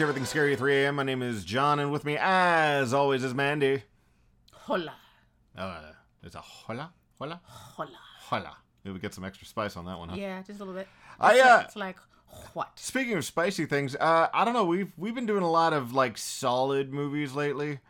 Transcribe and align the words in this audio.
To 0.00 0.04
Everything 0.04 0.24
Scary 0.24 0.54
at 0.54 0.58
3 0.58 0.76
a.m. 0.76 0.96
My 0.96 1.02
name 1.02 1.20
is 1.20 1.44
John, 1.44 1.78
and 1.78 1.92
with 1.92 2.06
me, 2.06 2.16
as 2.18 2.94
always, 2.94 3.22
is 3.22 3.34
Mandy. 3.34 3.82
Hola. 4.50 4.94
Uh, 5.54 5.82
it's 6.22 6.34
a 6.34 6.40
hola, 6.40 6.90
hola, 7.18 7.38
Hola. 7.44 7.90
hola. 8.20 8.56
Maybe 8.82 8.94
we 8.94 8.98
get 8.98 9.12
some 9.12 9.24
extra 9.26 9.46
spice 9.46 9.76
on 9.76 9.84
that 9.84 9.98
one, 9.98 10.08
huh? 10.08 10.16
Yeah, 10.16 10.38
just 10.42 10.58
a 10.58 10.64
little 10.64 10.72
bit. 10.72 10.88
I, 11.20 11.34
It's, 11.34 11.42
uh, 11.42 11.46
like, 11.56 11.66
it's 11.66 11.76
like 11.76 11.96
what? 12.54 12.78
Speaking 12.78 13.12
of 13.18 13.26
spicy 13.26 13.66
things, 13.66 13.94
uh, 13.94 14.28
I 14.32 14.46
don't 14.46 14.54
know. 14.54 14.64
We've 14.64 14.90
we've 14.96 15.14
been 15.14 15.26
doing 15.26 15.42
a 15.42 15.50
lot 15.50 15.74
of 15.74 15.92
like 15.92 16.16
solid 16.16 16.94
movies 16.94 17.34
lately, 17.34 17.80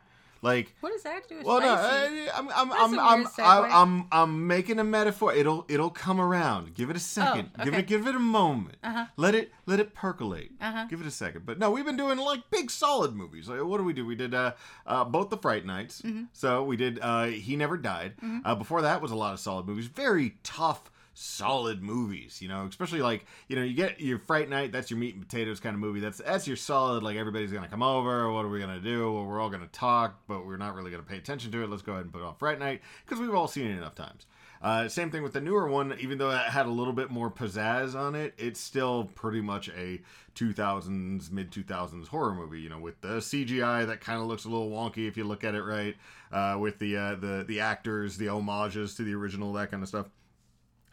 like. 0.43 0.75
What 0.81 0.93
does 0.93 1.03
that 1.03 1.29
do 1.29 1.39
with 1.39 1.47
Well, 1.47 1.61
no? 1.61 1.75
I, 1.75 2.29
I'm, 2.35 2.49
I'm, 2.51 2.73
I'm, 2.73 2.99
I'm. 2.99 3.27
I'm, 3.39 3.73
I'm, 3.73 4.07
I'm 4.13 4.47
making 4.47 4.79
a 4.79 4.85
metaphor. 4.85 5.35
It'll, 5.35 5.65
it'll 5.69 5.91
come 5.91 6.21
around. 6.21 6.75
Give 6.75 6.91
it 6.91 6.97
a 6.97 7.01
second. 7.01 7.51
Give 7.59 7.69
okay. 7.75 7.79
it, 7.81 7.87
give 7.87 8.07
it 8.07 8.15
a 8.15 8.21
moment. 8.21 8.77
Uh-huh. 8.83 9.07
Let 9.17 9.35
it, 9.35 9.53
let 9.67 9.81
it 9.81 9.95
percolate. 9.95 10.53
Uh-huh. 10.61 10.87
Give 10.89 11.01
it 11.01 11.07
a 11.07 11.11
second. 11.11 11.47
But 11.47 11.59
no, 11.59 11.71
we've 11.71 11.85
been 11.85 11.97
doing 11.97 12.19
like 12.19 12.51
big 12.51 12.71
solid 12.71 13.15
movies. 13.15 13.49
Like, 13.49 13.65
what 13.65 13.79
do 13.79 13.85
we 13.85 13.93
do? 13.93 14.05
We 14.07 14.15
did 14.15 14.35
uh, 14.35 14.53
uh, 14.87 15.05
both 15.05 15.31
the 15.31 15.37
Fright 15.37 15.65
Nights. 15.67 16.03
Mm-hmm. 16.03 16.25
So 16.33 16.65
we 16.65 16.77
did. 16.77 16.99
Uh, 17.01 17.27
he 17.27 17.57
never 17.57 17.77
died. 17.77 18.15
Uh, 18.45 18.55
before 18.55 18.83
that 18.83 19.03
was 19.03 19.11
a 19.11 19.17
lot 19.17 19.33
of 19.33 19.41
solid 19.41 19.67
movies. 19.67 19.87
Very 19.87 20.37
tough. 20.43 20.91
Solid 21.23 21.83
movies, 21.83 22.41
you 22.41 22.49
know, 22.49 22.65
especially 22.67 23.03
like 23.03 23.27
you 23.47 23.55
know, 23.55 23.63
you 23.63 23.75
get 23.75 24.01
your 24.01 24.19
Fright 24.19 24.49
Night. 24.49 24.73
That's 24.73 24.91
your 24.91 24.99
meat 24.99 25.15
and 25.15 25.29
potatoes 25.29 25.61
kind 25.61 25.75
of 25.75 25.81
movie. 25.81 26.01
That's 26.01 26.17
that's 26.17 26.47
your 26.47 26.57
solid. 26.57 27.03
Like 27.03 27.19
everybody's 27.19 27.53
gonna 27.53 27.69
come 27.69 27.83
over. 27.83 28.33
What 28.33 28.47
are 28.47 28.49
we 28.49 28.59
gonna 28.59 28.81
do? 28.81 29.13
Well, 29.13 29.27
we're 29.27 29.39
all 29.39 29.51
gonna 29.51 29.67
talk, 29.67 30.19
but 30.27 30.47
we're 30.47 30.57
not 30.57 30.75
really 30.75 30.91
gonna 30.91 31.03
pay 31.03 31.19
attention 31.19 31.53
to 31.53 31.63
it. 31.63 31.69
Let's 31.69 31.83
go 31.83 31.93
ahead 31.93 32.05
and 32.05 32.13
put 32.15 32.23
on 32.23 32.37
Fright 32.37 32.59
Night 32.59 32.81
because 33.05 33.21
we've 33.21 33.35
all 33.35 33.49
seen 33.49 33.67
it 33.67 33.77
enough 33.77 33.95
times. 33.95 34.25
Uh, 34.63 34.89
same 34.89 35.11
thing 35.11 35.23
with 35.23 35.35
the 35.35 35.43
newer 35.43 35.69
one. 35.69 35.95
Even 36.01 36.17
though 36.17 36.31
it 36.31 36.39
had 36.39 36.65
a 36.65 36.71
little 36.71 36.95
bit 36.95 37.11
more 37.11 37.31
pizzazz 37.31 37.95
on 37.95 38.15
it, 38.15 38.33
it's 38.39 38.59
still 38.59 39.11
pretty 39.15 39.43
much 39.43 39.69
a 39.69 40.01
2000s, 40.37 41.31
mid 41.31 41.51
2000s 41.51 42.09
horror 42.09 42.35
movie. 42.35 42.63
You 42.63 42.71
know, 42.71 42.79
with 42.79 42.99
the 43.03 43.19
CGI 43.19 43.87
that 43.87 44.01
kind 44.01 44.23
of 44.23 44.27
looks 44.27 44.47
a 44.47 44.49
little 44.49 44.71
wonky 44.71 45.07
if 45.07 45.19
you 45.19 45.25
look 45.25 45.45
at 45.45 45.55
it 45.55 45.63
right. 45.63 45.97
Uh, 46.33 46.57
with 46.59 46.79
the 46.79 46.97
uh, 46.97 47.15
the 47.17 47.45
the 47.47 47.61
actors, 47.61 48.17
the 48.17 48.29
homages 48.29 48.95
to 48.95 49.03
the 49.03 49.15
original, 49.15 49.53
that 49.53 49.71
kind 49.71 49.83
of 49.83 49.89
stuff. 49.91 50.07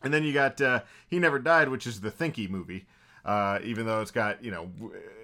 And 0.03 0.13
then 0.13 0.23
you 0.23 0.33
got 0.33 0.61
uh, 0.61 0.81
He 1.07 1.19
Never 1.19 1.39
Died, 1.39 1.69
which 1.69 1.87
is 1.87 2.01
the 2.01 2.11
Thinky 2.11 2.49
movie. 2.49 2.85
Uh, 3.25 3.59
even 3.61 3.85
though 3.85 3.99
it's 3.99 4.11
got, 4.11 4.41
you 4.41 4.49
know, 4.49 4.69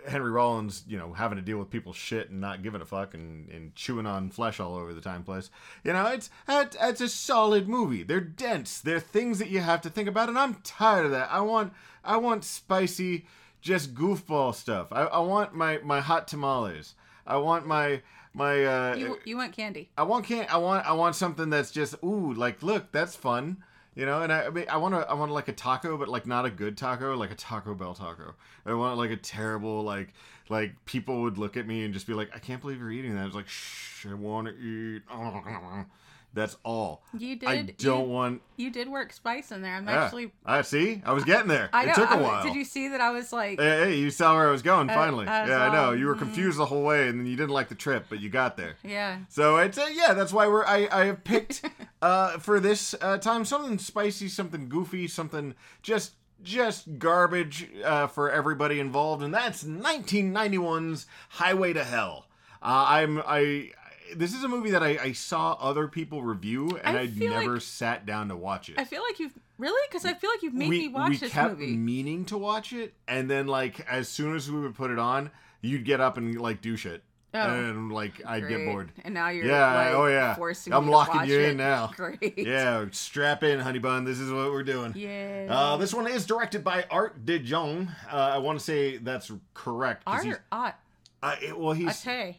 Henry 0.06 0.30
Rollins, 0.30 0.84
you 0.86 0.98
know, 0.98 1.14
having 1.14 1.38
to 1.38 1.42
deal 1.42 1.58
with 1.58 1.70
people's 1.70 1.96
shit 1.96 2.30
and 2.30 2.42
not 2.42 2.62
giving 2.62 2.82
a 2.82 2.86
fuck 2.86 3.14
and, 3.14 3.48
and 3.50 3.74
chewing 3.76 4.06
on 4.06 4.30
flesh 4.30 4.60
all 4.60 4.76
over 4.76 4.94
the 4.94 5.00
time 5.00 5.24
place. 5.24 5.50
You 5.86 5.94
know, 5.94 6.08
it's, 6.08 6.30
it's 6.50 7.00
a 7.00 7.08
solid 7.08 7.70
movie. 7.70 8.04
They're 8.04 8.20
dense. 8.20 8.82
They're 8.82 9.00
things 9.00 9.40
that 9.40 9.50
you 9.50 9.62
have 9.62 9.80
to 9.84 9.90
think 9.90 10.10
about, 10.10 10.28
and 10.28 10.38
I'm 10.38 10.56
tired 10.64 11.06
of 11.06 11.12
that. 11.12 11.32
I 11.32 11.40
want 11.40 11.72
I 12.04 12.18
want 12.18 12.44
spicy, 12.44 13.26
just 13.62 13.96
goofball 13.96 14.54
stuff. 14.54 14.88
I, 14.92 15.04
I 15.04 15.20
want 15.20 15.56
my, 15.56 15.78
my 15.78 16.02
hot 16.02 16.28
tamales. 16.28 16.96
I 17.26 17.38
want 17.38 17.66
my 17.66 18.02
my 18.34 18.66
uh 18.66 18.96
you 18.96 19.20
you 19.24 19.38
want 19.38 19.53
candy? 19.53 19.90
I 19.97 20.03
want 20.03 20.26
can 20.26 20.46
I 20.50 20.58
want 20.58 20.86
I 20.86 20.92
want 20.94 21.16
something 21.16 21.50
that's 21.50 21.72
just 21.72 21.96
ooh 22.03 22.34
like 22.34 22.64
look 22.64 22.92
that's 22.92 23.16
fun 23.16 23.64
you 23.96 24.06
know 24.06 24.22
and 24.22 24.31
I, 24.34 24.46
I 24.46 24.50
mean 24.50 24.66
I 24.70 24.78
want 24.78 24.96
to 24.96 25.09
I 25.09 25.14
want 25.14 25.31
like 25.31 25.48
a 25.48 25.54
taco 25.54 25.98
but 25.98 26.08
like 26.08 26.26
not 26.26 26.46
a 26.46 26.50
good 26.50 26.78
taco 26.78 27.16
like 27.16 27.31
a 27.31 27.36
Taco 27.36 27.74
Bell 27.74 27.94
taco. 27.94 28.36
I 28.66 28.74
want 28.74 28.98
like 28.98 29.12
a 29.12 29.18
terrible 29.18 29.84
like 29.84 30.14
like 30.50 30.74
people 30.86 31.22
would 31.24 31.38
look 31.38 31.58
at 31.58 31.68
me 31.68 31.84
and 31.84 31.94
just 31.94 32.08
be 32.08 32.14
like 32.14 32.30
I 32.36 32.40
can't 32.40 32.62
believe 32.62 32.80
you're 32.80 32.92
eating 32.92 33.16
that. 33.16 33.26
It's 33.26 33.36
like 33.36 33.48
shh 33.48 34.06
I 34.09 34.14
want 34.14 34.48
to 34.48 34.53
eat 34.53 35.03
that's 36.34 36.58
all 36.64 37.04
You 37.18 37.36
did. 37.36 37.50
I 37.50 37.62
don't 37.62 38.08
you, 38.08 38.14
want 38.14 38.42
you 38.58 38.70
did 38.72 38.90
work 38.90 39.14
spice 39.14 39.52
in 39.52 39.62
there. 39.62 39.76
I'm 39.76 39.88
yeah. 39.88 40.06
actually. 40.06 40.32
I 40.46 40.62
see 40.64 41.02
I 41.06 41.14
was 41.14 41.24
getting 41.24 41.48
there 41.48 41.70
I 41.74 41.86
know. 41.86 41.92
it 41.92 41.96
took 41.96 42.10
a 42.10 42.14
I 42.14 42.22
while 42.22 42.44
Did 42.44 42.56
you 42.56 42.66
see 42.66 42.88
that? 42.90 43.02
I 43.02 43.12
was 43.12 43.32
like, 43.32 43.60
Hey, 43.60 43.86
hey, 43.86 43.96
you 43.98 44.10
saw 44.10 44.36
where 44.36 44.48
I 44.48 44.52
was 44.52 44.62
going 44.62 44.90
Uh, 44.90 44.94
finally. 44.94 45.28
I 45.28 45.42
was 45.42 45.50
yeah, 45.50 45.64
I 45.64 45.74
know. 45.74 45.92
You 45.92 46.08
were 46.08 46.16
confused 46.16 46.58
the 46.58 46.66
whole 46.66 46.84
way, 46.84 47.08
and 47.08 47.20
then 47.20 47.26
you 47.28 47.36
didn't 47.36 47.52
like 47.52 47.70
the 47.70 47.76
trip, 47.76 48.06
but 48.10 48.20
you 48.20 48.30
got 48.30 48.58
there. 48.58 48.76
yeah. 48.84 49.20
So 49.30 49.58
it's 49.58 49.78
uh, 49.78 49.90
yeah, 49.94 50.14
that's 50.14 50.34
why 50.34 50.48
we're 50.48 50.66
I 50.66 50.88
I 50.92 51.06
have 51.06 51.24
picked 51.24 51.70
uh 52.02 52.40
for 52.40 52.60
this 52.60 52.96
uh, 53.02 53.18
time 53.18 53.46
something 53.46 53.78
spicy, 53.78 54.28
something 54.28 54.70
goofy, 54.70 55.08
something 55.08 55.56
just 55.82 56.16
just 56.42 57.00
garbage 57.00 57.70
uh, 57.86 58.08
for 58.08 58.30
everybody 58.30 58.80
involved, 58.80 59.24
and 59.24 59.34
that's 59.34 59.64
1991's 59.64 61.06
Highway 61.30 61.74
to 61.74 61.84
Hell. 61.84 62.28
Uh, 62.62 62.86
I'm 62.88 63.22
I. 63.26 63.72
This 64.16 64.34
is 64.34 64.44
a 64.44 64.47
movie 64.47 64.72
that 64.72 64.84
I, 64.84 64.97
I 65.01 65.12
saw 65.13 65.53
other 65.59 65.88
people 65.88 66.24
review, 66.24 66.79
and 66.84 66.97
I 66.97 67.01
I, 67.01 67.07
feel 67.07 67.31
never 67.31 67.53
like- 67.53 67.62
sat 67.62 68.06
down 68.06 68.29
to 68.29 68.35
watch 68.35 68.69
it. 68.69 68.75
I 68.79 68.85
feel 68.85 69.01
like 69.03 69.19
you've 69.19 69.34
really 69.57 69.81
because 69.90 70.06
I 70.06 70.13
feel 70.13 70.29
like 70.29 70.44
you've 70.44 70.53
made 70.53 70.69
we 70.69 70.79
me 70.79 70.88
watch 70.90 71.09
we 71.12 71.18
this 71.18 71.31
kept 71.31 71.51
movie. 71.59 71.75
meaning 71.75 72.25
to 72.25 72.38
watch 72.38 72.73
it, 72.73 72.94
and 73.07 73.29
then 73.29 73.47
like 73.47 73.79
as 73.90 74.07
soon 74.09 74.35
as 74.35 74.50
we 74.52 74.59
would 74.59 74.75
put 74.75 74.91
it 74.91 75.00
on, 75.00 75.31
you'd 75.62 75.85
get 75.85 76.00
up 76.02 76.18
and 76.18 76.40
like 76.40 76.62
do 76.62 76.75
shit, 76.75 77.03
Oh. 77.35 77.40
and 77.40 77.91
like 77.91 78.22
I'd 78.25 78.41
get 78.41 78.50
Great. 78.57 78.66
bored. 78.68 78.91
And 79.03 79.13
now 79.13 79.29
you're 79.29 79.46
Yeah, 79.46 79.73
like, 79.73 79.94
oh, 79.96 80.06
yeah. 80.07 80.35
forcing 80.35 80.72
I'm 80.73 80.85
me 80.85 80.91
locking 80.91 81.13
to 81.13 81.19
watch 81.19 81.28
you 81.29 81.40
it. 81.40 81.50
in 81.52 81.57
now. 81.69 81.91
Great. 81.96 82.38
Yeah, 82.38 82.85
strap 82.91 83.44
in, 83.44 83.59
honey 83.59 83.79
bun. 83.79 84.03
This 84.06 84.19
is 84.19 84.31
what 84.31 84.52
we're 84.52 84.63
doing. 84.63 84.94
Yeah. 84.96 85.47
Uh, 85.50 85.78
this 85.78 85.94
one 85.94 86.07
is 86.07 86.25
directed 86.25 86.63
by 86.63 86.85
Art 86.91 87.25
de 87.25 87.40
Jong. 87.40 87.91
Uh, 88.12 88.16
I 88.16 88.38
want 88.40 88.59
to 88.59 88.63
say 88.66 88.97
that's 88.97 89.31
correct. 89.53 90.06
'cause 90.06 90.16
Art 90.16 90.23
he's- 90.25 90.35
or 90.35 90.44
Ot? 90.52 90.75
uh, 91.23 91.35
it- 91.41 91.57
well, 91.57 91.73
he's 91.73 92.06
Ate. 92.07 92.35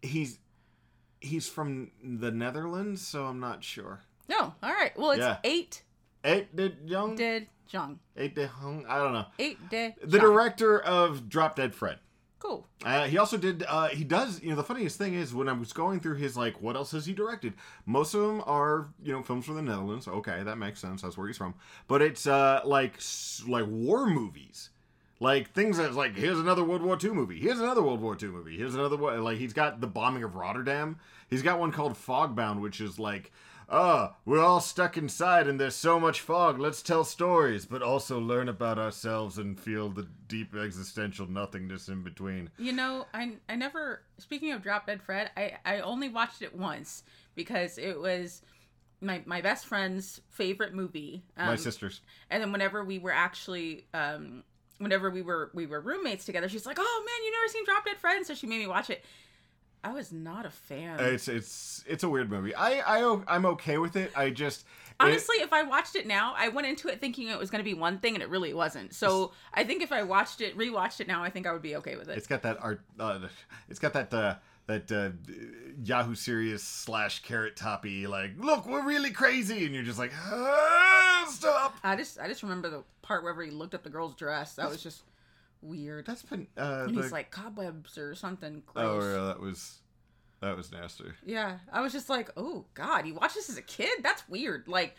he's 0.00 0.38
he's 1.22 1.48
from 1.48 1.90
the 2.02 2.30
Netherlands, 2.30 3.06
so 3.06 3.24
I'm 3.26 3.40
not 3.40 3.64
sure. 3.64 4.00
No. 4.28 4.54
All 4.62 4.72
right. 4.72 4.96
Well, 4.98 5.10
it's 5.12 5.20
Yeah. 5.20 5.38
eight 5.44 5.82
Art 6.24 6.54
de 6.54 6.68
Jong. 6.86 7.16
did 7.16 7.48
Jung. 7.68 7.98
Eight 8.16 8.34
de 8.34 8.46
Jong. 8.46 8.84
I 8.88 8.98
don't 8.98 9.12
know. 9.12 9.26
Eight 9.38 9.58
de. 9.70 9.94
The 10.02 10.18
Jung. 10.18 10.20
director 10.20 10.80
of 10.80 11.28
Drop 11.28 11.56
Dead 11.56 11.74
Fred. 11.74 11.98
Cool. 12.38 12.66
Uh, 12.84 13.06
he 13.06 13.18
also 13.18 13.36
did. 13.36 13.64
Uh, 13.68 13.86
he 13.88 14.02
does. 14.02 14.42
You 14.42 14.50
know, 14.50 14.56
the 14.56 14.64
funniest 14.64 14.98
thing 14.98 15.14
is 15.14 15.32
when 15.32 15.48
I 15.48 15.52
was 15.52 15.72
going 15.72 16.00
through 16.00 16.16
his 16.16 16.36
like, 16.36 16.60
what 16.60 16.74
else 16.74 16.90
has 16.90 17.06
he 17.06 17.12
directed? 17.12 17.54
Most 17.86 18.14
of 18.14 18.20
them 18.22 18.42
are 18.46 18.88
you 19.00 19.12
know 19.12 19.22
films 19.22 19.46
from 19.46 19.54
the 19.54 19.62
Netherlands. 19.62 20.08
Okay, 20.08 20.42
that 20.42 20.56
makes 20.58 20.80
sense. 20.80 21.02
That's 21.02 21.16
where 21.16 21.28
he's 21.28 21.36
from. 21.36 21.54
But 21.86 22.02
it's 22.02 22.26
uh 22.26 22.60
like 22.64 22.94
like 23.46 23.66
war 23.68 24.06
movies, 24.06 24.70
like 25.22 25.52
things 25.52 25.78
that's 25.78 25.94
like 25.94 26.16
here's 26.16 26.38
another 26.38 26.64
World 26.64 26.82
War 26.82 26.98
II 27.02 27.10
movie. 27.10 27.38
Here's 27.38 27.60
another 27.60 27.80
World 27.80 28.00
War 28.00 28.16
II 28.20 28.28
movie. 28.30 28.56
Here's 28.56 28.74
another 28.74 28.96
one. 28.96 29.22
Like 29.22 29.38
he's 29.38 29.52
got 29.52 29.80
the 29.80 29.86
bombing 29.86 30.24
of 30.24 30.34
Rotterdam. 30.34 30.98
He's 31.30 31.42
got 31.42 31.60
one 31.60 31.72
called 31.72 31.94
Fogbound, 31.94 32.60
which 32.60 32.80
is 32.80 32.98
like. 32.98 33.32
Uh, 33.68 34.10
we're 34.26 34.42
all 34.42 34.60
stuck 34.60 34.98
inside 34.98 35.46
and 35.46 35.58
there's 35.58 35.76
so 35.76 35.98
much 35.98 36.20
fog. 36.20 36.58
Let's 36.58 36.82
tell 36.82 37.04
stories, 37.04 37.64
but 37.64 37.80
also 37.80 38.18
learn 38.20 38.50
about 38.50 38.78
ourselves 38.78 39.38
and 39.38 39.58
feel 39.58 39.88
the 39.88 40.06
deep 40.28 40.54
existential 40.54 41.26
nothingness 41.26 41.88
in 41.88 42.02
between. 42.02 42.50
You 42.58 42.72
know, 42.72 43.06
I 43.14 43.36
I 43.48 43.54
never. 43.54 44.02
Speaking 44.18 44.52
of 44.52 44.62
Drop 44.62 44.86
Dead 44.86 45.00
Fred, 45.00 45.30
I 45.38 45.54
I 45.64 45.80
only 45.80 46.10
watched 46.10 46.42
it 46.42 46.54
once 46.54 47.04
because 47.34 47.78
it 47.78 47.98
was 47.98 48.42
my 49.00 49.22
my 49.24 49.40
best 49.40 49.64
friend's 49.64 50.20
favorite 50.28 50.74
movie. 50.74 51.22
Um, 51.38 51.46
My 51.46 51.56
sisters. 51.56 52.02
And 52.28 52.42
then 52.42 52.52
whenever 52.52 52.84
we 52.84 52.98
were 52.98 53.12
actually 53.12 53.86
um 53.94 54.42
whenever 54.82 55.10
we 55.10 55.22
were 55.22 55.50
we 55.54 55.66
were 55.66 55.80
roommates 55.80 56.24
together, 56.24 56.48
she's 56.48 56.66
like, 56.66 56.78
"Oh 56.80 57.04
man, 57.06 57.24
you 57.24 57.32
never 57.32 57.48
seen 57.48 57.64
Drop 57.64 57.84
Dead 57.84 57.96
Fred?" 57.98 58.26
So 58.26 58.34
she 58.34 58.46
made 58.46 58.58
me 58.58 58.66
watch 58.66 58.90
it. 58.90 59.04
I 59.84 59.92
was 59.92 60.12
not 60.12 60.46
a 60.46 60.50
fan. 60.50 61.00
It's 61.00 61.26
it's 61.28 61.82
it's 61.88 62.04
a 62.04 62.08
weird 62.08 62.30
movie. 62.30 62.54
I 62.54 62.80
I 62.80 63.18
I'm 63.26 63.46
okay 63.46 63.78
with 63.78 63.96
it. 63.96 64.12
I 64.16 64.30
just 64.30 64.60
it- 64.60 64.66
Honestly, 65.00 65.36
if 65.40 65.52
I 65.52 65.62
watched 65.64 65.96
it 65.96 66.06
now, 66.06 66.34
I 66.36 66.48
went 66.48 66.68
into 66.68 66.86
it 66.88 67.00
thinking 67.00 67.26
it 67.28 67.38
was 67.38 67.50
going 67.50 67.58
to 67.58 67.68
be 67.68 67.74
one 67.74 67.98
thing, 67.98 68.14
and 68.14 68.22
it 68.22 68.28
really 68.28 68.54
wasn't. 68.54 68.94
So 68.94 69.32
I 69.52 69.64
think 69.64 69.82
if 69.82 69.90
I 69.90 70.04
watched 70.04 70.40
it, 70.40 70.56
rewatched 70.56 71.00
it 71.00 71.08
now, 71.08 71.24
I 71.24 71.30
think 71.30 71.46
I 71.46 71.52
would 71.52 71.62
be 71.62 71.74
okay 71.76 71.96
with 71.96 72.08
it. 72.08 72.16
it's 72.16 72.28
got 72.28 72.42
that 72.42 72.58
art. 72.62 72.82
Uh, 73.00 73.26
it's 73.68 73.80
got 73.80 73.94
that 73.94 74.14
uh, 74.14 74.36
that 74.66 74.92
uh, 74.92 75.10
Yahoo 75.84 76.14
Serious 76.14 76.62
slash 76.62 77.22
Carrot 77.22 77.56
Toppy 77.56 78.06
like. 78.06 78.32
Look, 78.38 78.66
we're 78.66 78.84
really 78.84 79.10
crazy, 79.10 79.64
and 79.64 79.74
you're 79.74 79.84
just 79.84 79.98
like, 79.98 80.12
ah, 80.30 81.26
stop. 81.28 81.76
I 81.82 81.96
just 81.96 82.18
I 82.18 82.28
just 82.28 82.42
remember 82.42 82.70
the 82.70 82.84
part 83.02 83.24
where 83.24 83.40
he 83.42 83.50
looked 83.50 83.74
up 83.74 83.82
the 83.82 83.90
girl's 83.90 84.14
dress. 84.14 84.54
That 84.54 84.68
was 84.68 84.82
just 84.82 85.02
weird. 85.62 86.06
That's 86.06 86.22
been 86.22 86.46
uh, 86.56 86.84
and 86.86 86.96
the, 86.96 87.02
he's 87.02 87.12
like 87.12 87.30
cobwebs 87.30 87.96
or 87.96 88.14
something 88.14 88.62
oh 88.76 88.98
yeah, 88.98 89.26
that 89.26 89.40
was 89.40 89.78
that 90.40 90.56
was 90.56 90.72
nasty. 90.72 91.04
Yeah, 91.24 91.58
I 91.72 91.80
was 91.80 91.92
just 91.92 92.08
like, 92.08 92.30
oh 92.36 92.64
god, 92.74 93.06
you 93.06 93.14
watched 93.14 93.36
this 93.36 93.48
as 93.48 93.56
a 93.56 93.62
kid? 93.62 94.02
That's 94.02 94.28
weird. 94.28 94.66
Like, 94.66 94.96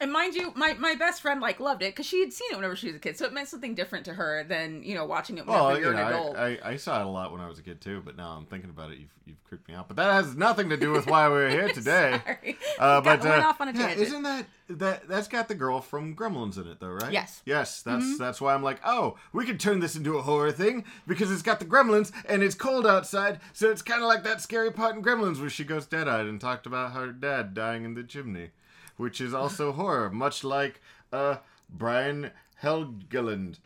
and 0.00 0.12
mind 0.12 0.34
you, 0.34 0.52
my 0.56 0.74
my 0.74 0.94
best 0.94 1.22
friend 1.22 1.40
like 1.40 1.60
loved 1.60 1.82
it 1.82 1.92
because 1.94 2.06
she 2.06 2.20
had 2.20 2.32
seen 2.32 2.48
it 2.52 2.56
whenever 2.56 2.76
she 2.76 2.86
was 2.88 2.96
a 2.96 2.98
kid, 2.98 3.16
so 3.16 3.24
it 3.26 3.32
meant 3.32 3.48
something 3.48 3.74
different 3.74 4.04
to 4.06 4.14
her 4.14 4.44
than 4.44 4.82
you 4.82 4.94
know 4.94 5.04
watching 5.04 5.38
it 5.38 5.46
whenever 5.46 5.64
Well, 5.64 5.78
you're 5.80 5.92
an 5.92 5.98
adult. 5.98 6.36
I, 6.36 6.58
I, 6.64 6.70
I 6.72 6.76
saw 6.76 7.00
it 7.00 7.06
a 7.06 7.08
lot 7.08 7.32
when 7.32 7.40
I 7.40 7.48
was 7.48 7.58
a 7.58 7.62
kid 7.62 7.80
too, 7.80 8.02
but 8.04 8.16
now 8.16 8.30
I'm 8.30 8.46
thinking 8.46 8.70
about 8.70 8.90
it. 8.92 8.98
You've, 8.98 9.10
you've 9.26 9.44
creeped 9.44 9.68
me 9.68 9.74
out. 9.74 9.88
But 9.88 9.96
that 9.96 10.12
has 10.12 10.36
nothing 10.36 10.68
to 10.70 10.76
do 10.76 10.90
with 10.92 11.06
why 11.06 11.28
we're 11.28 11.48
here 11.50 11.68
today. 11.72 12.20
Sorry. 12.26 12.56
Uh, 12.78 13.00
Got- 13.00 13.04
but 13.20 13.28
went 13.28 13.44
uh, 13.44 13.48
off 13.48 13.60
on 13.60 13.68
a 13.68 13.72
yeah, 13.72 13.78
tangent. 13.88 14.00
isn't 14.08 14.22
that 14.22 14.46
that 14.70 15.08
that's 15.08 15.28
got 15.28 15.48
the 15.48 15.54
girl 15.54 15.80
from 15.80 16.16
Gremlins 16.16 16.56
in 16.56 16.66
it 16.66 16.80
though, 16.80 16.88
right? 16.88 17.12
Yes. 17.12 17.42
Yes, 17.44 17.82
that's 17.82 18.04
Mm-hmm. 18.04 18.16
that's 18.22 18.40
why 18.40 18.54
I'm 18.54 18.62
like, 18.62 18.80
oh, 18.84 19.16
we 19.32 19.44
could 19.44 19.60
turn 19.60 19.80
this 19.80 19.94
into 19.96 20.16
a 20.18 20.22
horror 20.22 20.52
thing 20.52 20.84
because 21.06 21.30
it's 21.30 21.42
got 21.42 21.58
the 21.60 21.66
Gremlins 21.66 22.10
and 22.28 22.42
it's 22.42 22.54
cold 22.54 22.86
outside, 22.86 23.40
so 23.52 23.70
it's 23.70 23.82
kind 23.82 24.02
of 24.02 24.08
like 24.08 24.24
that 24.24 24.40
scary 24.40 24.70
part 24.72 24.96
in 24.96 25.02
Gremlins 25.02 25.38
where 25.40 25.50
she 25.50 25.64
goes 25.64 25.86
dead-eyed 25.86 26.26
and 26.26 26.40
talked 26.40 26.66
about 26.66 26.92
her 26.92 27.12
dad 27.12 27.52
dying 27.54 27.84
in 27.84 27.94
the 27.94 28.02
chimney, 28.02 28.50
which 28.96 29.20
is 29.20 29.34
also 29.34 29.72
horror, 29.72 30.10
much 30.10 30.44
like 30.44 30.80
uh 31.12 31.36
Brian 31.70 32.30
Helgeland, 32.62 33.58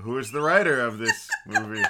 who 0.00 0.18
is 0.18 0.32
the 0.32 0.40
writer 0.40 0.80
of 0.80 0.98
this 0.98 1.28
movie. 1.46 1.82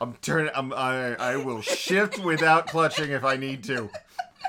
I'm 0.00 0.14
turning. 0.22 0.52
I'm, 0.54 0.72
I 0.72 1.14
I 1.14 1.36
will 1.36 1.60
shift 1.62 2.18
without 2.18 2.68
clutching 2.68 3.10
if 3.10 3.24
I 3.24 3.36
need 3.36 3.64
to. 3.64 3.90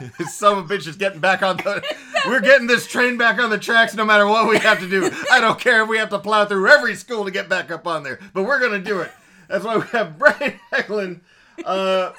A 0.02 0.04
bitch 0.04 0.88
is 0.88 0.96
getting 0.96 1.20
back 1.20 1.42
on 1.42 1.58
the. 1.58 1.84
We're 2.26 2.40
getting 2.40 2.68
this 2.68 2.88
train 2.88 3.18
back 3.18 3.40
on 3.40 3.50
the 3.50 3.58
tracks 3.58 3.94
no 3.96 4.06
matter 4.06 4.28
what 4.28 4.48
we 4.48 4.58
have 4.60 4.80
to 4.80 4.90
do. 4.90 5.10
I 5.32 5.42
don't 5.42 5.60
care 5.60 5.84
if 5.84 5.90
we 5.90 5.98
have 5.98 6.10
to 6.10 6.20
plow 6.20 6.46
through 6.46 6.70
every 6.70 6.96
school 6.96 7.26
to 7.26 7.32
get 7.32 7.50
back 7.50 7.72
up 7.72 7.88
on 7.88 8.04
there, 8.04 8.20
but 8.34 8.44
we're 8.44 8.60
gonna 8.60 8.80
do 8.80 9.02
it. 9.02 9.12
That's 9.48 9.66
why 9.66 9.78
we 9.78 9.88
have 9.88 10.18
Brian 10.20 10.60
Hecklin, 10.72 11.22
uh, 11.66 12.12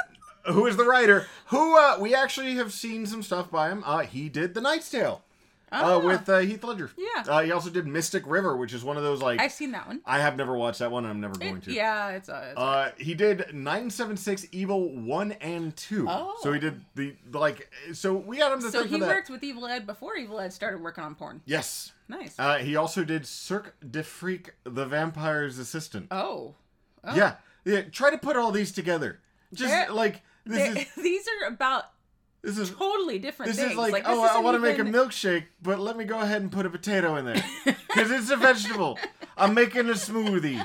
who 0.47 0.67
is 0.67 0.77
the 0.77 0.85
writer. 0.85 1.27
Who 1.47 1.77
uh, 1.79 1.99
we 2.01 2.15
actually 2.15 2.55
have 2.57 2.73
seen 2.73 3.07
some 3.07 3.23
stuff 3.23 3.51
by 3.51 3.69
him. 3.71 3.83
Uh, 3.87 4.01
he 4.01 4.29
did 4.29 4.55
The 4.55 4.61
Knight's 4.61 4.91
Tale 4.91 5.23
uh, 5.73 5.77
Ah. 5.83 5.99
with 5.99 6.29
uh, 6.29 6.39
Heath 6.39 6.65
Ledger. 6.65 6.91
Yeah. 6.97 7.25
Uh, 7.29 7.43
he 7.43 7.53
also 7.53 7.71
did 7.71 7.87
Mystic 7.87 8.27
River, 8.27 8.57
which 8.57 8.73
is 8.73 8.83
one 8.83 8.97
of 8.97 9.03
those 9.03 9.23
like 9.23 9.41
I've 9.41 9.53
seen 9.53 9.71
that 9.73 9.87
one. 9.87 10.01
I 10.05 10.19
have 10.21 10.37
never 10.37 10.57
watched 10.57 10.81
that 10.81 10.91
one. 10.91 11.05
and 11.05 11.13
I'm 11.13 11.21
never 11.21 11.35
going 11.39 11.61
to. 11.63 11.73
yeah, 11.73 12.11
it's 12.11 12.29
uh, 12.29 12.47
it's 12.51 12.59
Uh, 12.59 12.91
he 12.99 13.15
did 13.15 13.55
976 13.55 14.47
Evil 14.53 14.89
1 14.95 15.33
and 15.33 15.77
2. 15.77 16.07
Oh. 16.09 16.35
So 16.43 16.53
he 16.53 16.59
did 16.61 16.81
the, 16.95 17.15
like, 17.33 17.71
so 17.93 18.15
we 18.15 18.39
got 18.39 18.53
him 18.53 18.61
to 18.63 18.71
so 18.71 18.85
he 18.85 19.01
worked 19.01 19.31
with 19.31 19.43
Evil 19.45 19.67
Ed 19.67 19.87
before 19.87 20.17
Evil 20.17 20.41
Ed 20.41 20.53
started 20.53 20.81
working 20.83 21.05
on 21.05 21.15
porn. 21.15 21.41
Yes. 21.45 21.93
Nice. 22.09 22.35
Uh, 22.39 22.57
he 22.59 22.75
also 22.75 23.05
did 23.05 23.25
Cirque 23.27 23.75
du 23.89 24.03
Freak, 24.03 24.55
the 24.65 24.85
vampire's 24.87 25.59
assistant. 25.59 26.09
oh. 26.11 26.55
oh. 27.05 27.15
Yeah. 27.17 27.35
Yeah. 27.65 27.83
Try 27.83 28.11
to 28.11 28.19
put 28.19 28.37
all 28.37 28.51
these 28.51 28.73
together. 28.73 29.21
Just 29.55 29.71
They're- 29.73 29.91
like, 29.93 30.23
is, 30.47 30.87
these 31.03 31.27
are 31.29 31.49
about 31.49 31.85
this 32.43 32.57
is, 32.57 32.71
totally 32.71 33.19
different 33.19 33.53
this 33.53 33.61
things. 33.61 33.73
is 33.73 33.77
like, 33.77 33.93
this 33.93 34.03
oh, 34.07 34.23
I 34.23 34.41
want 34.41 34.55
to 34.55 34.61
make 34.61 34.79
a 34.79 34.83
milkshake, 34.83 35.45
but 35.63 35.79
let 35.79 35.97
me 35.97 36.05
go 36.05 36.19
ahead 36.19 36.41
and 36.41 36.51
put 36.51 36.65
a 36.65 36.71
potato 36.71 37.17
in 37.17 37.27
there. 37.27 37.45
Because 37.91 38.13
it's 38.13 38.31
a 38.31 38.37
vegetable. 38.37 38.99
I'm 39.37 39.53
making 39.53 39.89
a 39.89 39.95
smoothie. 39.95 40.65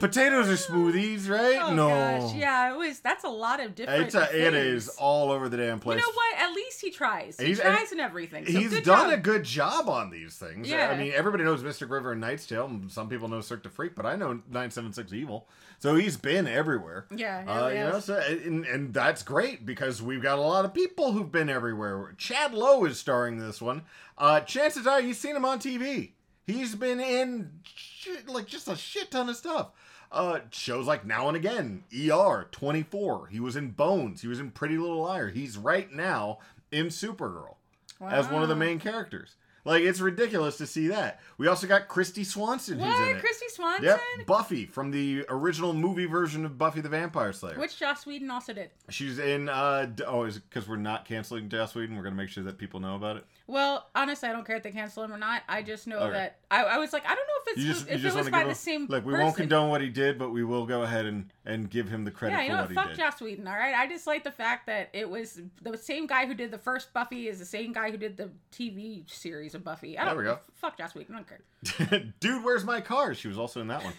Potatoes 0.00 0.48
are 0.48 0.72
smoothies, 0.72 1.28
right? 1.28 1.58
Oh, 1.62 1.72
no. 1.74 1.88
gosh. 1.88 2.34
Yeah, 2.34 2.72
it 2.72 2.76
was. 2.76 3.00
That's 3.00 3.24
a 3.24 3.28
lot 3.28 3.60
of 3.60 3.74
different. 3.74 4.04
It's 4.04 4.14
a, 4.14 4.46
it 4.46 4.52
is 4.54 4.88
all 4.90 5.30
over 5.30 5.48
the 5.48 5.56
damn 5.56 5.80
place. 5.80 5.98
You 6.00 6.06
know 6.06 6.12
what? 6.14 6.38
At 6.38 6.52
least 6.52 6.80
he 6.82 6.90
tries. 6.90 7.38
He 7.38 7.46
He's- 7.46 7.58
and 7.60 7.74
tries 7.74 7.92
in 7.92 8.00
everything. 8.00 8.44
So 8.46 8.52
He's 8.52 8.70
done 8.82 9.10
job. 9.10 9.10
a 9.12 9.16
good 9.16 9.44
job 9.44 9.88
on 9.88 10.10
these 10.10 10.36
things. 10.36 10.68
Yeah. 10.68 10.90
I 10.90 10.96
mean, 10.96 11.12
everybody 11.14 11.44
knows 11.44 11.62
Mystic 11.62 11.90
River 11.90 12.12
and 12.12 12.20
Knight's 12.20 12.46
Tale. 12.46 12.66
and 12.66 12.90
Some 12.92 13.08
people 13.08 13.28
know 13.28 13.40
Cirque 13.40 13.62
du 13.62 13.68
Freak, 13.70 13.94
but 13.94 14.04
I 14.04 14.16
know 14.16 14.34
976 14.50 15.12
Evil. 15.12 15.48
So 15.78 15.94
he's 15.94 16.16
been 16.16 16.46
everywhere. 16.46 17.06
Yeah, 17.14 17.44
Uh, 17.46 17.68
you 17.68 17.74
know, 17.80 18.00
so, 18.00 18.16
and, 18.18 18.64
and 18.64 18.94
that's 18.94 19.22
great 19.22 19.66
because 19.66 20.00
we've 20.02 20.22
got 20.22 20.38
a 20.38 20.42
lot 20.42 20.64
of 20.64 20.72
people 20.72 21.12
who've 21.12 21.30
been 21.30 21.50
everywhere. 21.50 22.14
Chad 22.16 22.54
Lowe 22.54 22.84
is 22.86 22.98
starring 22.98 23.38
this 23.38 23.60
one. 23.60 23.82
Uh, 24.16 24.40
chances 24.40 24.86
are 24.86 25.00
you've 25.00 25.16
seen 25.18 25.36
him 25.36 25.44
on 25.44 25.58
TV. 25.58 26.12
He's 26.46 26.74
been 26.76 27.00
in 27.00 27.50
shit, 27.64 28.28
like 28.28 28.46
just 28.46 28.68
a 28.68 28.76
shit 28.76 29.10
ton 29.10 29.28
of 29.28 29.36
stuff. 29.36 29.70
Uh, 30.12 30.40
shows 30.50 30.86
like 30.86 31.04
Now 31.04 31.28
and 31.28 31.36
Again, 31.36 31.84
ER, 31.94 32.46
24. 32.50 33.26
He 33.28 33.40
was 33.40 33.56
in 33.56 33.70
Bones. 33.70 34.22
He 34.22 34.28
was 34.28 34.40
in 34.40 34.50
Pretty 34.50 34.78
Little 34.78 35.02
Liar. 35.02 35.28
He's 35.30 35.56
right 35.58 35.90
now 35.92 36.38
in 36.70 36.86
Supergirl 36.86 37.54
as 38.00 38.28
one 38.28 38.42
of 38.42 38.48
the 38.48 38.56
main 38.56 38.78
characters. 38.78 39.36
Like 39.64 39.82
it's 39.82 39.98
ridiculous 39.98 40.58
to 40.58 40.66
see 40.66 40.86
that. 40.88 41.18
We 41.38 41.48
also 41.48 41.66
got 41.66 41.88
Kristy 41.88 42.24
Swanson 42.24 42.78
who's 42.78 42.84
in 42.86 42.88
What? 42.92 43.16
it. 43.16 43.24
Kristy 43.24 43.50
Swanson? 43.50 43.84
Yep, 43.86 44.00
Buffy 44.24 44.64
from 44.64 44.92
the 44.92 45.24
original 45.28 45.72
movie 45.72 46.06
version 46.06 46.44
of 46.44 46.56
Buffy 46.56 46.80
the 46.80 46.88
Vampire 46.88 47.32
Slayer. 47.32 47.58
Which 47.58 47.76
Joss 47.76 48.06
Whedon 48.06 48.30
also 48.30 48.52
did. 48.52 48.70
She's 48.90 49.18
in. 49.18 49.48
uh 49.48 49.88
Oh, 50.06 50.22
is 50.22 50.38
because 50.38 50.68
we're 50.68 50.76
not 50.76 51.04
canceling 51.04 51.48
Joss 51.48 51.74
Whedon? 51.74 51.96
We're 51.96 52.04
gonna 52.04 52.14
make 52.14 52.28
sure 52.28 52.44
that 52.44 52.58
people 52.58 52.78
know 52.78 52.94
about 52.94 53.16
it. 53.16 53.24
Well, 53.48 53.88
honestly, 53.96 54.28
I 54.28 54.32
don't 54.32 54.46
care 54.46 54.54
if 54.54 54.62
they 54.62 54.70
cancel 54.70 55.02
him 55.02 55.12
or 55.12 55.18
not. 55.18 55.42
I 55.48 55.62
just 55.62 55.88
know 55.88 55.98
Okay. 55.98 56.12
that 56.12 56.36
I, 56.48 56.62
I 56.62 56.78
was 56.78 56.92
like, 56.92 57.04
I 57.04 57.16
don't 57.16 57.26
know 57.26 57.35
if 57.46 57.56
it's 57.56 57.64
You 57.64 57.72
just, 57.72 57.88
if 57.88 57.88
you 57.88 57.94
it 58.00 58.04
was 58.04 58.14
want 58.14 58.26
to 58.26 58.32
by 58.32 58.38
give 58.38 58.46
the 58.46 58.50
him. 58.50 58.54
same. 58.56 58.86
Look, 58.88 59.04
we 59.04 59.12
person. 59.12 59.24
won't 59.24 59.36
condone 59.36 59.70
what 59.70 59.80
he 59.80 59.88
did, 59.88 60.18
but 60.18 60.30
we 60.30 60.44
will 60.44 60.66
go 60.66 60.82
ahead 60.82 61.04
and 61.06 61.30
and 61.44 61.70
give 61.70 61.88
him 61.88 62.04
the 62.04 62.10
credit 62.10 62.34
Yeah, 62.36 62.42
you 62.42 62.48
for 62.66 62.74
know 62.74 62.80
what 62.82 62.88
Fuck. 62.88 62.96
Joss 62.96 63.20
Whedon. 63.20 63.46
All 63.46 63.54
right, 63.54 63.74
I 63.74 63.86
just 63.86 64.06
like 64.06 64.24
the 64.24 64.32
fact 64.32 64.66
that 64.66 64.88
it 64.92 65.08
was 65.08 65.40
the 65.62 65.76
same 65.78 66.06
guy 66.06 66.26
who 66.26 66.34
did 66.34 66.50
the 66.50 66.58
first 66.58 66.92
Buffy 66.92 67.28
is 67.28 67.38
the 67.38 67.44
same 67.44 67.72
guy 67.72 67.90
who 67.90 67.96
did 67.96 68.16
the 68.16 68.30
TV 68.52 69.08
series 69.10 69.54
of 69.54 69.62
Buffy. 69.64 69.96
I 69.98 70.04
There 70.04 70.14
don't. 70.14 70.18
we 70.22 70.24
go. 70.30 70.38
Fuck 70.54 70.78
Joss 70.78 70.94
Whedon. 70.94 71.14
I 71.14 71.18
don't 71.18 71.88
care. 71.88 72.12
Dude, 72.20 72.44
where's 72.44 72.64
my 72.64 72.80
car? 72.80 73.14
She 73.14 73.28
was 73.28 73.38
also 73.38 73.60
in 73.60 73.68
that 73.68 73.82
one. 73.84 73.92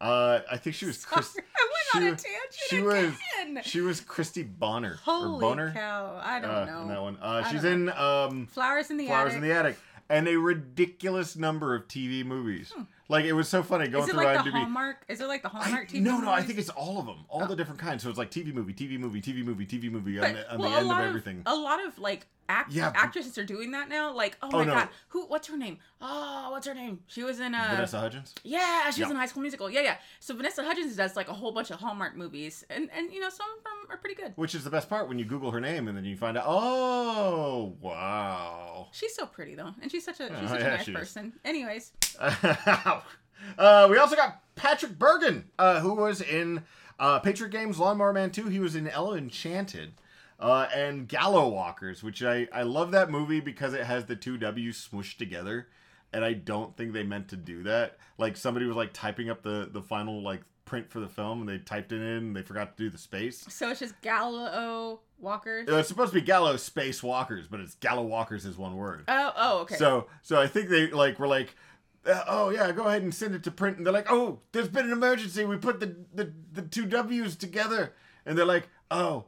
Uh, 0.00 0.40
I 0.50 0.58
think 0.58 0.76
she 0.76 0.84
was. 0.86 1.02
Chris, 1.04 1.28
Sorry, 1.32 1.44
I 1.56 1.68
she 1.92 1.98
went 1.98 2.06
on 2.08 2.12
a 2.12 2.16
tangent 2.16 2.52
She 2.68 2.82
was. 2.82 3.14
again. 3.44 3.62
She 3.64 3.80
was 3.80 4.00
Christy 4.02 4.42
Bonner 4.42 4.92
or 4.92 4.98
Holy 5.02 5.40
Boner. 5.40 5.72
cow! 5.72 6.20
I 6.22 6.38
don't 6.40 6.50
uh, 6.50 6.64
know. 6.66 6.82
in 6.82 6.88
that 6.88 7.02
one. 7.02 7.16
Uh, 7.20 7.44
she's 7.50 7.64
in 7.64 7.88
um, 7.90 8.46
Flowers 8.48 8.90
in 8.90 8.98
the 8.98 9.06
Flowers 9.06 9.32
attic. 9.32 9.42
in 9.42 9.48
the 9.48 9.54
Attic 9.54 9.76
and 10.08 10.28
a 10.28 10.36
ridiculous 10.36 11.36
number 11.36 11.74
of 11.74 11.88
TV 11.88 12.24
movies. 12.24 12.72
Hmm. 12.74 12.82
Like 13.08 13.24
it 13.24 13.32
was 13.32 13.48
so 13.48 13.62
funny 13.62 13.88
going 13.88 14.04
Is 14.04 14.10
it 14.10 14.12
through 14.14 14.24
like 14.24 14.44
the 14.44 14.50
IMDb. 14.50 14.60
Hallmark? 14.60 15.04
Is 15.08 15.20
it 15.20 15.28
like 15.28 15.42
the 15.42 15.50
I, 15.54 15.58
Hallmark 15.62 15.88
TV? 15.88 16.00
no, 16.00 16.18
no, 16.18 16.30
I 16.30 16.42
think 16.42 16.58
it's 16.58 16.70
all 16.70 16.98
of 16.98 17.06
them, 17.06 17.24
all 17.28 17.46
the 17.46 17.52
oh. 17.52 17.56
different 17.56 17.80
kinds. 17.80 18.02
So 18.02 18.08
it's 18.08 18.18
like 18.18 18.30
TV 18.30 18.52
movie, 18.52 18.72
TV 18.72 18.98
movie, 18.98 19.20
TV 19.20 19.44
movie, 19.44 19.66
TV 19.66 19.90
movie 19.90 20.18
on 20.18 20.32
But, 20.32 20.34
the, 20.34 20.52
on 20.52 20.58
well, 20.58 20.70
the 20.70 20.76
end 20.76 20.84
of 20.84 20.88
lot 20.88 21.04
everything. 21.04 21.42
A 21.46 21.54
lot 21.54 21.84
of 21.84 21.98
like 21.98 22.26
act- 22.48 22.72
Yeah, 22.72 22.92
actresses 22.94 23.36
are 23.38 23.44
doing 23.44 23.70
that 23.72 23.88
now. 23.88 24.12
Like, 24.14 24.36
oh, 24.42 24.48
Oh, 24.52 24.58
my 24.58 24.64
no. 24.64 24.74
god, 24.74 24.88
who? 25.08 25.26
What's 25.26 25.48
her 25.48 25.56
name? 25.56 25.78
Oh, 26.00 26.48
what's 26.50 26.66
her 26.66 26.74
name? 26.74 27.00
She 27.06 27.22
was 27.22 27.40
in 27.40 27.54
uh, 27.54 27.68
Vanessa 27.72 27.98
Hudgens. 28.00 28.34
Yeah, 28.44 28.84
she 28.90 29.00
was 29.02 29.08
Yeah. 29.08 29.10
in 29.10 29.16
High 29.16 29.26
School 29.26 29.42
Musical. 29.42 29.70
Yeah, 29.70 29.80
yeah. 29.82 29.96
So 30.20 30.34
Vanessa 30.36 30.62
Hudgens 30.62 30.96
does 30.96 31.16
like 31.16 31.28
a 31.28 31.32
whole 31.32 31.52
bunch 31.52 31.70
of 31.70 31.80
Hallmark 31.80 32.16
movies, 32.16 32.64
and 32.70 32.88
and 32.96 33.12
you 33.12 33.20
know 33.20 33.30
some 33.30 33.46
of 33.58 33.64
them 33.64 33.72
are 33.90 33.96
pretty 33.96 34.14
good. 34.14 34.32
Which 34.36 34.54
is 34.54 34.64
the 34.64 34.70
best 34.70 34.88
part 34.88 35.08
when 35.08 35.18
you 35.18 35.24
Google 35.24 35.50
her 35.50 35.60
name 35.60 35.88
and 35.88 35.96
then 35.96 36.04
you 36.04 36.16
find 36.16 36.36
out, 36.36 36.44
oh, 36.46 37.74
wow. 37.80 38.88
She's 38.92 39.14
so 39.14 39.26
pretty 39.26 39.54
though, 39.54 39.72
and 39.82 39.90
she's 39.90 40.04
such 40.04 40.20
a 40.20 40.28
she's 40.28 40.36
Oh, 40.42 40.46
such 40.48 40.60
yeah, 40.60 40.66
a 40.66 40.76
nice 40.76 40.84
she 40.84 40.92
is. 40.92 40.96
person. 40.98 41.32
Anyways, 41.44 41.92
uh, 42.20 43.00
we 43.90 43.98
also 43.98 44.16
got 44.16 44.42
Patrick 44.54 44.92
Bergin, 44.98 45.44
uh, 45.58 45.80
who 45.80 45.94
was 45.94 46.20
in 46.20 46.62
uh, 46.98 47.18
Patriot 47.20 47.50
Games 47.50 47.78
Lawnmower 47.78 48.12
Man 48.12 48.30
2. 48.30 48.48
He 48.48 48.58
was 48.58 48.74
in 48.76 48.88
Ella 48.88 49.16
Enchanted. 49.16 49.94
Uh, 50.38 50.68
and 50.74 51.08
Gallow 51.08 51.48
Walkers, 51.48 52.02
which 52.02 52.22
I, 52.22 52.46
I 52.52 52.62
love 52.62 52.90
that 52.90 53.10
movie 53.10 53.40
because 53.40 53.72
it 53.72 53.84
has 53.84 54.04
the 54.04 54.16
two 54.16 54.36
W's 54.36 54.88
smooshed 54.90 55.16
together. 55.16 55.68
And 56.12 56.24
I 56.24 56.34
don't 56.34 56.76
think 56.76 56.92
they 56.92 57.02
meant 57.02 57.28
to 57.28 57.36
do 57.36 57.62
that. 57.64 57.98
Like 58.18 58.36
somebody 58.36 58.66
was 58.66 58.76
like 58.76 58.92
typing 58.92 59.28
up 59.30 59.42
the, 59.42 59.68
the 59.70 59.82
final 59.82 60.22
like 60.22 60.42
print 60.64 60.90
for 60.90 61.00
the 61.00 61.08
film 61.08 61.40
and 61.40 61.48
they 61.48 61.58
typed 61.58 61.92
it 61.92 62.00
in 62.00 62.02
and 62.02 62.36
they 62.36 62.42
forgot 62.42 62.76
to 62.76 62.84
do 62.84 62.90
the 62.90 62.98
space. 62.98 63.44
so 63.48 63.70
it's 63.70 63.80
just 63.80 64.00
Gallo 64.02 65.00
Walkers. 65.18 65.66
It's 65.68 65.88
supposed 65.88 66.12
to 66.12 66.20
be 66.20 66.24
Gallo 66.24 66.56
Space 66.56 67.02
Walkers, 67.02 67.48
but 67.48 67.60
it's 67.60 67.74
Gallo 67.76 68.02
Walkers 68.02 68.44
is 68.44 68.58
one 68.58 68.76
word. 68.76 69.04
Oh, 69.08 69.32
oh, 69.36 69.58
okay. 69.60 69.76
So 69.76 70.06
so 70.22 70.40
I 70.40 70.46
think 70.46 70.68
they 70.68 70.88
like 70.88 71.18
were 71.18 71.28
like, 71.28 71.54
uh, 72.06 72.22
oh 72.28 72.50
yeah, 72.50 72.70
go 72.72 72.84
ahead 72.84 73.02
and 73.02 73.14
send 73.14 73.34
it 73.34 73.42
to 73.44 73.50
print, 73.50 73.78
and 73.78 73.86
they're 73.86 73.92
like, 73.92 74.10
oh, 74.10 74.40
there's 74.52 74.68
been 74.68 74.86
an 74.86 74.92
emergency. 74.92 75.44
We 75.44 75.56
put 75.56 75.80
the 75.80 75.96
the, 76.14 76.32
the 76.52 76.62
two 76.62 76.84
W's 76.86 77.36
together, 77.36 77.94
and 78.26 78.36
they're 78.36 78.44
like, 78.44 78.68
oh, 78.90 79.24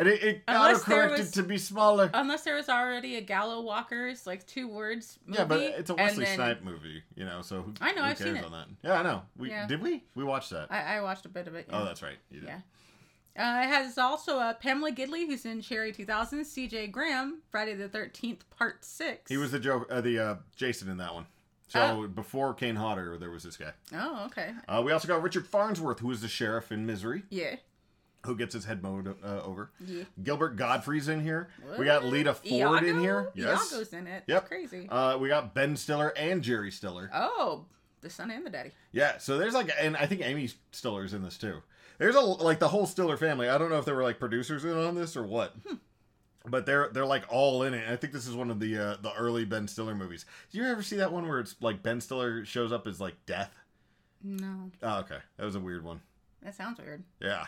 and 0.00 0.08
it, 0.08 0.22
it 0.24 0.42
auto 0.48 0.78
corrected 0.80 1.32
to 1.34 1.42
be 1.44 1.58
smaller. 1.58 2.10
Unless 2.12 2.42
there 2.42 2.56
was 2.56 2.68
already 2.68 3.16
a 3.16 3.20
Gallo 3.20 3.60
Walkers, 3.60 4.26
like 4.26 4.44
two 4.46 4.66
words 4.66 5.18
movie. 5.26 5.38
yeah, 5.38 5.44
but 5.44 5.60
it's 5.60 5.90
a 5.90 5.94
Wesley 5.94 6.24
then- 6.24 6.34
Snipe 6.34 6.62
movie, 6.64 7.02
you 7.14 7.24
know. 7.24 7.42
So 7.42 7.62
who, 7.62 7.74
I 7.80 7.92
know, 7.92 8.02
I've 8.02 8.18
cares 8.18 8.30
seen 8.30 8.36
it. 8.38 8.44
on 8.44 8.50
that? 8.52 8.66
Yeah, 8.82 8.98
I 8.98 9.02
know. 9.04 9.22
We 9.36 9.50
Yeah. 9.50 9.66
did 9.68 9.80
we 9.82 10.02
we 10.16 10.24
watched 10.24 10.50
that. 10.50 10.66
I, 10.72 10.96
I 10.96 11.00
watched 11.02 11.26
a 11.26 11.28
bit 11.28 11.46
of 11.46 11.54
it. 11.54 11.66
Yeah. 11.68 11.80
Oh, 11.80 11.84
that's 11.84 12.02
right. 12.02 12.16
Yeah. 12.30 12.60
Uh, 13.38 13.62
it 13.62 13.68
has 13.68 13.96
also 13.96 14.38
uh, 14.38 14.52
Pamela 14.54 14.90
Gidley, 14.90 15.24
who's 15.26 15.46
in 15.46 15.60
Cherry 15.62 15.92
2000, 15.92 16.40
CJ 16.40 16.90
Graham, 16.90 17.42
Friday 17.50 17.74
the 17.74 17.88
13th, 17.88 18.40
Part 18.58 18.84
6. 18.84 19.30
He 19.30 19.36
was 19.36 19.52
the 19.52 19.60
joke, 19.60 19.86
uh, 19.88 20.00
the 20.00 20.18
uh, 20.18 20.34
Jason 20.56 20.88
in 20.90 20.96
that 20.96 21.14
one. 21.14 21.26
So 21.68 22.08
before 22.08 22.52
Kane 22.54 22.74
Hodder, 22.74 23.16
there 23.18 23.30
was 23.30 23.44
this 23.44 23.56
guy. 23.56 23.70
Oh, 23.94 24.24
okay. 24.26 24.50
Uh, 24.68 24.82
we 24.84 24.90
also 24.90 25.06
got 25.06 25.22
Richard 25.22 25.46
Farnsworth, 25.46 26.00
who 26.00 26.08
was 26.08 26.20
the 26.20 26.26
sheriff 26.28 26.72
in 26.72 26.84
Misery. 26.84 27.22
Yeah. 27.30 27.54
Who 28.26 28.36
gets 28.36 28.52
his 28.52 28.66
head 28.66 28.82
mowed 28.82 29.08
uh, 29.24 29.40
over. 29.42 29.70
Yeah. 29.84 30.04
Gilbert 30.22 30.56
Gottfried's 30.56 31.08
in 31.08 31.22
here. 31.22 31.48
We 31.78 31.86
got 31.86 32.04
Lita 32.04 32.34
Ford 32.34 32.82
in 32.84 33.00
here. 33.00 33.30
Yes. 33.34 33.72
Iago's 33.72 33.92
in 33.94 34.06
it. 34.06 34.24
Yep. 34.26 34.46
Crazy. 34.46 34.86
Uh, 34.90 35.16
we 35.16 35.28
got 35.28 35.54
Ben 35.54 35.74
Stiller 35.76 36.08
and 36.16 36.42
Jerry 36.42 36.70
Stiller. 36.70 37.10
oh, 37.14 37.64
the 38.02 38.10
son 38.10 38.30
and 38.30 38.44
the 38.44 38.50
daddy. 38.50 38.70
Yeah, 38.92 39.16
so 39.18 39.38
there's 39.38 39.54
like, 39.54 39.70
and 39.80 39.96
I 39.96 40.06
think 40.06 40.20
Amy 40.22 40.50
Stiller's 40.72 41.14
in 41.14 41.22
this 41.22 41.38
too. 41.38 41.62
There's 41.98 42.14
a 42.14 42.20
like 42.20 42.58
the 42.58 42.68
whole 42.68 42.86
Stiller 42.86 43.16
family. 43.16 43.48
I 43.48 43.56
don't 43.58 43.68
know 43.70 43.78
if 43.78 43.84
they 43.84 43.92
were 43.92 44.02
like 44.02 44.18
producers 44.18 44.64
in 44.64 44.72
on 44.76 44.94
this 44.94 45.16
or 45.18 45.22
what, 45.22 45.54
Hmm. 45.66 45.74
but 46.46 46.64
they're 46.66 46.88
they're 46.92 47.04
like 47.06 47.24
all 47.30 47.62
in 47.62 47.74
it. 47.74 47.88
I 47.90 47.96
think 47.96 48.12
this 48.14 48.26
is 48.26 48.34
one 48.34 48.50
of 48.50 48.58
the 48.60 48.76
uh, 48.78 48.96
the 49.02 49.12
early 49.14 49.44
Ben 49.44 49.68
Stiller 49.68 49.94
movies. 49.94 50.24
Do 50.50 50.58
you 50.58 50.64
ever 50.66 50.82
see 50.82 50.96
that 50.96 51.12
one 51.12 51.28
where 51.28 51.40
it's 51.40 51.56
like 51.60 51.82
Ben 51.82 52.00
Stiller 52.00 52.44
shows 52.46 52.72
up 52.72 52.86
as 52.86 53.00
like 53.00 53.14
death? 53.26 53.54
No, 54.22 54.70
Oh, 54.82 54.98
okay, 55.00 55.18
that 55.36 55.44
was 55.44 55.54
a 55.56 55.60
weird 55.60 55.84
one. 55.84 56.00
that 56.42 56.54
sounds 56.54 56.78
weird. 56.78 57.02
Yeah. 57.20 57.46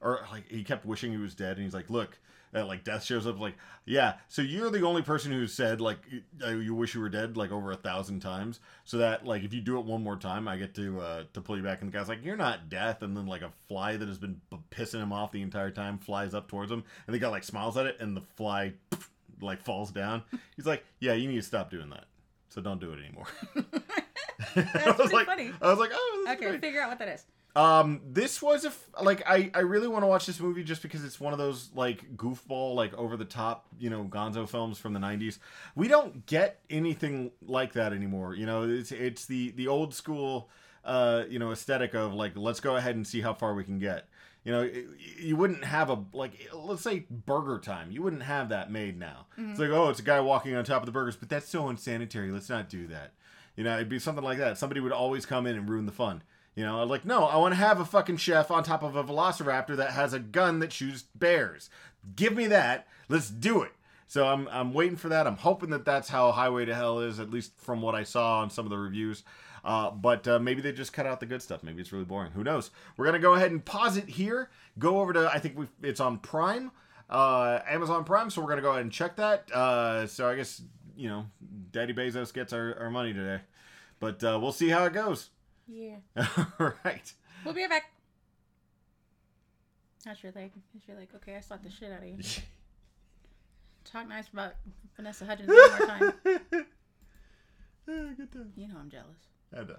Or 0.00 0.26
like 0.30 0.50
he 0.50 0.64
kept 0.64 0.84
wishing 0.84 1.10
he 1.12 1.18
was 1.18 1.34
dead, 1.34 1.56
and 1.56 1.64
he's 1.64 1.72
like, 1.74 1.88
"Look," 1.88 2.18
uh, 2.54 2.66
like 2.66 2.84
death 2.84 3.04
shows 3.04 3.26
up, 3.26 3.40
like, 3.40 3.54
"Yeah." 3.86 4.14
So 4.28 4.42
you're 4.42 4.70
the 4.70 4.84
only 4.84 5.00
person 5.02 5.32
who 5.32 5.46
said 5.46 5.80
like 5.80 5.98
uh, 6.44 6.50
you 6.50 6.74
wish 6.74 6.94
you 6.94 7.00
were 7.00 7.08
dead 7.08 7.36
like 7.36 7.50
over 7.50 7.72
a 7.72 7.76
thousand 7.76 8.20
times, 8.20 8.60
so 8.84 8.98
that 8.98 9.24
like 9.24 9.44
if 9.44 9.54
you 9.54 9.62
do 9.62 9.78
it 9.78 9.86
one 9.86 10.02
more 10.02 10.16
time, 10.16 10.46
I 10.46 10.56
get 10.58 10.74
to 10.74 11.00
uh, 11.00 11.24
to 11.32 11.40
pull 11.40 11.56
you 11.56 11.62
back. 11.62 11.80
And 11.80 11.90
the 11.90 11.96
guy's 11.96 12.08
like, 12.08 12.22
"You're 12.24 12.36
not 12.36 12.68
death," 12.68 13.00
and 13.02 13.16
then 13.16 13.26
like 13.26 13.40
a 13.42 13.50
fly 13.66 13.96
that 13.96 14.06
has 14.06 14.18
been 14.18 14.40
pissing 14.70 15.02
him 15.02 15.12
off 15.12 15.32
the 15.32 15.40
entire 15.40 15.70
time 15.70 15.96
flies 15.98 16.34
up 16.34 16.48
towards 16.48 16.70
him, 16.70 16.84
and 17.06 17.14
the 17.14 17.18
guy 17.18 17.28
like 17.28 17.44
smiles 17.44 17.76
at 17.78 17.86
it, 17.86 17.96
and 18.00 18.14
the 18.14 18.22
fly 18.36 18.74
like 19.40 19.62
falls 19.62 19.90
down. 19.90 20.22
He's 20.56 20.66
like, 20.66 20.84
"Yeah, 21.00 21.14
you 21.14 21.28
need 21.28 21.36
to 21.36 21.42
stop 21.42 21.70
doing 21.70 21.88
that." 21.90 22.04
So 22.50 22.60
don't 22.60 22.80
do 22.80 22.92
it 22.92 22.98
anymore. 22.98 23.26
I 24.56 24.60
That's 24.62 24.84
was 24.86 24.94
pretty 24.96 25.14
like, 25.16 25.26
funny. 25.26 25.50
I 25.62 25.70
was 25.70 25.78
like, 25.78 25.90
oh, 25.92 26.26
Okay, 26.30 26.46
great. 26.50 26.60
figure 26.60 26.80
out 26.80 26.88
what 26.90 26.98
that 26.98 27.08
is. 27.08 27.24
Um, 27.56 28.00
this 28.04 28.42
was 28.42 28.64
a 28.64 28.68
f- 28.68 28.88
like 29.00 29.22
I 29.28 29.50
I 29.54 29.60
really 29.60 29.86
want 29.86 30.02
to 30.02 30.06
watch 30.08 30.26
this 30.26 30.40
movie 30.40 30.64
just 30.64 30.82
because 30.82 31.04
it's 31.04 31.20
one 31.20 31.32
of 31.32 31.38
those 31.38 31.70
like 31.74 32.16
goofball 32.16 32.74
like 32.74 32.92
over 32.94 33.16
the 33.16 33.24
top 33.24 33.66
you 33.78 33.90
know 33.90 34.04
Gonzo 34.04 34.48
films 34.48 34.78
from 34.78 34.92
the 34.92 34.98
'90s. 35.00 35.38
We 35.76 35.86
don't 35.86 36.26
get 36.26 36.58
anything 36.68 37.30
like 37.46 37.74
that 37.74 37.92
anymore. 37.92 38.34
You 38.34 38.46
know, 38.46 38.68
it's 38.68 38.90
it's 38.90 39.26
the 39.26 39.50
the 39.52 39.68
old 39.68 39.94
school 39.94 40.48
uh 40.84 41.24
you 41.30 41.38
know 41.38 41.52
aesthetic 41.52 41.94
of 41.94 42.12
like 42.12 42.32
let's 42.36 42.58
go 42.60 42.74
ahead 42.76 42.96
and 42.96 43.06
see 43.06 43.20
how 43.20 43.32
far 43.34 43.54
we 43.54 43.62
can 43.62 43.78
get. 43.78 44.08
You 44.44 44.50
know, 44.52 44.62
it- 44.62 44.86
you 45.20 45.36
wouldn't 45.36 45.64
have 45.64 45.90
a 45.90 46.04
like 46.12 46.50
let's 46.52 46.82
say 46.82 47.06
Burger 47.08 47.60
Time. 47.60 47.92
You 47.92 48.02
wouldn't 48.02 48.24
have 48.24 48.48
that 48.48 48.72
made 48.72 48.98
now. 48.98 49.26
It's 49.38 49.60
like 49.60 49.70
oh, 49.70 49.90
it's 49.90 50.00
a 50.00 50.02
guy 50.02 50.18
walking 50.20 50.56
on 50.56 50.64
top 50.64 50.82
of 50.82 50.86
the 50.86 50.92
burgers, 50.92 51.14
but 51.14 51.28
that's 51.28 51.48
so 51.48 51.68
unsanitary. 51.68 52.32
Let's 52.32 52.50
not 52.50 52.68
do 52.68 52.88
that. 52.88 53.12
You 53.56 53.62
know, 53.62 53.74
it'd 53.76 53.88
be 53.88 54.00
something 54.00 54.24
like 54.24 54.38
that. 54.38 54.58
Somebody 54.58 54.80
would 54.80 54.90
always 54.90 55.24
come 55.24 55.46
in 55.46 55.54
and 55.56 55.68
ruin 55.68 55.86
the 55.86 55.92
fun. 55.92 56.24
You 56.54 56.64
know, 56.64 56.80
I'm 56.80 56.88
like, 56.88 57.04
no, 57.04 57.24
I 57.24 57.36
want 57.36 57.52
to 57.52 57.58
have 57.58 57.80
a 57.80 57.84
fucking 57.84 58.18
chef 58.18 58.50
on 58.50 58.62
top 58.62 58.82
of 58.82 58.94
a 58.94 59.02
velociraptor 59.02 59.76
that 59.76 59.90
has 59.90 60.12
a 60.12 60.20
gun 60.20 60.60
that 60.60 60.72
shoots 60.72 61.02
bears. 61.14 61.68
Give 62.14 62.34
me 62.34 62.46
that. 62.46 62.86
Let's 63.08 63.28
do 63.28 63.62
it. 63.62 63.72
So 64.06 64.26
I'm 64.26 64.46
I'm 64.48 64.72
waiting 64.72 64.96
for 64.96 65.08
that. 65.08 65.26
I'm 65.26 65.36
hoping 65.36 65.70
that 65.70 65.84
that's 65.84 66.08
how 66.08 66.30
Highway 66.30 66.66
to 66.66 66.74
Hell 66.74 67.00
is, 67.00 67.18
at 67.18 67.30
least 67.30 67.58
from 67.58 67.82
what 67.82 67.94
I 67.94 68.04
saw 68.04 68.40
on 68.40 68.50
some 68.50 68.66
of 68.66 68.70
the 68.70 68.78
reviews. 68.78 69.24
Uh, 69.64 69.90
but 69.90 70.28
uh, 70.28 70.38
maybe 70.38 70.60
they 70.60 70.72
just 70.72 70.92
cut 70.92 71.06
out 71.06 71.20
the 71.20 71.26
good 71.26 71.40
stuff. 71.40 71.62
Maybe 71.62 71.80
it's 71.80 71.90
really 71.90 72.04
boring. 72.04 72.32
Who 72.32 72.44
knows? 72.44 72.70
We're 72.96 73.06
gonna 73.06 73.18
go 73.18 73.34
ahead 73.34 73.50
and 73.50 73.64
pause 73.64 73.96
it 73.96 74.08
here. 74.08 74.50
Go 74.78 75.00
over 75.00 75.12
to 75.14 75.28
I 75.32 75.38
think 75.38 75.58
we 75.58 75.66
it's 75.82 76.00
on 76.00 76.18
Prime, 76.18 76.70
uh, 77.08 77.60
Amazon 77.66 78.04
Prime. 78.04 78.30
So 78.30 78.42
we're 78.42 78.50
gonna 78.50 78.62
go 78.62 78.70
ahead 78.70 78.82
and 78.82 78.92
check 78.92 79.16
that. 79.16 79.50
Uh, 79.50 80.06
so 80.06 80.28
I 80.28 80.36
guess 80.36 80.62
you 80.96 81.08
know, 81.08 81.26
Daddy 81.72 81.92
Bezos 81.92 82.32
gets 82.32 82.52
our, 82.52 82.78
our 82.78 82.90
money 82.90 83.12
today, 83.12 83.42
but 83.98 84.22
uh, 84.22 84.38
we'll 84.40 84.52
see 84.52 84.68
how 84.68 84.84
it 84.84 84.92
goes. 84.92 85.30
Yeah. 85.66 85.96
All 86.58 86.72
right. 86.84 87.12
We'll 87.44 87.54
be 87.54 87.62
right 87.62 87.70
back. 87.70 87.90
How's 90.04 90.22
your 90.22 90.32
leg? 90.32 90.52
How's 90.72 90.86
your 90.86 90.98
leg? 90.98 91.08
Okay, 91.16 91.36
I 91.36 91.40
slapped 91.40 91.64
the 91.64 91.70
shit 91.70 91.90
out 91.90 92.02
of 92.02 92.08
you. 92.08 92.18
Talk 93.84 94.08
nice 94.08 94.28
about 94.28 94.54
Vanessa 94.96 95.24
Hudgens 95.24 95.48
one 95.48 95.78
more 95.78 95.86
time. 95.86 96.12
Good 97.86 98.32
time. 98.32 98.52
You 98.56 98.68
know 98.68 98.76
I'm 98.80 98.90
jealous. 98.90 99.28
I 99.56 99.64
know. 99.64 99.76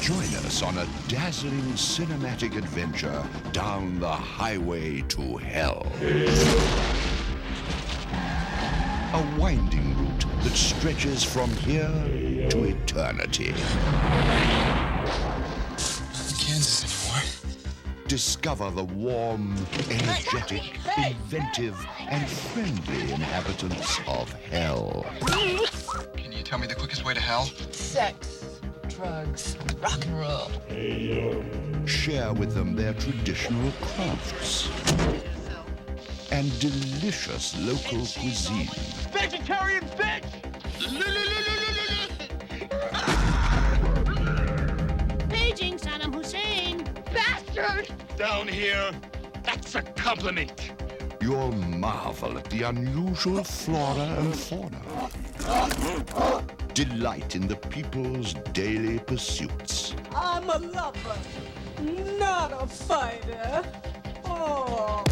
Join 0.00 0.34
us 0.44 0.62
on 0.62 0.78
a 0.78 0.86
dazzling 1.08 1.72
cinematic 1.72 2.56
adventure 2.56 3.24
down 3.52 3.98
the 4.00 4.08
highway 4.08 5.00
to 5.02 5.36
hell. 5.38 5.86
A 9.14 9.22
winding 9.38 9.96
route 9.96 10.26
that 10.42 10.56
stretches 10.56 11.22
from 11.22 11.48
here 11.58 11.88
to 12.50 12.64
eternity. 12.64 13.54
Kansas 16.36 17.06
anymore. 17.08 17.22
Discover 18.08 18.72
the 18.72 18.82
warm, 18.82 19.54
energetic, 19.88 20.80
inventive, 20.98 21.76
and 22.10 22.28
friendly 22.28 23.12
inhabitants 23.12 24.00
of 24.08 24.32
hell. 24.32 25.06
Can 26.16 26.32
you 26.32 26.42
tell 26.42 26.58
me 26.58 26.66
the 26.66 26.74
quickest 26.74 27.04
way 27.04 27.14
to 27.14 27.20
hell? 27.20 27.44
Sex, 27.70 28.58
drugs, 28.88 29.56
rock 29.80 30.04
and 30.06 30.18
roll. 30.18 31.86
Share 31.86 32.32
with 32.32 32.52
them 32.52 32.74
their 32.74 32.94
traditional 32.94 33.70
crafts 33.80 34.68
and 36.34 36.58
delicious 36.58 37.56
local 37.60 38.04
cuisine. 38.06 38.68
Vegetarian 39.12 39.84
bitch! 39.94 40.24
Paging 45.30 45.78
Saddam 45.78 46.12
Hussein. 46.12 46.82
Bastard! 47.12 47.88
Down 48.16 48.48
here, 48.48 48.90
that's 49.44 49.76
a 49.76 49.82
compliment. 49.82 50.72
You'll 51.20 51.52
marvel 51.52 52.36
at 52.36 52.50
the 52.50 52.62
unusual 52.64 53.44
flora 53.44 54.16
and 54.18 54.34
fauna. 54.34 54.82
Delight 56.74 57.36
in 57.36 57.46
the 57.46 57.56
people's 57.56 58.34
daily 58.52 58.98
pursuits. 58.98 59.94
I'm 60.12 60.50
a 60.50 60.58
lover, 60.58 61.16
not 62.18 62.50
a 62.60 62.66
fighter. 62.66 63.62
Oh. 64.24 65.04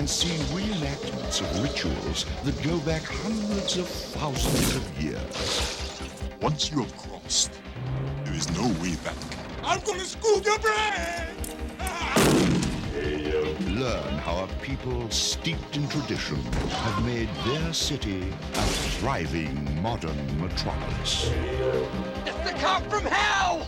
And 0.00 0.08
see 0.08 0.28
reenactments 0.54 1.42
of 1.42 1.62
rituals 1.62 2.24
that 2.42 2.62
go 2.62 2.78
back 2.80 3.02
hundreds 3.02 3.76
of 3.76 3.86
thousands 3.86 4.76
of 4.76 5.02
years. 5.02 6.00
Once 6.40 6.70
you 6.70 6.78
have 6.82 6.96
crossed, 6.96 7.52
there 8.24 8.32
is 8.32 8.50
no 8.52 8.66
way 8.82 8.96
back. 9.04 9.14
I'm 9.62 9.78
gonna 9.80 10.00
school 10.00 10.40
your 10.40 10.58
brain! 10.58 11.36
Learn 13.78 14.18
how 14.18 14.44
a 14.44 14.46
people 14.62 15.10
steeped 15.10 15.76
in 15.76 15.86
tradition 15.88 16.36
have 16.36 17.04
made 17.04 17.28
their 17.44 17.74
city 17.74 18.22
a 18.54 18.62
thriving 18.98 19.82
modern 19.82 20.40
metropolis. 20.40 21.30
It's 22.24 22.50
the 22.50 22.56
cop 22.58 22.82
from 22.84 23.04
hell! 23.04 23.66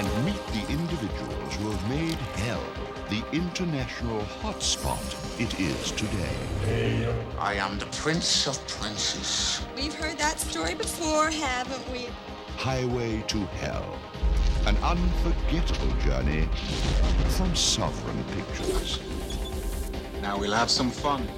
And 0.00 0.24
meet 0.24 0.46
the 0.46 0.72
individuals 0.72 1.56
who 1.56 1.70
have 1.72 1.90
made 1.90 2.16
hell 2.40 2.64
the 3.10 3.22
international 3.32 4.22
hotspot 4.40 4.98
it 5.38 5.60
is 5.60 5.90
today. 5.90 7.06
I 7.38 7.56
am 7.56 7.78
the 7.78 7.84
Prince 7.84 8.46
of 8.46 8.66
Princes. 8.66 9.60
We've 9.76 9.92
heard 9.92 10.16
that 10.16 10.40
story 10.40 10.74
before, 10.74 11.28
haven't 11.28 11.86
we? 11.92 12.08
Highway 12.56 13.22
to 13.28 13.40
Hell. 13.60 13.98
An 14.64 14.78
unforgettable 14.78 15.94
journey 15.98 16.48
from 17.36 17.54
Sovereign 17.54 18.24
Pictures. 18.34 19.00
Now 20.22 20.38
we'll 20.38 20.54
have 20.54 20.70
some 20.70 20.90
fun. 20.90 21.28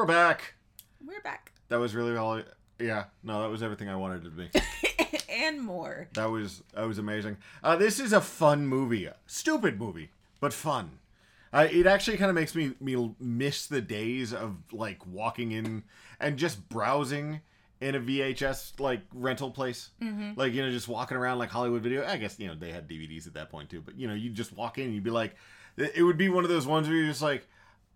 We're 0.00 0.06
back. 0.06 0.54
We're 1.06 1.20
back. 1.20 1.52
That 1.68 1.78
was 1.78 1.94
really 1.94 2.16
all. 2.16 2.40
Yeah, 2.78 3.04
no, 3.22 3.42
that 3.42 3.50
was 3.50 3.62
everything 3.62 3.90
I 3.90 3.96
wanted 3.96 4.24
it 4.24 4.30
to 4.30 5.10
be. 5.10 5.18
and 5.28 5.60
more. 5.60 6.08
That 6.14 6.30
was 6.30 6.62
that 6.72 6.88
was 6.88 6.96
amazing. 6.96 7.36
Uh, 7.62 7.76
this 7.76 8.00
is 8.00 8.14
a 8.14 8.22
fun 8.22 8.66
movie, 8.66 9.10
stupid 9.26 9.78
movie, 9.78 10.08
but 10.40 10.54
fun. 10.54 11.00
Uh, 11.52 11.68
it 11.70 11.86
actually 11.86 12.16
kind 12.16 12.30
of 12.30 12.34
makes 12.34 12.54
me 12.54 12.72
me 12.80 13.14
miss 13.20 13.66
the 13.66 13.82
days 13.82 14.32
of 14.32 14.56
like 14.72 15.06
walking 15.06 15.52
in 15.52 15.82
and 16.18 16.38
just 16.38 16.66
browsing 16.70 17.42
in 17.82 17.94
a 17.94 18.00
VHS 18.00 18.80
like 18.80 19.02
rental 19.12 19.50
place, 19.50 19.90
like 20.34 20.54
you 20.54 20.64
know 20.64 20.70
just 20.70 20.88
walking 20.88 21.18
around 21.18 21.36
like 21.38 21.50
Hollywood 21.50 21.82
Video. 21.82 22.06
I 22.06 22.16
guess 22.16 22.38
you 22.38 22.48
know 22.48 22.54
they 22.54 22.72
had 22.72 22.88
DVDs 22.88 23.26
at 23.26 23.34
that 23.34 23.50
point 23.50 23.68
too, 23.68 23.82
but 23.82 23.98
you 23.98 24.08
know 24.08 24.14
you 24.14 24.30
just 24.30 24.54
walk 24.56 24.78
in, 24.78 24.86
and 24.86 24.94
you'd 24.94 25.04
be 25.04 25.10
like, 25.10 25.34
it 25.76 26.02
would 26.02 26.16
be 26.16 26.30
one 26.30 26.44
of 26.44 26.48
those 26.48 26.66
ones 26.66 26.88
where 26.88 26.96
you're 26.96 27.08
just 27.08 27.20
like. 27.20 27.46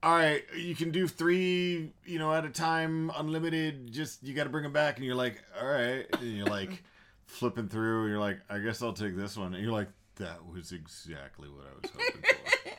All 0.04 0.14
right, 0.14 0.44
you 0.56 0.74
can 0.74 0.90
do 0.90 1.08
three, 1.08 1.90
you 2.04 2.18
know, 2.18 2.32
at 2.32 2.44
a 2.44 2.50
time, 2.50 3.10
unlimited. 3.16 3.90
Just 3.90 4.22
you 4.22 4.34
got 4.34 4.44
to 4.44 4.50
bring 4.50 4.64
them 4.64 4.72
back, 4.72 4.96
and 4.96 5.04
you're 5.06 5.14
like, 5.14 5.42
all 5.60 5.66
right, 5.66 6.06
and 6.20 6.36
you're 6.36 6.46
like, 6.46 6.82
flipping 7.26 7.68
through 7.68 8.02
and 8.02 8.10
you're 8.10 8.20
like, 8.20 8.40
I 8.48 8.58
guess 8.58 8.82
I'll 8.82 8.92
take 8.92 9.16
this 9.16 9.36
one. 9.36 9.54
And 9.54 9.62
you're 9.62 9.72
like, 9.72 9.88
that 10.16 10.46
was 10.46 10.72
exactly 10.72 11.48
what 11.48 11.64
I 11.66 11.80
was 11.82 11.90
hoping 11.90 12.22
for. 12.22 12.70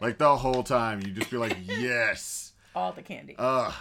like 0.04 0.18
the 0.18 0.36
whole 0.36 0.62
time, 0.62 1.00
you 1.02 1.12
just 1.12 1.30
be 1.30 1.36
like, 1.36 1.56
yes. 1.62 2.52
All 2.74 2.92
the 2.92 3.02
candy. 3.02 3.34
Ugh. 3.38 3.72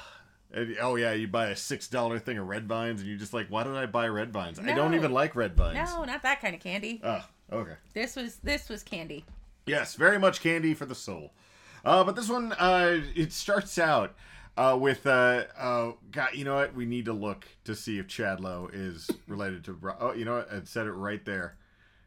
And, 0.53 0.77
oh 0.81 0.95
yeah, 0.95 1.11
you 1.13 1.27
buy 1.27 1.47
a 1.47 1.55
six 1.55 1.87
dollar 1.87 2.19
thing 2.19 2.37
of 2.37 2.47
red 2.47 2.67
vines, 2.67 3.01
and 3.01 3.09
you're 3.09 3.19
just 3.19 3.33
like, 3.33 3.47
why 3.49 3.63
did 3.63 3.75
I 3.75 3.85
buy 3.85 4.07
red 4.07 4.31
vines? 4.31 4.59
I 4.59 4.73
don't 4.73 4.95
even 4.95 5.11
like 5.11 5.35
red 5.35 5.55
vines. 5.55 5.75
no, 5.75 6.05
not 6.05 6.23
that 6.23 6.41
kind 6.41 6.55
of 6.55 6.61
candy. 6.61 7.01
Ugh. 7.03 7.23
Okay. 7.51 7.73
This 7.93 8.15
was 8.15 8.37
this 8.37 8.69
was 8.69 8.83
candy. 8.83 9.25
Yes, 9.65 9.95
very 9.95 10.17
much 10.17 10.41
candy 10.41 10.73
for 10.73 10.85
the 10.85 10.95
soul. 10.95 11.33
Uh, 11.85 12.03
but 12.03 12.15
this 12.15 12.29
one, 12.29 12.53
uh, 12.53 13.01
it 13.15 13.31
starts 13.31 13.77
out 13.77 14.15
uh, 14.57 14.77
with, 14.79 15.05
uh, 15.05 15.43
uh, 15.57 15.91
God, 16.11 16.29
you 16.33 16.43
know 16.43 16.55
what? 16.55 16.73
We 16.75 16.85
need 16.85 17.05
to 17.05 17.13
look 17.13 17.47
to 17.65 17.75
see 17.75 17.99
if 17.99 18.07
Chad 18.07 18.39
Lowe 18.39 18.69
is 18.73 19.09
related 19.27 19.63
to. 19.65 19.73
Ro- 19.73 19.95
Oh, 19.99 20.13
you 20.13 20.25
know 20.25 20.37
what? 20.37 20.49
It 20.51 20.67
said 20.67 20.87
it 20.87 20.91
right 20.91 21.23
there. 21.25 21.57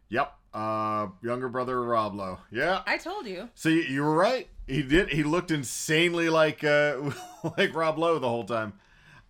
Yep. 0.08 0.32
Uh, 0.52 1.06
younger 1.22 1.48
brother 1.48 1.78
of 1.78 1.86
Rob 1.86 2.14
Lowe. 2.14 2.38
Yeah. 2.50 2.82
I 2.86 2.98
told 2.98 3.26
you. 3.26 3.48
So 3.54 3.68
you, 3.68 3.82
you 3.82 4.02
were 4.02 4.14
right. 4.16 4.48
He 4.66 4.82
did. 4.82 5.08
He 5.10 5.22
looked 5.22 5.50
insanely 5.52 6.28
like 6.28 6.64
uh, 6.64 7.10
like 7.56 7.74
Rob 7.74 7.98
Lowe 7.98 8.18
the 8.18 8.28
whole 8.28 8.44
time. 8.44 8.72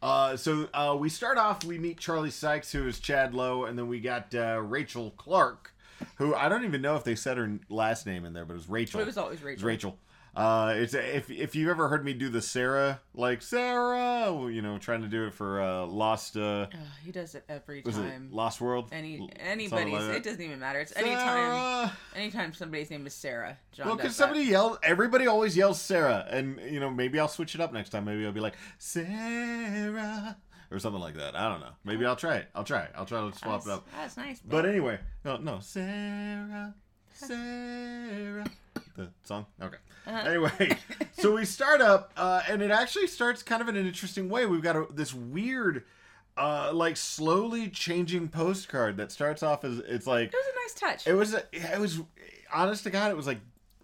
Uh, 0.02 0.34
so 0.38 0.66
uh, 0.72 0.96
we 0.98 1.10
start 1.10 1.36
off. 1.36 1.62
We 1.62 1.76
meet 1.78 1.98
Charlie 1.98 2.30
Sykes, 2.30 2.72
who 2.72 2.88
is 2.88 2.98
Chad 3.00 3.34
Lowe, 3.34 3.64
and 3.64 3.78
then 3.78 3.86
we 3.88 4.00
got 4.00 4.34
uh, 4.34 4.58
Rachel 4.62 5.10
Clark, 5.18 5.74
who 6.16 6.34
I 6.34 6.48
don't 6.48 6.64
even 6.64 6.80
know 6.80 6.96
if 6.96 7.04
they 7.04 7.14
said 7.14 7.36
her 7.36 7.58
last 7.68 8.06
name 8.06 8.24
in 8.24 8.32
there, 8.32 8.46
but 8.46 8.54
it 8.54 8.56
was 8.56 8.68
Rachel. 8.70 9.00
It 9.00 9.06
was 9.06 9.18
always 9.18 9.42
Rachel. 9.42 9.52
It's 9.56 9.62
Rachel. 9.62 9.90
Rachel. 9.90 9.98
Uh, 10.34 10.74
it's 10.76 10.94
if 10.94 11.28
if 11.30 11.56
you've 11.56 11.68
ever 11.68 11.88
heard 11.88 12.04
me 12.04 12.12
do 12.12 12.28
the 12.28 12.40
Sarah 12.40 13.00
like 13.14 13.42
Sarah, 13.42 14.32
you 14.50 14.62
know, 14.62 14.78
trying 14.78 15.02
to 15.02 15.08
do 15.08 15.26
it 15.26 15.34
for 15.34 15.60
uh, 15.60 15.86
Lost. 15.86 16.36
Uh, 16.36 16.68
he 17.04 17.10
does 17.10 17.34
it 17.34 17.44
every 17.48 17.82
time. 17.82 18.28
it 18.30 18.34
Lost 18.34 18.60
World? 18.60 18.88
Any 18.92 19.28
anybody's 19.40 19.92
like 19.92 20.16
it 20.16 20.22
doesn't 20.22 20.40
even 20.40 20.60
matter. 20.60 20.80
It's 20.80 20.96
anytime 20.96 21.18
Sarah. 21.18 21.96
anytime 22.14 22.54
somebody's 22.54 22.90
name 22.90 23.06
is 23.06 23.14
Sarah. 23.14 23.58
John 23.72 23.88
Well, 23.88 23.96
because 23.96 24.14
somebody 24.14 24.44
yelled, 24.44 24.78
everybody 24.84 25.26
always 25.26 25.56
yells 25.56 25.80
Sarah, 25.80 26.26
and 26.30 26.60
you 26.70 26.78
know 26.78 26.90
maybe 26.90 27.18
I'll 27.18 27.28
switch 27.28 27.56
it 27.56 27.60
up 27.60 27.72
next 27.72 27.90
time. 27.90 28.04
Maybe 28.04 28.24
I'll 28.24 28.32
be 28.32 28.40
like 28.40 28.56
Sarah 28.78 30.36
or 30.70 30.78
something 30.78 31.00
like 31.00 31.16
that. 31.16 31.34
I 31.34 31.48
don't 31.48 31.60
know. 31.60 31.72
Maybe 31.84 32.06
I'll 32.06 32.14
try 32.16 32.36
it. 32.36 32.48
I'll 32.54 32.64
try 32.64 32.82
it. 32.82 32.92
I'll 32.94 33.06
try 33.06 33.28
to 33.28 33.36
swap 33.36 33.66
it 33.66 33.70
up. 33.70 33.88
That's 33.96 34.16
nice. 34.16 34.40
But 34.44 34.64
anyway, 34.64 35.00
no, 35.24 35.38
no, 35.38 35.58
Sarah, 35.60 36.74
Sarah. 37.12 38.46
The 38.96 39.08
song? 39.24 39.46
Okay. 39.62 39.76
Uh-huh. 40.06 40.28
Anyway, 40.28 40.78
so 41.18 41.34
we 41.34 41.44
start 41.44 41.80
up, 41.80 42.12
uh, 42.16 42.42
and 42.48 42.62
it 42.62 42.70
actually 42.70 43.06
starts 43.06 43.42
kind 43.42 43.62
of 43.62 43.68
in 43.68 43.76
an 43.76 43.86
interesting 43.86 44.28
way. 44.28 44.46
We've 44.46 44.62
got 44.62 44.76
a, 44.76 44.86
this 44.90 45.14
weird, 45.14 45.84
uh, 46.36 46.70
like 46.72 46.96
slowly 46.96 47.68
changing 47.68 48.28
postcard 48.28 48.96
that 48.96 49.12
starts 49.12 49.42
off 49.42 49.64
as 49.64 49.78
it's 49.78 50.06
like 50.06 50.28
it 50.28 50.34
was 50.34 50.46
a 50.46 50.56
nice 50.88 50.96
touch. 50.96 51.06
it 51.06 51.14
was. 51.14 51.34
A, 51.34 51.42
it 51.52 51.78
was 51.78 52.00
honest 52.52 52.82
to 52.84 52.90
God, 52.90 53.10
it 53.10 53.16
was 53.16 53.26
like 53.26 53.40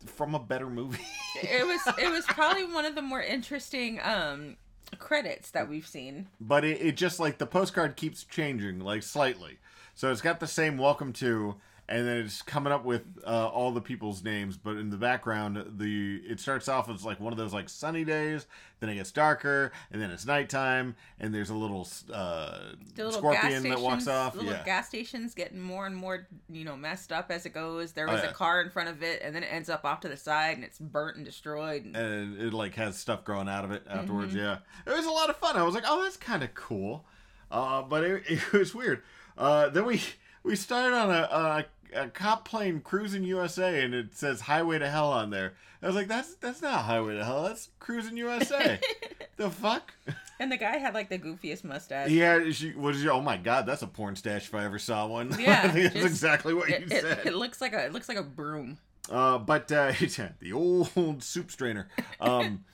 from 0.06 0.34
a 0.34 0.38
better 0.38 0.68
movie. 0.68 0.98
it 1.42 1.66
was 1.66 1.80
it 1.98 2.10
was 2.10 2.24
probably 2.26 2.64
one 2.64 2.84
of 2.84 2.94
the 2.94 3.02
more 3.02 3.22
interesting 3.22 4.00
um 4.02 4.56
credits 4.98 5.50
that 5.50 5.68
we've 5.68 5.86
seen. 5.86 6.28
but 6.40 6.64
it, 6.64 6.80
it 6.80 6.96
just 6.96 7.18
like 7.18 7.38
the 7.38 7.46
postcard 7.46 7.96
keeps 7.96 8.22
changing 8.22 8.78
like 8.78 9.02
slightly 9.02 9.58
so 9.96 10.12
it's 10.12 10.20
got 10.20 10.38
the 10.38 10.46
same 10.46 10.78
welcome 10.78 11.12
to 11.12 11.56
and 11.88 12.06
then 12.06 12.18
it's 12.18 12.42
coming 12.42 12.72
up 12.72 12.84
with 12.84 13.02
uh, 13.26 13.46
all 13.48 13.70
the 13.70 13.80
people's 13.80 14.24
names 14.24 14.56
but 14.56 14.76
in 14.76 14.90
the 14.90 14.96
background 14.96 15.64
the 15.78 16.16
it 16.26 16.40
starts 16.40 16.68
off 16.68 16.88
as 16.90 17.04
like 17.04 17.20
one 17.20 17.32
of 17.32 17.38
those 17.38 17.52
like 17.52 17.68
sunny 17.68 18.04
days 18.04 18.46
then 18.80 18.90
it 18.90 18.96
gets 18.96 19.12
darker 19.12 19.72
and 19.92 20.02
then 20.02 20.10
it's 20.10 20.26
nighttime 20.26 20.94
and 21.20 21.32
there's 21.34 21.50
a 21.50 21.54
little 21.54 21.86
uh, 22.12 22.58
The 22.94 23.04
little 23.04 23.12
scorpion 23.12 23.42
stations, 23.44 23.62
that 23.64 23.80
walks 23.80 24.08
off 24.08 24.34
little 24.34 24.50
yeah 24.50 24.64
gas 24.64 24.88
stations 24.88 25.34
getting 25.34 25.60
more 25.60 25.86
and 25.86 25.96
more, 25.96 26.26
you 26.50 26.64
know, 26.64 26.76
messed 26.76 27.12
up 27.12 27.30
as 27.30 27.46
it 27.46 27.54
goes. 27.54 27.92
There 27.92 28.08
Oh, 28.08 28.12
was 28.12 28.22
yeah. 28.22 28.30
a 28.30 28.34
car 28.34 28.60
in 28.60 28.68
front 28.70 28.88
of 28.88 29.02
it, 29.02 29.22
and 29.22 29.34
then 29.34 29.42
it 29.42 29.48
ends 29.50 29.68
up 29.70 29.84
off 29.84 30.00
to 30.00 30.08
the 30.08 30.16
side, 30.16 30.56
and 30.56 30.64
it's 30.64 30.78
burnt 30.78 31.16
and 31.16 31.24
destroyed. 31.24 31.84
And, 31.84 31.96
and 31.96 32.40
it 32.40 32.52
like 32.52 32.74
has 32.74 32.96
stuff 32.98 33.24
growing 33.24 33.48
out 33.48 33.64
of 33.64 33.70
it 33.70 33.82
afterwards. 33.88 34.32
Mm-hmm. 34.34 34.40
Yeah, 34.42 34.58
it 34.86 34.96
was 34.96 35.06
a 35.06 35.10
lot 35.10 35.30
of 35.30 35.36
fun. 35.36 35.56
I 35.56 35.62
was 35.62 35.74
like, 35.74 35.84
oh, 35.86 36.02
that's 36.02 36.16
kind 36.16 36.42
of 36.42 36.52
cool, 36.54 37.04
uh, 37.50 37.82
but 37.82 38.04
it, 38.04 38.22
it 38.28 38.52
was 38.52 38.74
weird. 38.74 39.02
Uh, 39.38 39.68
then 39.68 39.84
we 39.86 40.00
we 40.42 40.56
started 40.56 40.94
on 40.96 41.10
a, 41.10 41.22
a 41.30 41.64
a 41.94 42.08
cop 42.08 42.46
plane 42.48 42.80
cruising 42.80 43.24
USA, 43.24 43.82
and 43.84 43.94
it 43.94 44.14
says 44.16 44.42
Highway 44.42 44.78
to 44.78 44.88
Hell 44.88 45.10
on 45.12 45.30
there. 45.30 45.54
I 45.82 45.86
was 45.86 45.94
like, 45.96 46.08
that's 46.08 46.34
that's 46.36 46.62
not 46.62 46.84
Highway 46.84 47.14
to 47.16 47.24
Hell. 47.24 47.44
That's 47.44 47.68
Cruising 47.78 48.16
USA. 48.16 48.80
the 49.36 49.50
fuck? 49.50 49.92
and 50.40 50.50
the 50.50 50.56
guy 50.56 50.76
had 50.78 50.94
like 50.94 51.08
the 51.08 51.18
goofiest 51.18 51.64
mustache. 51.64 52.10
Yeah, 52.10 52.50
she 52.50 52.72
was. 52.72 53.04
Oh 53.06 53.20
my 53.20 53.36
god, 53.36 53.66
that's 53.66 53.82
a 53.82 53.86
porn 53.86 54.16
stash 54.16 54.46
if 54.48 54.54
I 54.54 54.64
ever 54.64 54.78
saw 54.78 55.06
one. 55.06 55.34
Yeah, 55.38 55.66
that's 55.68 55.94
just- 55.94 56.06
exactly 56.06 56.54
what 56.54 56.68
It, 56.70 56.80
you 56.80 56.86
it, 56.96 57.02
said. 57.02 57.26
it 57.26 57.34
looks 57.34 57.60
like 57.60 57.72
a 57.72 57.86
it 57.86 57.92
looks 57.92 58.08
like 58.08 58.18
a 58.18 58.22
broom. 58.22 58.78
Uh, 59.10 59.38
but 59.38 59.70
uh, 59.70 59.92
the 60.40 60.52
old 60.52 61.22
soup 61.22 61.50
strainer. 61.50 61.88
Um, 62.20 62.64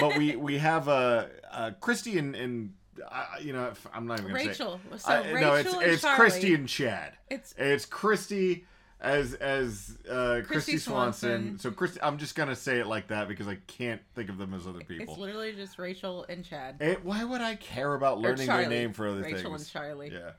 but 0.00 0.16
we 0.16 0.36
we 0.36 0.58
have 0.58 0.88
uh, 0.88 1.26
uh 1.50 1.70
Kristy 1.80 2.18
and 2.18 2.34
and 2.34 2.72
uh, 3.10 3.24
you 3.40 3.52
know 3.52 3.72
I'm 3.92 4.06
not 4.06 4.20
even 4.20 4.32
gonna 4.32 4.44
Rachel. 4.48 4.80
say. 4.92 4.98
So 4.98 5.10
I- 5.12 5.18
Rachel 5.32 5.40
no, 5.40 5.54
it's 5.54 5.72
and 5.74 5.82
it's 5.82 6.02
Charlie. 6.02 6.30
Kristy 6.30 6.54
and 6.54 6.68
Chad. 6.68 7.12
It's 7.30 7.54
It's 7.56 7.86
Kristy 7.86 8.64
as 9.00 9.34
as 9.34 9.98
uh, 10.08 10.12
Kristy, 10.12 10.46
Kristy 10.46 10.78
Swanson. 10.80 11.58
Swanson. 11.58 11.58
So 11.58 11.70
Kristy, 11.70 11.98
I'm 12.02 12.18
just 12.18 12.34
gonna 12.34 12.54
say 12.56 12.78
it 12.80 12.86
like 12.86 13.08
that 13.08 13.28
because 13.28 13.48
I 13.48 13.56
can't 13.66 14.00
think 14.14 14.28
of 14.30 14.38
them 14.38 14.54
as 14.54 14.66
other 14.66 14.80
people. 14.80 15.06
it's 15.14 15.18
literally 15.18 15.52
just 15.52 15.78
Rachel 15.78 16.24
and 16.28 16.44
Chad. 16.44 16.76
It- 16.80 17.04
why 17.04 17.24
would 17.24 17.40
I 17.40 17.56
care 17.56 17.94
about 17.94 18.20
learning 18.20 18.46
their 18.46 18.68
name 18.68 18.92
for 18.92 19.08
other 19.08 19.22
Rachel 19.22 19.30
things? 19.30 19.38
Rachel 19.44 19.54
and 19.54 19.68
Charlie. 19.68 20.12
Yeah. 20.12 20.30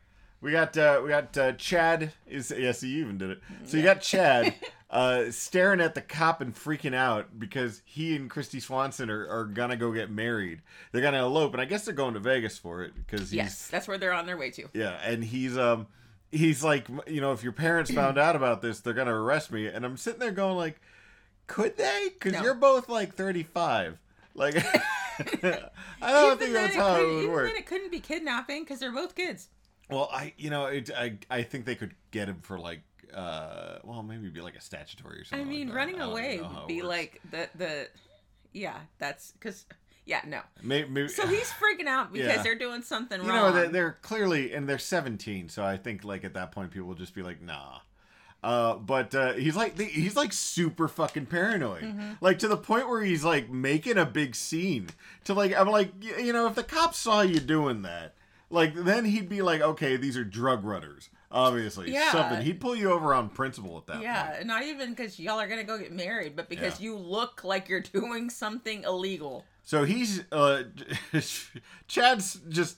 We 0.41 0.51
got 0.51 0.77
uh, 0.77 0.99
we 1.03 1.09
got 1.09 1.37
uh, 1.37 1.53
Chad 1.53 2.11
is 2.27 2.53
yes 2.57 2.81
he 2.81 2.99
even 2.99 3.17
did 3.17 3.29
it. 3.31 3.41
So 3.65 3.77
you 3.77 3.83
got 3.83 4.01
Chad 4.01 4.53
uh, 4.93 5.31
staring 5.31 5.81
at 5.81 5.95
the 5.95 6.01
cop 6.01 6.39
and 6.39 6.53
freaking 6.55 6.93
out 6.93 7.39
because 7.39 7.81
he 7.83 8.15
and 8.15 8.29
Kristy 8.29 8.61
Swanson 8.61 9.09
are, 9.09 9.27
are 9.27 9.45
gonna 9.45 9.75
go 9.75 9.91
get 9.91 10.09
married. 10.11 10.61
They're 10.91 11.01
gonna 11.01 11.25
elope, 11.25 11.53
and 11.53 11.61
I 11.61 11.65
guess 11.65 11.83
they're 11.85 11.95
going 11.95 12.13
to 12.13 12.19
Vegas 12.19 12.57
for 12.59 12.83
it 12.83 12.93
because 12.95 13.33
Yes, 13.33 13.67
that's 13.69 13.87
where 13.87 13.97
they're 13.97 14.13
on 14.13 14.27
their 14.27 14.37
way 14.37 14.51
to. 14.51 14.67
yeah, 14.73 14.99
and 15.03 15.23
he's 15.23 15.57
um 15.57 15.87
he's 16.31 16.63
like 16.63 16.87
you 17.07 17.21
know 17.21 17.31
if 17.33 17.43
your 17.43 17.53
parents 17.53 17.91
found 17.95 18.17
out 18.19 18.35
about 18.35 18.61
this 18.61 18.79
they're 18.81 18.93
gonna 18.93 19.13
arrest 19.19 19.51
me, 19.51 19.65
and 19.65 19.83
I'm 19.83 19.97
sitting 19.97 20.19
there 20.19 20.31
going 20.31 20.57
like, 20.57 20.79
could 21.47 21.75
they? 21.75 22.09
Because 22.13 22.33
No. 22.33 22.43
you're 22.43 22.53
both 22.53 22.87
like 22.87 23.15
35. 23.15 23.97
Like 24.35 24.55
I 25.19 25.59
don't 26.01 26.39
think 26.39 26.53
that's 26.53 26.75
it 26.75 26.79
how 26.79 26.95
it 26.95 26.99
couldn't- 26.99 27.15
would 27.15 27.19
even 27.23 27.31
work. 27.31 27.47
then 27.47 27.55
it 27.57 27.65
couldn't 27.65 27.91
be 27.91 27.99
kidnapping 27.99 28.63
because 28.63 28.79
they're 28.79 28.91
both 28.91 29.15
kids. 29.15 29.49
Well, 29.89 30.09
I 30.11 30.33
you 30.37 30.49
know 30.49 30.67
it, 30.67 30.89
I 30.95 31.17
I 31.29 31.43
think 31.43 31.65
they 31.65 31.75
could 31.75 31.93
get 32.11 32.29
him 32.29 32.37
for 32.41 32.57
like 32.59 32.81
uh 33.15 33.79
well 33.83 34.03
maybe 34.03 34.29
be 34.29 34.41
like 34.41 34.55
a 34.55 34.61
statutory 34.61 35.19
or 35.19 35.23
something. 35.25 35.47
I 35.47 35.49
mean, 35.49 35.67
like 35.67 35.75
running 35.77 36.01
I 36.01 36.05
away 36.05 36.39
would 36.41 36.67
be 36.67 36.81
like 36.81 37.21
the 37.31 37.49
the 37.55 37.87
yeah. 38.53 38.77
That's 38.99 39.31
because 39.31 39.65
yeah 40.05 40.21
no. 40.27 40.41
maybe, 40.61 40.89
maybe 40.89 41.07
So 41.07 41.25
he's 41.35 41.49
freaking 41.51 41.87
out 41.87 42.11
because 42.13 42.27
Yeah. 42.27 42.43
they're 42.43 42.57
doing 42.57 42.81
something 42.81 43.21
you 43.21 43.27
wrong. 43.29 43.37
know 43.37 43.51
they're, 43.53 43.69
they're 43.69 43.97
clearly 44.01 44.53
and 44.53 44.67
they're 44.67 44.77
17, 44.79 45.49
so 45.49 45.63
I 45.63 45.77
think 45.77 46.03
like 46.03 46.23
at 46.23 46.33
that 46.33 46.51
point 46.51 46.71
people 46.71 46.87
will 46.89 46.95
just 46.95 47.15
be 47.15 47.21
like 47.23 47.41
nah. 47.41 47.79
Uh, 48.43 48.75
but 48.75 49.15
uh, 49.15 49.31
he's 49.33 49.55
like 49.55 49.79
he's 49.79 50.17
like 50.17 50.33
super 50.33 50.89
fucking 50.89 51.27
paranoid, 51.27 51.83
Mm-hmm. 51.83 52.11
like 52.19 52.39
to 52.39 52.49
the 52.49 52.57
point 52.57 52.89
where 52.89 53.01
he's 53.01 53.23
like 53.23 53.49
making 53.49 53.97
a 53.97 54.05
big 54.05 54.35
scene. 54.35 54.89
To 55.25 55.33
like 55.33 55.55
I'm 55.57 55.69
like 55.69 55.91
you 56.03 56.33
know 56.33 56.47
if 56.47 56.55
the 56.55 56.63
cops 56.63 56.97
saw 56.97 57.21
you 57.21 57.39
doing 57.39 57.83
that, 57.83 58.15
like 58.49 58.73
then 58.75 59.05
he'd 59.05 59.29
be 59.29 59.41
like 59.41 59.61
okay 59.61 59.95
these 59.95 60.17
are 60.17 60.25
drug 60.25 60.65
runners 60.65 61.09
obviously 61.33 61.91
Yeah. 61.91 62.11
something 62.11 62.41
he'd 62.41 62.61
pull 62.61 62.75
you 62.75 62.91
over 62.91 63.13
on 63.13 63.27
principle 63.29 63.77
at 63.79 63.87
that 63.87 63.93
point. 63.93 64.03
yeah, 64.03 64.41
not 64.45 64.63
even 64.63 64.91
because 64.91 65.19
y'all 65.19 65.39
are 65.39 65.47
gonna 65.47 65.63
go 65.63 65.77
get 65.77 65.91
married, 65.91 66.35
but 66.35 66.47
because 66.47 66.79
Yeah. 66.79 66.85
you 66.91 66.97
look 66.97 67.43
like 67.43 67.67
you're 67.67 67.79
doing 67.99 68.29
something 68.29 68.83
illegal. 68.83 69.43
So 69.63 69.83
he's 69.83 70.23
uh 70.31 70.63
Chad's 71.87 72.35
just 72.49 72.77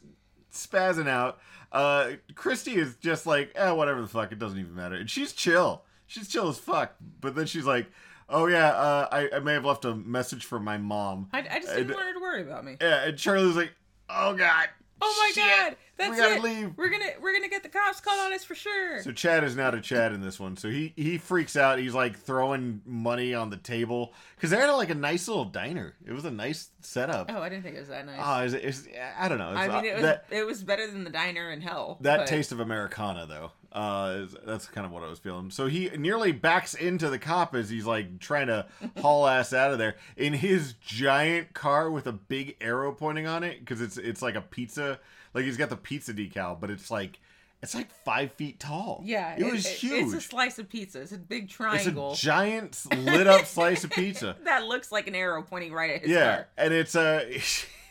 spazzing 0.54 1.08
out. 1.08 1.40
Uh 1.72 2.12
Kristy 2.34 2.76
is 2.78 2.96
just 2.96 3.26
like, 3.26 3.52
eh, 3.56 3.72
whatever 3.72 4.02
the 4.02 4.08
fuck, 4.08 4.32
it 4.32 4.40
doesn't 4.40 4.58
even 4.60 4.76
matter. 4.76 4.96
And 4.96 5.10
she's 5.10 5.34
chill. 5.34 5.84
She's 6.08 6.28
chill 6.28 6.48
as 6.50 6.58
fuck. 6.58 6.96
But 7.22 7.36
then 7.36 7.46
she's 7.46 7.66
like, 7.66 7.88
Oh 8.28 8.48
yeah, 8.48 8.70
uh, 8.70 9.08
I, 9.12 9.30
I 9.36 9.40
may 9.40 9.54
have 9.54 9.66
left 9.66 9.86
a 9.86 9.94
message 9.94 10.46
for 10.46 10.60
my 10.60 10.78
mom. 10.78 11.30
I, 11.32 11.40
I 11.40 11.60
just 11.60 11.68
didn't 11.76 11.82
And- 11.82 11.90
want 11.92 12.06
her 12.08 12.14
to 12.14 12.20
worry 12.20 12.42
about 12.42 12.66
me. 12.66 12.78
Yeah, 12.82 13.04
and 13.06 13.18
Charlie's 13.18 13.56
like, 13.56 13.72
Oh 14.10 14.34
god. 14.36 14.70
Oh 15.02 15.16
my 15.20 15.32
shit, 15.34 15.44
god, 15.44 15.76
that's 15.98 16.12
we 16.12 16.18
gotta 16.18 16.36
it. 16.36 16.44
leave. 16.44 16.74
We're 16.78 16.90
gonna 16.90 17.12
we're 17.22 17.34
gonna 17.34 17.50
get 17.50 17.64
the 17.64 17.70
cops 17.70 18.00
called 18.00 18.20
on 18.20 18.34
us 18.34 18.44
for 18.44 18.56
sure. 18.56 19.02
So 19.02 19.12
Chad 19.12 19.44
is 19.44 19.56
not 19.56 19.76
a 19.76 19.82
Chad 19.82 20.14
in 20.14 20.22
this 20.22 20.40
one. 20.40 20.56
So 20.58 20.70
he 20.70 20.94
he 20.96 21.18
freaks 21.18 21.56
out. 21.58 21.80
He's 21.80 21.94
like 21.94 22.18
throwing 22.18 22.82
money 22.86 23.34
on 23.34 23.50
the 23.50 23.58
table 23.58 24.14
because 24.36 24.50
they're 24.50 24.62
at 24.62 24.72
like 24.72 24.90
a 24.90 24.96
nice 24.96 25.28
little 25.28 25.46
diner. 25.46 25.96
It 26.06 26.14
was 26.14 26.26
a 26.26 26.32
nice 26.32 26.70
setup. 26.80 27.30
oh, 27.34 27.42
I 27.42 27.50
didn't 27.50 27.64
think 27.64 27.76
it 27.76 27.80
was 27.80 27.90
that 27.90 28.06
nice. 28.06 28.20
Oh, 28.22 28.44
is 28.44 28.54
it, 28.54 28.64
is, 28.64 28.88
I 29.18 29.28
don't 29.28 29.38
know. 29.38 29.52
It's, 29.52 29.60
I 29.60 29.68
uh, 29.68 29.82
mean, 29.82 29.92
it 29.92 29.94
was 29.96 30.04
that, 30.04 30.26
it 30.32 30.46
was 30.46 30.64
better 30.64 30.88
than 30.88 31.04
the 31.04 31.10
diner 31.10 31.52
in 31.52 31.62
hell. 31.62 31.98
That 32.02 32.20
but- 32.20 32.28
taste 32.28 32.52
of 32.52 32.60
Americana, 32.60 33.26
though, 33.26 33.52
uh, 33.76 34.26
that's 34.46 34.68
kind 34.68 34.86
of 34.86 34.92
what 34.94 35.04
I 35.04 35.10
was 35.10 35.20
feeling. 35.20 35.52
So 35.52 35.68
he 35.68 35.90
nearly 35.90 36.32
backs 36.32 36.74
into 36.74 37.10
the 37.10 37.20
cop 37.20 37.54
as 37.54 37.70
he's 37.70 37.86
like 37.86 38.20
trying 38.20 38.48
to 38.48 38.66
haul 39.02 39.28
ass 39.28 39.52
out 39.52 39.72
of 39.72 39.78
there 39.78 39.98
in 40.16 40.32
his 40.34 40.74
giant 40.74 41.54
car 41.54 41.92
with 41.92 42.08
a 42.08 42.14
big 42.14 42.56
arrow 42.62 42.94
pointing 42.94 43.28
on 43.28 43.44
it 43.44 43.60
because 43.60 43.82
it's 43.82 43.98
it's 43.98 44.22
like 44.22 44.36
a 44.36 44.42
pizza, 44.42 44.98
like 45.34 45.44
he's 45.44 45.58
got 45.58 45.70
the 45.70 45.76
pizza 45.76 46.14
decal, 46.14 46.58
but 46.60 46.72
it's 46.72 46.90
like 46.90 47.20
it's 47.62 47.76
like 47.76 47.92
five 48.06 48.32
feet 48.32 48.60
tall. 48.62 49.02
Yeah, 49.04 49.36
it, 49.38 49.52
was 49.52 49.68
huge. 49.68 50.06
It's 50.06 50.14
a 50.14 50.22
slice 50.22 50.58
of 50.58 50.70
pizza. 50.70 51.02
It's 51.02 51.12
a 51.12 51.18
big 51.18 51.50
triangle. 51.50 52.12
It's 52.14 52.22
a 52.22 52.26
giant 52.26 52.86
lit 52.96 53.28
up 53.28 53.46
slice 53.46 53.84
of 53.84 53.90
pizza. 53.92 54.38
that 54.46 54.66
looks 54.66 54.90
like 54.92 55.08
an 55.08 55.16
arrow 55.16 55.42
pointing 55.42 55.74
right 55.74 55.92
at 55.96 56.02
his 56.04 56.12
Yeah, 56.12 56.36
car. 56.36 56.48
and 56.58 56.74
it's 56.74 56.96
uh 56.96 57.26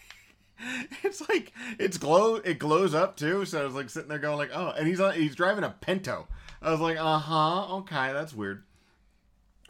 it's 1.03 1.27
like 1.29 1.53
it's 1.79 1.99
glow 1.99 2.37
it 2.37 2.59
glows 2.59 2.95
up 2.95 3.17
too. 3.17 3.45
So 3.45 3.61
I 3.61 3.65
was 3.65 3.75
like 3.75 3.91
sitting 3.91 4.09
there 4.09 4.19
going 4.19 4.37
like, 4.39 4.51
oh, 4.55 4.73
and 4.77 4.87
he's 4.87 5.01
on 5.01 5.15
he's 5.15 5.35
driving 5.35 5.65
a 5.65 5.71
Pinto. 5.71 6.29
I 6.63 6.71
was 6.71 6.81
like, 6.81 6.97
uh 6.97 7.19
huh, 7.19 7.77
okay, 7.77 8.13
that's 8.13 8.35
weird. 8.35 8.63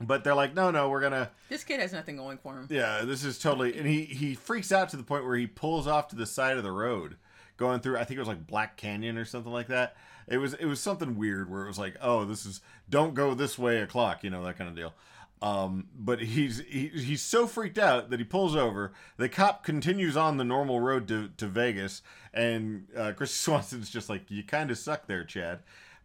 But 0.00 0.24
they're 0.24 0.34
like, 0.34 0.54
no, 0.54 0.70
no, 0.70 0.88
we're 0.88 1.00
gonna 1.00 1.30
This 1.48 1.64
kid 1.64 1.80
has 1.80 1.92
nothing 1.92 2.16
going 2.16 2.38
for 2.38 2.54
him. 2.54 2.66
yeah, 2.70 3.02
this 3.04 3.24
is 3.24 3.38
totally 3.38 3.76
and 3.76 3.86
he 3.86 4.04
he 4.04 4.34
freaks 4.34 4.72
out 4.72 4.88
to 4.90 4.96
the 4.96 5.02
point 5.02 5.24
where 5.24 5.36
he 5.36 5.46
pulls 5.46 5.86
off 5.86 6.08
to 6.08 6.16
the 6.16 6.26
side 6.26 6.56
of 6.56 6.62
the 6.62 6.72
road 6.72 7.16
going 7.56 7.80
through 7.80 7.96
I 7.98 8.04
think 8.04 8.16
it 8.16 8.20
was 8.20 8.28
like 8.28 8.46
Black 8.46 8.76
Canyon 8.76 9.16
or 9.18 9.24
something 9.24 9.52
like 9.52 9.68
that. 9.68 9.96
It 10.26 10.38
was 10.38 10.54
it 10.54 10.66
was 10.66 10.80
something 10.80 11.16
weird 11.16 11.50
where 11.50 11.64
it 11.64 11.68
was 11.68 11.78
like, 11.78 11.96
oh, 12.00 12.24
this 12.24 12.44
is 12.46 12.60
don't 12.88 13.14
go 13.14 13.34
this 13.34 13.58
way 13.58 13.80
o'clock, 13.80 14.24
you 14.24 14.30
know, 14.30 14.44
that 14.44 14.58
kind 14.58 14.68
of 14.68 14.76
deal. 14.76 14.94
Um, 15.42 15.88
but 15.94 16.20
he's 16.20 16.60
he, 16.60 16.88
he's 16.88 17.20
so 17.22 17.46
freaked 17.46 17.78
out 17.78 18.10
that 18.10 18.18
he 18.18 18.24
pulls 18.24 18.56
over. 18.56 18.92
The 19.18 19.28
cop 19.28 19.62
continues 19.64 20.16
on 20.16 20.36
the 20.38 20.44
normal 20.44 20.80
road 20.80 21.06
to, 21.08 21.28
to 21.36 21.46
Vegas, 21.46 22.02
and 22.32 22.86
uh, 22.96 23.12
Chris 23.16 23.30
Swanson's 23.34 23.90
just 23.90 24.08
like, 24.08 24.30
"You 24.30 24.42
kind 24.42 24.70
of 24.70 24.78
suck 24.78 25.06
there, 25.06 25.24
Chad." 25.24 25.60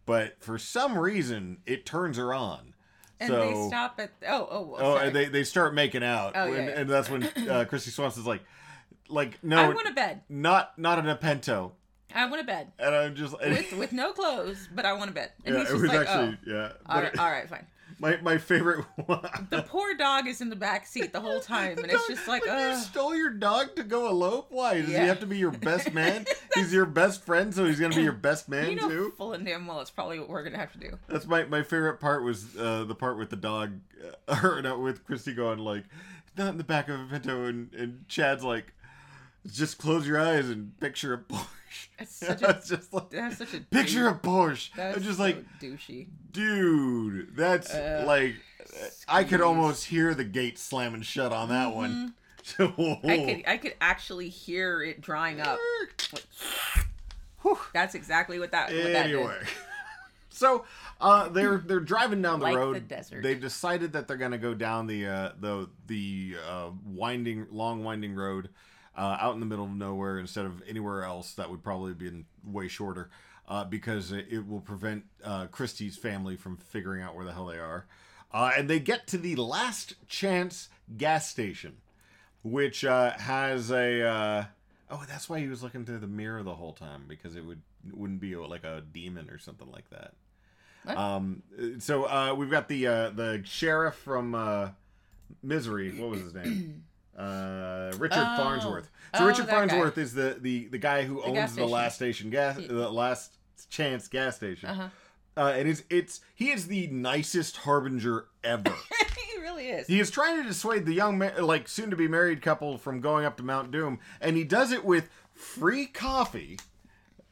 but 0.06 0.34
for 0.42 0.58
some 0.58 0.98
reason 0.98 1.58
it 1.66 1.86
turns 1.86 2.16
her 2.16 2.34
on. 2.34 2.74
And 3.20 3.28
so, 3.28 3.40
they 3.40 3.68
stop 3.68 4.00
at 4.00 4.10
oh 4.28 4.48
oh 4.50 4.74
Oh, 4.76 4.78
sorry. 4.78 5.06
and 5.06 5.14
they 5.16 5.26
they 5.26 5.44
start 5.44 5.72
making 5.74 6.02
out, 6.02 6.32
Oh, 6.34 6.44
and, 6.44 6.54
yeah, 6.54 6.64
yeah. 6.66 6.80
and 6.80 6.90
that's 6.90 7.08
when 7.10 7.22
uh, 7.24 7.28
Kristy 7.70 7.90
Swanson's 7.90 8.26
like, 8.26 8.42
like 9.08 9.38
no, 9.44 9.58
I 9.58 9.68
want 9.68 9.88
a 9.88 9.92
bed. 9.92 10.22
not 10.28 10.76
not 10.78 10.98
an 10.98 11.08
a 11.08 11.16
Pinto, 11.16 11.72
I 12.14 12.26
want 12.26 12.40
a 12.40 12.44
bed 12.44 12.72
and 12.78 12.94
I'm 12.94 13.14
just 13.14 13.38
with 13.44 13.72
with 13.74 13.92
no 13.92 14.12
clothes, 14.12 14.68
but 14.74 14.84
I 14.84 14.94
want 14.94 15.10
a 15.10 15.14
bed. 15.14 15.30
And 15.44 15.54
yeah, 15.54 15.60
he's 15.60 15.68
it 15.68 15.72
just 15.72 15.82
was 15.82 15.92
like, 15.92 16.08
actually 16.08 16.38
oh, 16.48 16.50
yeah. 16.52 16.72
all 16.86 17.02
right, 17.02 17.18
all 17.18 17.30
right, 17.30 17.48
fine. 17.48 17.66
My 18.00 18.18
my 18.22 18.38
favorite 18.38 18.86
one. 19.06 19.46
The 19.50 19.62
poor 19.62 19.94
dog 19.94 20.26
is 20.26 20.40
in 20.40 20.48
the 20.48 20.56
back 20.56 20.86
seat 20.86 21.12
the 21.12 21.20
whole 21.20 21.38
time, 21.38 21.76
and 21.78 21.92
it's 21.92 22.08
just 22.08 22.26
like, 22.26 22.42
you 22.46 22.50
uh, 22.50 22.74
stole 22.76 23.14
your 23.14 23.28
dog 23.28 23.76
to 23.76 23.82
go 23.82 24.08
elope. 24.08 24.46
Why 24.50 24.80
does 24.80 24.88
he 24.88 24.94
have 24.94 25.20
to 25.20 25.26
be 25.26 25.36
your 25.36 25.50
best 25.50 25.92
man? 25.94 26.24
he's 26.54 26.72
your 26.72 26.86
best 26.86 27.22
friend, 27.24 27.54
so 27.54 27.66
he's 27.66 27.78
gonna 27.78 27.94
be 27.94 28.02
your 28.02 28.12
best 28.30 28.48
man 28.48 28.70
you 28.70 28.76
know, 28.76 28.88
too. 28.88 29.12
full 29.18 29.34
and 29.34 29.44
damn 29.44 29.66
well, 29.66 29.80
it's 29.82 29.90
probably 29.90 30.18
what 30.18 30.30
we're 30.30 30.42
gonna 30.42 30.56
have 30.56 30.72
to 30.72 30.78
do. 30.78 30.98
That's 31.08 31.26
my 31.26 31.44
my 31.44 31.62
favorite 31.62 32.00
part 32.00 32.24
was 32.24 32.56
uh, 32.56 32.84
the 32.84 32.94
part 32.94 33.18
with 33.18 33.28
the 33.28 33.36
dog, 33.36 33.78
uh, 34.26 34.40
or 34.42 34.62
no, 34.62 34.78
with 34.78 35.06
Kristy 35.06 35.36
going 35.36 35.58
like, 35.58 35.84
not 36.38 36.48
in 36.48 36.56
the 36.56 36.64
back 36.64 36.88
of 36.88 36.98
a 36.98 37.04
Pinto, 37.04 37.44
and, 37.44 37.72
and 37.74 38.08
Chad's 38.08 38.42
like, 38.42 38.72
just 39.46 39.76
close 39.76 40.06
your 40.06 40.18
eyes 40.18 40.48
and 40.48 40.78
picture 40.80 41.12
a 41.12 41.18
It's 41.98 42.14
such 42.26 42.42
a 42.42 42.60
just 42.64 42.92
like 42.92 43.10
that's 43.10 43.38
such 43.38 43.54
a 43.54 43.60
picture 43.60 44.08
of 44.08 44.22
Porsche. 44.22 44.70
That's 44.74 44.96
I'm 44.96 45.02
just 45.02 45.18
so 45.18 45.24
like, 45.24 45.44
douchey. 45.60 46.06
dude, 46.32 47.36
that's 47.36 47.72
Uh, 47.74 48.04
like, 48.06 48.36
I 49.08 49.24
could 49.24 49.40
almost 49.40 49.86
hear 49.86 50.14
the 50.14 50.24
gate 50.24 50.58
slamming 50.58 51.02
shut 51.02 51.32
on 51.32 51.48
that 51.50 51.74
one. 51.74 52.14
Mm-hmm. 52.58 53.06
I 53.08 53.16
could 53.16 53.44
I 53.46 53.56
could 53.58 53.74
actually 53.80 54.28
hear 54.28 54.82
it 54.82 55.00
drying 55.00 55.40
up. 55.40 55.58
Like, 56.12 56.24
that's 57.72 57.94
exactly 57.94 58.38
what 58.38 58.52
that. 58.52 58.72
What 58.72 58.92
that 58.92 59.06
anyway 59.06 59.38
so 60.30 60.64
uh 61.00 61.28
they're 61.28 61.58
they're 61.58 61.80
driving 61.80 62.22
down 62.22 62.38
the 62.38 62.44
Like 62.44 62.54
the 62.54 62.58
road 62.60 62.88
desert. 62.88 63.22
they've 63.22 63.40
decided 63.40 63.92
that 63.92 64.08
they're 64.08 64.16
gonna 64.16 64.38
go 64.38 64.54
down 64.54 64.86
the 64.86 65.06
uh 65.06 65.32
the 65.38 65.68
the 65.86 66.36
uh 66.48 66.70
winding 66.86 67.46
long 67.50 67.84
winding 67.84 68.14
road 68.14 68.48
uh 69.00 69.16
out 69.20 69.34
in 69.34 69.40
the 69.40 69.46
middle 69.46 69.64
of 69.64 69.70
nowhere 69.72 70.18
instead 70.18 70.44
of 70.44 70.62
anywhere 70.68 71.02
else 71.04 71.32
that 71.34 71.50
would 71.50 71.62
probably 71.62 71.94
be 71.94 72.24
way 72.44 72.68
shorter 72.68 73.10
uh 73.48 73.64
because 73.64 74.12
it, 74.12 74.26
it 74.30 74.46
will 74.46 74.60
prevent 74.60 75.04
uh 75.24 75.46
kristy's 75.46 75.96
family 75.96 76.36
from 76.36 76.56
figuring 76.56 77.02
out 77.02 77.14
where 77.14 77.24
the 77.24 77.32
hell 77.32 77.46
they 77.46 77.58
are 77.58 77.86
uh 78.32 78.50
and 78.56 78.68
they 78.68 78.78
get 78.78 79.06
to 79.06 79.18
the 79.18 79.34
last 79.36 79.94
chance 80.06 80.68
gas 80.96 81.28
station 81.28 81.76
which 82.42 82.84
uh 82.84 83.10
has 83.18 83.70
a 83.70 84.02
uh 84.02 84.44
Oh, 84.90 85.04
that's 85.08 85.28
why 85.28 85.38
he 85.38 85.46
was 85.46 85.62
looking 85.62 85.84
through 85.84 86.00
the 86.00 86.08
mirror 86.08 86.42
the 86.42 86.54
whole 86.54 86.72
time 86.72 87.04
because 87.06 87.36
it 87.36 87.44
would 87.44 87.62
wouldn't 87.92 88.20
be 88.20 88.34
like 88.34 88.64
a 88.64 88.82
demon 88.92 89.30
or 89.30 89.38
something 89.38 89.70
like 89.70 89.88
that. 89.90 90.14
What? 90.84 90.96
Um, 90.96 91.42
so 91.78 92.04
uh, 92.04 92.34
we've 92.34 92.50
got 92.50 92.68
the 92.68 92.86
uh, 92.86 93.10
the 93.10 93.42
sheriff 93.44 93.94
from 93.94 94.34
uh, 94.34 94.70
Misery. 95.42 95.92
What 95.98 96.10
was 96.10 96.20
his 96.20 96.34
name? 96.34 96.84
Uh, 97.20 97.92
Richard 97.98 98.18
Oh. 98.26 98.36
Farnsworth. 98.36 98.90
So 99.14 99.24
Oh, 99.24 99.26
Richard 99.26 99.46
that 99.46 99.50
guy. 99.50 99.56
Farnsworth 99.68 99.98
is 99.98 100.14
the, 100.14 100.36
the 100.40 100.66
the 100.68 100.78
guy 100.78 101.02
who 101.04 101.16
The 101.22 101.28
owns 101.40 101.54
the 101.56 101.66
last 101.66 101.96
station 101.96 102.30
gas, 102.30 102.56
the 102.56 102.90
last 102.90 103.36
chance 103.68 104.08
gas 104.08 104.36
station. 104.36 104.68
Uh-huh. 104.70 104.88
Uh, 105.36 105.52
and 105.56 105.68
it's 105.68 105.82
it's 105.90 106.20
he 106.34 106.50
is 106.50 106.66
the 106.68 106.86
nicest 106.88 107.58
harbinger 107.58 108.26
ever. 108.44 108.74
he 109.32 109.40
really 109.40 109.68
is. 109.68 109.86
He 109.86 110.00
is 110.00 110.10
trying 110.10 110.36
to 110.42 110.48
dissuade 110.48 110.86
the 110.86 110.92
young, 110.94 111.18
ma- 111.18 111.30
like 111.40 111.68
soon 111.68 111.90
to 111.90 111.96
be 111.96 112.08
married 112.08 112.42
couple 112.42 112.78
from 112.78 113.00
going 113.00 113.24
up 113.24 113.36
to 113.38 113.42
Mount 113.42 113.70
Doom, 113.70 113.98
and 114.20 114.36
he 114.36 114.44
does 114.44 114.72
it 114.72 114.84
with 114.84 115.08
free 115.34 115.86
coffee, 115.86 116.58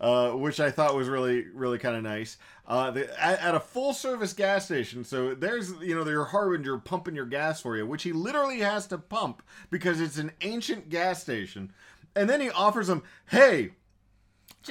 uh, 0.00 0.30
which 0.30 0.61
I 0.61 0.70
thought 0.70 0.94
was 0.94 1.08
really, 1.08 1.46
really 1.52 1.78
kind 1.78 1.96
of 1.96 2.02
nice. 2.02 2.37
Uh, 2.66 2.90
the, 2.90 3.22
at, 3.22 3.40
at 3.40 3.54
a 3.54 3.61
full 3.61 3.92
service 3.92 4.32
gas 4.32 4.66
station, 4.66 5.04
so 5.04 5.34
there's 5.34 5.72
you 5.80 5.94
know 5.94 6.08
your 6.08 6.26
harbinger 6.26 6.78
pumping 6.78 7.14
your 7.14 7.26
gas 7.26 7.61
for 7.61 7.76
you, 7.76 7.87
which 7.87 8.02
he 8.02 8.12
literally 8.12 8.61
has 8.61 8.87
to 8.88 8.98
pump 8.98 9.42
because 9.70 10.00
it's 10.00 10.18
an 10.18 10.30
ancient 10.42 10.88
gas 10.88 11.22
station, 11.22 11.72
and 12.14 12.28
then 12.28 12.40
he 12.40 12.50
offers 12.50 12.88
him, 12.88 13.02
"Hey, 13.26 13.70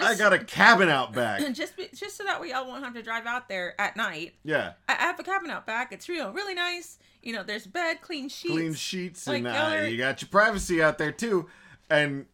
I 0.02 0.16
got 0.16 0.32
a 0.32 0.40
cabin 0.40 0.90
out 0.90 1.14
back." 1.14 1.42
just 1.54 1.76
be, 1.76 1.90
just 1.94 2.18
so 2.18 2.24
that 2.24 2.40
way 2.40 2.50
y'all 2.50 2.68
won't 2.68 2.84
have 2.84 2.94
to 2.94 3.02
drive 3.02 3.26
out 3.26 3.50
there 3.50 3.80
at 3.82 3.98
night. 3.98 4.36
Yeah. 4.44 4.74
I, 4.88 4.94
I 4.94 5.02
have 5.02 5.20
a 5.20 5.24
cabin 5.24 5.50
out 5.50 5.66
back. 5.66 5.92
It's 5.92 6.08
real, 6.08 6.32
really 6.32 6.54
nice. 6.54 7.00
You 7.24 7.34
know, 7.34 7.44
there's 7.44 7.68
bed, 7.68 8.02
clean 8.02 8.30
sheets. 8.30 8.54
clean 8.54 8.74
sheets 8.76 9.28
Like, 9.28 9.44
and 9.44 9.48
uh, 9.48 9.88
you 9.88 9.98
got 9.98 10.22
your 10.22 10.30
privacy 10.30 10.82
out 10.82 10.98
there 10.98 11.12
too 11.12 11.48
and 11.90 12.26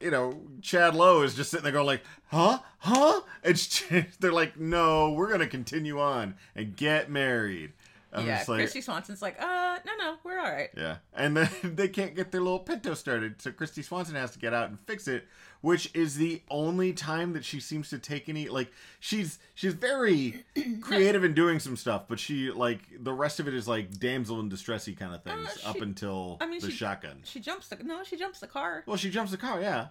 you 0.00 0.10
know 0.10 0.40
chad 0.60 0.94
lowe 0.94 1.22
is 1.22 1.34
just 1.34 1.50
sitting 1.50 1.64
there 1.64 1.72
going 1.72 1.86
like 1.86 2.02
huh? 2.26 2.58
Huh? 2.78 3.20
It's 3.42 3.84
they're 4.20 4.32
like 4.32 4.58
no 4.58 5.12
we're 5.12 5.30
gonna 5.30 5.46
continue 5.46 6.00
on 6.00 6.34
and 6.54 6.76
get 6.76 7.10
married. 7.10 7.72
I'm 8.12 8.26
yeah, 8.26 8.42
like 8.48 8.60
Kristy 8.60 8.82
Swanson's 8.82 9.20
like, 9.20 9.40
uh, 9.42 9.78
no, 9.84 9.92
no, 9.98 10.16
we're 10.24 10.38
all 10.38 10.50
right. 10.50 10.70
yeah. 10.76 10.96
And 11.12 11.36
then 11.36 11.50
they 11.62 11.88
can't 11.88 12.14
get 12.14 12.32
their 12.32 12.40
little 12.40 12.60
pinto 12.60 12.94
started 12.94 13.42
so 13.42 13.50
kristy 13.50 13.84
swanson 13.84 14.14
has 14.14 14.30
to 14.30 14.38
get 14.38 14.54
out 14.54 14.70
and 14.70 14.78
fix 14.86 15.06
it 15.06 15.26
which 15.66 15.90
is 15.94 16.14
the 16.16 16.40
only 16.48 16.92
time 16.92 17.32
that 17.32 17.44
she 17.44 17.58
seems 17.58 17.90
to 17.90 17.98
take 17.98 18.28
any 18.28 18.48
like 18.48 18.70
she's 19.00 19.38
she's 19.54 19.74
very 19.74 20.44
creative 20.80 21.24
in 21.24 21.34
doing 21.34 21.58
some 21.58 21.76
stuff 21.76 22.04
but 22.08 22.20
she 22.20 22.50
like 22.52 22.80
the 23.02 23.12
rest 23.12 23.40
of 23.40 23.48
it 23.48 23.54
is 23.54 23.66
like 23.66 23.90
damsel 23.98 24.38
in 24.40 24.48
distressy 24.48 24.96
kind 24.96 25.12
of 25.14 25.22
things 25.24 25.48
Uh, 25.64 25.70
up 25.70 25.80
until 25.80 26.36
I 26.40 26.46
mean, 26.46 26.60
the 26.60 26.70
she- 26.70 26.76
shotgun. 26.76 27.20
She 27.24 27.40
jumps 27.40 27.66
the 27.68 27.76
no, 27.82 28.04
she 28.04 28.16
jumps 28.16 28.38
the 28.40 28.46
car. 28.46 28.84
well 28.86 28.96
she 28.96 29.10
jumps 29.10 29.30
the 29.32 29.38
car 29.38 29.60
yeah. 29.60 29.88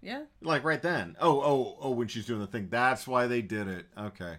Yeah, 0.00 0.22
like 0.40 0.62
right 0.62 0.80
then. 0.80 1.16
Oh 1.20 1.40
oh 1.40 1.76
oh 1.80 1.90
when 1.90 2.06
she's 2.08 2.24
doing 2.24 2.38
the 2.40 2.46
thing. 2.46 2.68
That's 2.70 3.04
why 3.08 3.26
they 3.26 3.42
did 3.42 3.66
it. 3.66 3.86
Okay. 3.98 4.36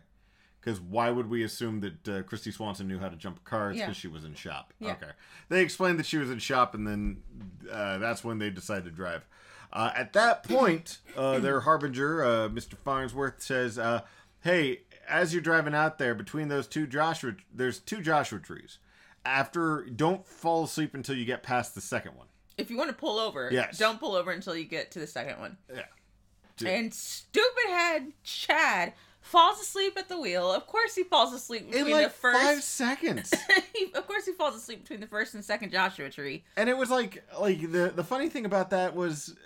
Because 0.62 0.80
why 0.80 1.10
would 1.12 1.30
we 1.30 1.44
assume 1.44 1.82
that 1.82 2.08
uh, 2.08 2.22
kristy 2.24 2.52
swanson 2.54 2.88
knew 2.88 2.98
how 2.98 3.10
to 3.10 3.18
jump 3.18 3.44
cars? 3.44 3.50
car 3.50 3.70
it's 3.72 3.80
Yeah. 3.80 3.86
because 3.88 3.98
she 3.98 4.08
was 4.08 4.24
in 4.24 4.34
shop? 4.36 4.74
Yeah. 4.80 4.92
okay. 4.94 5.12
They 5.50 5.62
explained 5.62 6.00
that 6.00 6.06
she 6.06 6.18
was 6.18 6.32
in 6.32 6.40
shop 6.40 6.76
and 6.76 6.88
then 6.88 7.22
uh, 7.70 7.98
that's 7.98 8.24
when 8.24 8.40
they 8.40 8.50
decided 8.50 8.86
to 8.86 8.92
drive 8.92 9.28
uh, 9.74 9.92
at 9.96 10.14
that 10.14 10.44
point 10.44 11.00
uh, 11.18 11.40
their 11.40 11.62
harbinger 11.62 12.24
uh, 12.24 12.50
mr 12.50 12.76
farnsworth 12.78 13.42
says 13.42 13.78
uh, 13.78 14.02
hey 14.42 14.82
as 15.08 15.34
you're 15.34 15.42
driving 15.42 15.74
out 15.76 15.98
there 15.98 16.14
between 16.16 16.48
those 16.48 16.68
two 16.68 16.86
joshua 16.88 17.34
there's 17.54 17.80
two 17.80 18.02
joshua 18.02 18.40
trees 18.40 18.80
after 19.26 19.86
don't 19.86 20.26
fall 20.26 20.64
asleep 20.64 20.94
until 20.94 21.16
you 21.16 21.26
get 21.26 21.44
past 21.44 21.76
the 21.76 21.82
second 21.82 22.16
one 22.16 22.28
if 22.58 22.70
you 22.70 22.76
want 22.76 22.90
to 22.90 22.96
pull 22.96 23.20
over, 23.20 23.48
Yes. 23.54 23.78
don't 23.78 24.02
pull 24.02 24.16
over 24.16 24.32
until 24.32 24.54
you 24.54 24.66
get 24.66 24.92
to 24.92 25.00
the 25.00 25.08
second 25.08 25.40
one. 25.40 25.56
yeah 25.74 25.84
Dude. 26.58 26.68
And 26.68 26.94
stupid 26.94 27.70
head 27.70 28.12
Chad 28.22 28.92
falls 29.22 29.62
asleep 29.62 29.94
at 29.98 30.10
the 30.10 30.20
wheel. 30.20 30.52
Of 30.52 30.68
course, 30.68 30.94
he 30.94 31.04
falls 31.04 31.34
asleep 31.34 31.72
between 31.72 31.94
like 31.94 32.08
the 32.08 32.14
first. 32.14 32.38
five 32.42 32.62
seconds 32.64 33.34
he, 33.74 33.94
of 33.96 34.06
course, 34.06 34.26
he 34.26 34.34
falls 34.34 34.58
asleep 34.58 34.82
between 34.82 35.00
the 35.00 35.08
first 35.08 35.36
and 35.36 35.46
second 35.46 35.72
Joshua 35.72 36.10
tree. 36.10 36.44
and 36.58 36.68
it 36.68 36.76
was 36.78 36.90
like 36.90 37.24
like 37.40 37.62
the 37.72 37.94
the 37.96 38.04
funny 38.04 38.28
thing 38.28 38.46
about 38.46 38.72
that 38.72 38.94
was 38.94 39.38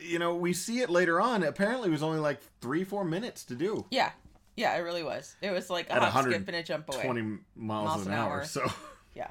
you 0.00 0.18
know 0.18 0.34
we 0.34 0.52
see 0.52 0.80
it 0.80 0.90
later 0.90 1.20
on 1.20 1.42
apparently 1.42 1.88
it 1.88 1.92
was 1.92 2.02
only 2.02 2.18
like 2.18 2.40
three 2.60 2.84
four 2.84 3.04
minutes 3.04 3.44
to 3.44 3.54
do 3.54 3.84
Yeah, 3.90 4.10
yeah, 4.56 4.74
it 4.76 4.80
really 4.80 5.02
was. 5.02 5.36
It 5.42 5.50
was 5.50 5.68
like 5.68 5.88
a 5.88 5.94
At 5.94 6.02
hop, 6.02 6.14
120 6.14 6.38
skip, 6.44 6.48
and 6.48 6.56
a 6.56 6.62
jump 6.62 6.88
away. 6.94 7.02
20 7.04 7.20
miles, 7.22 7.40
Miles 7.56 8.06
an, 8.06 8.12
an 8.12 8.18
hour. 8.18 8.32
hour. 8.38 8.44
so 8.44 8.62
Yeah, 9.14 9.30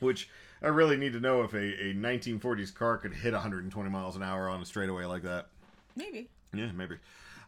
which 0.00 0.28
i 0.62 0.66
really 0.66 0.96
need 0.96 1.12
to 1.12 1.20
know 1.20 1.42
if 1.42 1.54
a, 1.54 1.58
a 1.58 1.94
1940s 1.94 2.74
car 2.74 2.98
could 2.98 3.14
hit 3.14 3.32
120 3.32 3.90
miles 3.90 4.16
an 4.16 4.22
hour 4.22 4.48
on 4.48 4.60
a 4.60 4.64
straightaway 4.66 5.04
like 5.04 5.22
that 5.22 5.46
maybe. 5.96 6.28
yeah 6.52 6.70
maybe 6.72 6.96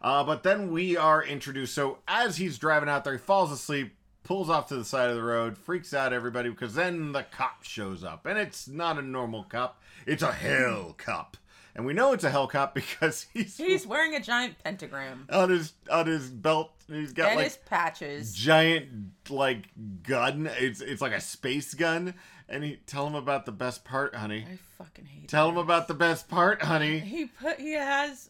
uh, 0.01 0.23
but 0.23 0.41
then 0.43 0.71
we 0.71 0.95
are 0.97 1.23
introduced 1.23 1.73
so 1.75 1.97
as 2.07 2.37
he's 2.37 2.57
driving 2.57 2.87
out 2.89 3.03
there 3.03 3.13
he 3.13 3.19
falls 3.19 3.51
asleep 3.51 3.93
pulls 4.23 4.49
off 4.49 4.67
to 4.67 4.75
the 4.75 4.85
side 4.85 5.09
of 5.09 5.15
the 5.15 5.21
road 5.23 5.57
freaks 5.57 5.93
out 5.93 6.13
everybody 6.13 6.49
because 6.49 6.73
then 6.75 7.11
the 7.11 7.23
cop 7.23 7.63
shows 7.63 8.03
up 8.03 8.25
and 8.25 8.37
it's 8.39 8.67
not 8.67 8.97
a 8.97 9.01
normal 9.01 9.43
cop 9.43 9.81
it's 10.05 10.23
a 10.23 10.31
hell 10.31 10.95
cop 10.97 11.35
and 11.75 11.85
we 11.85 11.93
know 11.93 12.13
it's 12.13 12.23
a 12.23 12.29
hell 12.29 12.47
cop 12.47 12.73
because 12.75 13.27
he's 13.33 13.57
He's 13.57 13.87
wearing 13.87 14.15
a 14.15 14.19
giant 14.19 14.55
pentagram 14.63 15.27
on 15.31 15.49
his 15.49 15.73
on 15.89 16.07
his 16.07 16.29
belt. 16.29 16.71
He's 16.87 17.13
got 17.13 17.29
and 17.29 17.35
like 17.37 17.45
his 17.45 17.57
patches. 17.57 18.33
giant 18.33 18.89
like 19.29 19.69
gun. 20.03 20.49
It's 20.59 20.81
it's 20.81 21.01
like 21.01 21.13
a 21.13 21.21
space 21.21 21.73
gun. 21.73 22.13
And 22.49 22.65
he 22.65 22.79
tell 22.85 23.07
him 23.07 23.15
about 23.15 23.45
the 23.45 23.53
best 23.53 23.85
part, 23.85 24.13
honey. 24.13 24.45
I 24.45 24.57
fucking 24.77 25.05
hate. 25.05 25.23
It. 25.23 25.29
Tell 25.29 25.47
him 25.47 25.57
about 25.57 25.87
the 25.87 25.93
best 25.93 26.27
part, 26.27 26.61
honey. 26.61 26.99
He 26.99 27.25
put. 27.25 27.59
He 27.59 27.73
has. 27.73 28.29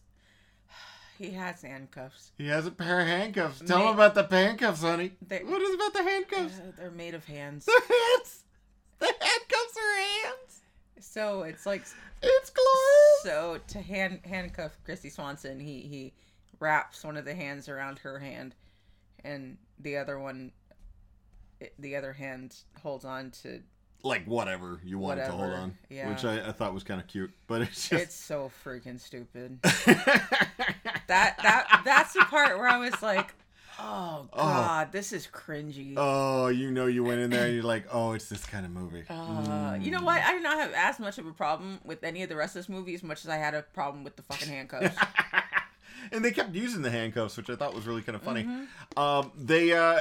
He 1.18 1.30
has 1.34 1.62
handcuffs. 1.62 2.32
He 2.36 2.48
has 2.48 2.66
a 2.66 2.72
pair 2.72 3.00
of 3.00 3.06
handcuffs. 3.08 3.62
Tell 3.62 3.82
him 3.82 3.94
about 3.94 4.16
the 4.16 4.26
handcuffs, 4.28 4.82
honey. 4.82 5.12
What 5.28 5.62
is 5.62 5.76
about 5.76 5.94
the 5.94 6.02
handcuffs? 6.02 6.58
Uh, 6.58 6.72
they're 6.76 6.90
made 6.90 7.14
of 7.14 7.26
hands. 7.26 7.66
The 7.66 7.74
hands. 7.74 8.44
The 8.98 9.06
handcuffs 9.06 9.78
are 9.78 9.98
hands. 10.02 10.51
So 11.02 11.44
it's 11.44 11.66
like 11.66 11.84
It's 12.22 12.50
glorious. 12.52 13.24
so 13.24 13.60
to 13.68 13.82
hand 13.82 14.20
handcuff 14.24 14.78
Christy 14.86 15.10
Swanson, 15.10 15.60
he 15.60 15.82
he 15.82 16.14
wraps 16.60 17.04
one 17.04 17.18
of 17.18 17.26
the 17.26 17.34
hands 17.34 17.68
around 17.68 18.00
her 18.00 18.20
hand, 18.20 18.56
and 19.24 19.58
the 19.80 19.98
other 19.98 20.20
one, 20.20 20.52
the 21.80 21.96
other 21.96 22.14
hand 22.14 22.56
holds 22.82 23.06
on 23.06 23.32
to. 23.44 23.62
Like 24.04 24.26
whatever 24.26 24.80
you 24.84 24.98
want 24.98 25.20
it 25.20 25.26
to 25.26 25.32
hold 25.32 25.54
on, 25.54 25.78
yeah. 25.90 26.10
which 26.10 26.26
I, 26.26 26.48
I 26.48 26.52
thought 26.52 26.74
was 26.74 26.84
kind 26.84 27.00
of 27.00 27.06
cute, 27.06 27.30
but 27.46 27.62
it's 27.62 27.90
just 27.90 28.04
It's 28.04 28.16
so 28.16 28.52
freaking 28.66 29.00
stupid. 29.00 29.60
That 31.08 31.36
that 31.44 31.82
that's 31.84 32.14
the 32.14 32.22
part 32.22 32.58
where 32.58 32.70
I 32.70 32.78
was 32.78 33.02
like, 33.02 33.34
Oh 33.84 34.28
God, 34.36 34.92
this 34.92 35.12
is 35.12 35.28
cringy. 35.28 35.94
Oh, 35.98 36.48
you 36.48 36.72
know, 36.72 36.86
you 36.86 37.04
went 37.04 37.22
in 37.22 37.32
there 37.32 37.46
and 37.46 37.56
you're 37.56 37.64
like, 37.64 37.86
oh, 37.92 38.14
it's 38.14 38.30
this 38.30 38.46
kind 38.46 38.66
of 38.66 38.72
movie. 38.72 39.04
Uh, 39.10 39.78
you 39.80 39.92
know 39.92 40.04
what? 40.04 40.22
I 40.22 40.34
did 40.34 40.44
not 40.44 40.58
have 40.58 40.74
as 40.74 41.00
much 41.00 41.18
of 41.18 41.26
a 41.26 41.32
problem 41.32 41.80
with 41.84 42.04
any 42.04 42.24
of 42.24 42.30
the 42.30 42.36
rest 42.36 42.56
of 42.56 42.62
this 42.62 42.70
movie 42.70 42.94
as 42.94 43.04
much 43.04 43.24
as 43.24 43.30
I 43.30 43.38
had 43.38 43.54
a 43.54 43.64
problem 43.64 44.04
with 44.04 44.16
the 44.16 44.24
fucking 44.24 44.50
handcuffs. 44.50 44.96
and 46.12 46.24
they 46.24 46.32
kept 46.32 46.54
using 46.54 46.82
the 46.82 46.92
handcuffs, 46.92 47.38
which 47.38 47.50
I 47.50 47.56
thought 47.56 47.74
was 47.74 47.88
really 47.88 48.02
kind 48.02 48.16
of 48.16 48.22
funny. 48.22 48.44
Mm-hmm. 48.44 49.00
Um, 49.00 49.32
they 49.36 49.74
uh, 49.74 50.00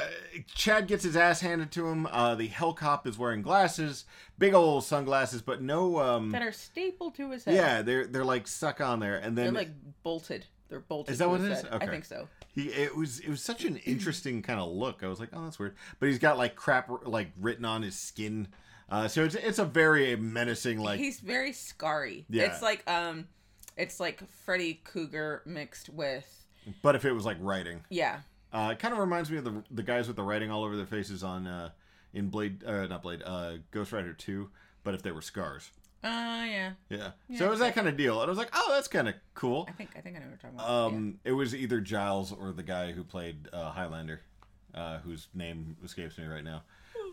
Chad 0.53 0.87
gets 0.87 1.03
his 1.03 1.15
ass 1.15 1.41
handed 1.41 1.71
to 1.71 1.87
him. 1.87 2.07
Uh, 2.07 2.35
the 2.35 2.47
Hell 2.47 2.73
Cop 2.73 3.07
is 3.07 3.17
wearing 3.17 3.41
glasses, 3.41 4.05
big 4.37 4.53
old 4.53 4.83
sunglasses, 4.83 5.41
but 5.41 5.61
no. 5.61 5.99
Um, 5.99 6.31
that 6.31 6.41
are 6.41 6.51
stapled 6.51 7.15
to 7.15 7.31
his 7.31 7.45
head. 7.45 7.55
yeah, 7.55 7.81
they're 7.81 8.05
they're 8.05 8.25
like 8.25 8.47
stuck 8.47 8.81
on 8.81 8.99
there, 8.99 9.17
and 9.17 9.37
then 9.37 9.53
they're 9.53 9.63
like 9.63 9.71
bolted. 10.03 10.45
They're 10.69 10.79
bolted. 10.79 11.13
Is 11.13 11.19
that 11.19 11.29
what 11.29 11.41
it 11.41 11.51
is? 11.51 11.65
Okay. 11.65 11.85
I 11.85 11.87
think 11.87 12.05
so. 12.05 12.27
He 12.53 12.63
it 12.69 12.95
was 12.95 13.19
it 13.19 13.29
was 13.29 13.41
such 13.41 13.63
an 13.65 13.77
interesting 13.85 14.41
kind 14.41 14.59
of 14.59 14.69
look. 14.71 15.03
I 15.03 15.07
was 15.07 15.19
like, 15.19 15.29
oh, 15.33 15.43
that's 15.43 15.59
weird. 15.59 15.75
But 15.99 16.09
he's 16.09 16.19
got 16.19 16.37
like 16.37 16.55
crap 16.55 16.89
like 17.05 17.31
written 17.39 17.65
on 17.65 17.81
his 17.81 17.97
skin. 17.97 18.47
Uh, 18.89 19.07
so 19.07 19.23
it's 19.23 19.35
it's 19.35 19.59
a 19.59 19.65
very 19.65 20.15
menacing 20.17 20.79
like 20.79 20.99
He's 20.99 21.19
very 21.19 21.51
scarry. 21.51 22.25
Yeah. 22.29 22.43
It's 22.43 22.61
like 22.61 22.89
um, 22.89 23.27
it's 23.77 23.99
like 23.99 24.21
Freddy 24.45 24.81
Krueger 24.83 25.41
mixed 25.45 25.89
with 25.89 26.45
But 26.81 26.95
if 26.95 27.05
it 27.05 27.13
was 27.13 27.25
like 27.25 27.37
writing, 27.39 27.85
yeah. 27.89 28.19
uh, 28.51 28.69
it 28.73 28.79
kind 28.79 28.93
of 28.93 28.99
reminds 28.99 29.31
me 29.31 29.37
of 29.37 29.45
the 29.45 29.63
the 29.71 29.83
guys 29.83 30.07
with 30.07 30.17
the 30.17 30.23
writing 30.23 30.51
all 30.51 30.63
over 30.63 30.75
their 30.75 30.85
faces 30.85 31.23
on 31.23 31.47
uh, 31.47 31.69
in 32.13 32.27
Blade, 32.27 32.63
uh, 32.65 32.87
not 32.87 33.01
Blade, 33.01 33.21
uh, 33.25 33.53
Ghost 33.71 33.93
Rider 33.93 34.11
Two. 34.13 34.49
But 34.83 34.93
if 34.93 35.03
they 35.03 35.11
were 35.11 35.21
scars, 35.21 35.69
Uh 36.03 36.07
yeah. 36.49 36.71
yeah. 36.89 37.11
so 37.37 37.45
it 37.45 37.49
was 37.49 37.59
that 37.59 37.75
kind 37.75 37.87
of 37.87 37.95
deal, 37.95 38.19
and 38.21 38.27
I 38.27 38.29
was 38.31 38.37
like, 38.37 38.49
oh, 38.53 38.71
that's 38.73 38.87
kind 38.87 39.07
of 39.07 39.15
cool. 39.35 39.65
I 39.69 39.71
think 39.73 39.91
I 39.95 40.01
think 40.01 40.15
I 40.15 40.19
know 40.19 40.25
what 40.25 40.31
you're 40.31 40.51
talking 40.51 40.57
about. 40.59 40.69
Um, 40.69 41.19
it 41.23 41.31
was 41.33 41.53
either 41.55 41.79
Giles 41.79 42.31
or 42.31 42.51
the 42.51 42.63
guy 42.63 42.91
who 42.91 43.03
played 43.03 43.47
uh, 43.53 43.71
Highlander, 43.71 44.21
uh, 44.73 44.97
whose 44.99 45.27
name 45.33 45.77
escapes 45.83 46.17
me 46.17 46.25
right 46.25 46.43
now. 46.43 46.63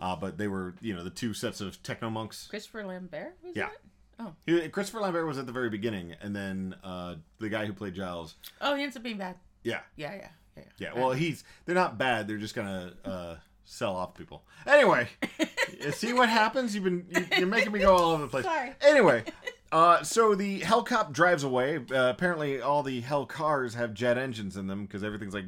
Uh, 0.01 0.15
but 0.17 0.39
they 0.39 0.47
were, 0.49 0.75
you 0.81 0.95
know, 0.95 1.03
the 1.03 1.11
two 1.11 1.35
sets 1.35 1.61
of 1.61 1.83
techno 1.83 2.09
monks. 2.09 2.47
Christopher 2.47 2.87
Lambert 2.87 3.35
was 3.43 3.57
Yeah. 3.57 3.67
it? 3.67 3.81
Oh. 4.21 4.33
He- 4.47 4.69
Christopher 4.69 5.01
Lambert 5.01 5.27
was 5.27 5.39
at 5.39 5.47
the 5.47 5.53
very 5.53 5.71
beginning, 5.71 6.15
and 6.21 6.35
then 6.37 6.75
uh, 6.85 7.17
the 7.41 7.49
guy 7.49 7.67
who 7.67 7.73
played 7.73 7.95
Giles. 7.95 8.37
Oh, 8.61 8.75
he 8.77 8.83
ends 8.85 8.97
up 8.97 9.03
being 9.03 9.19
bad. 9.19 9.37
Yeah, 9.65 9.81
Yeah, 9.97 10.15
yeah, 10.15 10.29
yeah. 10.57 10.63
yeah. 10.79 10.93
Well, 10.95 11.13
he's 11.13 11.43
they're 11.67 11.75
not 11.75 11.99
bad. 11.99 12.27
They're 12.29 12.39
just 12.39 12.55
gonna 12.55 12.93
uh, 13.05 13.35
sell 13.69 13.95
off 13.95 14.15
people. 14.15 14.43
Anyway, 14.67 15.09
see 15.93 16.13
what 16.13 16.29
happens? 16.29 16.75
You've 16.75 16.85
been 16.85 17.07
you, 17.11 17.27
you're 17.37 17.47
making 17.47 17.73
me 17.73 17.81
go 17.81 17.95
all 17.95 18.11
over 18.11 18.23
the 18.23 18.29
place. 18.29 18.45
Sorry. 18.45 18.73
Anyway, 18.81 19.25
uh, 19.73 20.03
so 20.03 20.35
the 20.35 20.61
Hell 20.61 20.83
Cop 20.83 21.13
drives 21.13 21.45
away. 21.45 21.77
Uh, 21.77 22.11
apparently, 22.11 22.61
all 22.61 22.83
the 22.83 23.01
Hell 23.01 23.27
cars 23.27 23.75
have 23.75 23.95
jet 23.95 24.19
engines 24.19 24.57
in 24.57 24.67
them 24.67 24.87
because 24.87 25.05
everything's 25.05 25.35
like. 25.35 25.45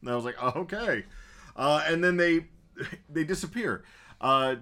And 0.00 0.10
I 0.10 0.16
was 0.16 0.24
like, 0.24 0.36
oh, 0.42 0.52
okay, 0.56 1.04
uh, 1.56 1.82
and 1.86 2.02
then 2.02 2.16
they 2.16 2.46
they 3.08 3.24
disappear. 3.24 3.84
Uh, 4.20 4.56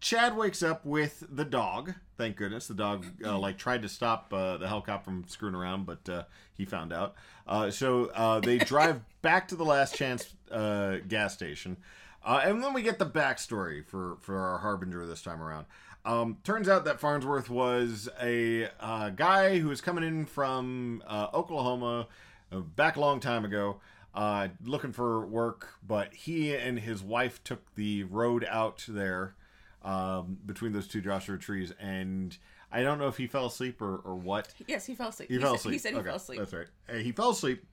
Chad 0.00 0.36
wakes 0.36 0.62
up 0.62 0.84
with 0.86 1.24
the 1.30 1.44
dog. 1.44 1.94
Thank 2.16 2.36
goodness 2.36 2.68
the 2.68 2.74
dog 2.74 3.06
uh, 3.24 3.38
like 3.40 3.58
tried 3.58 3.82
to 3.82 3.88
stop 3.88 4.32
uh, 4.32 4.56
the 4.56 4.66
Hellcop 4.66 5.04
from 5.04 5.24
screwing 5.26 5.54
around, 5.54 5.84
but 5.84 6.08
uh, 6.08 6.22
he 6.54 6.64
found 6.64 6.92
out. 6.92 7.14
Uh, 7.46 7.70
so 7.70 8.06
uh, 8.14 8.40
they 8.40 8.58
drive 8.58 9.00
back 9.22 9.48
to 9.48 9.56
the 9.56 9.64
Last 9.64 9.96
Chance 9.96 10.35
uh, 10.50 10.98
gas 11.08 11.34
station, 11.34 11.76
uh, 12.24 12.42
and 12.44 12.62
then 12.62 12.72
we 12.72 12.82
get 12.82 12.98
the 12.98 13.06
backstory 13.06 13.84
for 13.84 14.16
for 14.20 14.38
our 14.38 14.58
harbinger 14.58 15.06
this 15.06 15.22
time 15.22 15.42
around. 15.42 15.66
Um, 16.04 16.36
turns 16.44 16.68
out 16.68 16.84
that 16.84 17.00
Farnsworth 17.00 17.50
was 17.50 18.08
a 18.22 18.68
uh, 18.78 19.10
guy 19.10 19.58
who 19.58 19.68
was 19.68 19.80
coming 19.80 20.04
in 20.04 20.24
from 20.24 21.02
uh, 21.06 21.28
Oklahoma 21.34 22.06
uh, 22.52 22.60
back 22.60 22.96
a 22.96 23.00
long 23.00 23.18
time 23.18 23.44
ago 23.44 23.80
uh, 24.16 24.48
looking 24.64 24.92
for 24.92 25.26
work, 25.26 25.74
but 25.86 26.14
he 26.14 26.54
and 26.54 26.80
his 26.80 27.02
wife 27.02 27.44
took 27.44 27.74
the 27.74 28.04
road 28.04 28.46
out 28.48 28.84
there 28.88 29.34
um, 29.82 30.38
between 30.46 30.72
those 30.72 30.88
two 30.88 31.02
Joshua 31.02 31.36
trees, 31.36 31.72
and 31.78 32.36
I 32.72 32.82
don't 32.82 32.98
know 32.98 33.08
if 33.08 33.18
he 33.18 33.26
fell 33.26 33.46
asleep 33.46 33.82
or, 33.82 33.98
or 33.98 34.16
what. 34.16 34.54
Yes, 34.66 34.86
he 34.86 34.94
fell 34.94 35.08
asleep. 35.08 35.30
He, 35.30 35.38
fell 35.38 35.50
said, 35.50 35.58
asleep. 35.58 35.72
He 35.72 35.78
said 35.78 35.92
he 35.92 35.98
Okay, 35.98 36.06
fell 36.06 36.16
asleep. 36.16 36.38
That's 36.38 36.52
right. 36.52 37.00
He 37.02 37.12
fell 37.12 37.30
asleep, 37.30 37.64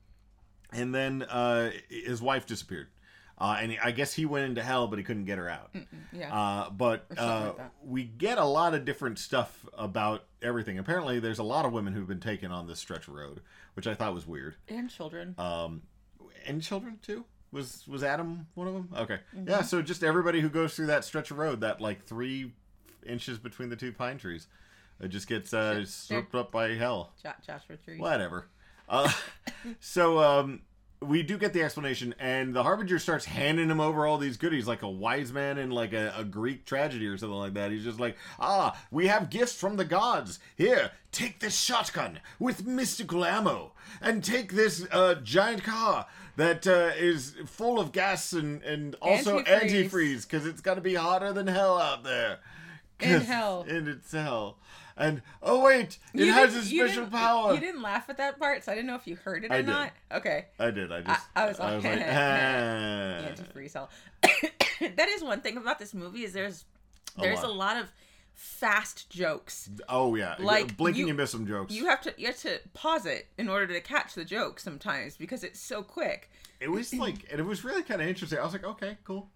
and 0.73 0.93
then 0.93 1.23
uh, 1.23 1.71
his 1.89 2.21
wife 2.21 2.45
disappeared. 2.45 2.87
Uh, 3.37 3.57
and 3.59 3.75
I 3.83 3.91
guess 3.91 4.13
he 4.13 4.25
went 4.25 4.45
into 4.45 4.61
hell, 4.63 4.87
but 4.87 4.99
he 4.99 5.03
couldn't 5.03 5.25
get 5.25 5.37
her 5.39 5.49
out. 5.49 5.75
yeah. 6.13 6.33
Uh, 6.33 6.69
but 6.69 7.05
uh, 7.17 7.53
like 7.57 7.71
we 7.83 8.03
get 8.03 8.37
a 8.37 8.45
lot 8.45 8.73
of 8.75 8.85
different 8.85 9.17
stuff 9.19 9.65
about 9.77 10.23
everything. 10.41 10.77
Apparently, 10.77 11.19
there's 11.19 11.39
a 11.39 11.43
lot 11.43 11.65
of 11.65 11.73
women 11.73 11.93
who've 11.93 12.07
been 12.07 12.19
taken 12.19 12.51
on 12.51 12.67
this 12.67 12.79
stretch 12.79 13.07
of 13.07 13.15
road, 13.15 13.41
which 13.73 13.87
I 13.87 13.95
thought 13.95 14.13
was 14.13 14.27
weird. 14.27 14.55
and 14.69 14.89
children. 14.89 15.33
Um, 15.37 15.81
and 16.45 16.61
children 16.61 16.99
too. 17.01 17.25
Was 17.51 17.87
was 17.87 18.03
Adam 18.03 18.47
one 18.55 18.67
of 18.67 18.73
them? 18.73 18.89
Okay, 18.97 19.19
Mm-hmm. 19.35 19.49
yeah. 19.49 19.61
So 19.61 19.81
just 19.81 20.03
everybody 20.03 20.39
who 20.39 20.49
goes 20.49 20.75
through 20.75 20.87
that 20.87 21.03
stretch 21.03 21.29
of 21.31 21.37
road, 21.37 21.61
that 21.61 21.81
like 21.81 22.05
three 22.05 22.53
inches 23.05 23.37
between 23.39 23.69
the 23.69 23.75
two 23.75 23.91
pine 23.91 24.17
trees, 24.17 24.47
it 24.99 25.09
just 25.09 25.27
gets 25.27 25.53
uh, 25.53 25.83
swept 25.85 26.33
up 26.35 26.51
by 26.51 26.69
hell. 26.75 27.13
Jo- 27.21 27.31
Joshua 27.45 27.77
Tree. 27.77 27.97
Whatever. 27.99 28.47
Uh, 28.89 29.11
so 29.79 30.19
um, 30.19 30.61
we 31.01 31.23
do 31.23 31.37
get 31.37 31.53
the 31.53 31.61
explanation, 31.61 32.13
and 32.19 32.53
the 32.53 32.63
harbinger 32.63 32.99
starts 32.99 33.25
handing 33.25 33.69
him 33.69 33.79
over 33.79 34.05
all 34.05 34.17
these 34.17 34.37
goodies, 34.37 34.67
like 34.67 34.81
a 34.81 34.89
wise 34.89 35.31
man 35.31 35.57
in 35.57 35.71
like 35.71 35.93
a, 35.93 36.13
a 36.17 36.23
Greek 36.23 36.65
tragedy 36.65 37.07
or 37.07 37.17
something 37.17 37.37
like 37.37 37.53
that. 37.53 37.71
He's 37.71 37.83
just 37.83 37.99
like, 37.99 38.17
"Ah, 38.39 38.79
we 38.91 39.07
have 39.07 39.29
gifts 39.29 39.53
from 39.53 39.75
the 39.77 39.85
gods. 39.85 40.39
Here, 40.55 40.91
take 41.11 41.39
this 41.39 41.59
shotgun 41.59 42.19
with 42.39 42.65
mystical 42.65 43.25
ammo, 43.25 43.73
and 44.01 44.23
take 44.23 44.53
this 44.53 44.85
uh, 44.91 45.15
giant 45.15 45.63
car 45.63 46.05
that 46.35 46.65
uh, 46.65 46.91
is 46.97 47.35
full 47.45 47.79
of 47.79 47.91
gas 47.91 48.33
and 48.33 48.61
and 48.63 48.95
also 49.01 49.39
Antifreeze. 49.41 50.23
because 50.23 50.45
it's 50.45 50.61
got 50.61 50.75
to 50.75 50.81
be 50.81 50.95
hotter 50.95 51.33
than 51.33 51.47
hell 51.47 51.77
out 51.77 52.03
there." 52.03 52.39
In 52.99 53.21
hell. 53.21 53.65
And 53.67 53.87
it's 53.87 54.11
hell. 54.13 54.57
And 54.95 55.21
oh 55.41 55.63
wait, 55.63 55.97
it 56.13 56.25
You 56.25 56.31
has 56.33 56.55
a 56.55 56.61
special 56.61 57.07
power. 57.07 57.53
You 57.53 57.59
didn't 57.59 57.81
laugh 57.81 58.09
at 58.09 58.17
that 58.17 58.37
part, 58.39 58.63
so 58.63 58.71
I 58.71 58.75
didn't 58.75 58.87
know 58.87 58.95
if 58.95 59.07
you 59.07 59.15
heard 59.15 59.43
it 59.43 59.51
or 59.51 59.55
I 59.55 59.61
not. 59.61 59.91
Okay. 60.11 60.45
I 60.59 60.69
did. 60.71 60.91
I 60.91 61.01
just. 61.01 61.25
I 61.35 61.45
was 61.47 61.59
like, 61.59 61.83
like, 61.83 61.99
ah. 62.01 63.25
Antifreeze 63.27 63.73
hell. 63.73 63.89
that 64.21 65.09
is 65.09 65.23
one 65.23 65.41
thing 65.41 65.57
about 65.57 65.79
this 65.79 65.93
movie 65.93 66.23
is 66.23 66.33
there's 66.33 66.65
there's 67.19 67.41
a 67.41 67.47
lot. 67.47 67.75
lot, 67.75 67.77
of 67.77 67.91
fast 68.33 69.09
jokes. 69.09 69.69
Oh 69.89 70.15
yeah, 70.15 70.35
Like, 70.39 70.75
blinking 70.77 71.01
you- 71.01 71.07
you 71.07 71.13
miss 71.13 71.31
some 71.31 71.45
jokes. 71.47 71.73
You 71.73 71.85
have 71.87 72.01
to 72.01 72.13
you 72.17 72.27
have 72.27 72.37
to 72.41 72.59
pause 72.73 73.05
it 73.05 73.27
in 73.37 73.49
order 73.49 73.67
to 73.67 73.81
catch 73.81 74.13
the 74.15 74.25
joke 74.25 74.59
sometimes 74.59 75.17
because 75.17 75.43
it's 75.43 75.59
so 75.59 75.83
quick. 75.83 76.29
it 76.59 76.69
was 76.71 76.93
like, 76.93 77.25
and 77.31 77.39
it 77.39 77.45
was 77.45 77.63
really 77.63 77.83
kind 77.83 78.01
of 78.01 78.07
interesting. 78.07 78.39
I 78.39 78.43
was 78.43 78.53
like, 78.53 78.63
okay, 78.63 78.97
cool. 79.03 79.29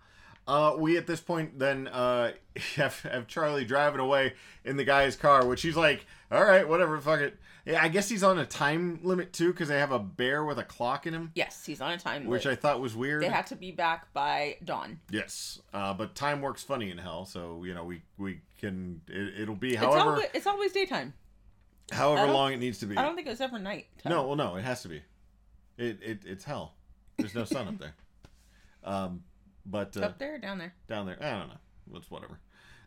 Uh, 0.48 0.76
we 0.78 0.96
at 0.98 1.06
this 1.08 1.20
point 1.20 1.60
then 1.60 1.88
uh, 1.90 2.32
have, 2.76 3.02
have 3.02 3.28
Charlie 3.28 3.66
driving 3.66 4.00
away 4.00 4.34
in 4.64 4.78
the 4.78 4.86
guy's 4.86 5.16
car, 5.16 5.46
which 5.46 5.62
he's 5.62 5.76
like, 5.76 6.06
all 6.32 6.44
right, 6.44 6.68
whatever, 6.68 6.98
fuck 7.00 7.20
it. 7.20 7.38
Yeah, 7.66 7.84
I 7.84 7.90
guess 7.90 8.08
he's 8.08 8.24
on 8.24 8.40
a 8.40 8.46
time 8.46 9.02
limit 9.04 9.34
too 9.34 9.52
because 9.52 9.68
they 9.68 9.78
have 9.78 9.92
a 9.92 10.00
bear 10.00 10.46
with 10.46 10.58
a 10.58 10.64
clock 10.64 11.06
in 11.06 11.14
him, 11.14 11.32
Yes, 11.36 11.66
he's 11.66 11.82
on 11.82 11.92
a 11.92 11.98
time 11.98 12.22
limit. 12.22 12.30
which 12.32 12.46
I 12.48 12.56
thought 12.56 12.80
was 12.80 12.96
weird. 12.96 13.22
They 13.22 13.28
had 13.28 13.46
to 13.48 13.58
be 13.58 13.72
back 13.72 14.14
by 14.14 14.56
dawn. 14.64 15.02
yes, 15.12 15.60
uh, 15.74 15.94
but 15.94 16.16
time 16.16 16.42
works 16.42 16.64
funny 16.64 16.92
in 16.92 16.98
hell, 16.98 17.26
so 17.26 17.64
you 17.66 17.74
know 17.74 17.84
we 17.84 18.04
we 18.18 18.40
can 18.58 19.02
it, 19.10 19.42
it'll 19.42 19.56
be 19.56 19.72
It's 19.74 19.80
however 19.80 20.12
always 20.12 20.28
it's 20.34 20.48
always 20.48 20.72
daytime. 20.72 21.14
However 21.92 22.32
long 22.32 22.54
it 22.54 22.60
needs 22.60 22.78
to 22.80 22.86
be. 22.86 22.96
I 22.96 23.02
don't 23.02 23.16
think 23.16 23.28
it 23.28 23.32
was 23.32 23.42
ever 23.42 23.60
night. 23.60 23.88
time. 24.02 24.12
No, 24.14 24.26
well, 24.28 24.38
no, 24.38 24.56
it 24.56 24.64
has 24.64 24.82
to 24.84 24.88
be. 24.88 25.02
It, 25.78 26.00
it 26.02 26.20
it's 26.26 26.46
hell. 26.46 26.74
There's 27.18 27.36
no 27.36 27.44
sun 27.44 27.68
up 27.68 27.80
there. 27.80 27.96
Um, 28.84 29.24
but 29.70 29.96
uh, 29.98 30.02
up 30.02 30.18
there 30.18 30.36
or 30.36 30.38
down 30.38 30.58
there. 30.58 30.74
down 30.88 31.06
there, 31.06 31.18
I 31.22 31.32
don't 31.32 31.50
know. 31.50 31.98
It's 31.98 32.10
whatever. 32.10 32.40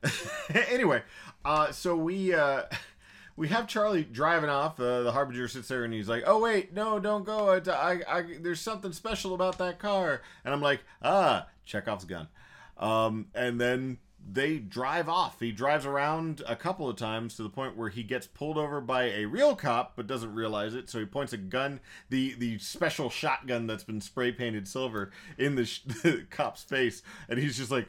anyway, 0.70 1.02
uh, 1.44 1.72
so 1.72 1.94
we 1.94 2.34
uh, 2.34 2.62
we 3.36 3.48
have 3.48 3.66
Charlie 3.66 4.04
driving 4.04 4.50
off. 4.50 4.80
Uh, 4.80 5.02
the 5.02 5.12
harbinger 5.12 5.48
sits 5.48 5.68
there 5.68 5.84
and 5.84 5.92
he's 5.92 6.08
like, 6.08 6.24
"Oh 6.26 6.40
wait, 6.40 6.72
no, 6.72 6.98
don't 6.98 7.24
go. 7.24 7.50
I, 7.50 7.70
I, 7.70 8.00
I, 8.08 8.24
there's 8.40 8.60
something 8.60 8.92
special 8.92 9.34
about 9.34 9.58
that 9.58 9.78
car." 9.78 10.22
And 10.44 10.54
I'm 10.54 10.62
like, 10.62 10.80
"Ah, 11.02 11.46
Chekhov's 11.64 12.04
gun." 12.04 12.28
Um, 12.78 13.26
and 13.34 13.60
then 13.60 13.98
they 14.32 14.58
drive 14.58 15.08
off. 15.08 15.40
He 15.40 15.52
drives 15.52 15.86
around 15.86 16.42
a 16.46 16.56
couple 16.56 16.88
of 16.88 16.96
times 16.96 17.34
to 17.36 17.42
the 17.42 17.48
point 17.48 17.76
where 17.76 17.88
he 17.88 18.02
gets 18.02 18.26
pulled 18.26 18.58
over 18.58 18.80
by 18.80 19.04
a 19.04 19.24
real 19.24 19.56
cop, 19.56 19.96
but 19.96 20.06
doesn't 20.06 20.34
realize 20.34 20.74
it. 20.74 20.88
So 20.88 20.98
he 20.98 21.06
points 21.06 21.32
a 21.32 21.36
gun, 21.36 21.80
the 22.08 22.34
the 22.34 22.58
special 22.58 23.10
shotgun 23.10 23.66
that's 23.66 23.84
been 23.84 24.00
spray 24.00 24.32
painted 24.32 24.68
silver, 24.68 25.10
in 25.38 25.56
the, 25.56 25.64
sh- 25.64 25.80
the 26.02 26.26
cop's 26.30 26.62
face, 26.62 27.02
and 27.28 27.38
he's 27.38 27.56
just 27.56 27.70
like, 27.70 27.88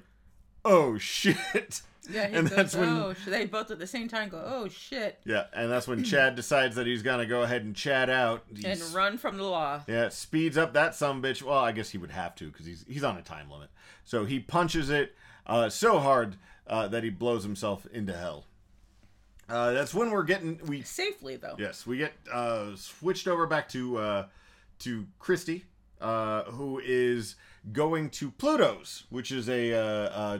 "Oh 0.65 0.97
shit!" 0.97 1.81
Yeah, 2.09 2.27
he 2.27 2.35
and 2.35 2.49
goes, 2.49 2.55
that's 2.55 2.75
when 2.75 2.89
oh, 2.89 3.13
they 3.27 3.45
both 3.45 3.69
at 3.69 3.77
the 3.77 3.85
same 3.85 4.07
time 4.07 4.29
go, 4.29 4.41
oh 4.43 4.67
shit, 4.67 5.19
yeah, 5.23 5.45
and 5.53 5.71
that's 5.71 5.87
when 5.87 6.03
Chad 6.03 6.35
decides 6.35 6.75
that 6.75 6.87
he's 6.87 7.03
gonna 7.03 7.27
go 7.27 7.43
ahead 7.43 7.63
and 7.63 7.75
chat 7.75 8.09
out. 8.09 8.43
and 8.65 8.81
run 8.93 9.19
from 9.19 9.37
the 9.37 9.43
law. 9.43 9.81
yeah, 9.87 10.09
speeds 10.09 10.57
up 10.57 10.73
that 10.73 10.95
some 10.95 11.21
bitch. 11.21 11.43
Well, 11.43 11.59
I 11.59 11.71
guess 11.71 11.91
he 11.91 11.99
would 11.99 12.11
have 12.11 12.33
to 12.35 12.49
because 12.49 12.65
he's 12.65 12.85
he's 12.87 13.03
on 13.03 13.17
a 13.17 13.21
time 13.21 13.51
limit. 13.51 13.69
So 14.03 14.25
he 14.25 14.39
punches 14.39 14.89
it 14.89 15.13
uh, 15.51 15.69
so 15.69 15.99
hard 15.99 16.37
uh, 16.67 16.87
that 16.87 17.03
he 17.03 17.09
blows 17.09 17.43
himself 17.43 17.85
into 17.91 18.13
hell. 18.13 18.45
Uh, 19.49 19.71
that's 19.73 19.93
when 19.93 20.11
we're 20.11 20.23
getting 20.23 20.59
we 20.65 20.81
Safely 20.81 21.35
though. 21.35 21.55
yes 21.59 21.85
we 21.85 21.97
get 21.97 22.13
uh, 22.31 22.75
switched 22.75 23.27
over 23.27 23.45
back 23.47 23.67
to 23.69 23.97
uh, 23.97 24.25
to 24.79 25.05
Kristy. 25.19 25.63
uh, 25.99 26.43
who 26.43 26.79
is 26.83 27.35
going 27.73 28.09
to 28.09 28.31
Pluto's, 28.31 29.03
which 29.09 29.31
is 29.31 29.49
a 29.49 29.73
uh, 29.73 29.79
uh, 30.09 30.39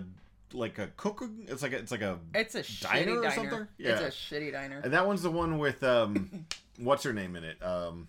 like 0.53 0.79
a 0.79 0.87
cook. 0.97 1.23
It's 1.47 1.61
like 1.61 1.73
a, 1.73 1.77
it's 1.77 1.91
like 1.91 2.01
a 2.01 2.19
It's 2.33 2.55
a 2.55 2.63
Diner 2.83 3.11
shitty 3.11 3.17
or 3.17 3.21
diner. 3.21 3.35
something? 3.35 3.67
It's 3.77 4.01
a 4.01 4.07
shitty 4.35 4.51
diner. 4.53 4.81
and 4.83 4.91
that 4.93 5.05
one's 5.05 5.21
the 5.21 5.31
one 5.31 5.57
with 5.59 5.83
um, 5.83 6.45
what's 6.79 7.03
her 7.03 7.13
name 7.13 7.35
in 7.35 7.43
it? 7.43 7.61
Um, 7.63 8.07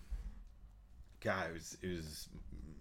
guy, 1.19 1.45
it 1.45 1.53
was, 1.53 1.77
it 1.81 1.89
was 1.89 2.27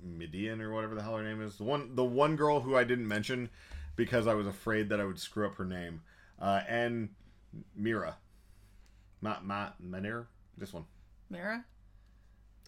Median 0.02 0.61
or 0.62 0.72
whatever 0.72 0.94
the 0.94 1.02
hell 1.02 1.16
her 1.16 1.22
name 1.24 1.42
is. 1.42 1.56
The 1.56 1.64
one 1.64 1.94
the 1.96 2.04
one 2.04 2.37
girl 2.37 2.61
who 2.61 2.76
I 2.76 2.85
didn't 2.85 3.06
mention 3.08 3.50
because 3.96 4.26
I 4.26 4.35
was 4.35 4.46
afraid 4.46 4.88
that 4.90 5.00
I 5.00 5.05
would 5.05 5.18
screw 5.18 5.46
up 5.46 5.57
her 5.57 5.64
name. 5.64 6.02
Uh, 6.40 6.61
and 6.68 7.09
Meara, 7.78 8.14
not 9.20 9.46
Matt 9.46 9.74
Manir. 9.83 10.26
This 10.59 10.72
one. 10.72 10.85
Meara? 11.31 11.64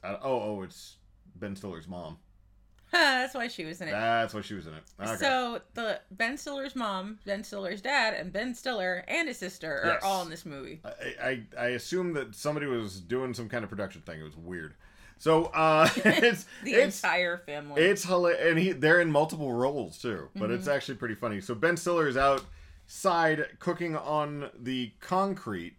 Uh, 0.02 0.16
oh, 0.22 0.40
oh, 0.40 0.62
it's 0.62 0.96
Ben 1.36 1.56
Stiller's 1.56 1.88
mom. 1.88 2.18
That's 2.92 3.34
why 3.34 3.48
she 3.48 3.64
was 3.64 3.80
in 3.80 3.88
it. 3.88 3.92
That's 3.92 4.34
why 4.34 4.42
she 4.42 4.54
was 4.54 4.66
in 4.66 4.74
it. 4.74 4.82
Okay. 5.00 5.16
So 5.16 5.60
the 5.74 6.00
Ben 6.12 6.36
Stiller's 6.36 6.76
mom, 6.76 7.18
Ben 7.26 7.42
Stiller's 7.42 7.80
dad, 7.80 8.14
and 8.14 8.32
Ben 8.32 8.54
Stiller 8.54 9.04
and 9.08 9.26
his 9.26 9.38
sister 9.38 9.80
are 9.82 9.86
Yes. 9.94 10.02
all 10.04 10.22
in 10.22 10.30
this 10.30 10.46
movie. 10.46 10.80
I, 10.84 11.14
I 11.22 11.42
I 11.58 11.66
assume 11.68 12.12
that 12.12 12.34
somebody 12.36 12.66
was 12.66 13.00
doing 13.00 13.34
some 13.34 13.48
kind 13.48 13.64
of 13.64 13.70
production 13.70 14.02
thing. 14.02 14.20
It 14.20 14.24
was 14.24 14.36
weird. 14.36 14.74
So 15.18 15.46
uh, 15.46 15.88
it's 15.96 16.46
The 16.64 16.74
it's 16.74 17.02
entire 17.02 17.38
family. 17.38 17.82
it's 17.82 18.04
hilarious, 18.04 18.40
and 18.50 18.58
he 18.58 18.72
they're 18.72 19.00
in 19.00 19.10
multiple 19.10 19.52
roles 19.52 19.98
too. 19.98 20.28
But 20.36 20.50
it's 20.50 20.64
Mm-hmm. 20.66 20.74
actually 20.76 20.94
pretty 20.96 21.14
funny. 21.14 21.40
So 21.40 21.54
Ben 21.54 21.76
Stiller 21.76 22.08
is 22.08 22.16
outside 22.16 23.46
cooking 23.58 23.96
on 23.96 24.50
the 24.58 24.92
concrete, 25.00 25.76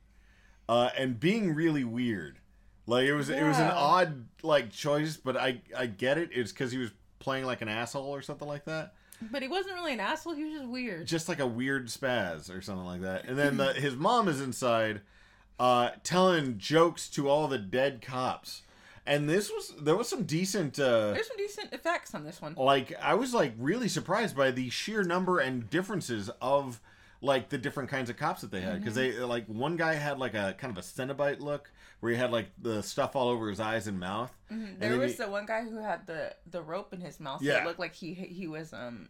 uh, 0.70 0.90
and 0.98 1.20
being 1.20 1.54
really 1.54 1.84
weird. 1.84 2.40
Like 2.88 3.06
it 3.06 3.14
was 3.14 3.30
it 3.30 3.44
was 3.44 3.58
an 3.58 3.72
odd 3.72 4.26
like 4.44 4.72
choice, 4.72 5.18
but 5.18 5.36
I 5.38 5.62
I 5.76 5.86
get 5.88 6.18
it. 6.18 6.30
It's 6.32 6.52
because 6.52 6.72
he 6.72 6.78
was 6.78 6.92
playing 7.20 7.46
like 7.46 7.62
an 7.62 7.68
asshole 7.68 8.14
or 8.14 8.22
something 8.22 8.48
like 8.48 8.66
that. 8.66 8.94
but 9.32 9.42
he 9.42 9.48
wasn't 9.48 9.74
really 9.76 9.94
an 9.94 10.00
asshole. 10.00 10.34
He 10.36 10.44
was 10.44 10.54
just 10.54 10.66
weird. 10.68 11.08
just 11.08 11.28
like 11.28 11.40
a 11.40 11.48
weird 11.48 11.88
spaz 11.88 12.56
or 12.56 12.62
something 12.62 12.86
like 12.86 13.02
that. 13.02 13.26
And 13.26 13.38
then 13.38 13.58
the, 13.62 13.74
his 13.74 13.96
mom 13.96 14.28
is 14.28 14.40
inside, 14.42 15.02
uh, 15.60 15.92
telling 16.04 16.60
jokes 16.60 17.10
to 17.12 17.28
all 17.28 17.48
the 17.48 17.58
dead 17.58 18.02
cops. 18.04 18.62
And 19.08 19.30
this 19.30 19.52
was 19.52 19.74
there 19.80 19.96
was 19.96 20.10
some 20.10 20.24
decent. 20.24 20.80
Uh, 20.80 21.12
There's 21.14 21.28
some 21.28 21.38
decent 21.38 21.74
effects 21.74 22.16
on 22.16 22.24
this 22.24 22.42
one. 22.42 22.56
like 22.56 22.94
I 23.02 23.14
was 23.14 23.34
like 23.34 23.54
really 23.58 23.88
surprised 23.88 24.36
by 24.36 24.52
the 24.52 24.70
sheer 24.70 25.04
number 25.04 25.40
and 25.40 25.70
differences 25.70 26.30
of 26.42 26.82
like 27.22 27.50
the 27.50 27.58
different 27.58 27.90
kinds 27.90 28.10
of 28.10 28.18
cops 28.18 28.42
that 28.42 28.52
they 28.52 28.62
had 28.62 28.80
because 28.80 28.96
they 28.96 29.12
like 29.20 29.46
one 29.48 29.78
guy 29.78 29.94
had 29.94 30.18
like 30.20 30.34
a 30.34 30.56
kind 30.58 30.76
of 30.76 30.78
a 30.84 30.86
Cenobite 30.86 31.40
look 31.40 31.72
where 32.00 32.12
he 32.12 32.18
had 32.18 32.32
like 32.32 32.48
the 32.62 32.82
stuff 32.84 33.16
all 33.16 33.30
over 33.30 33.48
his 33.50 33.60
eyes 33.60 33.88
and 33.88 34.00
mouth. 34.00 34.32
And 34.50 34.80
There 34.80 34.98
was 34.98 35.14
he- 35.14 35.18
the 35.20 35.30
one 35.30 35.46
guy 35.46 35.64
who 35.64 35.78
had 35.78 36.06
the 36.08 36.36
the 36.50 36.62
rope 36.62 36.92
in 36.94 37.00
his 37.02 37.20
mouth. 37.20 37.42
So 37.42 37.46
Yeah. 37.48 37.62
it 37.62 37.66
looked 37.66 37.80
like 37.80 37.94
he 37.94 38.14
he 38.16 38.48
was 38.48 38.74
um 38.74 39.10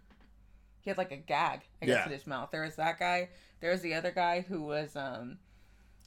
he 0.82 0.90
had 0.90 0.98
like 0.98 1.12
a 1.14 1.18
gag 1.18 1.62
I 1.82 1.86
guess 1.86 1.96
Yeah. 2.00 2.06
in 2.06 2.12
his 2.12 2.28
mouth. 2.28 2.52
There 2.52 2.64
was 2.64 2.76
that 2.76 3.00
guy. 3.00 3.30
There 3.62 3.72
was 3.72 3.82
the 3.82 3.94
other 3.96 4.12
guy 4.12 4.42
who 4.42 4.62
was 4.62 4.96
um 4.96 5.40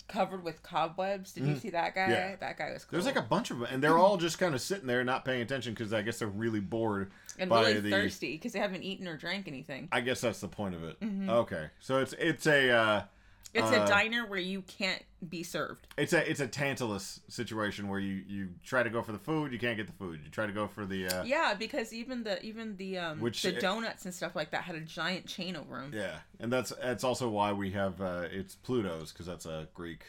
covered 0.08 0.42
with 0.42 0.62
cobwebs. 0.62 1.32
Did 1.32 1.44
you 1.44 1.56
see 1.56 1.70
that 1.70 1.94
guy? 1.94 2.02
Mm-hmm. 2.02 2.10
Yeah. 2.12 2.36
That 2.40 2.58
guy 2.58 2.72
was 2.72 2.84
cool. 2.84 2.96
There's 2.96 3.06
like 3.06 3.16
a 3.16 3.26
bunch 3.28 3.50
of 3.50 3.58
them, 3.58 3.68
and 3.70 3.82
they're 3.82 3.98
all 3.98 4.16
just 4.16 4.38
kind 4.38 4.54
of 4.54 4.60
sitting 4.60 4.86
there, 4.86 5.04
not 5.04 5.24
paying 5.24 5.42
attention 5.42 5.74
because 5.74 5.92
I 5.92 6.02
guess 6.02 6.18
they're 6.18 6.28
really 6.28 6.60
bored 6.60 7.10
and 7.38 7.48
by 7.50 7.68
really 7.68 7.80
the. 7.80 7.90
thirsty 7.90 8.32
because 8.32 8.52
they 8.52 8.58
haven't 8.58 8.82
eaten 8.82 9.06
or 9.06 9.16
drank 9.16 9.46
anything. 9.46 9.88
I 9.92 10.00
guess 10.00 10.20
that's 10.20 10.40
the 10.40 10.48
point 10.48 10.74
of 10.74 10.84
it. 10.84 10.96
Okay, 11.28 11.68
so 11.80 11.98
it's 11.98 12.14
it's 12.14 12.46
a 12.46 12.70
uh, 12.70 13.02
It's 13.54 13.72
uh, 13.72 13.82
a 13.82 13.86
diner 13.88 14.26
where 14.26 14.38
you 14.38 14.62
can't 14.62 15.02
be 15.28 15.42
served. 15.42 15.86
it's 15.96 16.12
a 16.12 16.30
it's 16.30 16.40
a 16.40 16.46
Tantalus 16.46 17.20
situation 17.28 17.88
where 17.88 17.98
you 17.98 18.22
you 18.26 18.48
try 18.64 18.82
to 18.82 18.90
go 18.90 19.02
for 19.02 19.12
the 19.12 19.18
food, 19.18 19.52
you 19.52 19.58
can't 19.58 19.76
get 19.76 19.86
the 19.86 19.92
food. 19.94 20.20
You 20.24 20.30
try 20.30 20.46
to 20.46 20.52
go 20.52 20.66
for 20.68 20.84
the 20.86 21.06
uh, 21.08 21.24
Yeah, 21.24 21.54
because 21.58 21.92
even 21.92 22.22
the 22.24 22.40
even 22.44 22.76
the 22.76 22.98
um 22.98 23.20
Which- 23.20 23.42
the 23.42 23.52
donuts 23.52 24.04
and 24.04 24.14
stuff 24.14 24.36
like 24.36 24.50
that 24.50 24.62
had 24.62 24.76
a 24.76 24.80
giant 24.80 25.26
chain 25.26 25.56
over 25.56 25.80
them. 25.80 25.92
yeah, 25.94 26.18
and 26.40 26.52
that's 26.52 26.72
that's 26.82 27.04
also 27.04 27.28
why 27.28 27.52
we 27.52 27.70
have 27.72 28.00
uh, 28.00 28.24
it's 28.30 28.54
Pluto's 28.54 29.12
because 29.12 29.26
that's 29.26 29.46
a 29.46 29.68
Greek 29.74 30.04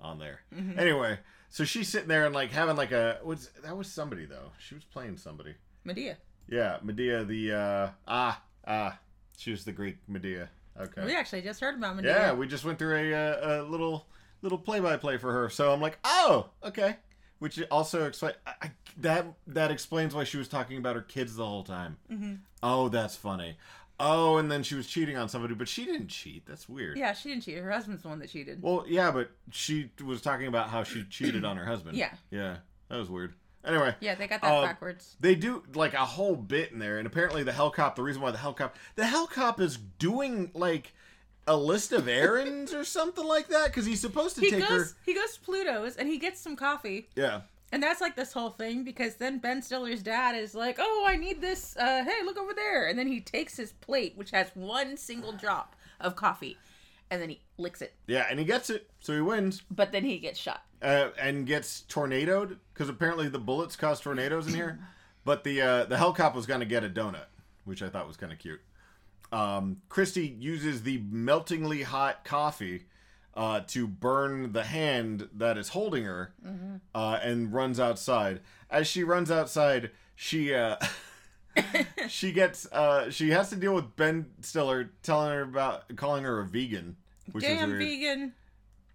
on 0.00 0.18
there. 0.18 0.40
Mm-hmm. 0.54 0.78
Anyway, 0.78 1.18
so 1.50 1.64
she's 1.64 1.88
sitting 1.88 2.08
there 2.08 2.24
and 2.26 2.34
like 2.34 2.50
having 2.52 2.76
like 2.76 2.92
a 2.92 3.18
was 3.22 3.50
that 3.64 3.76
was 3.76 3.90
somebody 3.90 4.24
though. 4.26 4.52
She 4.58 4.74
was 4.74 4.84
playing 4.84 5.18
somebody. 5.18 5.54
Medea. 5.84 6.16
Yeah, 6.48 6.78
Medea 6.82 7.24
the 7.24 7.52
uh, 7.52 7.88
ah 8.06 8.42
ah 8.66 8.98
she 9.36 9.50
was 9.50 9.64
the 9.64 9.72
Greek 9.72 9.98
Medea. 10.08 10.48
Okay. 10.80 11.04
We 11.04 11.14
actually 11.16 11.42
just 11.42 11.60
heard 11.60 11.76
about 11.76 11.96
Medea. 11.96 12.16
Yeah, 12.16 12.32
we 12.32 12.46
just 12.46 12.64
went 12.64 12.78
through 12.78 12.96
a, 12.96 13.14
uh, 13.14 13.62
a 13.62 13.64
little 13.64 14.06
little 14.42 14.58
play 14.58 14.80
by 14.80 14.96
play 14.96 15.16
for 15.16 15.32
her. 15.32 15.48
So 15.50 15.72
I'm 15.72 15.80
like, 15.80 15.98
oh, 16.04 16.50
okay. 16.64 16.96
Which 17.38 17.60
also 17.70 18.06
explain 18.06 18.34
I, 18.46 18.52
I, 18.62 18.70
that 18.98 19.26
that 19.46 19.70
explains 19.70 20.14
why 20.14 20.24
she 20.24 20.36
was 20.36 20.48
talking 20.48 20.78
about 20.78 20.96
her 20.96 21.02
kids 21.02 21.36
the 21.36 21.46
whole 21.46 21.64
time. 21.64 21.96
Mm-hmm. 22.10 22.34
Oh, 22.62 22.88
that's 22.88 23.16
funny. 23.16 23.56
Oh, 24.00 24.36
and 24.36 24.50
then 24.50 24.62
she 24.62 24.76
was 24.76 24.86
cheating 24.86 25.16
on 25.16 25.28
somebody, 25.28 25.54
but 25.54 25.68
she 25.68 25.84
didn't 25.84 26.08
cheat. 26.08 26.46
That's 26.46 26.68
weird. 26.68 26.96
Yeah, 26.96 27.12
she 27.14 27.30
didn't 27.30 27.42
cheat. 27.42 27.58
Her 27.58 27.70
husband's 27.70 28.02
the 28.02 28.08
one 28.08 28.20
that 28.20 28.30
cheated. 28.30 28.62
Well, 28.62 28.84
yeah, 28.86 29.10
but 29.10 29.30
she 29.50 29.90
was 30.04 30.22
talking 30.22 30.46
about 30.46 30.68
how 30.68 30.84
she 30.84 31.02
cheated 31.04 31.44
on 31.44 31.56
her 31.56 31.64
husband. 31.64 31.96
Yeah. 31.96 32.12
Yeah, 32.30 32.58
that 32.88 32.96
was 32.96 33.10
weird. 33.10 33.34
Anyway. 33.64 33.94
yeah, 34.00 34.14
they 34.14 34.26
got 34.26 34.40
that 34.40 34.52
uh, 34.52 34.62
backwards. 34.62 35.16
They 35.20 35.34
do 35.34 35.62
like 35.74 35.92
a 35.94 36.04
whole 36.04 36.36
bit 36.36 36.72
in 36.72 36.78
there, 36.78 36.98
and 36.98 37.06
apparently 37.06 37.42
the 37.42 37.52
Hell 37.52 37.70
Cop. 37.70 37.96
The 37.96 38.02
reason 38.02 38.22
why 38.22 38.30
the 38.30 38.38
Hell 38.38 38.54
Cop, 38.54 38.76
the 38.94 39.06
Hell 39.06 39.26
Cop 39.26 39.60
is 39.60 39.76
doing 39.76 40.50
like 40.54 40.92
a 41.46 41.56
list 41.56 41.92
of 41.92 42.08
errands 42.08 42.72
or 42.74 42.84
something 42.84 43.24
like 43.26 43.48
that 43.48 43.66
because 43.66 43.86
he's 43.86 44.00
supposed 44.00 44.36
to 44.36 44.42
He 44.42 44.50
take 44.50 44.60
goes 44.68 44.90
her. 44.92 44.96
he 45.06 45.14
goes 45.14 45.34
to 45.34 45.40
Pluto's 45.40 45.96
and 45.96 46.06
he 46.08 46.18
gets 46.18 46.40
some 46.40 46.56
coffee. 46.56 47.08
Yeah, 47.16 47.40
And 47.72 47.82
that's 47.82 48.00
like 48.02 48.16
this 48.16 48.32
whole 48.34 48.50
thing 48.50 48.84
because 48.84 49.16
then 49.16 49.38
Ben 49.38 49.60
Stiller's 49.62 50.02
dad 50.02 50.36
is 50.36 50.54
like, 50.54 50.76
"Oh, 50.78 51.04
I 51.08 51.16
need 51.16 51.40
this. 51.40 51.76
Uh, 51.76 52.04
hey, 52.04 52.22
look 52.24 52.38
over 52.38 52.52
there." 52.54 52.86
And 52.86 52.98
then 52.98 53.06
he 53.08 53.20
takes 53.20 53.56
his 53.56 53.72
plate, 53.72 54.12
which 54.16 54.30
has 54.30 54.50
one 54.54 54.96
single 54.96 55.32
drop 55.32 55.74
of 56.00 56.14
coffee, 56.16 56.56
and 57.10 57.20
then 57.22 57.28
he 57.30 57.40
licks 57.56 57.80
it. 57.82 57.94
yeah, 58.06 58.26
and 58.30 58.38
he 58.38 58.44
gets 58.44 58.70
it, 58.70 58.88
so 59.00 59.14
he 59.14 59.20
wins 59.20 59.62
But 59.70 59.92
then 59.92 60.04
he 60.04 60.18
gets 60.18 60.38
shot. 60.38 60.62
uh, 60.82 61.08
and 61.20 61.46
gets 61.46 61.82
tornadoed 61.82 62.58
because 62.72 62.88
apparently 62.88 63.28
the 63.28 63.38
bullets 63.38 63.76
cause 63.76 64.00
tornadoes 64.00 64.46
in 64.46 64.54
here. 64.54 64.78
But 65.24 65.44
the 65.44 65.60
uh, 65.60 65.84
the 65.84 65.98
Hell 65.98 66.14
Cop 66.14 66.34
was 66.34 66.46
gonna 66.46 66.64
get 66.64 66.84
a 66.84 66.88
donut, 66.88 67.26
which 67.66 67.82
I 67.82 67.90
thought 67.90 68.06
was 68.08 68.16
kind 68.16 68.32
of 68.32 68.38
cute. 68.38 68.60
Um, 69.30 69.82
Kristy 69.90 70.40
uses 70.40 70.84
the 70.84 71.02
meltingly 71.10 71.82
hot 71.82 72.24
coffee 72.24 72.84
uh, 73.34 73.60
to 73.66 73.86
burn 73.86 74.52
the 74.52 74.64
hand 74.64 75.28
that 75.34 75.58
is 75.58 75.68
holding 75.70 76.04
her, 76.04 76.32
uh, 76.94 77.18
and 77.22 77.52
runs 77.52 77.78
outside. 77.78 78.40
As 78.70 78.86
she 78.86 79.04
runs 79.04 79.30
outside, 79.30 79.90
she 80.14 80.54
uh, 80.54 80.76
she 82.08 82.32
gets 82.32 82.66
uh, 82.72 83.10
she 83.10 83.30
has 83.30 83.50
to 83.50 83.56
deal 83.56 83.74
with 83.74 83.94
Ben 83.96 84.26
Stiller 84.40 84.90
telling 85.02 85.30
her 85.32 85.42
about 85.42 85.94
calling 85.96 86.24
her 86.24 86.40
a 86.40 86.46
vegan, 86.46 86.96
which 87.32 87.44
is 87.44 87.50
Damn 87.58 87.70
weird. 87.70 87.80
vegan, 87.82 88.32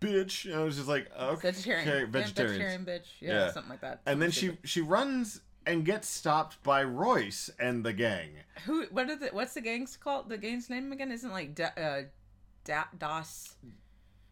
Bitch, 0.01 0.45
and 0.45 0.55
I 0.55 0.63
was 0.63 0.75
just 0.75 0.87
like, 0.89 1.09
okay, 1.17 1.51
vegetarian, 1.51 1.87
okay, 1.89 2.03
vegetarian 2.05 2.85
bitch. 2.85 3.05
Yeah, 3.21 3.31
Yeah. 3.45 3.51
something 3.51 3.69
like 3.69 3.81
that. 3.81 4.01
And 4.05 4.21
then 4.21 4.31
she 4.31 4.57
she 4.63 4.81
runs 4.81 5.41
and 5.65 5.85
gets 5.85 6.09
stopped 6.09 6.61
by 6.63 6.83
Royce 6.83 7.49
and 7.59 7.85
the 7.85 7.93
gang. 7.93 8.31
who? 8.65 8.85
What 8.91 9.09
is 9.09 9.21
it? 9.21 9.33
What's 9.33 9.53
the 9.53 9.61
gang's 9.61 9.95
called? 9.95 10.27
The 10.29 10.37
gang's 10.37 10.69
name 10.69 10.91
again? 10.91 11.11
Isn't 11.11 11.31
like 11.31 11.55
da, 11.55 11.67
uh, 11.77 12.01
da, 12.65 12.83
Das? 12.97 13.55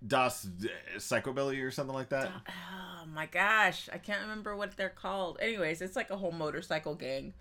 Das 0.06 0.46
uh, 0.46 0.68
Psychobilly 0.98 1.64
or 1.64 1.70
something 1.72 1.94
like 1.96 2.10
that. 2.10 2.32
Oh 2.50 3.06
my 3.06 3.28
gosh, 3.28 3.88
I 3.94 3.98
can't 3.98 4.22
remember 4.24 4.56
what 4.56 4.76
they're 4.76 4.90
called. 4.90 5.38
Anyways, 5.40 5.82
it's 5.82 5.96
like 5.96 6.10
a 6.10 6.18
whole 6.18 6.32
motorcycle 6.32 6.96
gang, 6.96 7.34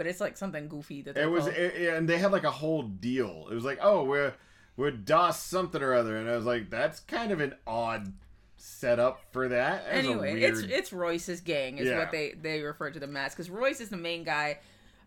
but 0.00 0.06
it's 0.06 0.18
like 0.18 0.34
something 0.38 0.66
goofy 0.66 1.02
that 1.02 1.14
It 1.18 1.26
was, 1.26 1.46
it, 1.46 1.92
and 1.94 2.08
they 2.08 2.16
had 2.16 2.32
like 2.32 2.44
a 2.44 2.50
whole 2.50 2.80
deal. 2.84 3.48
It 3.50 3.54
was 3.54 3.64
like, 3.66 3.78
oh, 3.82 4.02
we're 4.04 4.32
we're 4.78 4.90
Das 4.92 5.38
something 5.42 5.82
or 5.82 5.92
other, 5.92 6.16
and 6.16 6.26
I 6.26 6.36
was 6.36 6.46
like, 6.46 6.70
that's 6.70 7.00
kind 7.00 7.32
of 7.32 7.40
an 7.40 7.54
odd 7.66 8.14
setup 8.56 9.20
for 9.30 9.48
that. 9.48 9.84
That 9.84 9.94
anyway, 9.94 10.34
weird- 10.40 10.54
it's 10.54 10.60
it's 10.62 10.92
Royce's 10.94 11.42
gang 11.42 11.76
is 11.76 11.86
Yeah. 11.86 11.98
what 11.98 12.10
they 12.12 12.32
they 12.32 12.62
refer 12.62 12.90
to 12.90 12.98
them 12.98 13.14
as 13.14 13.32
because 13.34 13.50
Royce 13.50 13.82
is 13.82 13.90
the 13.90 13.98
main 13.98 14.24
guy. 14.24 14.60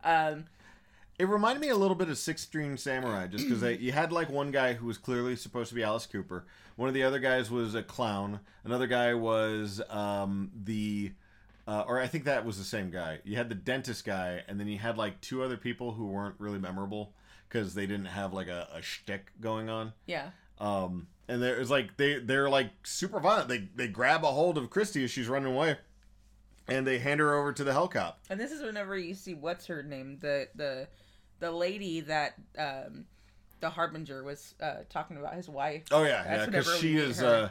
Um, 0.03 0.45
It 1.17 1.27
reminded 1.27 1.59
me 1.61 1.69
a 1.69 1.75
little 1.75 1.95
bit 1.95 2.09
of 2.09 2.17
Six 2.19 2.43
String 2.43 2.77
Samurai, 2.77 3.25
just 3.25 3.49
because 3.49 3.63
you 3.81 3.91
had 3.93 4.11
like 4.11 4.29
one 4.29 4.51
guy 4.51 4.73
who 4.73 4.85
was 4.85 4.99
clearly 4.99 5.35
supposed 5.35 5.69
to 5.69 5.75
be 5.75 5.81
Alice 5.81 6.05
Cooper. 6.05 6.45
One 6.75 6.87
of 6.87 6.93
the 6.93 7.01
other 7.03 7.19
guys 7.19 7.49
was 7.49 7.73
a 7.73 7.81
clown. 7.81 8.41
Another 8.63 8.85
guy 8.87 9.15
was 9.15 9.81
um, 9.89 10.51
the, 10.63 11.13
uh, 11.67 11.83
or 11.87 11.99
I 11.99 12.07
think 12.07 12.25
that 12.25 12.45
was 12.45 12.57
the 12.57 12.63
same 12.63 12.89
guy. 12.91 13.19
You 13.23 13.37
had 13.37 13.49
the 13.49 13.55
dentist 13.55 14.05
guy, 14.05 14.43
and 14.47 14.59
then 14.59 14.67
you 14.67 14.77
had 14.79 14.97
like 14.97 15.21
two 15.21 15.43
other 15.43 15.57
people 15.57 15.93
who 15.93 16.07
weren't 16.07 16.35
really 16.39 16.59
memorable 16.59 17.13
because 17.47 17.73
they 17.75 17.85
didn't 17.85 18.05
have 18.07 18.33
like 18.33 18.47
a, 18.47 18.67
a 18.73 18.81
shtick 18.81 19.31
going 19.39 19.69
on. 19.69 19.93
yeah, 20.05 20.31
Um, 20.59 21.07
and 21.27 21.41
there- 21.41 21.57
was 21.59 21.69
like 21.71 21.95
they 21.97 22.19
they're 22.19 22.49
like 22.49 22.69
super 22.83 23.19
violent. 23.19 23.47
They 23.47 23.69
they 23.75 23.87
grab 23.87 24.23
a 24.23 24.27
hold 24.31 24.57
of 24.57 24.69
Kristy 24.69 25.03
as 25.03 25.11
she's 25.11 25.27
running 25.27 25.53
away, 25.53 25.77
and 26.67 26.85
they 26.87 26.99
hand 26.99 27.19
her 27.19 27.33
over 27.33 27.53
to 27.53 27.63
the 27.63 27.71
Hell 27.73 27.87
Cop. 27.87 28.19
and 28.29 28.39
this 28.39 28.51
is 28.51 28.61
whenever 28.61 28.97
you 28.97 29.13
see 29.13 29.33
what's 29.33 29.65
her 29.67 29.83
name 29.83 30.17
the 30.21 30.47
the 30.55 30.87
the 31.39 31.51
lady 31.51 32.01
that 32.01 32.33
um 32.57 33.05
the 33.59 33.69
harbinger 33.69 34.23
was 34.23 34.55
uh 34.61 34.77
talking 34.89 35.15
about 35.17 35.35
his 35.35 35.47
wife. 35.47 35.83
Oh 35.91 36.03
yeah, 36.03 36.23
That's 36.23 36.39
yeah, 36.39 36.45
because 36.59 36.79
she 36.79 36.97
is 36.97 37.21
uh, 37.23 37.49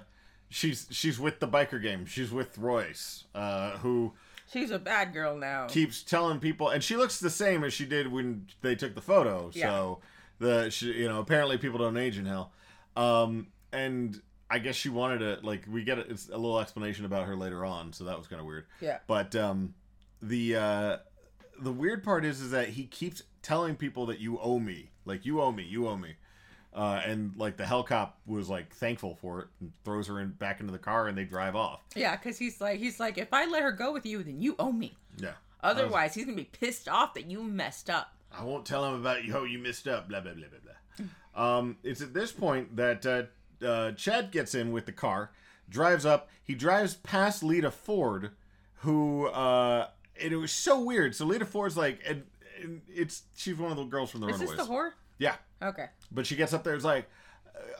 she's 0.52 0.86
she's 0.90 1.18
with 1.18 1.40
the 1.40 1.48
biker 1.48 1.82
game. 1.82 2.06
She's 2.06 2.30
with 2.30 2.56
Royce, 2.58 3.24
uh, 3.34 3.78
who 3.78 4.12
She's 4.52 4.70
a 4.70 4.78
bad 4.78 5.14
girl 5.14 5.36
now. 5.36 5.66
keeps 5.66 6.02
telling 6.02 6.38
people, 6.38 6.68
and 6.68 6.84
she 6.84 6.96
looks 6.96 7.18
the 7.18 7.30
same 7.30 7.64
as 7.64 7.72
she 7.72 7.86
did 7.86 8.12
when 8.12 8.46
they 8.60 8.74
took 8.74 8.94
the 8.94 9.00
photo. 9.00 9.50
Yeah. 9.54 9.68
So 9.68 10.00
the 10.38 10.70
she, 10.70 10.92
you 10.92 11.08
know 11.08 11.20
apparently 11.20 11.56
people 11.58 11.78
don't 11.78 11.96
age 11.96 12.18
in 12.18 12.26
hell, 12.26 12.52
um, 12.96 13.48
and 13.72 14.20
I 14.50 14.58
guess 14.58 14.76
she 14.76 14.90
wanted 14.90 15.18
to 15.20 15.46
like 15.46 15.64
we 15.68 15.84
get 15.84 15.98
a, 15.98 16.02
it's 16.02 16.28
a 16.28 16.36
little 16.36 16.60
explanation 16.60 17.06
about 17.06 17.26
her 17.26 17.34
later 17.34 17.64
on, 17.64 17.92
so 17.92 18.04
that 18.04 18.18
was 18.18 18.26
kind 18.26 18.40
of 18.40 18.46
weird. 18.46 18.66
Yeah. 18.80 18.98
But 19.06 19.34
um, 19.34 19.74
the 20.20 20.56
uh, 20.56 20.96
the 21.58 21.72
weird 21.72 22.04
part 22.04 22.24
is 22.24 22.40
is 22.40 22.50
that 22.50 22.68
he 22.68 22.84
keeps 22.84 23.22
telling 23.40 23.74
people 23.74 24.06
that 24.06 24.20
you 24.20 24.38
owe 24.38 24.58
me, 24.58 24.90
like 25.06 25.24
you 25.24 25.40
owe 25.40 25.52
me, 25.52 25.64
you 25.64 25.88
owe 25.88 25.96
me. 25.96 26.16
Uh, 26.74 27.02
and 27.04 27.32
like 27.36 27.58
the 27.58 27.66
hell 27.66 27.82
cop 27.82 28.18
was 28.26 28.48
like 28.48 28.74
thankful 28.74 29.14
for 29.20 29.40
it 29.40 29.48
and 29.60 29.72
throws 29.84 30.06
her 30.06 30.20
in 30.20 30.30
back 30.30 30.58
into 30.60 30.72
the 30.72 30.78
car 30.78 31.06
and 31.06 31.18
they 31.18 31.24
drive 31.24 31.54
off. 31.54 31.80
Yeah, 31.94 32.16
because 32.16 32.38
he's 32.38 32.60
like, 32.62 32.78
he's 32.78 32.98
like, 32.98 33.18
if 33.18 33.32
I 33.32 33.44
let 33.46 33.62
her 33.62 33.72
go 33.72 33.92
with 33.92 34.06
you, 34.06 34.22
then 34.22 34.40
you 34.40 34.56
owe 34.58 34.72
me. 34.72 34.96
Yeah. 35.18 35.32
Otherwise, 35.62 36.14
he's 36.14 36.24
gonna 36.24 36.36
be 36.36 36.44
pissed 36.44 36.88
off 36.88 37.14
that 37.14 37.30
you 37.30 37.42
messed 37.42 37.90
up. 37.90 38.12
I 38.36 38.42
won't 38.42 38.64
tell 38.64 38.86
him 38.86 38.94
about 38.94 39.24
you. 39.24 39.36
Oh, 39.36 39.44
you 39.44 39.58
missed 39.58 39.86
up. 39.86 40.08
Blah 40.08 40.20
blah 40.20 40.32
blah 40.32 40.46
blah 40.48 40.58
blah. 41.34 41.58
Um, 41.58 41.76
it's 41.82 42.00
at 42.00 42.14
this 42.14 42.32
point 42.32 42.76
that 42.76 43.06
uh, 43.06 43.64
uh, 43.64 43.92
Chad 43.92 44.30
gets 44.32 44.54
in 44.54 44.72
with 44.72 44.86
the 44.86 44.92
car, 44.92 45.30
drives 45.68 46.04
up. 46.06 46.28
He 46.42 46.54
drives 46.54 46.94
past 46.94 47.42
Lita 47.42 47.70
Ford, 47.70 48.30
who 48.76 49.26
uh, 49.26 49.88
and 50.20 50.32
it 50.32 50.36
was 50.36 50.52
so 50.52 50.80
weird. 50.80 51.14
So 51.14 51.26
Lita 51.26 51.44
Ford's 51.44 51.76
like, 51.76 52.00
and, 52.06 52.24
and 52.62 52.80
it's 52.88 53.22
she's 53.36 53.56
one 53.56 53.70
of 53.70 53.76
the 53.76 53.84
girls 53.84 54.10
from 54.10 54.20
the 54.22 54.28
Is 54.28 54.38
Runaways. 54.40 54.56
this 54.58 54.66
the 54.66 54.72
whore? 54.72 54.90
Yeah, 55.18 55.36
Okay. 55.62 55.86
but 56.10 56.26
she 56.26 56.36
gets 56.36 56.52
up 56.52 56.64
there. 56.64 56.74
It's 56.74 56.84
like. 56.84 57.08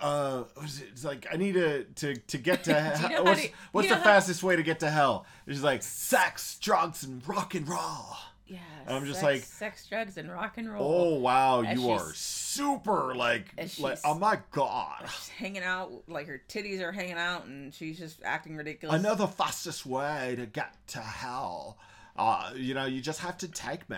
Uh, 0.01 0.45
it? 0.63 0.83
It's 0.91 1.05
like 1.05 1.27
I 1.33 1.37
need 1.37 1.55
to 1.55 1.85
to 1.85 2.15
to 2.17 2.39
get 2.39 2.65
to 2.65 3.01
you 3.03 3.09
know 3.17 3.23
what's 3.23 3.43
to- 3.43 3.51
what's 3.73 3.89
the 3.89 3.97
fastest 3.97 4.43
way 4.43 4.55
to 4.57 4.63
get 4.63 4.81
to 4.81 4.91
hell? 4.91 5.27
She's 5.49 5.63
like 5.63 5.83
sex, 5.83 6.59
drugs, 6.59 7.05
and 7.05 7.27
rock 7.27 7.55
and 7.55 7.67
roll. 7.69 8.17
Yeah. 8.47 8.59
I'm 8.87 9.05
just 9.07 9.21
sex, 9.21 9.25
like- 9.25 9.43
sex, 9.43 9.87
drugs, 9.89 10.19
and 10.19 10.31
rock 10.31 10.59
and 10.59 10.71
roll. 10.73 10.83
Oh 11.15 11.15
wow, 11.19 11.61
And 11.63 11.81
you 11.81 11.91
are 11.91 12.13
super 12.15 13.15
like 13.15 13.55
like 13.79 13.99
oh 14.05 14.15
my 14.15 14.39
god. 14.51 15.05
She's 15.07 15.29
hanging 15.29 15.63
out, 15.63 15.91
like 16.07 16.27
her 16.27 16.43
titties 16.49 16.81
are 16.81 16.93
hanging 16.93 17.15
out, 17.19 17.47
and 17.47 17.73
she's 17.73 17.99
just 17.99 18.21
acting 18.25 18.57
ridiculous. 18.57 18.99
Another 19.01 19.27
fastest 19.27 19.87
way 19.87 20.35
to 20.37 20.47
get 20.47 20.75
to 20.89 20.99
hell. 21.01 21.79
Uh, 22.15 22.51
you 22.55 22.75
know, 22.75 22.85
you 22.85 23.01
just 23.01 23.21
have 23.21 23.39
to 23.39 23.49
take 23.49 23.89
me. 23.89 23.97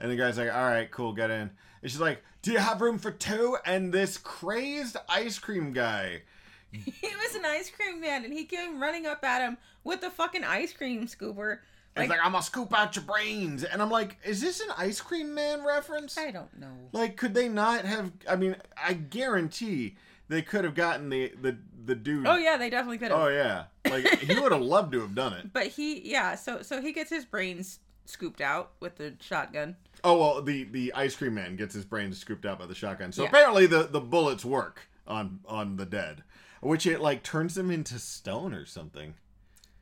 And 0.00 0.10
the 0.10 0.16
guy's 0.16 0.38
like, 0.38 0.52
all 0.52 0.64
right, 0.66 0.90
cool, 0.90 1.12
get 1.12 1.30
in. 1.30 1.50
And 1.82 1.90
she's 1.90 2.00
like, 2.00 2.22
do 2.42 2.52
you 2.52 2.58
have 2.58 2.80
room 2.80 2.98
for 2.98 3.10
two? 3.10 3.56
And 3.64 3.92
this 3.92 4.16
crazed 4.18 4.96
ice 5.08 5.38
cream 5.38 5.72
guy. 5.72 6.22
He 6.70 6.82
was 7.02 7.34
an 7.34 7.44
ice 7.46 7.70
cream 7.70 8.00
man, 8.00 8.24
and 8.24 8.32
he 8.32 8.44
came 8.44 8.80
running 8.80 9.06
up 9.06 9.24
at 9.24 9.40
him 9.40 9.56
with 9.84 10.02
the 10.02 10.10
fucking 10.10 10.44
ice 10.44 10.72
cream 10.72 11.06
scooper. 11.06 11.60
Like, 11.96 12.10
like, 12.10 12.20
I'm 12.22 12.32
gonna 12.32 12.44
scoop 12.44 12.76
out 12.76 12.94
your 12.94 13.04
brains. 13.04 13.64
And 13.64 13.82
I'm 13.82 13.90
like, 13.90 14.18
is 14.24 14.40
this 14.40 14.60
an 14.60 14.68
ice 14.76 15.00
cream 15.00 15.34
man 15.34 15.64
reference? 15.64 16.16
I 16.16 16.30
don't 16.30 16.58
know. 16.58 16.72
Like, 16.92 17.16
could 17.16 17.34
they 17.34 17.48
not 17.48 17.84
have? 17.84 18.12
I 18.28 18.36
mean, 18.36 18.56
I 18.76 18.92
guarantee 18.92 19.96
they 20.28 20.42
could 20.42 20.64
have 20.64 20.74
gotten 20.74 21.08
the 21.08 21.32
the 21.40 21.56
the 21.84 21.94
dude. 21.94 22.26
Oh 22.26 22.36
yeah, 22.36 22.56
they 22.56 22.70
definitely 22.70 22.98
could 22.98 23.10
have. 23.10 23.20
Oh 23.20 23.28
yeah, 23.28 23.64
like 23.90 24.06
he 24.20 24.38
would 24.38 24.52
have 24.52 24.60
loved 24.60 24.92
to 24.92 25.00
have 25.00 25.14
done 25.14 25.32
it. 25.32 25.50
But 25.52 25.68
he, 25.68 26.08
yeah, 26.08 26.34
so 26.34 26.62
so 26.62 26.80
he 26.80 26.92
gets 26.92 27.10
his 27.10 27.24
brains 27.24 27.80
scooped 28.04 28.40
out 28.40 28.72
with 28.78 28.96
the 28.96 29.14
shotgun. 29.20 29.76
Oh 30.04 30.18
well, 30.18 30.42
the 30.42 30.64
the 30.64 30.92
ice 30.94 31.16
cream 31.16 31.34
man 31.34 31.56
gets 31.56 31.74
his 31.74 31.84
brains 31.84 32.18
scooped 32.18 32.46
out 32.46 32.58
by 32.58 32.66
the 32.66 32.74
shotgun. 32.74 33.12
So 33.12 33.22
Yeah. 33.22 33.28
apparently 33.28 33.66
the 33.66 33.84
the 33.84 34.00
bullets 34.00 34.44
work 34.44 34.88
on 35.06 35.40
on 35.46 35.76
the 35.76 35.86
dead, 35.86 36.22
which 36.60 36.86
it 36.86 37.00
like 37.00 37.22
turns 37.22 37.54
them 37.54 37.70
into 37.70 37.98
stone 37.98 38.52
or 38.54 38.64
something. 38.66 39.14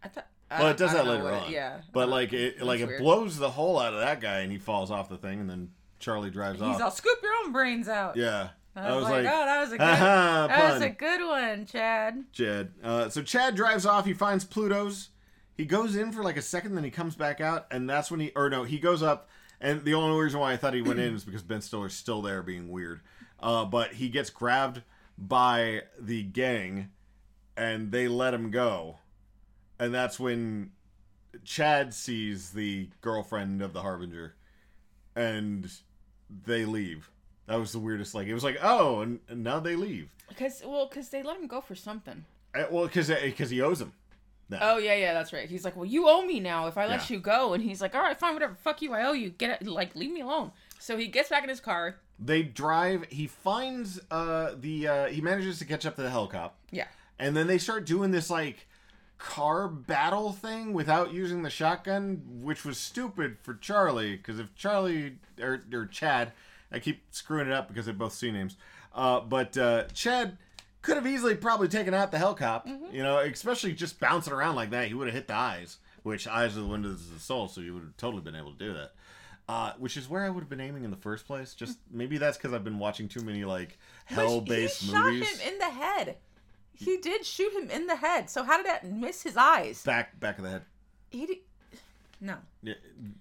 I 0.02 0.08
thought. 0.08 0.26
Well, 0.50 0.68
it 0.68 0.76
does 0.76 0.92
that 0.92 1.06
later 1.06 1.24
what 1.24 1.34
it- 1.34 1.42
on. 1.46 1.50
yeah. 1.52 1.80
but 1.92 2.08
like 2.08 2.32
it 2.32 2.62
like 2.62 2.80
it 2.80 2.98
blows 2.98 3.36
the 3.36 3.50
hole 3.50 3.78
out 3.80 3.92
of 3.94 4.00
that 4.00 4.20
guy 4.20 4.40
and 4.40 4.52
he 4.52 4.58
falls 4.58 4.90
off 4.92 5.08
the 5.08 5.16
thing 5.18 5.40
and 5.40 5.50
then 5.50 5.70
Charlie 5.98 6.30
drives 6.30 6.60
He's 6.60 6.62
off. 6.62 6.72
He's 6.74 6.80
all 6.82 6.90
scoop 6.92 7.18
your 7.22 7.32
own 7.44 7.52
brains 7.52 7.88
out. 7.88 8.16
yeah, 8.16 8.50
I 8.76 8.94
was, 8.94 9.04
like, 9.04 9.20
oh, 9.26 9.44
that 9.46 9.60
was 9.60 9.72
a 9.72 9.78
good, 9.78 9.80
"Aha, 9.80 10.46
that 10.48 10.72
was 10.74 10.82
a 10.82 10.90
good 10.90 11.20
one, 11.26 11.66
Chad. 11.66 12.24
Chad. 12.32 12.70
Uh, 12.84 13.08
so 13.08 13.22
Chad 13.22 13.54
drives 13.56 13.84
off. 13.86 14.04
He 14.06 14.12
finds 14.12 14.44
Pluto's. 14.44 15.08
He 15.56 15.64
goes 15.64 15.96
in 15.96 16.12
for 16.12 16.22
like 16.22 16.36
a 16.36 16.42
second, 16.42 16.74
then 16.74 16.84
he 16.84 16.90
comes 16.90 17.16
back 17.16 17.40
out, 17.40 17.66
and 17.70 17.88
that's 17.88 18.10
when 18.10 18.20
he 18.20 18.30
or 18.36 18.48
no, 18.50 18.62
he 18.64 18.78
goes 18.78 19.02
up. 19.02 19.28
And 19.60 19.84
the 19.84 19.94
only 19.94 20.20
reason 20.22 20.40
why 20.40 20.52
I 20.52 20.56
thought 20.56 20.74
he 20.74 20.82
went 20.82 21.00
in 21.00 21.14
is 21.16 21.24
because 21.24 21.42
Ben 21.42 21.60
Stiller's 21.60 21.94
still 21.94 22.22
there, 22.22 22.42
being 22.42 22.68
weird. 22.70 23.00
Uh, 23.40 23.64
but 23.64 23.94
he 23.94 24.08
gets 24.08 24.30
grabbed 24.30 24.82
by 25.18 25.82
the 25.98 26.22
gang, 26.22 26.90
and 27.56 27.90
they 27.90 28.08
let 28.08 28.34
him 28.34 28.50
go. 28.50 28.98
And 29.78 29.92
that's 29.92 30.18
when 30.18 30.72
Chad 31.44 31.92
sees 31.94 32.50
the 32.50 32.88
girlfriend 33.00 33.62
of 33.62 33.72
the 33.72 33.82
Harbinger, 33.82 34.34
and 35.14 35.70
they 36.44 36.64
leave. 36.64 37.10
That 37.46 37.56
was 37.56 37.72
the 37.72 37.78
weirdest. 37.78 38.14
Like 38.14 38.26
it 38.26 38.34
was 38.34 38.44
like, 38.44 38.58
oh, 38.62 39.00
and, 39.00 39.20
and 39.28 39.44
now 39.44 39.60
they 39.60 39.76
leave. 39.76 40.08
Because 40.28 40.62
well, 40.64 40.88
because 40.88 41.10
they 41.10 41.22
let 41.22 41.38
him 41.38 41.46
go 41.46 41.60
for 41.60 41.74
something. 41.74 42.24
Uh, 42.54 42.64
Well, 42.70 42.86
because 42.86 43.08
because 43.08 43.50
he 43.50 43.60
owes 43.60 43.80
him. 43.80 43.92
Now. 44.48 44.58
Oh 44.62 44.78
yeah, 44.78 44.94
yeah, 44.94 45.12
that's 45.12 45.32
right. 45.32 45.48
He's 45.48 45.64
like, 45.64 45.74
well, 45.76 45.84
you 45.86 46.08
owe 46.08 46.22
me 46.24 46.38
now 46.40 46.66
if 46.68 46.78
I 46.78 46.86
let 46.86 47.08
Yeah. 47.10 47.16
you 47.16 47.20
go, 47.20 47.52
and 47.54 47.62
he's 47.62 47.80
like, 47.80 47.94
all 47.94 48.00
right, 48.02 48.16
fine, 48.18 48.32
whatever. 48.34 48.54
Fuck 48.54 48.80
you, 48.82 48.92
I 48.94 49.04
owe 49.04 49.12
you. 49.12 49.30
Get 49.30 49.60
it, 49.62 49.66
like, 49.66 49.96
leave 49.96 50.12
me 50.12 50.20
alone. 50.20 50.52
So 50.78 50.96
he 50.96 51.08
gets 51.08 51.28
back 51.30 51.42
in 51.42 51.48
his 51.48 51.58
car. 51.60 51.96
They 52.18 52.42
drive. 52.42 53.04
He 53.10 53.26
finds 53.26 54.00
uh 54.10 54.52
the 54.58 54.86
uh 54.88 55.06
he 55.08 55.20
manages 55.20 55.58
to 55.58 55.64
catch 55.64 55.84
up 55.84 55.96
to 55.96 56.02
the 56.02 56.10
helicopter, 56.10 56.56
Yeah. 56.70 56.86
and 57.18 57.36
then 57.36 57.46
they 57.48 57.58
start 57.58 57.84
doing 57.86 58.10
this 58.12 58.30
like 58.30 58.66
car 59.18 59.66
battle 59.68 60.32
thing 60.32 60.72
without 60.72 61.12
using 61.12 61.42
the 61.42 61.50
shotgun, 61.50 62.22
which 62.42 62.64
was 62.64 62.78
stupid 62.78 63.38
for 63.42 63.54
Charlie 63.54 64.16
because 64.16 64.38
if 64.38 64.54
Charlie 64.54 65.16
or 65.40 65.62
or 65.72 65.86
Chad, 65.86 66.32
I 66.70 66.78
keep 66.78 67.02
screwing 67.10 67.46
it 67.48 67.52
up 67.52 67.68
because 67.68 67.84
they're 67.86 67.94
both 67.94 68.12
C 68.14 68.30
names, 68.30 68.56
uh, 68.94 69.20
but 69.20 69.56
uh, 69.58 69.84
Chad 69.92 70.38
could 70.86 70.96
have 70.96 71.06
easily 71.06 71.34
probably 71.34 71.68
taken 71.68 71.92
out 71.92 72.12
the 72.12 72.18
helicopter, 72.18 72.70
mm-hmm. 72.70 72.94
you 72.94 73.02
know, 73.02 73.18
especially 73.18 73.72
just 73.72 73.98
bouncing 73.98 74.32
around 74.32 74.54
like 74.54 74.70
that. 74.70 74.86
He 74.86 74.94
would 74.94 75.08
have 75.08 75.14
hit 75.14 75.26
the 75.26 75.34
eyes, 75.34 75.78
which 76.04 76.28
eyes 76.28 76.56
are 76.56 76.60
the 76.60 76.66
windows 76.66 77.00
of 77.00 77.14
the 77.14 77.20
soul, 77.20 77.48
so 77.48 77.60
you 77.60 77.74
would 77.74 77.82
have 77.82 77.96
totally 77.96 78.22
been 78.22 78.36
able 78.36 78.52
to 78.52 78.58
do 78.58 78.72
that. 78.72 78.92
Uh, 79.48 79.72
which 79.78 79.96
is 79.96 80.08
where 80.08 80.24
I 80.24 80.30
would 80.30 80.40
have 80.40 80.48
been 80.48 80.60
aiming 80.60 80.84
in 80.84 80.90
the 80.90 80.96
first 80.96 81.26
place. 81.26 81.54
Just 81.54 81.78
mm. 81.78 81.96
maybe 81.98 82.18
that's 82.18 82.36
because 82.36 82.52
I've 82.52 82.64
been 82.64 82.78
watching 82.78 83.08
too 83.08 83.20
many 83.20 83.44
like 83.44 83.78
hell-based 84.06 84.82
he 84.82 84.92
movies. 84.92 85.28
shot 85.28 85.38
him 85.40 85.52
in 85.52 85.58
the 85.58 85.70
head. 85.70 86.16
He 86.74 86.98
did 86.98 87.24
shoot 87.24 87.52
him 87.52 87.70
in 87.70 87.86
the 87.86 87.96
head. 87.96 88.28
So 88.28 88.42
how 88.42 88.56
did 88.56 88.66
that 88.66 88.84
miss 88.84 89.22
his 89.22 89.36
eyes? 89.36 89.82
Back, 89.82 90.18
back 90.20 90.38
of 90.38 90.44
the 90.44 90.50
head. 90.50 90.62
He 91.10 91.26
did. 91.26 91.38
No, 92.20 92.36
Yeah, 92.62 92.74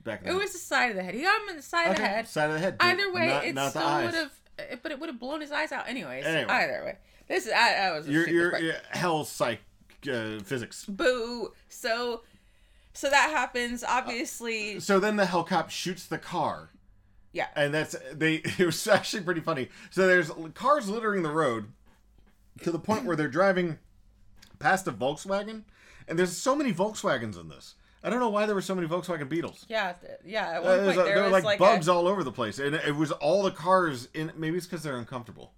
back 0.03 0.19
of 0.19 0.25
the 0.25 0.31
it 0.31 0.33
head. 0.33 0.41
was 0.41 0.53
the 0.53 0.59
side 0.59 0.89
of 0.89 0.95
the 0.95 1.03
head. 1.03 1.13
He 1.15 1.21
got 1.21 1.41
him 1.41 1.49
in 1.49 1.57
the 1.57 1.61
side 1.61 1.91
of 1.91 1.97
the 1.97 2.07
head. 2.07 2.27
side 2.27 2.49
of 2.49 2.53
the 2.53 2.59
head. 2.59 2.77
dude. 2.77 2.89
Either 2.89 3.13
way, 3.13 3.27
not, 3.27 3.45
it 3.45 3.55
not 3.55 3.69
still 3.71 4.03
would 4.03 4.13
have, 4.13 4.31
eh, 4.57 4.75
but 4.81 4.91
it 4.91 4.99
would 4.99 5.09
have 5.09 5.19
blown 5.19 5.41
his 5.41 5.51
eyes 5.51 5.71
out 5.71 5.89
anyways. 5.89 6.25
Anyway. 6.25 6.49
Either 6.49 6.81
way, 6.85 6.97
this 7.27 7.45
is 7.45 7.51
I, 7.51 7.73
I 7.87 7.91
was 7.97 8.07
a 8.07 8.11
You're, 8.11 8.29
you're, 8.29 8.57
you're 8.59 8.75
hell 8.91 9.23
psych 9.25 9.61
uh, 10.11 10.39
physics. 10.43 10.85
boo. 10.85 11.51
So, 11.69 12.21
so 12.93 13.09
that 13.09 13.29
happens. 13.31 13.83
Obviously, 13.83 14.79
So 14.79 14.99
then 14.99 15.15
the 15.15 15.25
Hellcop 15.25 15.69
shoots 15.69 16.05
the 16.05 16.17
car, 16.17 16.69
yeah. 17.33 17.47
and 17.55 17.73
that's 17.73 17.95
they. 18.13 18.35
It 18.57 18.65
was 18.65 18.87
actually 18.87 19.23
pretty 19.23 19.41
funny. 19.41 19.69
So 19.89 20.07
there's 20.07 20.31
cars 20.53 20.87
littering 20.89 21.23
the 21.23 21.31
road 21.31 21.67
to 22.63 22.71
the 22.71 22.79
point 22.79 23.05
where 23.05 23.15
they're 23.15 23.27
driving 23.27 23.79
past 24.59 24.87
a 24.87 24.91
Volkswagen, 24.91 25.63
and 26.07 26.17
there's 26.17 26.35
so 26.37 26.55
many 26.55 26.73
Volkswagens 26.73 27.39
in 27.39 27.49
this. 27.49 27.75
I 28.03 28.09
don't 28.11 28.19
know 28.19 28.29
why 28.29 28.45
there 28.45 28.53
were 28.53 28.61
so 28.61 28.75
many 28.75 28.87
Volkswagen 28.87 29.27
Beetles. 29.27 29.65
Yeah, 29.67 29.95
yeah. 30.23 30.49
At 30.51 30.57
Uh, 30.57 30.61
one 30.61 30.83
there's 30.83 30.95
point, 30.95 31.07
there 31.07 31.23
was 31.23 31.31
like, 31.31 31.43
like, 31.43 31.59
bugs 31.59 31.87
a, 31.87 31.91
all 31.93 32.07
over 32.07 32.23
the 32.23 32.31
place, 32.31 32.59
and 32.59 32.75
it 32.75 32.95
was 32.95 33.11
all 33.11 33.41
the 33.41 33.49
cars 33.51 34.07
in. 34.13 34.31
Maybe 34.37 34.57
it's 34.57 34.67
because 34.67 34.83
they're 34.83 34.97
uncomfortable, 34.97 35.53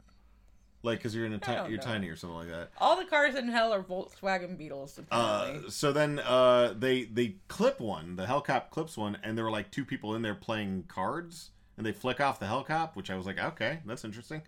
like 0.84 1.00
because 1.00 1.16
you're 1.16 1.26
in 1.26 1.34
a 1.34 1.40
ti- 1.40 1.52
you're 1.52 1.78
know. 1.78 1.84
tiny 1.84 2.08
or 2.10 2.16
something 2.16 2.38
like 2.38 2.50
that. 2.50 2.70
all 2.78 2.96
the 2.96 3.06
cars 3.06 3.36
in 3.36 3.48
hell 3.48 3.74
are 3.74 3.84
Volkswagen 3.84 4.58
Beetles. 4.58 4.98
Apparently. 4.98 5.68
Uh, 5.68 5.70
so 5.70 5.92
then 5.92 6.20
uh, 6.20 6.74
they 6.78 7.06
they 7.06 7.36
clip 7.48 7.80
one, 7.80 8.16
the 8.16 8.26
Hellcop 8.26 8.70
clips 8.70 8.98
one, 8.98 9.18
and 9.24 9.38
there 9.38 9.46
were 9.46 9.52
like 9.52 9.72
two 9.72 9.86
people 9.86 10.16
in 10.16 10.22
there 10.22 10.36
playing 10.36 10.86
cards, 10.88 11.52
and 11.78 11.86
they 11.86 11.92
flick 11.92 12.22
off 12.22 12.40
the 12.40 12.46
Hellcop, 12.46 12.96
which 12.96 13.10
I 13.10 13.16
was 13.16 13.26
like, 13.26 13.40
okay, 13.40 13.80
that's 13.86 14.06
interesting. 14.06 14.42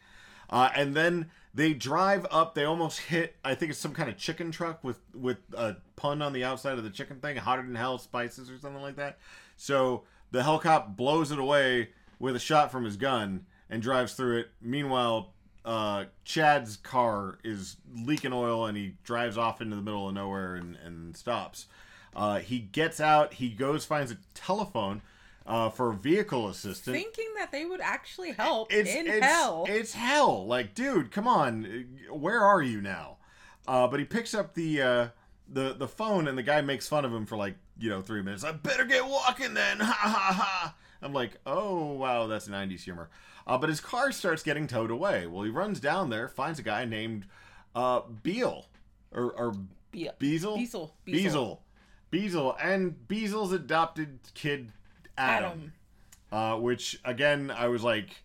Uh, 0.52 0.70
and 0.76 0.96
then 0.96 1.30
they 1.54 1.74
drive 1.74 2.26
up. 2.32 2.56
They 2.56 2.64
almost 2.66 3.00
hit. 3.12 3.36
I 3.44 3.56
think 3.56 3.72
it's 3.72 3.80
some 3.80 3.94
kind 3.94 4.10
of 4.10 4.18
chicken 4.18 4.52
truck 4.52 4.84
with 4.84 5.00
with 5.14 5.38
a 5.56 5.78
pun 5.96 6.22
on 6.22 6.34
the 6.34 6.44
outside 6.44 6.78
of 6.78 6.84
the 6.84 6.90
chicken 6.90 7.20
thing, 7.20 7.38
hotter 7.38 7.62
than 7.64 7.76
hell 7.76 7.98
spices 7.98 8.50
or 8.50 8.58
something 8.58 8.82
like 8.82 8.96
that. 8.96 9.18
So 9.58 10.04
the 10.32 10.42
Hellcop 10.42 10.96
blows 10.96 11.32
it 11.32 11.40
away 11.40 11.90
with 12.20 12.36
a 12.36 12.40
shot 12.40 12.72
from 12.72 12.86
his 12.86 12.98
gun 12.98 13.46
and 13.70 13.82
drives 13.82 14.14
through 14.14 14.40
it. 14.40 14.50
Meanwhile, 14.62 15.34
uh, 15.70 16.06
Chad's 16.26 16.78
car 16.78 17.38
is 17.44 17.78
leaking 17.96 18.34
oil 18.34 18.66
and 18.66 18.76
he 18.76 18.96
drives 19.04 19.38
off 19.38 19.62
into 19.62 19.76
the 19.76 19.84
middle 19.84 20.08
of 20.08 20.16
nowhere 20.16 20.56
and, 20.56 20.76
and 20.84 21.16
stops. 21.16 21.68
Uh, 22.16 22.40
he 22.40 22.58
gets 22.58 23.00
out. 23.00 23.36
He 23.36 23.50
goes 23.50 23.86
finds 23.86 24.12
a 24.12 24.18
telephone 24.34 25.04
uh, 25.46 25.70
for 25.70 25.92
vehicle 25.92 26.48
assistance. 26.48 26.98
Thinking 26.98 27.30
that 27.38 27.52
they 27.52 27.66
would 27.66 27.82
actually 27.82 28.32
help 28.32 28.74
it's 28.74 28.90
in 28.90 29.06
it's, 29.06 29.24
hell. 29.24 29.68
It's 29.70 29.94
hell. 29.94 30.48
Like, 30.48 30.74
dude, 30.74 31.12
come 31.12 31.28
on. 31.28 31.86
Where 32.12 32.42
are 32.42 32.64
you 32.64 32.82
now? 32.82 33.18
Uh, 33.68 33.88
but 33.88 34.00
he 34.00 34.08
picks 34.08 34.34
up 34.34 34.56
the 34.56 34.82
uh, 34.82 35.08
the 35.48 35.74
the 35.74 35.88
phone, 35.88 36.28
and 36.28 36.36
the 36.36 36.42
guy 36.42 36.62
makes 36.62 36.88
fun 36.88 37.06
of 37.06 37.14
him 37.14 37.28
for 37.28 37.38
like 37.38 37.54
you 37.78 37.92
know 37.92 38.02
three 38.02 38.24
minutes. 38.24 38.44
I 38.44 38.54
better 38.54 38.86
get 38.86 39.06
walking 39.06 39.54
then. 39.54 39.78
Ha 39.82 39.94
ha 39.94 40.34
ha. 40.34 40.76
I'm 41.02 41.14
like, 41.14 41.38
oh 41.46 41.94
wow, 41.94 42.28
that's 42.28 42.48
90s 42.48 42.82
humor. 42.82 43.10
Uh, 43.48 43.58
but 43.58 43.70
his 43.70 43.80
car 43.82 44.12
starts 44.12 44.44
getting 44.44 44.68
towed 44.68 44.92
away. 44.92 45.26
Well, 45.26 45.44
he 45.44 45.50
runs 45.50 45.80
down 45.80 46.10
there, 46.10 46.28
finds 46.28 46.60
a 46.60 46.64
guy 46.64 46.86
named 46.86 47.26
uh, 47.76 48.02
Beal 48.24 48.68
or 49.12 49.32
or 49.32 49.54
Be-. 49.92 50.10
Beazle. 50.20 51.60
Beazle. 52.12 52.56
And 52.62 52.96
Beazle's 53.08 53.52
adopted 53.52 54.20
kid, 54.34 54.72
Adam. 55.18 55.74
Uh, 56.32 56.56
which, 56.58 57.00
again, 57.04 57.52
I 57.52 57.68
was 57.70 57.84
like, 57.84 58.24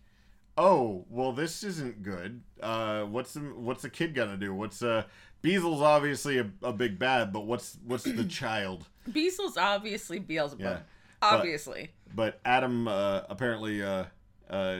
oh, 0.57 1.05
well, 1.09 1.31
this 1.31 1.63
isn't 1.63 2.03
good. 2.03 2.41
Uh, 2.61 3.03
what's 3.03 3.33
the, 3.33 3.39
what's 3.39 3.81
the 3.81 3.89
kid 3.89 4.13
gonna 4.13 4.37
do? 4.37 4.53
What's, 4.53 4.83
uh, 4.83 5.03
obviously 5.43 6.37
a, 6.37 6.49
a 6.61 6.71
big 6.71 6.99
bad, 6.99 7.33
but 7.33 7.45
what's, 7.45 7.77
what's 7.85 8.03
the 8.03 8.23
child? 8.29 8.85
Beazle's 9.09 9.57
obviously 9.57 10.19
Beelzebub. 10.19 10.61
Yeah. 10.61 10.79
Obviously. 11.21 11.91
But 12.13 12.39
Adam, 12.45 12.87
uh, 12.87 13.21
apparently, 13.29 13.81
uh, 13.83 14.05
uh, 14.49 14.79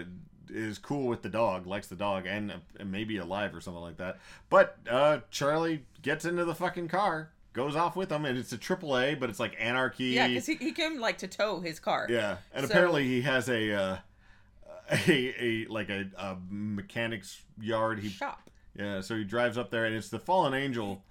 is 0.49 0.77
cool 0.77 1.07
with 1.07 1.21
the 1.21 1.29
dog, 1.29 1.65
likes 1.67 1.87
the 1.87 1.95
dog, 1.95 2.25
and, 2.27 2.51
uh, 2.51 2.55
maybe 2.85 3.17
alive 3.17 3.55
or 3.55 3.61
something 3.61 3.81
like 3.81 3.97
that. 3.97 4.19
But 4.49 4.77
uh, 4.89 5.19
Charlie 5.31 5.85
gets 6.01 6.23
into 6.25 6.45
the 6.45 6.53
fucking 6.55 6.87
car, 6.87 7.31
goes 7.53 7.75
off 7.75 7.95
with 7.95 8.11
him, 8.11 8.25
and 8.25 8.37
it's 8.37 8.53
a 8.53 8.57
AAA, 8.57 9.19
but 9.19 9.29
it's 9.29 9.39
like 9.39 9.55
anarchy. 9.59 10.05
yeah, 10.05 10.27
because 10.27 10.45
he, 10.45 10.55
he 10.55 10.71
came 10.71 10.99
like 10.99 11.17
to 11.19 11.27
tow 11.27 11.59
his 11.61 11.79
car. 11.79 12.05
Yeah, 12.09 12.37
and 12.53 12.65
So- 12.65 12.71
apparently 12.71 13.05
he 13.05 13.21
has 13.21 13.49
a 13.49 13.73
uh, 13.73 13.97
a 15.07 15.33
a 15.43 15.65
like 15.67 15.89
a, 15.89 16.05
a 16.17 16.37
mechanic's 16.49 17.41
yard. 17.59 17.99
He 17.99 18.09
Shop. 18.09 18.49
yeah, 18.77 19.01
so 19.01 19.15
he 19.17 19.23
drives 19.23 19.57
up 19.57 19.71
there, 19.71 19.85
and 19.85 19.95
it's 19.95 20.09
the 20.09 20.19
Fallen 20.19 20.53
Angel 20.53 21.01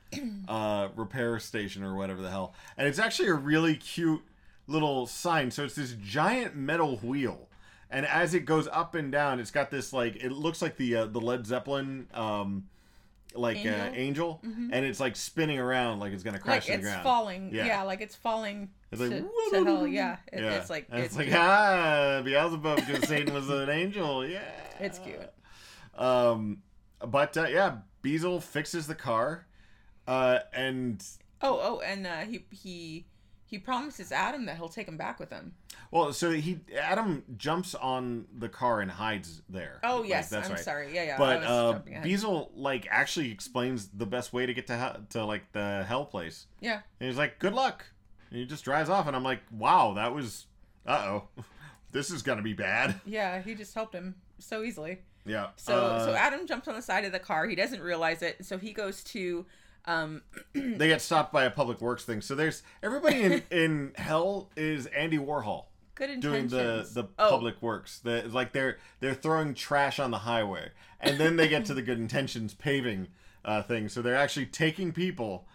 uh, 0.48 0.88
repair 0.94 1.38
station 1.40 1.82
or 1.82 1.96
whatever 1.96 2.22
the 2.22 2.30
hell. 2.30 2.54
And 2.78 2.86
it's 2.86 3.00
actually 3.00 3.28
a 3.28 3.34
really 3.34 3.74
cute 3.74 4.22
little 4.66 5.06
sign. 5.06 5.50
So 5.50 5.64
it's 5.64 5.74
this 5.74 5.92
giant 6.02 6.56
metal 6.56 6.96
wheel, 6.98 7.48
and 7.90 8.06
as 8.06 8.34
it 8.34 8.40
goes 8.40 8.68
up 8.68 8.94
and 8.94 9.10
down, 9.12 9.40
it's 9.40 9.50
got 9.50 9.70
this 9.70 9.92
like 9.92 10.16
it 10.16 10.32
looks 10.32 10.60
like 10.62 10.76
the 10.76 10.96
uh, 10.96 11.06
the 11.06 11.20
Led 11.20 11.46
Zeppelin. 11.46 12.06
Um, 12.14 12.68
like 13.36 13.56
Angel? 13.56 13.80
Uh, 13.80 13.90
angel, 13.94 14.40
Mhm. 14.46 14.68
and 14.72 14.84
it's 14.84 15.00
like 15.00 15.16
spinning 15.16 15.58
around 15.58 15.98
like 15.98 16.12
it's 16.12 16.22
gonna 16.22 16.38
crash 16.38 16.54
Like 16.54 16.62
to 16.66 16.70
the 16.70 16.74
it's 16.78 16.82
ground. 16.86 17.02
falling. 17.02 17.50
Yeah. 17.52 17.82
like 17.82 18.00
it's 18.00 18.14
falling 18.14 18.70
It's 18.92 19.00
like, 19.00 19.10
to 19.10 19.64
hell. 19.64 19.86
Yeah. 19.88 20.18
It, 20.32 20.40
It's 20.40 20.70
like 20.70 20.86
and 20.88 21.02
it's, 21.02 21.16
like 21.16 21.30
ah, 21.32 22.22
Beelzebub 22.24 22.76
because 22.86 23.08
Satan 23.08 23.34
was 23.34 23.48
an 23.50 23.68
angel. 23.70 24.24
Yeah, 24.24 24.44
It's 24.78 25.00
cute. 25.00 25.18
Um, 25.96 26.58
but 27.00 27.36
uh, 27.36 27.46
yeah, 27.48 27.78
Beazle 28.04 28.40
fixes 28.40 28.86
the 28.86 28.94
car, 28.94 29.46
uh, 30.06 30.38
and 30.52 31.04
Oh, 31.42 31.58
oh, 31.60 31.80
and 31.80 32.06
uh, 32.06 32.18
he 32.20 32.44
he 32.52 33.06
he 33.54 33.58
promises 33.60 34.10
Adam 34.10 34.46
that 34.46 34.56
he'll 34.56 34.68
take 34.68 34.88
him 34.88 34.96
back 34.96 35.20
with 35.20 35.30
him. 35.30 35.54
well, 35.92 36.12
so 36.12 36.32
he 36.32 36.58
Adam 36.76 37.22
jumps 37.36 37.74
on 37.76 38.26
the 38.36 38.48
car 38.48 38.80
and 38.80 38.90
hides 38.90 39.42
there. 39.48 39.78
Oh 39.84 40.00
Like, 40.00 40.08
yes, 40.08 40.28
that's 40.28 40.48
I'm 40.48 40.54
right. 40.56 40.64
sorry. 40.64 40.94
Yeah, 40.94 41.04
yeah. 41.04 41.18
But 41.18 41.44
uh. 41.44 41.78
Beazle 42.02 42.50
like 42.56 42.88
actually 42.90 43.30
explains 43.30 43.88
the 43.88 44.06
best 44.06 44.32
way 44.32 44.44
to 44.46 44.52
get 44.52 44.66
to 44.66 44.76
hell, 44.76 44.96
to 45.10 45.24
like 45.24 45.52
the 45.52 45.84
hell 45.86 46.04
place. 46.04 46.46
Yeah. 46.60 46.80
And 46.98 47.08
he's 47.08 47.16
like, 47.18 47.38
"Good 47.38 47.54
luck." 47.54 47.84
And 48.30 48.40
he 48.40 48.44
just 48.46 48.64
drives 48.64 48.90
off, 48.90 49.06
and 49.06 49.14
I'm 49.14 49.22
like, 49.22 49.40
"Wow, 49.52 49.92
that 49.94 50.12
was, 50.12 50.46
uh 50.84 50.98
oh, 51.06 51.28
this 51.92 52.10
is 52.10 52.22
gonna 52.22 52.42
be 52.42 52.54
bad." 52.54 53.00
Yeah, 53.06 53.40
he 53.40 53.54
just 53.54 53.72
helped 53.74 53.94
him 53.94 54.16
so 54.40 54.64
easily. 54.64 54.98
Yeah. 55.24 55.50
So 55.56 55.78
uh, 55.78 56.04
so 56.06 56.12
Adam 56.14 56.46
jumps 56.46 56.66
on 56.66 56.74
the 56.74 56.82
side 56.82 57.04
of 57.04 57.12
the 57.12 57.20
car. 57.20 57.46
He 57.46 57.54
doesn't 57.54 57.80
realize 57.80 58.20
it. 58.20 58.44
So 58.44 58.58
he 58.58 58.72
goes 58.72 59.04
to 59.04 59.46
um 59.86 60.22
they 60.54 60.88
get 60.88 61.02
stopped 61.02 61.32
by 61.32 61.44
a 61.44 61.50
public 61.50 61.80
works 61.80 62.04
thing. 62.04 62.20
So 62.20 62.34
there's 62.34 62.62
everybody 62.82 63.22
in 63.22 63.42
in 63.50 63.92
hell 63.96 64.50
is 64.56 64.86
Andy 64.86 65.18
Warhol 65.18 65.66
Good 65.94 66.20
doing 66.20 66.48
the 66.48 66.88
the 66.92 67.04
Oh. 67.18 67.30
public 67.30 67.60
works. 67.62 67.98
The, 68.00 68.22
like 68.28 68.52
they're 68.52 68.78
they're 69.00 69.14
throwing 69.14 69.54
trash 69.54 69.98
on 70.00 70.10
the 70.10 70.18
highway, 70.18 70.70
and 71.00 71.18
then 71.18 71.36
they 71.36 71.48
get 71.48 71.64
to 71.66 71.74
the 71.74 71.82
good 71.82 71.98
intentions 71.98 72.52
paving 72.54 73.08
uh, 73.44 73.62
thing. 73.62 73.88
So 73.88 74.02
they're 74.02 74.16
actually 74.16 74.46
taking 74.46 74.90
people, 74.92 75.46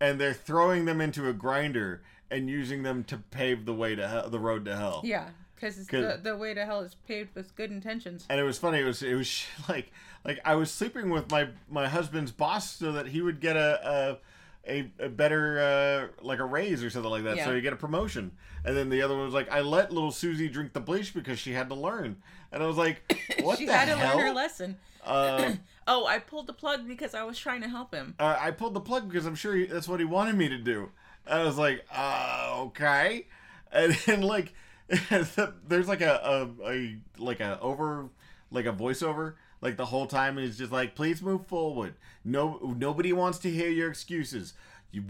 and 0.00 0.20
they're 0.20 0.34
throwing 0.34 0.84
them 0.84 1.00
into 1.00 1.28
a 1.28 1.32
grinder 1.32 2.02
and 2.30 2.50
using 2.50 2.82
them 2.82 3.04
to 3.04 3.16
pave 3.16 3.64
the 3.66 3.72
way 3.72 3.94
to 3.94 4.06
hell, 4.08 4.28
the 4.28 4.40
road 4.40 4.64
to 4.66 4.76
hell. 4.76 5.00
yeah, 5.04 5.28
because 5.56 5.86
the, 5.86 6.20
the 6.22 6.36
way 6.36 6.54
to 6.54 6.64
hell 6.64 6.82
is 6.82 6.94
paved 7.08 7.34
with 7.34 7.56
good 7.56 7.70
intentions. 7.72 8.24
and 8.30 8.38
it 8.38 8.44
was 8.44 8.58
funny. 8.58 8.78
It 8.80 8.84
was 8.84 9.02
it 9.02 9.14
was 9.14 9.44
like 9.68 9.90
like 10.24 10.38
I 10.44 10.54
was 10.54 10.70
sleeping 10.70 11.10
with 11.10 11.30
my 11.30 11.48
my 11.68 11.88
husband's 11.88 12.30
boss 12.30 12.70
so 12.70 12.92
that 12.92 13.08
he 13.08 13.20
would 13.22 13.40
get 13.40 13.56
a 13.56 14.18
a, 14.66 14.80
a, 15.00 15.04
a 15.06 15.08
better 15.08 16.10
uh, 16.20 16.24
like 16.24 16.38
a 16.38 16.44
raise 16.44 16.84
or 16.84 16.90
something 16.90 17.10
like 17.10 17.24
that. 17.24 17.38
So 17.38 17.50
Yeah. 17.50 17.56
he 17.56 17.60
get 17.62 17.72
a 17.72 17.76
promotion. 17.76 18.32
And 18.64 18.76
then 18.76 18.88
the 18.90 19.00
other 19.02 19.14
one 19.14 19.24
was 19.24 19.34
like, 19.34 19.50
I 19.52 19.60
let 19.60 19.92
little 19.92 20.10
Susie 20.10 20.48
drink 20.48 20.72
the 20.72 20.80
bleach 20.80 21.14
because 21.14 21.38
she 21.38 21.52
had 21.52 21.68
to 21.68 21.76
learn. 21.76 22.16
And 22.50 22.62
I 22.62 22.66
was 22.66 22.76
like, 22.76 23.00
What 23.40 23.58
she 23.58 23.66
the 23.66 23.72
had 23.72 23.84
to 23.86 23.96
hell? 23.96 24.16
learn 24.16 24.26
her 24.26 24.32
lesson. 24.34 24.76
Uh, 25.04 25.52
oh, 25.86 26.04
I 26.06 26.18
pulled 26.18 26.48
the 26.48 26.52
plug 26.52 26.88
because 26.88 27.14
I 27.14 27.22
was 27.22 27.38
trying 27.38 27.60
to 27.62 27.68
help 27.68 27.94
him. 27.94 28.16
uh, 28.18 28.36
I 28.40 28.50
pulled 28.50 28.74
the 28.74 28.80
plug 28.80 29.08
because 29.08 29.24
I'm 29.24 29.36
sure 29.36 29.54
he, 29.54 29.66
that's 29.66 29.86
what 29.86 30.00
he 30.00 30.04
wanted 30.06 30.34
me 30.34 30.48
to 30.48 30.58
do. 30.58 30.90
And 31.28 31.40
I 31.42 31.44
was 31.44 31.56
like, 31.56 31.84
uh, 31.94 32.54
okay. 32.66 33.26
And 33.70 33.96
then 34.06 34.22
like, 34.22 34.52
there's 35.68 35.88
like 35.88 36.00
a, 36.00 36.48
a, 36.62 36.70
a 36.70 36.96
like 37.18 37.40
a 37.40 37.58
over 37.60 38.08
like 38.50 38.66
a 38.66 38.72
voiceover 38.72 39.34
like 39.60 39.76
the 39.76 39.86
whole 39.86 40.06
time 40.06 40.38
is 40.38 40.56
just 40.58 40.70
like 40.70 40.94
please 40.94 41.20
move 41.22 41.46
forward 41.46 41.94
no 42.24 42.74
nobody 42.76 43.12
wants 43.12 43.38
to 43.38 43.50
hear 43.50 43.68
your 43.68 43.88
excuses 43.90 44.54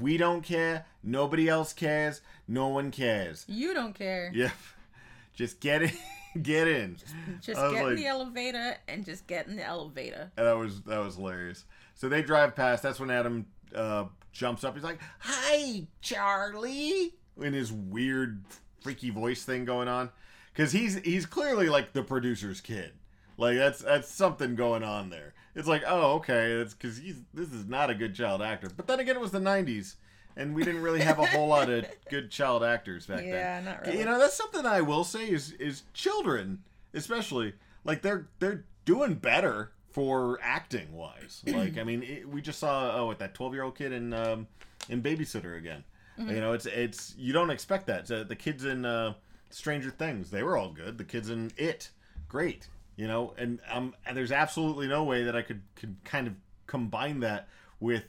we 0.01 0.16
don't 0.16 0.43
care 0.43 0.87
nobody 1.03 1.49
else 1.49 1.72
cares 1.72 2.20
no 2.49 2.68
one 2.68 2.91
cares 2.91 3.45
You 3.49 3.74
don't 3.74 3.95
care. 3.95 4.31
yep 4.35 4.53
just 5.35 5.61
get 5.61 5.83
in 5.83 5.93
get 6.43 6.66
in 6.68 6.97
Just 7.43 7.61
was 7.61 7.72
get 7.72 7.87
in 7.87 7.97
the 7.97 8.07
elevator 8.07 8.77
and 8.89 9.05
just 9.05 9.27
get 9.27 9.47
in 9.47 9.57
the 9.57 9.64
elevator. 9.64 10.31
And 10.37 10.47
that 10.47 10.57
was 10.57 10.83
that 10.83 10.99
was 10.99 11.16
hilarious. 11.16 11.64
So 11.95 12.09
they 12.09 12.22
drive 12.22 12.55
past. 12.57 12.83
That's 12.83 12.99
when 13.01 13.11
Adam 13.11 13.47
uh, 13.74 14.05
jumps 14.33 14.64
up. 14.64 14.74
He's 14.74 14.85
like, 14.85 14.99
"Hi, 15.20 15.87
Charlie," 16.03 17.14
in 17.41 17.53
his 17.55 17.72
weird, 17.72 18.43
freaky 18.87 19.11
voice 19.11 19.45
thing 19.45 19.64
going 19.64 19.89
on, 19.89 20.11
because 20.53 20.70
he's 20.70 20.97
he's 21.01 21.26
clearly 21.26 21.68
like 21.68 21.93
the 21.93 22.03
producer's 22.03 22.61
kid. 22.61 22.93
Like 23.37 23.57
that's 23.57 23.80
that's 23.80 24.09
something 24.09 24.55
going 24.55 24.84
on 24.84 25.11
there. 25.11 25.34
It's 25.57 25.66
like, 25.66 25.82
oh, 25.87 26.12
okay, 26.14 26.57
that's 26.57 26.74
because 26.74 26.99
he's 26.99 27.20
this 27.34 27.53
is 27.53 27.66
not 27.66 27.91
a 27.91 27.95
good 27.95 28.14
child 28.14 28.43
actor. 28.43 28.68
But 28.74 28.87
then 28.87 29.01
again, 29.01 29.16
it 29.16 29.20
was 29.20 29.32
the 29.32 29.41
'90s, 29.41 29.97
and 30.37 30.55
we 30.55 30.62
didn't 30.62 30.82
really 30.82 31.01
have 31.01 31.18
a 31.18 31.26
whole 31.26 31.49
lot 31.49 31.68
of 31.68 31.84
good 32.11 32.30
child 32.30 32.62
actors 32.62 33.07
back 33.07 33.18
then. 33.18 33.28
Yeah, 33.28 33.61
not 33.64 33.80
really. 33.82 33.99
You 33.99 34.05
know, 34.05 34.18
that's 34.18 34.37
something 34.37 34.64
I 34.64 34.82
will 34.82 35.03
say 35.03 35.28
is 35.28 35.53
is 35.53 35.82
children, 35.93 36.62
especially 36.95 37.55
like 37.84 38.03
they're 38.03 38.28
they're 38.39 38.64
doing 38.84 39.14
better 39.14 39.72
for 39.91 40.39
acting 40.43 40.93
wise. 40.95 41.43
Like 41.47 41.76
I 41.78 41.84
mean, 41.84 42.03
it, 42.03 42.28
we 42.28 42.41
just 42.41 42.59
saw 42.59 42.95
oh, 42.97 43.07
what 43.07 43.18
that 43.18 43.34
twelve 43.34 43.53
year 43.53 43.62
old 43.62 43.76
kid 43.76 43.93
in 43.93 44.12
um, 44.12 44.47
in 44.89 45.03
Babysitter 45.03 45.57
again. 45.57 45.84
Mhm. 46.19 46.31
You 46.35 46.41
know, 46.41 46.53
it's 46.53 46.67
it's 46.67 47.14
you 47.19 47.33
don't 47.33 47.51
expect 47.51 47.87
that. 47.87 48.09
So 48.09 48.25
the 48.25 48.37
kids 48.37 48.64
in 48.64 48.85
uh, 48.85 49.14
Stranger 49.51 49.91
Things, 49.91 50.31
they 50.31 50.43
were 50.43 50.57
all 50.57 50.71
good. 50.71 50.99
The 50.99 51.05
kids 51.05 51.31
in 51.31 51.51
It, 51.57 51.91
great. 52.29 52.69
You 52.97 53.07
know, 53.07 53.35
and 53.37 53.61
um, 53.71 53.95
and 54.07 54.17
there's 54.17 54.33
absolutely 54.33 54.89
no 54.89 55.05
way 55.05 55.25
that 55.25 55.37
I 55.37 55.43
could 55.43 55.61
could 55.75 55.97
kind 56.05 56.27
of 56.27 56.35
combine 56.67 57.21
that 57.21 57.49
with. 57.81 58.05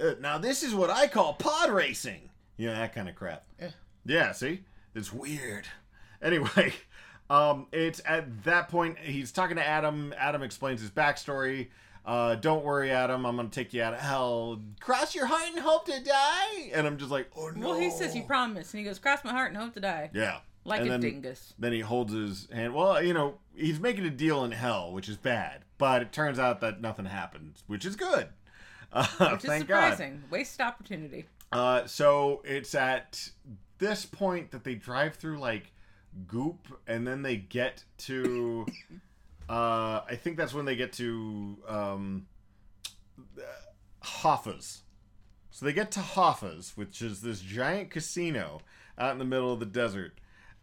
Uh, 0.00 0.12
now 0.20 0.38
this 0.38 0.62
is 0.62 0.74
what 0.74 0.90
I 0.90 1.08
call 1.08 1.34
pod 1.34 1.70
racing. 1.70 2.30
You 2.56 2.68
know 2.68 2.74
that 2.74 2.94
kind 2.94 3.08
of 3.08 3.14
crap. 3.16 3.44
Yeah. 3.60 3.70
Yeah, 4.04 4.32
see? 4.32 4.60
It's 4.94 5.12
weird. 5.12 5.66
Anyway, 6.22 6.72
um, 7.30 7.66
it's 7.72 8.00
at 8.06 8.44
that 8.44 8.68
point 8.68 8.98
he's 8.98 9.32
talking 9.32 9.56
to 9.56 9.66
Adam. 9.66 10.14
Adam 10.16 10.42
explains 10.42 10.80
his 10.80 10.90
backstory. 10.90 11.68
Uh, 12.04 12.34
don't 12.34 12.64
worry, 12.64 12.90
Adam. 12.90 13.26
I'm 13.26 13.36
gonna 13.36 13.48
take 13.48 13.72
you 13.74 13.82
out 13.82 13.92
of 13.94 14.00
hell. 14.00 14.60
Cross 14.80 15.14
your 15.14 15.26
heart 15.26 15.48
and 15.50 15.58
hope 15.60 15.84
to 15.86 16.02
die. 16.02 16.70
And 16.72 16.86
I'm 16.86 16.96
just 16.98 17.10
like, 17.10 17.30
oh 17.36 17.50
no. 17.54 17.68
Well, 17.70 17.78
he 17.78 17.90
says 17.90 18.16
you 18.16 18.22
promise, 18.22 18.72
and 18.72 18.78
he 18.78 18.84
goes, 18.84 18.98
"Cross 18.98 19.24
my 19.24 19.32
heart 19.32 19.48
and 19.52 19.56
hope 19.58 19.74
to 19.74 19.80
die." 19.80 20.10
Yeah. 20.14 20.38
Like 20.64 20.80
And 20.80 20.88
a 20.88 20.92
then- 20.92 21.00
dingus. 21.00 21.54
Then 21.58 21.72
he 21.72 21.80
holds 21.80 22.12
his 22.12 22.48
hand. 22.52 22.74
Well, 22.74 23.02
you 23.02 23.14
know, 23.14 23.38
he's 23.54 23.80
making 23.80 24.04
a 24.06 24.10
deal 24.10 24.44
in 24.44 24.52
hell, 24.52 24.92
which 24.92 25.08
is 25.08 25.16
bad. 25.16 25.64
But 25.78 26.02
it 26.02 26.12
turns 26.12 26.38
out 26.38 26.60
that 26.60 26.80
nothing 26.80 27.06
happened, 27.06 27.54
which 27.66 27.84
is 27.86 27.96
good. 27.96 28.28
Uh, 28.92 29.06
Which 29.32 29.44
is 29.44 29.48
thank 29.48 29.68
God. 29.68 29.92
surprising. 29.92 30.24
Wasted 30.30 30.60
opportunity. 30.66 31.26
Uh, 31.52 31.86
so 31.86 32.42
it's 32.44 32.74
at 32.74 33.30
this 33.78 34.04
point 34.04 34.50
that 34.50 34.64
they 34.64 34.74
drive 34.74 35.14
through 35.14 35.38
like 35.38 35.70
goop, 36.26 36.66
and 36.88 37.06
then 37.06 37.22
they 37.22 37.36
get 37.36 37.84
to. 37.98 38.66
Uh, 39.50 40.02
I 40.08 40.14
think 40.14 40.36
that's 40.36 40.54
when 40.54 40.64
they 40.64 40.76
get 40.76 40.92
to 40.94 41.58
um, 41.66 42.26
Hoffa's. 44.00 44.82
So 45.50 45.66
they 45.66 45.72
get 45.72 45.90
to 45.92 46.00
Hoffa's, 46.00 46.76
which 46.76 47.02
is 47.02 47.20
this 47.20 47.40
giant 47.40 47.90
casino 47.90 48.60
out 48.96 49.12
in 49.12 49.18
the 49.18 49.24
middle 49.24 49.52
of 49.52 49.58
the 49.58 49.66
desert, 49.66 50.12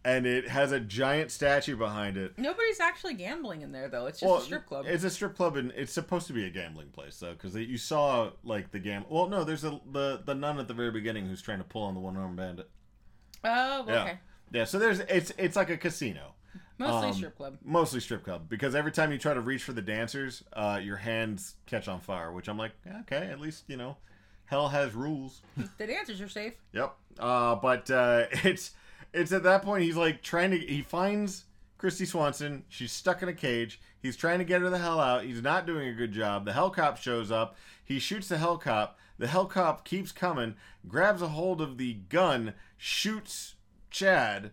and 0.06 0.26
it 0.26 0.48
has 0.48 0.72
a 0.72 0.80
giant 0.80 1.32
statue 1.32 1.76
behind 1.76 2.16
it. 2.16 2.38
Nobody's 2.38 2.80
actually 2.80 3.16
gambling 3.16 3.62
in 3.62 3.74
there 3.74 3.90
though. 3.90 4.06
It's 4.06 4.22
just 4.22 4.30
Well, 4.30 4.40
a 4.40 4.44
strip 4.44 4.66
club. 4.66 4.86
It's 4.88 5.04
a 5.04 5.10
strip 5.10 5.36
club, 5.36 5.58
and 5.58 5.74
it's 5.76 5.92
supposed 5.92 6.28
to 6.28 6.34
be 6.34 6.46
a 6.46 6.50
gambling 6.50 6.88
place, 6.90 7.20
though, 7.20 7.34
because 7.34 7.56
you 7.56 7.78
saw 7.78 8.32
like 8.46 8.72
the 8.72 8.80
gam. 8.80 9.04
Well, 9.10 9.28
no, 9.28 9.44
there's 9.44 9.66
a 9.66 9.82
the 9.92 10.22
the 10.26 10.34
nun 10.34 10.60
at 10.60 10.70
the 10.70 10.74
very 10.74 10.92
beginning 10.92 11.28
who's 11.28 11.42
trying 11.42 11.60
to 11.60 11.66
pull 11.66 11.84
on 11.84 11.94
the 11.94 12.00
one 12.00 12.16
armed 12.16 12.38
bandit. 12.38 12.70
oh, 13.44 13.82
okay. 13.82 13.92
Yeah, 13.94 14.16
yeah. 14.52 14.64
So 14.64 14.80
there's 14.80 15.00
it's 15.02 15.34
it's 15.38 15.58
like 15.58 15.70
a 15.70 15.78
casino. 15.78 16.36
Mostly 16.78 17.10
Um, 17.10 17.14
strip 17.14 17.36
club. 17.38 17.58
Mostly 17.64 18.00
strip 18.00 18.24
club 18.24 18.50
because 18.50 18.76
every 18.76 18.92
time 18.92 19.12
you 19.12 19.18
try 19.18 19.34
to 19.34 19.42
reach 19.42 19.64
for 19.64 19.74
the 19.74 19.82
dancers, 19.82 20.44
uh, 20.54 20.80
your 20.82 20.98
hands 20.98 21.56
catch 21.66 21.88
on 21.88 22.00
fire. 22.00 22.32
Which 22.32 22.48
I'm 22.48 22.58
like, 22.58 22.72
okay, 23.02 23.28
at 23.28 23.40
least 23.40 23.64
you 23.68 23.78
know, 23.78 23.98
hell 24.46 24.70
has 24.70 24.94
rules. 24.94 25.42
The 25.78 25.88
dancers 25.88 26.22
are 26.22 26.30
safe. 26.30 26.54
Yep. 26.74 26.96
Uh, 27.20 27.56
but 27.56 27.90
uh, 27.90 28.26
it's 28.32 28.72
it's 29.14 29.32
at 29.32 29.44
that 29.44 29.64
point 29.64 29.84
he's 29.84 29.98
like 29.98 30.22
trying 30.22 30.52
to 30.52 30.58
he 30.58 30.82
finds 30.82 31.46
Kristy 31.80 32.06
Swanson. 32.08 32.64
She's 32.70 32.92
stuck 32.92 33.22
in 33.24 33.30
a 33.30 33.34
cage. 33.34 33.80
He's 34.00 34.16
trying 34.16 34.40
to 34.40 34.46
get 34.46 34.62
her 34.62 34.70
the 34.70 34.78
hell 34.78 35.00
out. 35.00 35.24
He's 35.24 35.42
not 35.42 35.66
doing 35.66 35.88
a 35.88 35.94
good 35.94 36.12
job. 36.12 36.46
The 36.46 36.54
hell 36.54 36.70
cop 36.70 36.98
shows 36.98 37.32
up. 37.32 37.56
He 37.84 38.00
shoots 38.00 38.28
the 38.28 38.38
hell 38.38 38.58
cop. 38.58 38.98
The 39.20 39.28
hell 39.28 39.48
cop 39.48 39.84
keeps 39.84 40.12
coming, 40.12 40.54
grabs 40.88 41.24
a 41.24 41.30
hold 41.30 41.60
of 41.60 41.80
the 41.80 41.94
gun, 41.96 42.54
shoots 42.78 43.56
Chad, 43.90 44.52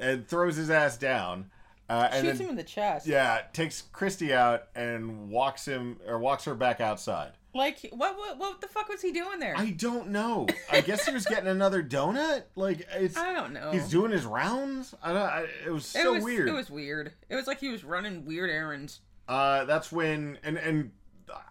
and 0.00 0.26
throws 0.26 0.56
his 0.56 0.70
ass 0.70 0.96
down. 0.96 1.50
Uh, 1.88 2.08
and 2.12 2.24
Shoots 2.24 2.38
then, 2.38 2.46
him 2.46 2.50
in 2.50 2.56
the 2.56 2.62
chest. 2.62 3.06
yeah, 3.06 3.40
takes 3.52 3.82
Kristy 3.92 4.30
out 4.32 4.68
and 4.76 5.28
walks 5.28 5.64
him 5.66 5.98
or 6.06 6.18
walks 6.18 6.44
her 6.44 6.54
back 6.54 6.80
outside. 6.80 7.32
Like 7.52 7.80
what? 7.92 8.16
What? 8.16 8.38
What 8.38 8.60
the 8.60 8.68
fuck 8.68 8.88
was 8.88 9.02
he 9.02 9.10
doing 9.10 9.40
there? 9.40 9.56
I 9.56 9.70
don't 9.70 10.10
know. 10.10 10.46
I 10.70 10.82
guess 10.82 11.04
he 11.04 11.12
was 11.12 11.26
getting 11.26 11.48
another 11.48 11.82
donut. 11.82 12.44
Like 12.54 12.86
it's. 12.94 13.16
I 13.16 13.32
don't 13.32 13.52
know. 13.52 13.72
He's 13.72 13.88
doing 13.88 14.12
his 14.12 14.24
rounds. 14.24 14.94
I 15.02 15.12
don't. 15.12 15.22
I, 15.22 15.46
it 15.66 15.70
was 15.70 15.84
It 15.96 16.02
so 16.02 16.12
was, 16.12 16.22
weird. 16.22 16.48
It 16.48 16.52
was 16.52 16.70
weird. 16.70 17.12
It 17.28 17.34
was 17.34 17.48
like 17.48 17.58
he 17.58 17.70
was 17.70 17.82
running 17.82 18.24
weird 18.24 18.50
errands. 18.50 19.00
Uh, 19.28 19.64
that's 19.64 19.90
when 19.90 20.38
and 20.44 20.58
and 20.58 20.92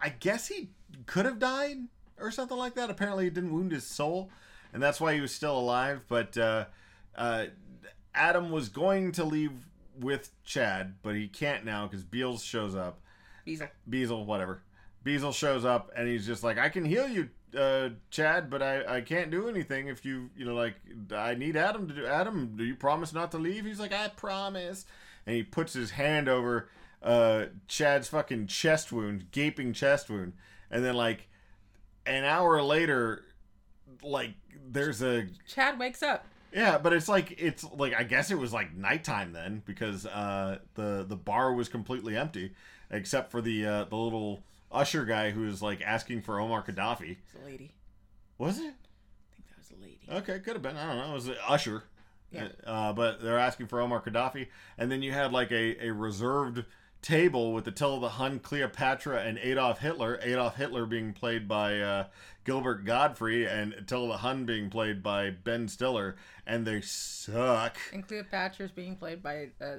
I 0.00 0.08
guess 0.08 0.48
he 0.48 0.70
could 1.04 1.26
have 1.26 1.38
died 1.38 1.76
or 2.18 2.30
something 2.30 2.56
like 2.56 2.74
that. 2.76 2.88
Apparently, 2.88 3.26
it 3.26 3.34
didn't 3.34 3.52
wound 3.52 3.72
his 3.72 3.86
soul, 3.86 4.30
and 4.72 4.82
that's 4.82 5.02
why 5.02 5.12
he 5.14 5.20
was 5.20 5.34
still 5.34 5.58
alive. 5.58 6.06
But 6.08 6.38
uh, 6.38 6.64
uh, 7.14 7.46
Adam 8.14 8.50
was 8.50 8.68
going 8.68 9.12
to 9.12 9.24
leave 9.24 9.52
with 9.98 10.30
Chad, 10.44 10.94
but 11.02 11.14
he 11.14 11.28
can't 11.28 11.64
now 11.64 11.86
because 11.86 12.04
Beals 12.04 12.42
shows 12.42 12.74
up. 12.74 13.00
Beazle. 13.46 13.68
Beazle, 13.88 14.24
whatever. 14.24 14.62
Beazle 15.04 15.34
shows 15.34 15.64
up 15.64 15.90
and 15.96 16.08
he's 16.08 16.26
just 16.26 16.42
like, 16.42 16.58
I 16.58 16.68
can 16.68 16.84
heal 16.84 17.08
you, 17.08 17.30
uh, 17.58 17.90
Chad, 18.10 18.50
but 18.50 18.62
I, 18.62 18.96
I 18.96 19.00
can't 19.00 19.30
do 19.30 19.48
anything 19.48 19.88
if 19.88 20.04
you, 20.04 20.30
you 20.36 20.44
know, 20.44 20.54
like, 20.54 20.74
I 21.14 21.34
need 21.34 21.56
Adam 21.56 21.88
to 21.88 21.94
do. 21.94 22.06
Adam, 22.06 22.54
do 22.56 22.64
you 22.64 22.74
promise 22.74 23.12
not 23.12 23.30
to 23.32 23.38
leave? 23.38 23.64
He's 23.64 23.80
like, 23.80 23.92
I 23.92 24.08
promise. 24.08 24.84
And 25.26 25.36
he 25.36 25.42
puts 25.42 25.72
his 25.72 25.92
hand 25.92 26.28
over 26.28 26.68
uh, 27.02 27.46
Chad's 27.66 28.08
fucking 28.08 28.46
chest 28.46 28.92
wound, 28.92 29.30
gaping 29.30 29.72
chest 29.72 30.10
wound. 30.10 30.34
And 30.70 30.84
then, 30.84 30.94
like, 30.94 31.28
an 32.06 32.24
hour 32.24 32.62
later, 32.62 33.24
like, 34.02 34.34
there's 34.68 35.02
a 35.02 35.26
Chad 35.46 35.78
wakes 35.78 36.02
up. 36.02 36.26
Yeah, 36.52 36.78
but 36.78 36.92
it's 36.92 37.08
like 37.08 37.34
it's 37.38 37.64
like 37.76 37.94
I 37.94 38.02
guess 38.02 38.30
it 38.30 38.38
was 38.38 38.52
like 38.52 38.74
nighttime 38.74 39.32
then 39.32 39.62
because 39.64 40.06
uh, 40.06 40.58
the 40.74 41.04
the 41.08 41.16
bar 41.16 41.54
was 41.54 41.68
completely 41.68 42.16
empty 42.16 42.52
except 42.90 43.30
for 43.30 43.40
the 43.40 43.66
uh, 43.66 43.84
the 43.84 43.96
little 43.96 44.42
usher 44.72 45.04
guy 45.04 45.30
who 45.30 45.42
was 45.42 45.62
like 45.62 45.82
asking 45.82 46.22
for 46.22 46.40
Omar 46.40 46.62
Gaddafi. 46.62 47.16
It's 47.18 47.34
a 47.42 47.46
lady. 47.46 47.74
Was 48.38 48.58
it? 48.58 48.62
I 48.62 49.34
think 49.34 49.48
that 49.48 49.58
was 49.58 49.72
a 49.78 49.82
lady. 49.82 50.08
Okay, 50.10 50.38
could 50.40 50.54
have 50.54 50.62
been. 50.62 50.76
I 50.76 50.86
don't 50.86 50.96
know. 50.96 51.10
It 51.10 51.14
was 51.14 51.28
an 51.28 51.36
usher. 51.46 51.84
Yeah. 52.32 52.48
Uh, 52.64 52.92
but 52.92 53.20
they're 53.22 53.38
asking 53.38 53.66
for 53.66 53.80
Omar 53.80 54.00
Gaddafi, 54.00 54.46
and 54.78 54.90
then 54.90 55.02
you 55.02 55.12
had 55.12 55.32
like 55.32 55.50
a, 55.50 55.86
a 55.86 55.90
reserved 55.92 56.64
table 57.02 57.52
with 57.52 57.66
Attila 57.66 58.00
the 58.00 58.08
Hun, 58.10 58.38
Cleopatra, 58.38 59.22
and 59.22 59.38
Adolf 59.38 59.78
Hitler. 59.78 60.18
Adolf 60.22 60.56
Hitler 60.56 60.86
being 60.86 61.12
played 61.12 61.48
by 61.48 61.80
uh, 61.80 62.04
Gilbert 62.44 62.84
Gottfried, 62.84 63.46
and 63.46 63.72
Attila 63.74 64.08
the 64.08 64.16
Hun 64.18 64.44
being 64.44 64.70
played 64.70 65.02
by 65.02 65.30
Ben 65.30 65.68
Stiller, 65.68 66.16
and 66.46 66.66
they 66.66 66.80
suck. 66.80 67.76
And 67.92 68.06
Cleopatra's 68.06 68.70
being 68.70 68.96
played 68.96 69.22
by 69.22 69.48
uh, 69.60 69.78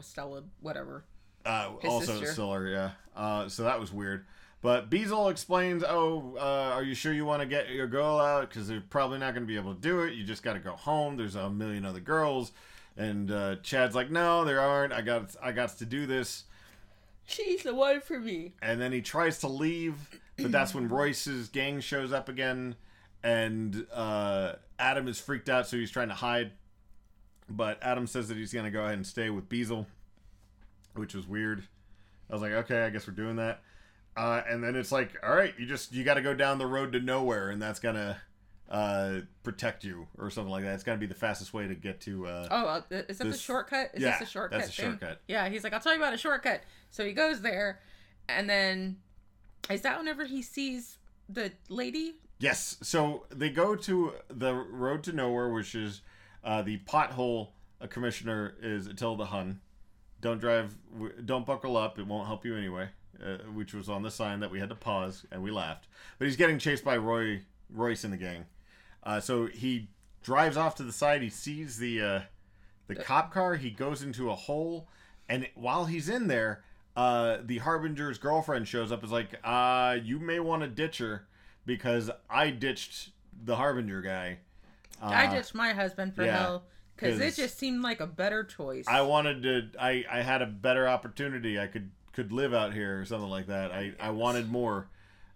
Stella, 0.00 0.42
whatever. 0.60 1.04
Uh, 1.44 1.72
also 1.84 2.12
sister. 2.12 2.32
Stiller, 2.32 2.68
yeah. 2.68 2.90
Uh, 3.16 3.48
so 3.48 3.64
that 3.64 3.80
was 3.80 3.92
weird. 3.92 4.26
But 4.62 4.90
Beazle 4.90 5.30
explains, 5.30 5.82
"Oh, 5.86 6.36
uh, 6.38 6.74
are 6.74 6.82
you 6.82 6.94
sure 6.94 7.14
you 7.14 7.24
want 7.24 7.40
to 7.40 7.46
get 7.46 7.70
your 7.70 7.86
girl 7.86 8.20
out? 8.20 8.48
Because 8.48 8.68
they're 8.68 8.82
probably 8.82 9.18
not 9.18 9.32
going 9.32 9.46
to 9.46 9.48
be 9.48 9.56
able 9.56 9.74
to 9.74 9.80
do 9.80 10.02
it. 10.02 10.14
You 10.14 10.24
just 10.24 10.42
got 10.42 10.52
to 10.52 10.58
go 10.58 10.72
home. 10.72 11.16
There's 11.16 11.34
a 11.34 11.48
million 11.48 11.84
other 11.84 12.00
girls." 12.00 12.52
And 12.96 13.30
uh, 13.30 13.56
Chad's 13.62 13.94
like, 13.94 14.10
"No, 14.10 14.44
there 14.44 14.60
aren't. 14.60 14.92
I 14.92 15.00
got, 15.00 15.34
I 15.42 15.52
got 15.52 15.78
to 15.78 15.86
do 15.86 16.06
this." 16.06 16.44
She's 17.30 17.62
the 17.62 17.74
one 17.74 18.00
for 18.00 18.18
me. 18.18 18.54
And 18.60 18.80
then 18.80 18.90
he 18.90 19.00
tries 19.00 19.38
to 19.38 19.48
leave, 19.48 19.94
but 20.36 20.50
that's 20.50 20.74
when 20.74 20.88
Royce's 20.88 21.48
gang 21.48 21.80
shows 21.80 22.12
up 22.12 22.28
again, 22.28 22.74
and 23.22 23.86
uh, 23.92 24.54
Adam 24.78 25.06
is 25.06 25.20
freaked 25.20 25.48
out, 25.48 25.68
so 25.68 25.76
he's 25.76 25.90
trying 25.90 26.08
to 26.08 26.14
hide. 26.14 26.50
But 27.48 27.78
Adam 27.82 28.06
says 28.06 28.28
that 28.28 28.36
he's 28.36 28.52
going 28.52 28.64
to 28.64 28.70
go 28.70 28.82
ahead 28.82 28.94
and 28.94 29.06
stay 29.06 29.30
with 29.30 29.48
Beazle, 29.48 29.86
which 30.94 31.14
was 31.14 31.26
weird. 31.26 31.62
I 32.28 32.32
was 32.32 32.42
like, 32.42 32.52
okay, 32.52 32.82
I 32.82 32.90
guess 32.90 33.06
we're 33.06 33.14
doing 33.14 33.36
that. 33.36 33.62
Uh, 34.16 34.42
and 34.48 34.62
then 34.62 34.74
it's 34.74 34.90
like, 34.90 35.16
all 35.22 35.34
right, 35.34 35.54
you 35.58 35.66
just 35.66 35.92
you 35.92 36.02
got 36.02 36.14
to 36.14 36.22
go 36.22 36.34
down 36.34 36.58
the 36.58 36.66
road 36.66 36.92
to 36.92 37.00
nowhere, 37.00 37.50
and 37.50 37.62
that's 37.62 37.78
gonna 37.78 38.20
uh, 38.70 39.20
protect 39.42 39.82
you 39.84 40.06
or 40.18 40.30
something 40.30 40.50
like 40.50 40.62
that. 40.64 40.74
It's 40.74 40.84
gonna 40.84 40.98
be 40.98 41.06
the 41.06 41.14
fastest 41.14 41.52
way 41.52 41.66
to 41.66 41.74
get 41.74 42.00
to. 42.02 42.26
Uh, 42.26 42.48
Oh, 42.50 42.66
uh, 42.66 42.82
is 43.08 43.18
that 43.18 43.24
the 43.30 43.36
shortcut? 43.36 43.90
Is 43.94 44.02
yeah, 44.02 44.18
this 44.18 44.28
a 44.28 44.30
shortcut? 44.30 44.58
that's 44.60 44.70
a 44.70 44.82
thing? 44.82 44.90
shortcut. 44.92 45.20
Yeah, 45.26 45.48
he's 45.48 45.64
like, 45.64 45.72
I'll 45.72 45.80
tell 45.80 45.92
you 45.92 45.98
about 45.98 46.14
a 46.14 46.18
shortcut. 46.18 46.62
So 46.90 47.04
he 47.04 47.12
goes 47.12 47.40
there, 47.40 47.80
and 48.28 48.48
then 48.48 48.98
is 49.68 49.82
that 49.82 49.98
whenever 49.98 50.24
he 50.24 50.42
sees 50.42 50.98
the 51.28 51.52
lady? 51.68 52.14
Yes. 52.38 52.76
So 52.82 53.26
they 53.30 53.50
go 53.50 53.74
to 53.76 54.12
the 54.28 54.54
road 54.54 55.02
to 55.04 55.12
nowhere, 55.12 55.48
which 55.50 55.74
is 55.74 56.02
uh, 56.44 56.62
the 56.62 56.78
pothole 56.78 57.48
uh, 57.80 57.86
commissioner 57.86 58.54
is 58.62 58.86
Attila 58.86 59.16
the 59.18 59.26
Hun. 59.26 59.60
Don't 60.20 60.38
drive. 60.40 60.76
Don't 61.24 61.44
buckle 61.46 61.76
up. 61.76 61.98
It 61.98 62.06
won't 62.06 62.26
help 62.26 62.44
you 62.44 62.56
anyway. 62.56 62.88
Uh, 63.22 63.36
which 63.52 63.74
was 63.74 63.88
on 63.90 64.02
the 64.02 64.10
sign 64.10 64.40
that 64.40 64.50
we 64.50 64.58
had 64.60 64.70
to 64.70 64.74
pause, 64.74 65.26
and 65.30 65.42
we 65.42 65.50
laughed. 65.50 65.86
But 66.18 66.26
he's 66.26 66.36
getting 66.36 66.58
chased 66.58 66.82
by 66.84 66.96
Roy 66.96 67.42
Royce 67.68 68.02
in 68.04 68.10
the 68.10 68.16
gang. 68.16 68.46
Uh, 69.02 69.20
so 69.20 69.46
he 69.46 69.88
drives 70.22 70.56
off 70.56 70.74
to 70.76 70.82
the 70.82 70.92
side. 70.92 71.22
He 71.22 71.30
sees 71.30 71.78
the 71.78 72.00
uh, 72.02 72.20
the 72.88 72.96
cop 72.96 73.32
car. 73.32 73.56
He 73.56 73.70
goes 73.70 74.02
into 74.02 74.30
a 74.30 74.34
hole, 74.34 74.88
and 75.28 75.48
while 75.54 75.86
he's 75.86 76.08
in 76.08 76.26
there, 76.28 76.62
uh, 76.96 77.38
the 77.42 77.58
harbinger's 77.58 78.18
girlfriend 78.18 78.68
shows 78.68 78.92
up. 78.92 79.02
Is 79.04 79.10
like, 79.12 79.38
uh, 79.44 79.96
you 80.02 80.18
may 80.18 80.40
want 80.40 80.62
to 80.62 80.68
ditch 80.68 80.98
her 80.98 81.26
because 81.66 82.10
I 82.28 82.50
ditched 82.50 83.10
the 83.44 83.56
harbinger 83.56 84.02
guy. 84.02 84.38
I 85.00 85.26
Uh, 85.26 85.34
ditched 85.34 85.54
my 85.54 85.72
husband 85.72 86.14
for 86.14 86.24
yeah, 86.24 86.36
hell 86.38 86.64
because 86.94 87.20
it 87.20 87.34
just 87.34 87.58
seemed 87.58 87.82
like 87.82 88.00
a 88.00 88.06
better 88.06 88.44
choice. 88.44 88.84
I 88.86 89.00
wanted 89.02 89.42
to. 89.44 89.68
I 89.80 90.04
I 90.10 90.20
had 90.20 90.42
a 90.42 90.46
better 90.46 90.86
opportunity. 90.86 91.58
I 91.58 91.68
could 91.68 91.90
could 92.12 92.32
live 92.32 92.52
out 92.52 92.74
here 92.74 93.00
or 93.00 93.04
something 93.06 93.30
like 93.30 93.46
that. 93.46 93.72
I 93.72 93.94
I 93.98 94.10
wanted 94.10 94.50
more. 94.50 94.88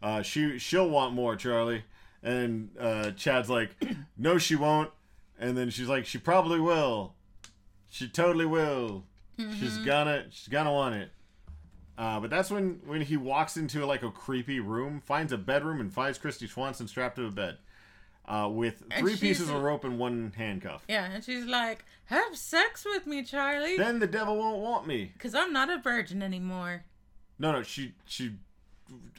Uh, 0.02 0.20
she 0.20 0.58
she'll 0.58 0.90
want 0.90 1.14
more, 1.14 1.34
Charlie. 1.34 1.84
And 2.24 2.70
uh, 2.80 3.10
Chad's 3.12 3.48
like, 3.50 3.76
no, 4.16 4.38
she 4.38 4.56
won't. 4.56 4.90
And 5.38 5.56
then 5.56 5.70
she's 5.70 5.88
like, 5.88 6.06
she 6.06 6.18
probably 6.18 6.58
will. 6.58 7.14
She 7.90 8.08
totally 8.08 8.46
will. 8.46 9.04
She's 9.38 9.78
gonna 9.78 10.24
she's 10.30 10.48
gonna 10.48 10.72
want 10.72 10.94
it. 10.94 11.10
Uh, 11.98 12.18
but 12.20 12.30
that's 12.30 12.50
when 12.50 12.80
when 12.86 13.02
he 13.02 13.16
walks 13.16 13.56
into 13.56 13.84
like 13.84 14.02
a 14.02 14.10
creepy 14.10 14.58
room, 14.60 15.00
finds 15.04 15.32
a 15.32 15.38
bedroom, 15.38 15.80
and 15.80 15.92
finds 15.92 16.18
Kristy 16.18 16.48
Swanson 16.48 16.88
strapped 16.88 17.16
to 17.16 17.26
a 17.26 17.30
bed, 17.30 17.58
uh, 18.26 18.48
with 18.52 18.82
And 18.90 19.00
three 19.00 19.16
pieces 19.16 19.50
of 19.50 19.60
rope 19.62 19.84
and 19.84 19.98
one 19.98 20.32
handcuff. 20.36 20.84
yeah, 20.88 21.04
and 21.04 21.22
she's 21.22 21.44
like, 21.46 21.84
"Have 22.06 22.36
sex 22.36 22.84
with 22.84 23.06
me, 23.08 23.22
Charlie, 23.24 23.76
Then 23.76 23.98
the 23.98 24.06
devil 24.06 24.36
won't 24.36 24.60
want 24.62 24.86
me. 24.86 25.10
because 25.14 25.34
I'm 25.34 25.52
not 25.52 25.68
a 25.68 25.78
virgin 25.78 26.22
anymore." 26.22 26.84
No, 27.38 27.52
no, 27.52 27.62
she 27.64 27.94
she 28.06 28.32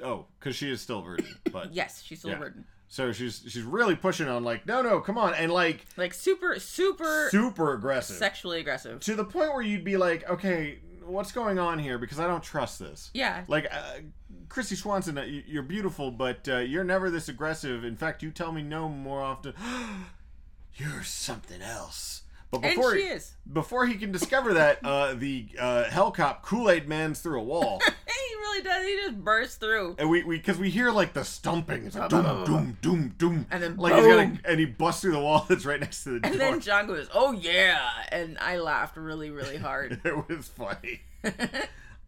oh, 0.04 0.26
because 0.40 0.56
she 0.56 0.70
is 0.72 0.82
still 0.82 1.00
a 1.00 1.04
virgin. 1.04 1.36
But 1.52 1.74
Yes, 1.74 2.02
she's 2.02 2.20
still 2.20 2.32
Yeah. 2.32 2.38
a 2.38 2.40
virgin. 2.40 2.66
So 2.88 3.12
she's 3.12 3.44
she's 3.48 3.64
really 3.64 3.96
pushing 3.96 4.28
on 4.28 4.44
like 4.44 4.66
no, 4.66 4.82
no, 4.82 5.00
come 5.00 5.18
on, 5.18 5.34
and 5.34 5.52
like 5.52 5.86
Like 5.98 6.14
super, 6.14 6.60
super 6.60 7.28
super 7.30 7.74
aggressive 7.74 8.16
sexually 8.18 8.60
aggressive. 8.60 9.00
to 9.02 9.16
the 9.16 9.26
point 9.26 9.54
where 9.54 9.62
you'd 9.62 9.84
be 9.84 9.98
like, 9.98 10.30
okay, 10.30 10.80
what's 11.06 11.32
going 11.32 11.60
on 11.60 11.80
here? 11.80 11.98
Because 11.98 12.20
I 12.20 12.28
don't 12.28 12.44
trust 12.44 12.80
this. 12.80 13.10
Yeah, 13.14 13.44
Like, 13.48 13.68
uh, 13.72 14.00
Kristy 14.48 14.76
Swanson, 14.76 15.18
uh, 15.18 15.24
you're 15.24 15.64
beautiful, 15.64 16.12
but 16.12 16.48
uh, 16.48 16.58
you're 16.58 16.84
never 16.84 17.10
this 17.10 17.30
aggressive. 17.30 17.84
In 17.84 17.96
fact, 17.96 18.24
you 18.24 18.32
tell 18.32 18.52
me 18.52 18.62
no 18.62 18.90
more 18.90 19.22
often. 19.22 19.54
you're 20.76 21.04
something 21.04 21.62
else. 21.62 22.24
But 22.60 22.68
And 22.68 22.76
before 22.76 22.96
she 22.96 23.02
he, 23.04 23.08
is. 23.10 23.34
before 23.52 23.86
he 23.86 23.96
can 23.96 24.12
discover 24.12 24.54
that, 24.56 24.80
uh, 24.84 25.14
the 25.14 25.48
uh, 25.60 25.84
Hellcop 25.90 26.42
Kool 26.42 26.70
Aid 26.70 26.88
Man's 26.88 27.20
through 27.22 27.40
a 27.40 27.44
wall, 27.44 27.80
he 28.08 28.36
really 28.36 28.62
does. 28.64 28.86
He 28.86 28.96
just 28.98 29.18
bursts 29.24 29.56
through. 29.58 29.96
and 30.00 30.10
we 30.10 30.24
because 30.24 30.58
we, 30.58 30.70
hear 30.70 30.92
like 30.92 31.14
the 31.14 31.24
stumping, 31.24 31.86
it's 31.86 31.96
like 31.96 32.10
doom 32.10 32.24
doom 32.46 32.78
doom 32.82 33.16
doom, 33.18 33.48
And 33.52 33.62
then 33.64 33.78
like 33.78 33.94
he's 33.96 34.06
gonna, 34.06 34.40
and 34.46 34.60
he 34.60 34.66
busts 34.66 35.02
through 35.02 35.14
the 35.14 35.20
wall 35.20 35.46
that's 35.50 35.66
right 35.66 35.80
next 35.80 36.04
to 36.06 36.12
the 36.12 36.20
door. 36.22 36.32
And 36.32 36.40
then 36.42 36.60
John 36.60 36.88
goes, 36.88 37.08
"Oh 37.14 37.32
yeah," 37.32 37.82
and 38.12 38.38
I 38.40 38.58
laughed 38.58 38.98
really, 38.98 39.30
really 39.30 39.58
hard. 39.58 40.02
it 40.04 40.30
was 40.30 40.48
funny. 40.48 41.02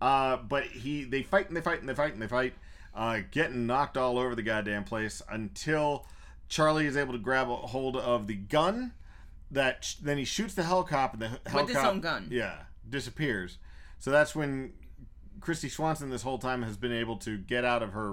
uh, 0.02 0.38
but 0.38 0.66
he 0.66 1.04
they 1.04 1.24
fight 1.24 1.48
and 1.48 1.58
they 1.58 1.62
fight 1.62 1.80
and 1.80 1.90
they 1.90 1.96
fight 1.96 2.14
and 2.14 2.22
they 2.22 2.28
fight, 2.28 2.54
uh, 2.96 3.20
getting 3.32 3.66
knocked 3.68 3.98
all 3.98 4.18
over 4.18 4.36
the 4.36 4.42
goddamn 4.44 4.84
place 4.84 5.22
until 5.30 6.06
Charlie 6.50 6.86
is 6.86 6.96
able 6.96 7.14
to 7.14 7.20
grab 7.20 7.50
a 7.50 7.56
hold 7.56 7.98
of 7.98 8.28
the 8.28 8.36
gun. 8.36 8.94
That 9.52 9.84
sh- 9.86 9.96
then 9.96 10.18
he 10.18 10.26
shoots 10.26 10.54
the 10.54 10.64
helicopter 10.64 11.24
and 11.24 11.40
the 11.44 11.50
he- 11.50 11.56
With 11.56 11.68
his 11.70 11.78
own 11.78 12.02
gun. 12.02 12.28
Yeah, 12.32 12.58
disappears. 12.90 13.58
So 14.00 14.12
that's 14.12 14.36
when 14.36 14.74
Kristy 15.40 15.70
Swanson 15.70 16.10
this 16.10 16.22
whole 16.24 16.38
time 16.40 16.64
has 16.64 16.78
been 16.78 16.92
able 16.94 17.18
to 17.18 17.38
get 17.38 17.64
out 17.66 17.82
of 17.82 17.94
her, 17.94 18.10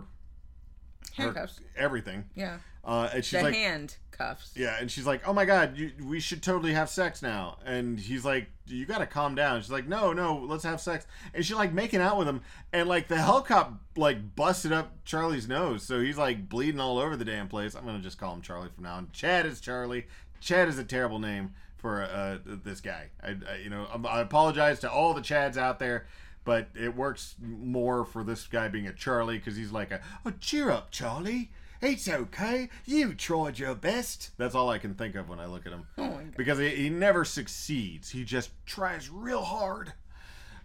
her 1.17 1.25
Handcuffs. 1.25 1.61
everything. 1.77 2.25
Yeah. 2.35 2.59
Uh, 2.85 3.09
and 3.15 3.25
she's 3.25 3.39
the 3.41 3.45
like, 3.47 3.55
handcuffs. 3.55 4.53
yeah, 4.55 4.77
and 4.79 4.91
she's 4.91 5.07
like, 5.07 5.27
"Oh 5.27 5.33
my 5.33 5.47
god, 5.47 5.79
you, 5.79 5.93
we 6.05 6.21
should 6.21 6.43
totally 6.43 6.75
have 6.75 6.91
sex 6.91 7.23
now." 7.23 7.57
And 7.65 7.99
he's 7.99 8.27
like, 8.27 8.49
"You 8.67 8.85
got 8.85 8.99
to 8.99 9.07
calm 9.07 9.35
down." 9.35 9.63
She's 9.63 9.71
like, 9.71 9.89
"No, 9.89 10.13
no, 10.13 10.37
let's 10.47 10.65
have 10.65 10.83
sex." 10.83 11.07
And 11.33 11.43
she's 11.47 11.57
like 11.57 11.73
making 11.73 12.03
out 12.03 12.19
with 12.19 12.29
him, 12.29 12.43
and 12.75 12.87
like 12.87 13.09
the 13.09 13.17
helicopter 13.17 13.77
like 13.97 14.37
busted 14.37 14.71
up 14.71 15.03
Charlie's 15.07 15.49
nose, 15.49 15.83
so 15.83 15.99
he's 16.03 16.19
like 16.19 16.47
bleeding 16.51 16.79
all 16.79 16.99
over 16.99 17.17
the 17.17 17.25
damn 17.25 17.49
place. 17.49 17.75
I'm 17.75 17.87
gonna 17.87 18.01
just 18.01 18.19
call 18.19 18.35
him 18.35 18.43
Charlie 18.43 18.69
from 18.75 18.85
now 18.85 18.97
on. 18.97 19.09
Chad 19.15 19.47
is 19.47 19.61
Charlie. 19.63 20.07
Chad 20.45 20.69
is 20.69 20.79
a 20.79 20.85
terrible 20.85 21.19
name 21.19 21.55
for 21.77 22.03
uh, 22.03 22.39
this 22.45 22.81
guy. 22.81 23.11
I, 23.23 23.31
I 23.51 23.57
you 23.63 23.71
know 23.71 23.87
I 24.09 24.21
apologize 24.21 24.79
to 24.81 24.91
all 24.91 25.15
the 25.15 25.21
Chads 25.21 25.57
out 25.57 25.79
there. 25.79 26.07
But 26.45 26.69
it 26.75 26.95
works 26.95 27.37
more 27.41 28.05
for 28.05 28.23
this 28.23 28.47
guy 28.47 28.69
being 28.69 28.87
a 28.87 28.93
Charlie 28.93 29.39
because 29.39 29.57
he's 29.57 29.73
like 29.73 29.91
a, 29.91 30.03
oh, 30.27 30.33
cheer 30.41 30.71
up, 30.71 30.91
Charlie. 30.91 31.51
It's 31.81 32.07
okay. 32.07 32.69
You 32.85 33.15
tried 33.15 33.59
your 33.59 33.75
best. 33.75 34.31
That's 34.37 34.55
all 34.55 34.69
I 34.69 34.77
can 34.77 34.95
think 34.95 35.15
of 35.15 35.31
when 35.31 35.41
I 35.41 35.47
look 35.47 35.65
at 35.65 35.73
him. 35.73 35.87
Oh. 35.97 36.21
Because 36.37 36.59
he, 36.59 36.69
he 36.69 36.91
never 36.91 37.25
succeeds. 37.25 38.11
He 38.11 38.25
just 38.25 38.51
tries 38.67 39.09
real 39.09 39.43
hard. 39.43 39.95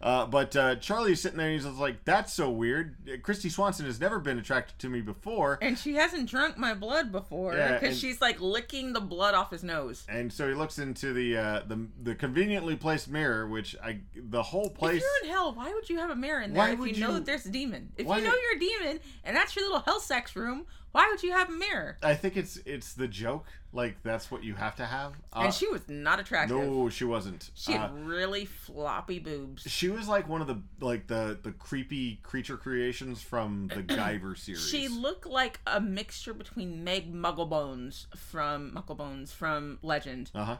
Uh, 0.01 0.25
but 0.25 0.55
uh, 0.55 0.75
Charlie's 0.77 1.19
sitting 1.19 1.37
there 1.37 1.49
and 1.49 1.61
he's 1.61 1.65
like, 1.65 2.05
that's 2.05 2.31
so 2.31 2.49
weird. 2.49 2.95
Kristy 3.21 3.51
Swanson 3.51 3.85
has 3.85 3.99
never 3.99 4.19
been 4.19 4.39
attracted 4.39 4.79
to 4.79 4.89
me 4.89 5.01
before. 5.01 5.59
And 5.61 5.77
she 5.77 5.95
hasn't 5.95 6.29
drunk 6.29 6.57
my 6.57 6.73
blood 6.73 7.11
before 7.11 7.51
because 7.51 7.81
and- 7.83 7.97
she's 7.97 8.21
like 8.21 8.39
licking 8.39 8.93
the 8.93 9.01
blood 9.01 9.33
off 9.33 9.51
his 9.51 9.63
nose. 9.63 10.05
And 10.07 10.31
so 10.31 10.47
he 10.47 10.53
looks 10.53 10.79
into 10.79 11.11
the 11.11 11.37
uh, 11.37 11.61
the 11.67 11.87
the 12.01 12.15
conveniently 12.15 12.75
placed 12.77 13.09
mirror, 13.09 13.47
which 13.47 13.75
I 13.83 13.99
the 14.15 14.41
whole 14.43 14.69
place. 14.69 14.97
If 14.97 15.01
you're 15.01 15.29
in 15.29 15.35
hell, 15.35 15.53
why 15.53 15.73
would 15.73 15.89
you 15.89 15.97
have 15.97 16.09
a 16.11 16.15
mirror 16.15 16.41
in 16.41 16.53
there 16.53 16.63
Why 16.63 16.71
if 16.71 16.77
you, 16.77 16.83
would 16.85 16.99
know 16.99 17.13
that 17.13 17.25
there's 17.25 17.45
a 17.45 17.51
demon? 17.51 17.91
If 17.97 18.07
Why- 18.07 18.19
you 18.19 18.23
know 18.23 18.33
you're 18.33 18.55
a 18.55 18.59
demon 18.59 18.99
and 19.25 19.35
that's 19.35 19.55
your 19.55 19.65
little 19.65 19.81
hell 19.81 19.99
sex 19.99 20.35
room, 20.35 20.65
why 20.91 21.07
would 21.09 21.21
you 21.23 21.31
have 21.31 21.49
a 21.49 21.53
mirror? 21.53 21.97
I 22.01 22.15
think 22.15 22.35
it's 22.37 22.57
it's 22.65 22.93
the 22.93 23.07
joke. 23.07 23.45
Like 23.71 24.01
that's 24.01 24.31
what 24.31 24.43
you 24.43 24.55
have 24.55 24.75
to 24.77 24.85
have. 24.85 25.13
Uh, 25.31 25.41
and 25.41 25.53
she 25.53 25.67
was 25.67 25.87
not 25.87 26.19
attractive. 26.19 26.57
no, 26.57 26.89
she 26.89 27.05
wasn't. 27.05 27.51
She 27.53 27.73
Uh, 27.73 27.77
had 27.79 28.05
really 28.07 28.45
floppy 28.45 29.19
boobs. 29.19 29.63
She 29.69 29.89
was 29.89 30.07
like 30.07 30.27
one 30.27 30.41
of 30.41 30.47
the 30.47 30.57
like 30.83 31.05
the 31.07 31.37
the 31.41 31.51
creepy 31.51 32.19
creature 32.23 32.57
creations 32.57 33.21
from 33.21 33.67
the 33.67 33.83
Guyver 33.95 34.35
series. 34.37 34.67
She 34.67 34.87
looked 34.87 35.27
like 35.27 35.59
a 35.67 35.79
mixture 35.79 36.33
between 36.33 36.83
Meg 36.83 37.13
Mucklebones 37.13 38.07
from 38.15 38.71
Mucklebones 38.71 39.29
from 39.31 39.77
Legend 39.83 40.31
uh 40.33 40.45
huh 40.45 40.57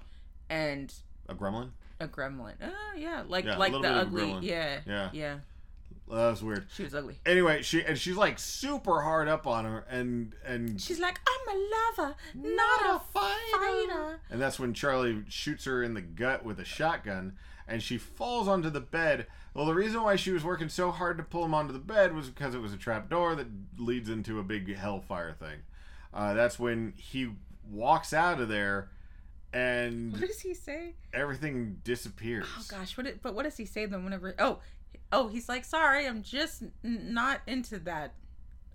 and 0.50 0.94
a 1.28 1.34
gremlin. 1.34 1.70
a 2.00 2.08
gremlin. 2.08 2.54
Oh 2.62 2.96
yeah, 2.98 3.24
like 3.28 3.46
Yeah, 3.46 3.58
like 3.58 3.72
the 3.72 3.80
bit 3.80 3.92
of 3.92 3.98
a 3.98 4.00
ugly. 4.02 4.48
Yeah, 4.48 4.80
Yeah. 4.86 5.10
yeah. 5.14 5.38
That 6.10 6.30
was 6.32 6.44
weird. 6.44 6.66
She 6.74 6.84
was 6.84 6.96
ugly. 6.96 7.18
Anyway, 7.26 7.62
she 7.62 7.84
and 7.84 7.96
she's 7.98 8.16
like 8.18 8.40
super 8.40 9.02
hard 9.02 9.28
up 9.28 9.46
on 9.46 9.66
her, 9.66 9.86
and 9.90 10.34
and 10.44 10.82
She's 10.82 11.00
like, 11.00 11.20
I'm 11.28 11.56
a 11.56 11.60
lover, 12.02 12.16
not, 12.34 12.96
a 12.96 13.00
fighter. 13.00 14.20
and 14.32 14.42
that's 14.42 14.60
when 14.60 14.74
Charlie 14.74 15.24
shoots 15.30 15.66
her 15.66 15.84
in 15.84 15.94
the 15.94 16.02
gut 16.02 16.44
with 16.44 16.60
a 16.60 16.66
shotgun, 16.66 17.34
and 17.68 17.84
she 17.84 17.98
falls 18.00 18.48
onto 18.48 18.70
the 18.72 18.80
bed. 18.82 19.28
Well, 19.54 19.66
the 19.66 19.74
reason 19.76 20.02
why 20.02 20.16
she 20.16 20.32
was 20.32 20.44
working 20.44 20.70
so 20.70 20.90
hard 20.92 21.18
to 21.18 21.24
pull 21.24 21.46
him 21.46 21.54
onto 21.54 21.74
the 21.74 21.80
bed 21.80 22.16
was 22.16 22.30
because 22.30 22.56
it 22.56 22.62
was 22.62 22.74
a 22.74 22.78
trap 22.78 23.10
door 23.10 23.36
that 23.36 23.48
leads 23.78 24.10
into 24.10 24.40
a 24.40 24.44
big 24.44 24.76
hellfire 24.76 25.34
thing. 25.40 25.60
Uh, 26.12 26.34
that's 26.34 26.58
when 26.58 26.94
he 26.98 27.30
walks 27.70 28.14
out 28.14 28.40
of 28.42 28.48
there, 28.50 28.90
and 29.54 30.12
What 30.14 30.22
does 30.22 30.40
he 30.42 30.54
say? 30.56 30.94
everything 31.14 31.82
disappears. 31.84 32.46
Oh 32.58 32.64
gosh, 32.68 32.98
what? 32.98 33.06
Did, 33.06 33.22
but 33.22 33.34
what 33.36 33.44
does 33.44 33.58
he 33.58 33.66
say 33.66 33.86
then? 33.86 34.04
Whenever 34.04 34.34
oh, 34.40 34.60
oh, 35.12 35.28
he's 35.28 35.50
like, 35.50 35.66
sorry, 35.66 36.06
I'm 36.08 36.22
just 36.24 36.64
n- 36.84 37.14
not 37.14 37.42
into 37.48 37.80
that, 37.80 38.14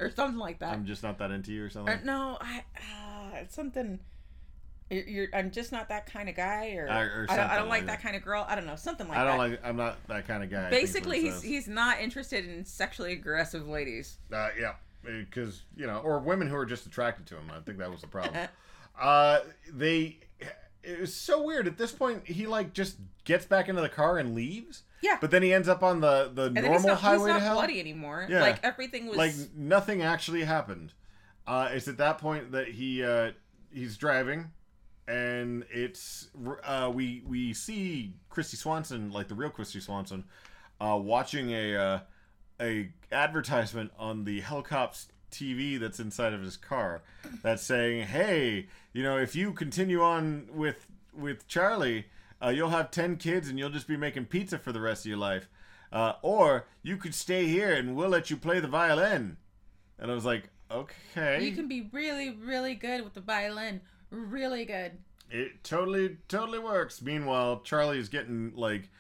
or 0.01 0.11
something 0.11 0.39
like 0.39 0.59
that. 0.61 0.72
I'm 0.72 0.85
just 0.87 1.03
not 1.03 1.18
that 1.18 1.30
into 1.30 1.53
you 1.53 1.62
or 1.62 1.66
Or, 1.66 1.70
something. 1.70 2.01
no, 2.05 2.39
I 2.41 2.64
uh, 2.76 3.37
it's 3.37 3.55
something. 3.55 4.01
You're, 4.91 5.09
you're, 5.09 5.26
I'm 5.32 5.51
just 5.51 5.72
not 5.72 5.89
that 5.89 6.05
kind 6.07 6.28
of 6.28 6.37
guy, 6.37 6.74
or, 6.74 6.87
Uh, 6.89 7.03
or 7.05 7.26
I, 7.30 7.37
don't, 7.37 7.51
I 7.51 7.57
don't 7.57 7.68
like 7.68 7.80
like 7.80 7.87
that 7.87 7.93
that. 7.99 8.03
kind 8.03 8.16
of 8.16 8.22
girl. 8.22 8.45
I 8.47 8.55
don't 8.55 8.66
know, 8.66 8.76
something 8.76 9.09
like 9.09 9.16
that. 9.16 9.26
I 9.26 9.30
don't 9.37 9.39
that. 9.51 9.51
like. 9.57 9.61
I'm 9.64 9.76
not 9.76 9.97
that 10.09 10.26
kind 10.28 10.43
of 10.45 10.51
guy. 10.51 10.66
I 10.66 10.70
think 10.70 10.82
is 10.85 10.95
what 10.95 11.05
Basically, 11.05 11.20
he's 11.22 11.43
he's 11.43 11.68
not 11.68 12.01
interested 12.01 12.45
in 12.47 12.64
sexually 12.64 13.12
aggressive 13.12 13.66
ladies. 13.66 14.18
Uh, 14.32 14.51
yeah, 14.61 14.74
because 15.03 15.62
you 15.76 15.87
know, 15.87 15.99
or 15.99 16.18
women 16.18 16.49
who 16.49 16.57
are 16.57 16.66
just 16.66 16.85
attracted 16.87 17.26
to 17.26 17.37
him. 17.37 17.51
I 17.51 17.61
think 17.61 17.78
that 17.78 17.91
was 17.91 18.03
the 18.03 18.07
problem. 18.09 18.47
uh, 19.01 19.41
they. 19.72 20.18
It 20.87 21.01
was 21.01 21.14
so 21.14 21.43
weird. 21.43 21.66
At 21.66 21.78
this 21.78 21.93
point, 21.93 22.26
he 22.26 22.47
like 22.47 22.72
just 22.72 22.97
gets 23.24 23.45
back 23.47 23.68
into 23.68 23.80
the 23.80 23.89
car 23.89 24.18
and 24.18 24.35
leaves. 24.35 24.82
Yeah. 25.03 25.18
But 25.20 25.30
then 25.30 25.43
he 25.43 25.53
ends 25.53 25.68
up 25.68 25.82
on 25.82 26.01
the 26.01 26.30
the 26.32 26.45
And 26.47 26.55
normal 26.55 26.72
he's 26.72 26.85
not, 26.85 27.01
highway 27.01 27.18
he's 27.18 27.26
not 27.28 27.39
to 27.39 27.45
hell. 27.45 27.55
bloody 27.55 27.80
anymore. 27.80 28.26
Yeah. 28.28 28.41
Like 28.43 28.61
everything 28.62 29.07
was. 29.07 29.16
Like 29.16 29.35
nothing 29.57 30.03
actually 30.03 30.45
happened. 30.45 30.93
Uh, 31.47 31.68
it's 31.72 31.89
at 31.89 31.99
that 31.99 32.18
point 32.18 32.53
that 32.53 32.68
he 32.68 33.05
uh, 33.05 33.32
he's 33.70 33.97
driving, 33.99 34.51
and 35.07 35.64
it's 35.70 36.28
uh, 36.64 36.91
we 36.93 37.22
we 37.26 37.53
see 37.53 38.14
Kristy 38.30 38.57
Swanson, 38.57 39.11
like 39.11 39.28
the 39.28 39.35
real 39.35 39.51
Kristy 39.51 39.82
Swanson, 39.82 40.24
uh, 40.80 40.99
watching 41.01 41.51
a 41.51 41.76
uh, 41.76 41.99
a 42.61 42.91
advertisement 43.12 43.91
on 43.99 44.24
the 44.24 44.41
helicopter 44.41 45.01
TV 45.35 45.78
that's 45.78 46.01
inside 46.01 46.32
of 46.32 46.43
his 46.43 46.57
car 46.57 47.03
that's 47.43 47.62
saying, 47.62 48.07
"Hey, 48.07 48.68
you 48.93 49.03
know, 49.03 49.18
if 49.18 49.35
you 49.35 49.53
continue 49.53 50.01
on 50.03 50.49
with 50.53 50.87
with 51.12 51.47
Charlie, 51.49 52.07
uh, 52.43 52.49
you'll 52.49 52.70
have 52.70 52.91
ten 52.91 53.16
kids 53.16 53.49
and 53.49 53.59
you'll 53.59 53.70
just 53.70 53.89
be 53.89 53.97
making 53.97 54.26
pizza 54.26 54.59
for 54.59 54.72
the 54.72 54.80
rest 54.80 55.05
of 55.05 55.09
your 55.09 55.18
life, 55.18 55.49
uh, 55.93 56.14
or 56.22 56.66
you 56.82 56.97
could 56.97 57.14
stay 57.14 57.47
here 57.47 57.72
and 57.72 57.97
we'll 57.97 58.09
let 58.09 58.30
you 58.30 58.37
play 58.37 58.61
the 58.61 58.68
violin." 58.68 59.37
And 59.99 60.11
I 60.11 60.14
was 60.14 60.24
like, 60.24 60.51
"Okay." 60.70 61.45
you 61.45 61.55
can 61.55 61.68
be 61.68 61.89
really, 61.93 62.30
really 62.30 62.74
good 62.74 63.03
with 63.03 63.14
the 63.14 63.20
violin. 63.20 63.80
Really 64.11 64.64
good. 64.64 64.99
It 65.30 65.64
totally, 65.64 66.18
totally 66.28 66.59
works. 66.59 67.03
Meanwhile, 67.03 67.61
Charlie 67.64 67.99
is 67.99 68.09
getting 68.09 68.53
like, 68.55 68.91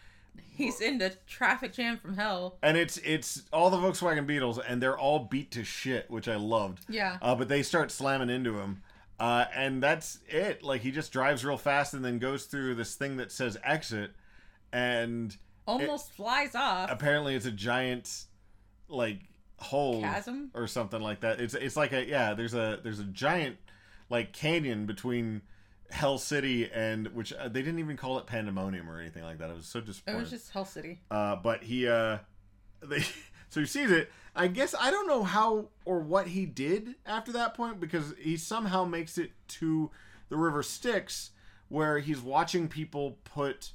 He's 0.56 0.80
in 0.80 0.98
the 0.98 1.10
traffic 1.26 1.72
jam 1.72 1.98
from 1.98 2.16
hell. 2.16 2.58
and 2.62 2.76
it's 2.76 2.96
it's 2.98 3.42
all 3.52 3.70
the 3.70 3.76
Volkswagen 3.76 4.26
Beetles, 4.26 4.58
and 4.58 4.80
they're 4.82 4.96
all 4.98 5.18
beat 5.20 5.50
to 5.52 5.64
shit, 5.64 6.08
which 6.10 6.28
I 6.28 6.36
loved. 6.36 6.84
Yeah. 6.88 7.18
Uh, 7.20 7.34
but 7.34 7.48
they 7.48 7.62
start 7.64 7.90
slamming 7.90 8.30
into 8.30 8.58
him, 8.60 8.82
uh, 9.18 9.46
and 9.54 9.82
that's 9.82 10.20
it. 10.28 10.62
Like 10.62 10.82
he 10.82 10.92
just 10.92 11.10
drives 11.12 11.44
real 11.44 11.56
fast 11.56 11.92
and 11.94 12.04
then 12.04 12.18
goes 12.20 12.44
through 12.44 12.76
this 12.76 12.94
thing 12.94 13.16
that 13.16 13.32
says 13.32 13.56
exit, 13.64 14.12
and 14.72 15.36
Almost 15.66 16.12
flies 16.12 16.54
off. 16.54 16.90
apparently 16.90 17.34
it's 17.34 17.46
a 17.46 17.50
giant 17.50 18.24
like 18.88 19.20
hole 19.58 20.02
Chasm? 20.02 20.50
or 20.54 20.66
something 20.66 21.00
like 21.00 21.20
that. 21.20 21.40
It's 21.40 21.54
it's 21.54 21.76
like 21.76 21.92
a 21.92 22.04
yeah. 22.06 22.34
There's 22.34 22.54
a 22.54 22.78
there's 22.82 23.00
a 23.00 23.04
giant 23.04 23.56
like 24.10 24.32
canyon 24.32 24.86
between 24.86 25.42
Hell 25.90 26.18
City 26.18 26.70
and 26.72 27.08
which 27.08 27.32
uh, 27.32 27.48
they 27.48 27.62
didn't 27.62 27.78
even 27.78 27.96
call 27.96 28.18
it 28.18 28.26
Pandemonium 28.26 28.90
or 28.90 29.00
anything 29.00 29.22
like 29.22 29.38
that. 29.38 29.50
I 29.50 29.54
was 29.54 29.66
so 29.66 29.80
disappointing. 29.80 30.18
It 30.18 30.22
was 30.22 30.30
just 30.30 30.50
Hell 30.50 30.64
City. 30.64 31.00
Uh, 31.10 31.36
but 31.36 31.62
he 31.62 31.86
uh, 31.88 32.18
they 32.82 33.00
so 33.48 33.60
he 33.60 33.66
sees 33.66 33.90
it. 33.90 34.10
I 34.36 34.48
guess 34.48 34.74
I 34.78 34.90
don't 34.90 35.06
know 35.06 35.22
how 35.22 35.68
or 35.84 36.00
what 36.00 36.28
he 36.28 36.46
did 36.46 36.96
after 37.06 37.32
that 37.32 37.54
point 37.54 37.78
because 37.80 38.14
he 38.18 38.36
somehow 38.36 38.84
makes 38.84 39.16
it 39.18 39.30
to 39.48 39.90
the 40.28 40.36
River 40.36 40.62
Styx 40.62 41.30
where 41.68 41.98
he's 42.00 42.20
watching 42.20 42.68
people 42.68 43.18
put 43.24 43.72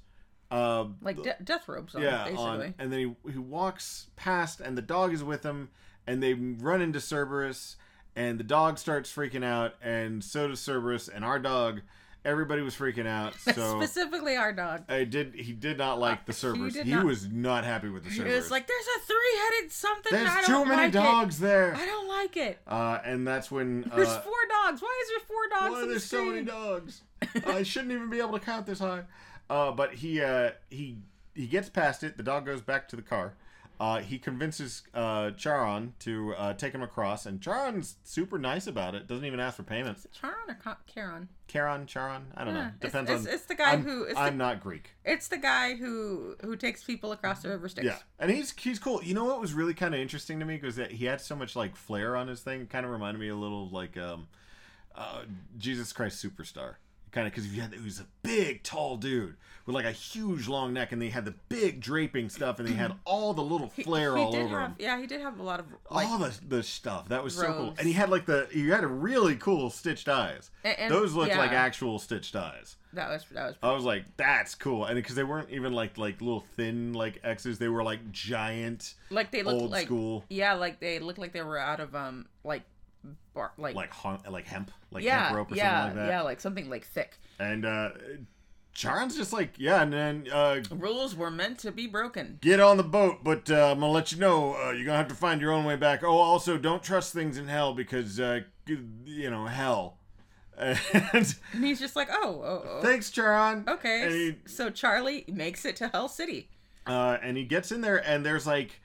uh 0.51 0.86
Like 1.01 1.22
de- 1.22 1.38
death 1.43 1.68
robes 1.68 1.95
on, 1.95 2.01
yeah, 2.01 2.26
basically. 2.26 2.43
on, 2.43 2.74
and 2.80 2.91
then 2.91 3.16
he, 3.26 3.32
he 3.32 3.38
walks 3.38 4.07
past, 4.16 4.60
and 4.60 4.78
the 4.78 4.82
dog 4.82 5.14
is 5.14 5.24
with 5.24 5.43
him, 5.43 5.70
and 6.07 6.22
they 6.22 6.34
run 6.34 6.82
into 6.82 6.99
Cerberus, 6.99 7.76
and 8.16 8.39
the 8.39 8.43
dog 8.43 8.78
starts 8.80 9.14
freaking 9.14 9.43
out, 9.45 9.76
and 9.82 10.24
so 10.24 10.47
does 10.47 10.60
Cerberus, 10.60 11.07
and 11.07 11.24
our 11.24 11.39
dog. 11.39 11.82
Everybody 12.26 12.61
was 12.61 12.76
freaking 12.76 13.07
out, 13.07 13.34
so 13.39 13.80
Specifically 13.82 14.36
our 14.36 14.51
dog. 14.51 14.84
I 14.89 15.05
did. 15.05 15.36
He 15.36 15.53
did 15.53 15.78
not 15.78 15.99
like 15.99 16.26
the 16.26 16.34
he 16.34 16.38
Cerberus. 16.38 16.74
did 16.74 16.86
He, 16.86 16.91
not- 16.93 17.05
was 17.05 17.28
not 17.30 17.63
happy 17.63 17.88
with 17.89 18.03
the 18.03 18.09
It 18.09 18.13
Cerberus. 18.17 18.43
was 18.43 18.51
like, 18.51 18.67
there's 18.67 18.86
a 18.97 19.05
three-headed 19.05 19.72
something. 19.72 20.11
There's 20.11 20.30
I 20.30 20.41
too 20.43 20.65
many 20.65 20.82
like 20.84 20.91
dogs 20.91 21.38
It. 21.38 21.41
there. 21.41 21.76
I 21.76 21.86
don't 21.86 22.07
like 22.09 22.36
it. 22.36 22.59
Uh, 22.67 22.99
and 23.05 23.26
that's 23.26 23.49
when 23.49 23.89
uh, 23.91 23.95
There's 23.95 24.09
four 24.17 24.34
dogs. 24.65 24.82
Why 24.82 25.01
is 25.03 25.09
there 25.09 25.20
four 25.28 25.59
dogs? 25.59 25.72
Why 25.72 25.78
are 25.78 25.82
the 25.84 25.88
there 25.88 25.99
so 25.99 26.26
many 26.26 26.41
dogs? 26.43 27.01
I 27.47 27.63
shouldn't 27.63 27.93
even 27.93 28.09
be 28.09 28.20
able 28.20 28.34
to 28.38 28.39
count 28.45 28.65
this 28.65 28.80
high. 28.80 29.03
Uh, 29.49 29.72
but 29.72 29.93
he 29.95 30.22
uh, 30.22 30.51
he 30.70 30.97
he 31.34 31.47
gets 31.47 31.70
past 31.70 32.03
it. 32.03 32.17
The 32.17 32.24
dog 32.24 32.45
goes 32.45 32.61
back 32.61 32.89
to 32.89 32.95
the 32.97 33.01
car. 33.01 33.34
Uh, 33.80 33.99
he 34.01 34.19
convinces 34.19 34.84
uh, 34.93 35.32
Charon 35.32 35.93
to 35.99 36.34
uh, 36.36 36.53
take 36.53 36.73
him 36.75 36.82
across, 36.84 37.25
and 37.25 37.41
Charon's 37.41 37.95
super 38.03 38.38
nice 38.38 38.67
about 38.67 38.93
it. 38.93 39.07
Doesn't 39.07 39.23
even 39.23 39.39
ask 39.39 39.55
for 39.55 39.63
payment. 39.63 40.05
Charon 40.11 40.36
or 40.49 40.55
Ca- 40.55 40.80
Charon? 40.93 41.30
Charon, 41.47 41.86
Charon, 41.86 42.25
I 42.36 42.43
don't 42.43 42.55
Yeah, 42.55 42.61
know. 42.61 42.67
it's- 42.67 42.91
Depends 42.91 43.09
it's- 43.09 43.25
on. 43.27 43.34
it's 43.34 43.45
the 43.45 43.55
guy 43.55 43.71
I'm, 43.71 43.84
who- 43.84 44.03
it's 44.03 44.19
I'm 44.19 44.38
not 44.38 44.59
Greek. 44.61 44.95
It's 45.05 45.30
the 45.30 45.38
guy 45.38 45.75
who 45.75 46.36
who 46.41 46.57
takes 46.57 46.84
people 46.84 47.13
across 47.13 47.41
the 47.41 47.47
river 47.49 47.69
Styx. 47.69 47.86
Yeah, 47.86 47.97
and 48.19 48.30
he's 48.30 48.51
he's 48.59 48.80
cool. 48.80 49.01
You 49.01 49.13
know 49.13 49.23
what 49.23 49.39
was 49.39 49.53
really 49.53 49.73
kind 49.73 49.95
of 49.95 50.01
interesting 50.01 50.39
to 50.41 50.45
me 50.45 50.59
was 50.61 50.75
that 50.75 50.91
he 50.91 51.05
had 51.05 51.21
so 51.21 51.38
much 51.38 51.55
like 51.55 51.77
flair 51.77 52.17
on 52.17 52.27
his 52.27 52.41
thing. 52.41 52.67
Kind 52.67 52.86
of 52.86 52.91
reminded 52.91 53.21
me 53.21 53.30
a 53.30 53.36
little 53.36 53.69
like 53.69 53.95
um, 53.95 54.27
uh, 54.93 55.21
Jesus 55.57 55.93
Christ 55.93 56.21
Superstar. 56.21 56.75
Kind 57.12 57.28
of 57.28 57.34
because 57.34 57.49
he 57.49 57.60
had 57.60 57.74
he 57.74 57.84
was 57.84 57.99
a 57.99 58.05
big 58.24 58.64
tall 58.64 58.97
dude 58.97 59.36
with 59.66 59.76
like 59.76 59.86
a 59.86 59.91
huge 59.91 60.47
long 60.47 60.74
neck, 60.74 60.91
and 60.91 61.01
they 61.01 61.10
had 61.10 61.26
the 61.26 61.36
big 61.47 61.80
draping 61.80 62.28
stuff, 62.30 62.60
and 62.60 62.68
they 62.68 62.74
had 62.74 62.93
all 63.05 63.34
the 63.34 63.43
little 63.43 63.70
flair 63.70 64.16
he 64.18 64.24
all 64.24 64.32
did 64.32 64.41
over 64.41 64.60
have, 64.60 64.70
him. 64.70 64.76
Yeah, 64.80 64.99
he 64.99 65.05
did 65.05 65.22
have 65.22 65.39
a 65.39 65.43
lot 65.43 65.60
of 65.60 65.68
like 65.91 66.07
all 66.07 66.18
the 66.18 66.34
the 66.47 66.64
stuff. 66.64 67.10
That 67.10 67.24
was 67.24 67.36
so 67.36 67.53
cool, 67.53 67.76
and 67.78 67.88
he 67.88 67.93
had 67.93 68.10
like 68.10 68.26
the 68.26 68.47
he 68.51 68.68
had 68.70 68.84
a 68.84 68.88
really 68.88 69.36
cool 69.36 69.70
stitched 69.70 70.10
eyes. 70.10 70.49
A- 70.66 70.80
and- 70.80 70.91
Those 70.91 71.14
looked 71.14 71.36
like 71.36 71.51
actual 71.51 71.99
stitched 71.99 72.36
eyes. 72.36 72.78
that 72.93 73.10
was 73.10 73.26
that 73.32 73.45
was 73.45 73.55
I 73.62 73.72
was 73.72 73.84
like, 73.84 74.05
that's 74.18 74.55
cool, 74.55 74.86
and 74.86 74.95
because 74.95 75.16
they 75.16 75.24
weren't 75.24 75.51
even 75.51 75.74
like 75.74 75.97
like 75.97 76.22
little 76.22 76.45
thin 76.55 76.93
like 76.93 77.20
X's, 77.24 77.60
they 77.60 77.70
were 77.70 77.84
like 77.84 78.12
giant, 78.12 78.95
like 79.12 79.30
they 79.32 79.43
looked 79.43 79.62
old 79.62 79.72
like 79.72 79.86
school, 79.86 80.26
yeah, 80.30 80.53
like 80.53 80.80
they 80.80 80.99
looked 80.99 81.20
like 81.20 81.34
they 81.34 81.43
were 81.43 81.60
out 81.60 81.80
of 81.80 81.95
um 81.95 82.26
like 82.43 82.64
bar 83.34 83.52
like, 83.58 83.76
like 83.76 83.91
hon- 83.91 84.22
like 84.30 84.45
hemp, 84.45 84.72
like 84.91 85.04
yeah 85.04 85.26
hemp 85.26 85.38
rope 85.38 85.52
or 85.52 85.56
yeah 85.56 85.82
something 85.84 85.97
like 85.97 86.06
that. 86.08 86.12
yeah 86.12 86.22
like 86.22 86.39
something 86.41 86.70
like 86.70 86.86
thick. 86.86 87.18
And 87.39 87.66
uh 87.66 87.89
Charon's 88.74 89.18
just 89.18 89.34
like, 89.34 89.56
yeah, 89.58 89.82
and 89.82 89.91
then 89.91 90.28
uh 90.32 90.62
Rules 90.72 91.16
were 91.16 91.32
meant 91.32 91.58
to 91.60 91.72
be 91.72 91.88
broken. 91.88 92.38
get 92.41 92.60
on 92.60 92.78
the 92.78 92.84
boat, 92.84 93.24
but 93.24 93.50
uh, 93.52 93.72
I'm 93.72 93.80
gonna 93.80 93.91
let 93.91 94.12
you 94.12 94.20
know 94.20 94.54
uh, 94.56 94.72
you're 94.72 94.86
gonna 94.86 94.97
have 94.97 95.08
to 95.10 95.16
find 95.16 95.41
your 95.41 95.52
own 95.52 95.66
way 95.66 95.76
back. 95.76 96.04
Oh, 96.04 96.18
also 96.18 96.58
don't 96.58 96.82
trust 96.84 97.12
things 97.14 97.38
in 97.38 97.47
hell 97.47 97.74
because 97.74 98.20
uh 98.20 98.41
you 98.68 99.30
know 99.30 99.45
hell. 99.47 99.97
And 100.58 100.78
And 101.54 101.64
he's 101.66 101.80
just 101.80 101.95
like, 101.95 102.10
oh, 102.12 102.41
oh, 102.43 102.64
oh. 102.70 102.82
thanks, 102.82 103.10
Charon. 103.10 103.64
okay. 103.68 104.10
He, 104.12 104.36
so 104.45 104.70
Charlie 104.70 105.24
makes 105.30 105.64
it 105.64 105.78
to 105.78 105.88
Hell 105.88 106.10
City. 106.10 106.50
uh, 106.86 107.18
and 107.24 107.38
he 107.38 107.45
gets 107.45 107.72
in 107.72 107.80
there, 107.80 108.06
and 108.06 108.26
there's 108.26 108.45
like, 108.45 108.82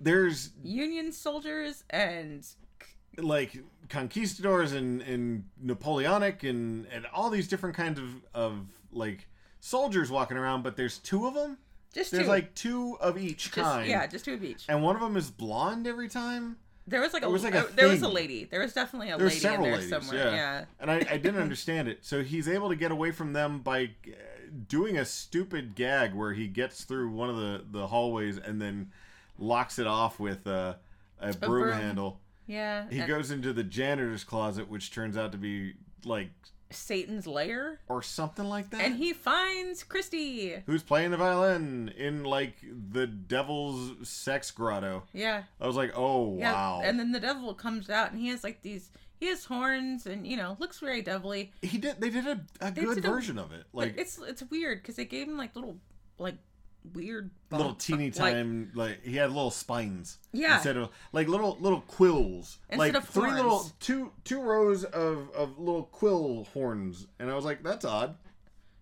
there's 0.00 0.50
Union 0.62 1.10
soldiers 1.12 1.82
and 1.90 2.46
like 3.24 3.58
conquistadors 3.88 4.72
and, 4.72 5.02
and 5.02 5.44
Napoleonic 5.60 6.42
and, 6.44 6.86
and 6.92 7.06
all 7.12 7.30
these 7.30 7.48
different 7.48 7.76
kinds 7.76 7.98
of, 7.98 8.06
of 8.34 8.58
like 8.92 9.26
soldiers 9.60 10.10
walking 10.10 10.36
around, 10.36 10.62
but 10.62 10.76
there's 10.76 10.98
two 10.98 11.26
of 11.26 11.34
them. 11.34 11.58
just 11.92 12.12
There's 12.12 12.24
two. 12.24 12.30
like 12.30 12.54
two 12.54 12.96
of 13.00 13.18
each 13.18 13.44
just, 13.50 13.54
kind. 13.54 13.88
yeah, 13.88 14.06
just 14.06 14.24
two 14.24 14.34
of 14.34 14.44
each. 14.44 14.64
And 14.68 14.82
one 14.82 14.94
of 14.94 15.02
them 15.02 15.16
is 15.16 15.30
blonde 15.30 15.86
every 15.86 16.08
time. 16.08 16.56
There 16.86 17.00
was 17.00 17.12
like 17.12 17.22
a, 17.22 17.26
There 17.26 17.32
was 17.32 17.44
like 17.44 17.54
a 17.54 17.68
there 17.74 17.88
was 17.88 18.02
a 18.02 18.08
lady. 18.08 18.44
There 18.44 18.60
was 18.60 18.72
definitely 18.72 19.10
a 19.10 19.16
there 19.18 19.26
lady 19.26 19.36
in 19.36 19.40
several 19.42 19.62
there 19.64 19.74
ladies, 19.76 19.90
somewhere. 19.90 20.24
yeah. 20.24 20.34
Yeah. 20.34 20.64
And 20.80 20.90
I, 20.90 20.94
I 21.10 21.16
didn't 21.18 21.40
understand 21.42 21.88
it. 21.88 21.98
So 22.04 22.22
he's 22.22 22.48
able 22.48 22.68
to 22.68 22.74
get 22.76 22.90
away 22.90 23.12
from 23.12 23.32
them 23.32 23.60
by 23.60 23.84
uh, 24.06 24.10
doing 24.66 24.98
a 24.98 25.04
stupid 25.04 25.74
gag 25.76 26.14
where 26.14 26.32
he 26.32 26.48
gets 26.48 26.82
through 26.84 27.10
one 27.10 27.28
of 27.30 27.36
the, 27.36 27.64
the 27.70 27.86
hallways 27.88 28.38
and 28.38 28.60
then 28.60 28.90
locks 29.38 29.78
it 29.78 29.86
off 29.86 30.18
with 30.18 30.46
uh, 30.46 30.74
a 31.20 31.32
broom, 31.34 31.62
broom. 31.64 31.78
handle. 31.78 32.20
Yeah. 32.50 32.86
He 32.90 32.98
and 32.98 33.08
goes 33.08 33.30
into 33.30 33.52
the 33.52 33.62
janitor's 33.62 34.24
closet, 34.24 34.68
which 34.68 34.90
turns 34.92 35.16
out 35.16 35.32
to 35.32 35.38
be 35.38 35.74
like 36.04 36.30
Satan's 36.70 37.26
lair, 37.26 37.80
or 37.88 38.02
something 38.02 38.44
like 38.44 38.70
that. 38.70 38.80
and 38.82 38.96
he 38.96 39.12
finds 39.12 39.82
Kristy. 39.84 40.62
who's 40.66 40.82
playing 40.82 41.10
the 41.10 41.16
violin 41.16 41.92
in 41.96 42.24
like 42.24 42.56
the 42.92 43.06
devil's 43.06 44.08
sex 44.08 44.50
grotto. 44.50 45.02
Yeah. 45.12 45.42
I 45.60 45.66
was 45.66 45.76
like, 45.76 45.92
oh 45.96 46.36
Yeah. 46.38 46.52
wow. 46.52 46.80
And 46.84 46.98
then 46.98 47.12
the 47.12 47.20
devil 47.20 47.54
comes 47.54 47.90
out, 47.90 48.10
and 48.12 48.20
he 48.20 48.28
has 48.28 48.44
like 48.44 48.62
these. 48.62 48.90
He 49.18 49.26
has 49.26 49.44
horns, 49.44 50.06
and 50.06 50.26
you 50.26 50.36
know, 50.36 50.56
looks 50.60 50.78
very 50.80 51.02
devilly. 51.02 51.52
he 51.60 51.76
did. 51.78 52.00
They 52.00 52.08
did 52.10 52.26
a, 52.26 52.40
a 52.60 52.70
They 52.70 52.82
good 52.82 52.94
did 52.96 53.04
a- 53.04 53.08
version 53.10 53.38
of 53.38 53.52
it. 53.52 53.64
Like 53.72 53.88
Like 53.90 53.98
it's 53.98 54.18
it's 54.18 54.42
weird 54.44 54.80
because 54.82 54.96
they 54.96 55.04
gave 55.04 55.28
him 55.28 55.36
like 55.36 55.54
little 55.54 55.76
like 56.18 56.36
weird 56.94 57.30
little 57.50 57.74
teeny 57.74 58.10
time. 58.10 58.70
Like, 58.74 59.02
he 59.04 59.16
had 59.16 59.30
little 59.30 59.50
spines. 59.50 60.18
Yeah. 60.32 60.54
Instead 60.56 60.76
of 60.76 60.90
like 61.12 61.28
little 61.28 61.56
little 61.60 61.80
quills. 61.82 62.58
Instead 62.68 62.78
like 62.78 62.94
of 62.94 63.08
three 63.08 63.32
little 63.32 63.70
two 63.80 64.12
two 64.24 64.40
rows 64.40 64.84
of 64.84 65.30
of 65.34 65.58
little 65.58 65.84
quill 65.84 66.46
horns, 66.52 67.06
and 67.18 67.30
I 67.30 67.34
was 67.34 67.44
like, 67.44 67.62
that's 67.62 67.84
odd. 67.84 68.16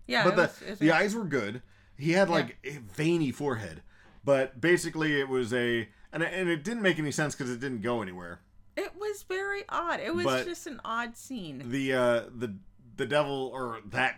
yeah. 0.07 0.23
but 0.23 0.35
the 0.35 0.41
was- 0.43 0.61
was 0.69 0.79
the 0.79 0.91
eyes 0.91 1.15
were 1.15 1.25
good. 1.25 1.61
He 1.97 2.13
had 2.13 2.29
like 2.29 2.57
a 2.63 2.77
veiny 2.95 3.31
forehead, 3.31 3.81
but 4.23 4.61
basically 4.61 5.19
it 5.19 5.27
was 5.27 5.53
a 5.53 5.89
and 6.13 6.23
it, 6.23 6.31
and 6.33 6.49
it 6.49 6.63
didn't 6.63 6.81
make 6.81 6.97
any 6.97 7.11
sense 7.11 7.35
because 7.35 7.51
it 7.51 7.59
didn't 7.59 7.81
go 7.81 8.01
anywhere. 8.01 8.39
It 8.77 8.95
was 8.97 9.23
very 9.23 9.63
odd. 9.67 9.99
It 9.99 10.15
was 10.15 10.23
But- 10.25 10.45
just 10.45 10.65
an 10.67 10.79
odd 10.85 11.17
scene. 11.17 11.63
The 11.69 11.93
uh 11.93 12.21
the 12.33 12.55
the 12.95 13.05
devil 13.05 13.51
or 13.53 13.79
that 13.91 14.17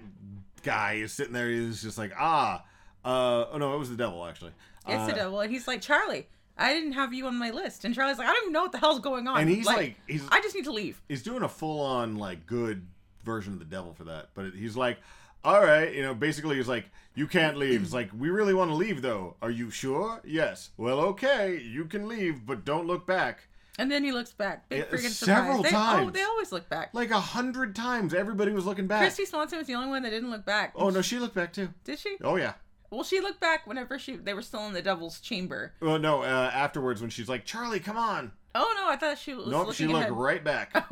guy 0.63 0.93
is 0.93 1.11
sitting 1.11 1.33
there. 1.33 1.49
He's 1.49 1.81
just 1.81 1.97
like 1.97 2.11
ah 2.19 2.63
uh 3.05 3.45
oh 3.51 3.57
no 3.57 3.73
it 3.73 3.77
was 3.77 3.89
the 3.89 3.95
devil 3.95 4.25
actually. 4.25 4.51
It's 4.87 5.05
the 5.05 5.13
Uh, 5.13 5.15
devil, 5.15 5.39
and 5.41 5.51
he's 5.51 5.67
like, 5.67 5.81
Charlie, 5.81 6.27
I 6.57 6.73
didn't 6.73 6.93
have 6.93 7.13
you 7.13 7.27
on 7.27 7.35
my 7.37 7.51
list. 7.51 7.85
And 7.85 7.93
Charlie's 7.93 8.17
like, 8.17 8.27
I 8.27 8.33
don't 8.33 8.43
even 8.43 8.53
know 8.53 8.63
what 8.63 8.71
the 8.71 8.79
hell's 8.79 8.99
going 8.99 9.27
on. 9.27 9.39
And 9.39 9.47
he's 9.49 9.65
like- 9.67 9.95
he's- 10.07 10.23
I 10.31 10.41
just 10.41 10.55
need 10.55 10.65
to 10.65 10.71
leave. 10.71 10.99
He's 11.07 11.21
doing 11.21 11.43
a 11.43 11.47
full 11.49 11.81
on 11.81 12.15
like 12.17 12.45
good 12.47 12.87
version 13.23 13.53
of 13.53 13.59
the 13.59 13.65
devil 13.65 13.93
for 13.93 14.05
that, 14.05 14.29
but 14.33 14.53
he's 14.53 14.75
like. 14.75 14.97
All 15.43 15.59
right, 15.59 15.91
you 15.91 16.03
know, 16.03 16.13
basically 16.13 16.57
he's 16.57 16.67
like, 16.67 16.85
you 17.15 17.25
can't 17.25 17.57
leave. 17.57 17.81
It's 17.81 17.93
like, 17.93 18.11
we 18.15 18.29
really 18.29 18.53
want 18.53 18.69
to 18.69 18.75
leave 18.75 19.01
though. 19.01 19.37
Are 19.41 19.49
you 19.49 19.71
sure? 19.71 20.21
Yes. 20.23 20.69
Well, 20.77 20.99
okay, 20.99 21.57
you 21.59 21.85
can 21.85 22.07
leave, 22.07 22.45
but 22.45 22.63
don't 22.63 22.85
look 22.85 23.07
back. 23.07 23.47
And 23.79 23.89
then 23.91 24.03
he 24.03 24.11
looks 24.11 24.31
back. 24.33 24.69
Big 24.69 24.77
Yeah, 24.81 24.85
freaking 24.85 25.09
surprise. 25.09 25.17
several 25.17 25.63
they, 25.63 25.71
Oh, 25.73 26.11
they 26.11 26.21
always 26.21 26.51
look 26.51 26.69
back. 26.69 26.91
Like 26.93 27.09
a 27.09 27.19
hundred 27.19 27.75
times, 27.75 28.13
everybody 28.13 28.51
was 28.51 28.67
looking 28.67 28.85
back. 28.85 29.01
Kristy 29.11 29.25
Swanson 29.25 29.57
was 29.57 29.65
the 29.65 29.73
only 29.73 29.89
one 29.89 30.03
that 30.03 30.11
didn't 30.11 30.29
look 30.29 30.45
back. 30.45 30.73
Oh 30.75 30.91
no, 30.91 31.01
she 31.01 31.17
looked 31.17 31.33
back 31.33 31.53
too. 31.53 31.69
Did 31.85 31.97
she? 31.97 32.17
Oh 32.23 32.35
yeah. 32.35 32.53
Well, 32.91 33.03
she 33.03 33.21
looked 33.21 33.39
back 33.39 33.65
whenever 33.65 33.97
she 33.97 34.17
they 34.17 34.33
were 34.33 34.41
still 34.41 34.65
in 34.67 34.73
the 34.73 34.81
devil's 34.81 35.19
chamber. 35.21 35.73
Well, 35.81 35.97
no. 35.97 36.23
Uh, 36.23 36.51
afterwards, 36.53 37.01
when 37.01 37.09
she's 37.09 37.29
like, 37.29 37.45
"Charlie, 37.45 37.79
come 37.79 37.97
on," 37.97 38.31
Oh 38.53 38.73
no, 38.77 38.89
I 38.91 38.97
thought 38.97 39.17
she 39.17 39.33
was 39.33 39.47
nope, 39.47 39.73
she 39.73 39.87
looked 39.87 39.99
ahead. 40.01 40.11
right 40.11 40.43
back. 40.43 40.75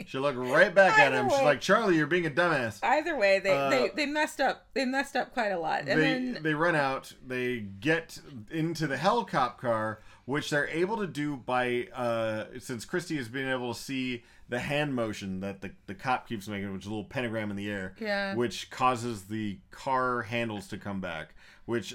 Okay. 0.00 0.06
She 0.06 0.18
looked 0.18 0.38
right 0.38 0.72
back 0.72 0.96
at 0.96 1.12
him. 1.12 1.26
Either 1.26 1.34
She's 1.34 1.44
like, 1.44 1.60
"Charlie, 1.60 1.96
you're 1.96 2.06
being 2.06 2.24
a 2.26 2.30
dumbass." 2.30 2.78
Either 2.84 3.16
way, 3.16 3.40
they, 3.40 3.50
Uh, 3.56 3.68
they 3.68 3.88
they 3.96 4.06
messed 4.06 4.40
up. 4.40 4.66
They 4.72 4.84
messed 4.84 5.16
up 5.16 5.32
quite 5.32 5.48
a 5.48 5.58
lot. 5.58 5.80
And 5.88 5.88
they 5.88 5.94
then 5.96 6.38
they 6.42 6.54
run 6.54 6.76
out. 6.76 7.12
They 7.26 7.58
get 7.80 8.16
into 8.52 8.86
the 8.86 8.96
helicopter 8.96 9.60
car, 9.66 10.02
which 10.24 10.50
they're 10.50 10.68
able 10.68 10.98
to 10.98 11.06
do 11.08 11.36
by 11.38 11.88
uh, 11.92 12.44
since 12.60 12.86
Kristy 12.86 13.16
has 13.16 13.26
been 13.28 13.48
able 13.48 13.74
to 13.74 13.80
see 13.80 14.22
the 14.48 14.60
hand 14.60 14.94
motion 14.94 15.40
that 15.40 15.62
the, 15.62 15.72
the 15.88 15.94
cop 15.96 16.28
keeps 16.28 16.46
making, 16.46 16.72
which 16.72 16.82
is 16.82 16.86
a 16.86 16.90
little 16.90 17.02
pentagram 17.04 17.50
in 17.50 17.56
the 17.56 17.68
air, 17.68 17.94
Yeah. 17.98 18.34
which 18.36 18.70
causes 18.70 19.24
the 19.24 19.58
car 19.72 20.22
handles 20.22 20.68
to 20.68 20.78
come 20.78 21.00
back. 21.00 21.34
Which 21.68 21.94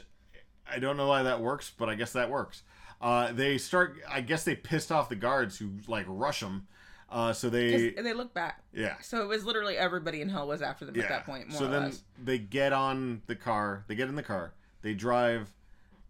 I 0.72 0.78
don't 0.78 0.98
know 0.98 1.08
why 1.08 1.24
that 1.24 1.42
works, 1.42 1.72
but 1.76 1.90
I 1.90 1.96
guess 1.96 2.14
that 2.14 2.30
works. 2.30 2.62
Uh, 3.02 3.32
they 3.32 3.58
start. 3.58 3.98
I 4.08 4.22
guess 4.22 4.44
they 4.44 4.56
pissed 4.56 4.92
off 4.92 5.10
the 5.10 5.16
guards 5.16 5.58
who 5.58 5.72
like 5.88 6.06
rush 6.08 6.42
them. 6.42 6.68
Uh, 7.10 7.34
so 7.34 7.50
they 7.50 7.92
'cause 7.92 8.04
they 8.04 8.14
look 8.14 8.36
back. 8.36 8.62
yeah 8.72 8.96
So 9.02 9.24
it 9.24 9.28
was 9.28 9.46
literally 9.46 9.76
everybody 9.76 10.22
in 10.22 10.30
hell 10.30 10.48
was 10.48 10.62
after 10.62 10.86
them 10.86 11.00
at 11.00 11.10
that 11.10 11.26
point. 11.26 11.50
More 11.50 11.58
so 11.58 11.68
then 11.68 11.86
less. 11.86 12.04
they 12.24 12.38
get 12.38 12.72
on 12.72 13.24
the 13.26 13.36
car. 13.36 13.84
They 13.88 13.96
get 13.96 14.10
in 14.10 14.16
the 14.16 14.22
car. 14.24 14.54
They 14.84 14.94
drive, 14.94 15.50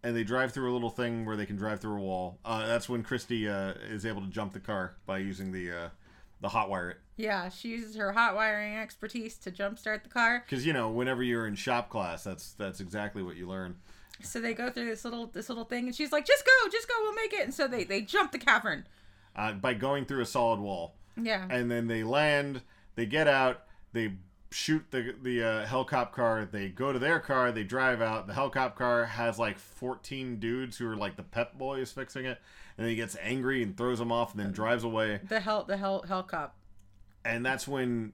and 0.04 0.14
they 0.14 0.26
drive 0.26 0.52
through 0.52 0.70
a 0.70 0.74
little 0.74 0.90
thing 0.90 1.24
where 1.26 1.38
they 1.38 1.46
can 1.46 1.56
drive 1.56 1.80
through 1.80 1.98
a 2.00 2.02
wall. 2.02 2.38
Uh, 2.44 2.68
that's 2.68 2.90
when 2.90 3.02
Kristy 3.02 3.50
uh, 3.50 3.78
is 3.88 4.06
able 4.06 4.22
to 4.22 4.28
jump 4.28 4.52
the 4.52 4.60
car 4.60 4.96
by 5.06 5.20
using 5.20 5.54
the 5.54 5.72
uh, 5.72 5.90
the 6.42 6.50
hot 6.50 6.70
wire 6.70 6.90
it. 6.92 6.98
Yeah, 7.16 7.50
she 7.50 7.70
uses 7.70 7.96
her 7.96 8.12
hot 8.12 8.36
wiring 8.36 8.76
expertise 8.76 9.38
to 9.40 9.52
jumpstart 9.52 10.04
the 10.04 10.10
car. 10.10 10.44
Because 10.48 10.66
you 10.66 10.74
know, 10.74 10.90
whenever 10.90 11.22
you're 11.24 11.46
in 11.48 11.56
shop 11.56 11.90
class, 11.90 12.24
that's 12.24 12.54
that's 12.54 12.80
exactly 12.80 13.22
what 13.24 13.36
you 13.36 13.48
learn. 13.48 13.76
So 14.22 14.40
they 14.40 14.54
go 14.54 14.70
through 14.70 14.86
this 14.86 15.04
little 15.06 15.28
this 15.28 15.50
little 15.50 15.66
thing, 15.66 15.86
and 15.88 15.96
she's 15.96 16.12
like, 16.12 16.26
"Just 16.26 16.46
go, 16.46 16.70
just 16.72 16.88
go, 16.88 16.94
we'll 17.02 17.14
make 17.14 17.34
it." 17.34 17.42
And 17.44 17.54
so 17.54 17.68
they 17.68 17.84
they 17.84 18.02
jump 18.02 18.32
the 18.32 18.40
cavern. 18.40 18.86
Uh, 19.36 19.54
by 19.54 19.74
going 19.74 20.06
through 20.06 20.22
a 20.22 20.26
solid 20.26 20.60
wall, 20.60 20.94
Yeah. 21.20 21.48
and 21.50 21.70
then 21.70 21.88
they 21.88 22.04
land. 22.04 22.62
They 22.96 23.06
get 23.08 23.28
out. 23.28 23.64
They 23.92 24.14
shoot 24.52 24.86
the 24.92 25.16
the 25.22 25.44
uh, 25.44 25.66
helicopter 25.66 26.16
car. 26.16 26.46
They 26.46 26.70
go 26.70 26.94
to 26.94 27.00
their 27.00 27.20
car. 27.20 27.52
They 27.52 27.64
drive 27.64 28.02
out. 28.02 28.28
The 28.28 28.34
helicopter 28.34 28.78
car 28.78 29.06
has 29.06 29.38
like 29.40 29.58
14 29.58 30.40
dudes 30.40 30.78
who 30.78 30.88
are 30.88 30.96
like 30.96 31.16
the 31.16 31.24
pep 31.24 31.58
boys 31.58 31.92
fixing 31.92 32.26
it, 32.26 32.40
and 32.78 32.86
then 32.86 32.90
he 32.90 32.96
gets 32.96 33.18
angry 33.22 33.62
and 33.64 33.76
throws 33.76 34.00
them 34.00 34.12
off, 34.12 34.32
and 34.36 34.40
then 34.44 34.52
drives 34.52 34.84
away. 34.84 35.20
the 35.28 35.40
hell 35.40 35.64
the 35.64 35.78
hell 35.78 36.04
hell 36.08 36.24
cop. 36.24 36.56
And 37.26 37.46
that's 37.46 37.68
when 37.68 38.14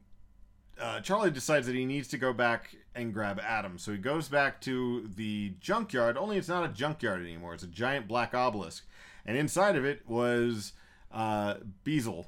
uh, 0.79 1.01
Charlie 1.01 1.31
decides 1.31 1.67
that 1.67 1.75
he 1.75 1.85
needs 1.85 2.07
to 2.09 2.17
go 2.17 2.33
back 2.33 2.75
and 2.95 3.13
grab 3.13 3.39
Adam. 3.39 3.77
So 3.77 3.91
he 3.91 3.97
goes 3.97 4.27
back 4.27 4.61
to 4.61 5.09
the 5.15 5.53
junkyard. 5.59 6.17
Only 6.17 6.37
it's 6.37 6.47
not 6.47 6.63
a 6.63 6.73
junkyard 6.73 7.21
anymore. 7.21 7.53
It's 7.53 7.63
a 7.63 7.67
giant 7.67 8.07
black 8.07 8.33
obelisk, 8.33 8.85
and 9.25 9.37
inside 9.37 9.75
of 9.75 9.85
it 9.85 10.07
was 10.07 10.73
uh, 11.11 11.55
Beazle, 11.83 12.25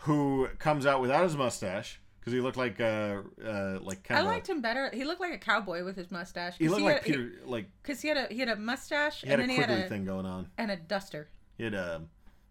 who 0.00 0.48
comes 0.58 0.86
out 0.86 1.00
without 1.00 1.24
his 1.24 1.36
mustache, 1.36 2.00
because 2.20 2.32
he 2.32 2.40
looked 2.40 2.56
like 2.56 2.80
uh, 2.80 3.22
uh 3.44 3.78
like 3.80 4.04
kind 4.04 4.20
I 4.20 4.22
liked 4.22 4.48
him 4.48 4.60
better. 4.60 4.90
He 4.92 5.04
looked 5.04 5.20
like 5.20 5.32
a 5.32 5.38
cowboy 5.38 5.84
with 5.84 5.96
his 5.96 6.10
mustache. 6.10 6.56
He 6.58 6.68
looked 6.68 6.80
he 6.80 6.86
like 6.86 6.96
had, 6.96 7.04
Peter, 7.04 7.32
like 7.44 7.66
because 7.82 8.00
he, 8.00 8.08
had 8.08 8.16
a 8.16 8.26
he 8.26 8.38
had 8.38 8.48
a 8.48 8.56
mustache 8.56 9.22
he 9.22 9.28
had 9.28 9.40
and 9.40 9.50
a 9.50 9.54
then 9.54 9.68
he 9.68 9.72
had 9.74 9.86
a 9.86 9.88
thing 9.88 10.04
going 10.04 10.26
on. 10.26 10.48
and 10.58 10.70
a 10.70 10.76
duster. 10.76 11.28
He 11.56 11.64
had 11.64 11.74
a, 11.74 12.02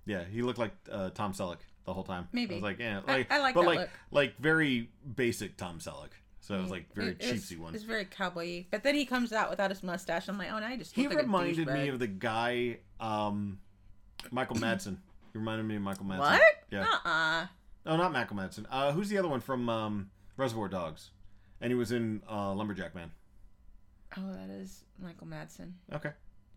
yeah, 0.06 0.24
he 0.24 0.44
looked 0.44 0.60
like 0.60 0.72
uh, 0.92 1.10
Tom 1.10 1.34
Selleck 1.34 1.58
the 1.90 1.94
whole 1.94 2.04
time. 2.04 2.28
Maybe. 2.32 2.56
I 2.56 2.58
was 2.58 2.64
like, 2.64 2.80
yeah, 2.80 3.02
like, 3.08 3.32
I 3.32 3.40
like 3.40 3.56
but 3.56 3.62
that 3.62 3.68
like 3.68 3.80
look. 3.80 3.90
like 4.12 4.38
very 4.40 4.90
basic 5.16 5.58
Tom 5.58 5.80
Selleck. 5.80 6.10
So 6.42 6.56
it 6.56 6.62
was 6.62 6.72
like 6.72 6.94
very 6.96 7.10
It- 7.10 7.20
cheapsy 7.20 7.58
one. 7.58 7.76
It's 7.76 7.84
very 7.84 8.06
cowboy. 8.06 8.66
But 8.72 8.84
then 8.84 8.96
he 8.96 9.06
comes 9.06 9.34
out 9.34 9.50
without 9.50 9.70
his 9.72 9.84
mustache. 9.84 10.28
I'm 10.28 10.38
like, 10.38 10.50
oh, 10.52 10.60
now 10.60 10.68
I 10.68 10.78
just 10.78 10.96
He 10.96 11.08
like 11.08 11.18
reminded 11.18 11.68
me 11.68 11.90
of 11.90 12.00
the 12.00 12.08
guy, 12.08 12.78
um, 13.00 13.60
Michael 14.32 14.56
Madsen. 14.56 14.98
He 15.34 15.38
reminded 15.40 15.66
me 15.66 15.76
of 15.76 15.82
Michael 15.82 16.06
Madsen. 16.06 16.20
what? 16.20 16.42
Yeah. 16.72 16.86
Uh-uh. 17.06 17.48
Oh, 17.86 17.98
not 17.98 18.12
Michael 18.14 18.38
Madsen. 18.38 18.66
Uh, 18.70 18.92
who's 18.92 19.10
the 19.10 19.18
other 19.18 19.28
one 19.28 19.42
from 19.42 19.68
um, 19.70 20.10
Reservoir 20.38 20.68
Dogs? 20.70 21.12
And 21.62 21.72
he 21.72 21.76
was 21.76 21.92
in 21.92 22.22
uh, 22.30 22.54
Lumberjack 22.54 22.96
Man. 22.96 23.12
Oh, 24.18 24.32
that 24.34 24.50
is 24.50 24.86
Michael 25.02 25.28
Madsen. 25.28 25.74
Okay. 25.94 26.12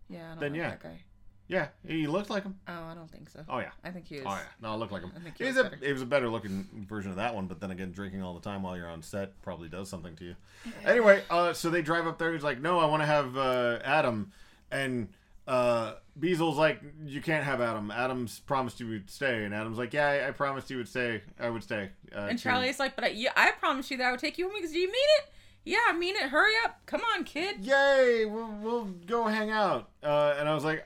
Yeah, 0.08 0.24
I 0.24 0.28
don't 0.30 0.40
Then 0.40 0.52
like 0.52 0.58
yeah. 0.60 0.70
that 0.70 0.82
guy. 0.82 1.00
Yeah, 1.48 1.68
he 1.86 2.06
looked 2.06 2.30
like 2.30 2.44
him. 2.44 2.54
Oh, 2.66 2.72
I 2.72 2.94
don't 2.94 3.10
think 3.10 3.28
so. 3.28 3.44
Oh 3.48 3.58
yeah. 3.58 3.70
I 3.84 3.90
think 3.90 4.06
he 4.06 4.16
is. 4.16 4.24
Oh 4.26 4.30
yeah. 4.30 4.40
No, 4.62 4.72
it 4.74 4.76
looked 4.78 4.92
like 4.92 5.02
him. 5.02 5.12
I 5.14 5.20
think 5.20 5.36
he 5.36 5.44
He's 5.44 5.56
was 5.56 5.66
a, 5.66 5.70
better. 5.70 5.84
it 5.84 5.92
was 5.92 6.00
a 6.02 6.06
better 6.06 6.28
looking 6.30 6.66
version 6.88 7.10
of 7.10 7.16
that 7.18 7.34
one, 7.34 7.46
but 7.46 7.60
then 7.60 7.70
again, 7.70 7.92
drinking 7.92 8.22
all 8.22 8.32
the 8.34 8.40
time 8.40 8.62
while 8.62 8.76
you're 8.76 8.88
on 8.88 9.02
set 9.02 9.40
probably 9.42 9.68
does 9.68 9.88
something 9.90 10.16
to 10.16 10.24
you. 10.24 10.36
Anyway, 10.86 11.22
uh, 11.30 11.52
so 11.52 11.68
they 11.68 11.82
drive 11.82 12.06
up 12.06 12.18
there. 12.18 12.32
He's 12.32 12.42
like, 12.44 12.60
"No, 12.60 12.78
I 12.78 12.86
want 12.86 13.02
to 13.02 13.06
have 13.06 13.36
uh, 13.36 13.80
Adam," 13.84 14.32
and 14.70 15.08
uh, 15.46 15.94
like, 16.20 16.80
"You 17.04 17.20
can't 17.20 17.44
have 17.44 17.60
Adam. 17.60 17.90
Adam's 17.90 18.38
promised 18.40 18.80
you 18.80 18.88
would 18.88 19.10
stay," 19.10 19.44
and 19.44 19.52
Adam's 19.54 19.76
like, 19.78 19.92
"Yeah, 19.92 20.06
I, 20.08 20.28
I 20.28 20.30
promised 20.30 20.70
you 20.70 20.76
would 20.78 20.88
stay. 20.88 21.22
I 21.40 21.50
would 21.50 21.62
stay." 21.64 21.90
Uh, 22.14 22.28
And 22.30 22.38
Charlie's 22.38 22.78
like, 22.78 22.94
but 22.94 23.04
I, 23.04 23.08
yeah, 23.08 23.32
I 23.36 23.50
promised 23.52 23.90
you 23.90 23.96
that 23.98 24.06
I 24.06 24.10
would 24.12 24.20
take 24.20 24.38
you 24.38 24.46
with 24.46 24.54
me 24.54 24.60
because 24.60 24.72
do 24.72 24.78
you 24.78 24.86
mean 24.86 25.08
it? 25.18 25.32
Yeah, 25.64 25.78
I 25.88 25.92
mean 25.96 26.16
it. 26.16 26.22
Hurry 26.22 26.52
up. 26.64 26.80
Come 26.86 27.02
on, 27.14 27.24
kid. 27.24 27.64
"Yay, 27.64 28.24
we'll, 28.26 28.50
we'll 28.62 28.84
go 29.06 29.26
hang 29.26 29.50
out." 29.50 29.90
Uh, 30.02 30.34
and 30.38 30.48
I 30.48 30.54
was 30.54 30.64
like, 30.64 30.84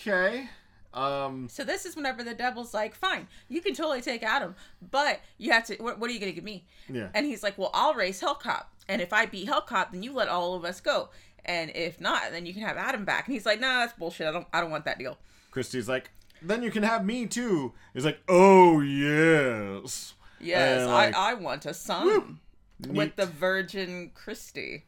"Okay." 0.00 0.48
Um, 0.94 1.48
So 1.48 1.64
this 1.64 1.86
is 1.86 1.96
whenever 1.96 2.22
the 2.22 2.34
devil's 2.34 2.74
like, 2.74 2.94
fine, 2.94 3.26
you 3.48 3.62
can 3.62 3.74
totally 3.74 4.02
take 4.02 4.22
Adam, 4.22 4.54
but 4.90 5.20
you 5.38 5.50
have 5.50 5.64
to, 5.68 5.76
what, 5.76 5.98
what 5.98 6.10
are 6.10 6.12
you 6.12 6.20
going 6.20 6.30
to 6.30 6.34
give 6.34 6.44
me? 6.44 6.66
Yeah. 6.86 7.08
And 7.14 7.24
he's 7.24 7.42
like, 7.42 7.56
well, 7.56 7.70
I'll 7.72 7.94
race 7.94 8.20
Hellcop. 8.20 8.64
And 8.88 9.00
if 9.00 9.10
I 9.10 9.24
beat 9.24 9.48
Hellcop, 9.48 9.92
then 9.92 10.02
you 10.02 10.12
let 10.12 10.28
all 10.28 10.52
of 10.54 10.66
us 10.66 10.82
go. 10.82 11.08
And 11.46 11.70
if 11.74 11.98
not, 11.98 12.30
then 12.30 12.44
you 12.44 12.52
can 12.52 12.62
have 12.62 12.76
Adam 12.76 13.06
back. 13.06 13.26
And 13.26 13.32
he's 13.32 13.46
like, 13.46 13.58
nah, 13.58 13.80
that's 13.80 13.94
bullshit. 13.94 14.26
I 14.26 14.32
don't, 14.32 14.46
I 14.52 14.60
don't 14.60 14.70
want 14.70 14.84
that 14.84 14.98
deal. 14.98 15.16
Kristy's 15.52 15.88
like, 15.88 16.10
"Then 16.40 16.62
you 16.62 16.70
can 16.70 16.82
have 16.82 17.04
me 17.04 17.26
too." 17.26 17.74
He's 17.92 18.04
like, 18.04 18.20
"Oh 18.26 18.80
yes." 18.80 20.14
Yes, 20.40 20.86
like, 20.86 21.14
I, 21.14 21.32
I 21.32 21.34
want 21.34 21.66
a 21.66 21.74
son 21.74 22.40
with 22.80 22.90
neat. 22.90 23.16
the 23.16 23.26
Virgin 23.26 24.10
Kristy. 24.14 24.82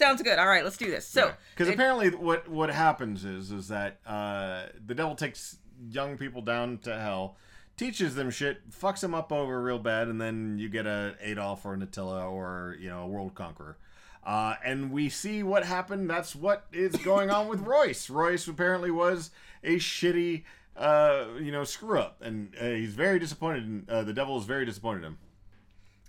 Sounds 0.00 0.22
good. 0.22 0.38
All 0.38 0.46
right, 0.48 0.64
let's 0.64 0.78
do 0.78 0.90
this. 0.90 1.06
So, 1.06 1.32
because 1.54 1.68
it- 1.68 1.74
apparently 1.74 2.08
what 2.10 2.48
what 2.48 2.70
happens 2.70 3.24
is 3.24 3.50
is 3.52 3.68
that 3.68 4.00
uh, 4.06 4.62
the 4.86 4.94
devil 4.94 5.14
takes 5.14 5.58
young 5.90 6.16
people 6.16 6.40
down 6.42 6.78
to 6.78 6.98
hell, 6.98 7.36
teaches 7.76 8.14
them 8.14 8.30
shit, 8.30 8.70
fucks 8.70 9.00
them 9.00 9.14
up 9.14 9.30
over 9.30 9.62
real 9.62 9.78
bad, 9.78 10.08
and 10.08 10.18
then 10.20 10.56
you 10.58 10.68
get 10.70 10.86
a 10.86 11.14
Adolf 11.20 11.66
or 11.66 11.74
an 11.74 11.82
Attila 11.82 12.26
or 12.26 12.76
you 12.80 12.88
know 12.88 13.02
a 13.02 13.06
world 13.06 13.34
conqueror. 13.34 13.76
Uh, 14.24 14.54
and 14.64 14.90
we 14.90 15.08
see 15.08 15.42
what 15.42 15.64
happened. 15.64 16.08
That's 16.08 16.34
what 16.34 16.66
is 16.72 16.94
going 16.96 17.30
on 17.30 17.48
with 17.48 17.60
Royce. 17.60 18.08
Royce 18.10 18.46
apparently 18.48 18.90
was 18.90 19.30
a 19.64 19.76
shitty, 19.76 20.44
uh, 20.76 21.24
you 21.40 21.50
know, 21.52 21.64
screw 21.64 21.98
up, 21.98 22.20
and 22.22 22.54
uh, 22.60 22.64
he's 22.66 22.94
very 22.94 23.18
disappointed. 23.18 23.64
In, 23.64 23.86
uh, 23.88 24.02
the 24.02 24.12
devil 24.12 24.38
is 24.38 24.44
very 24.44 24.64
disappointed 24.66 24.98
in 24.98 25.04
him. 25.04 25.18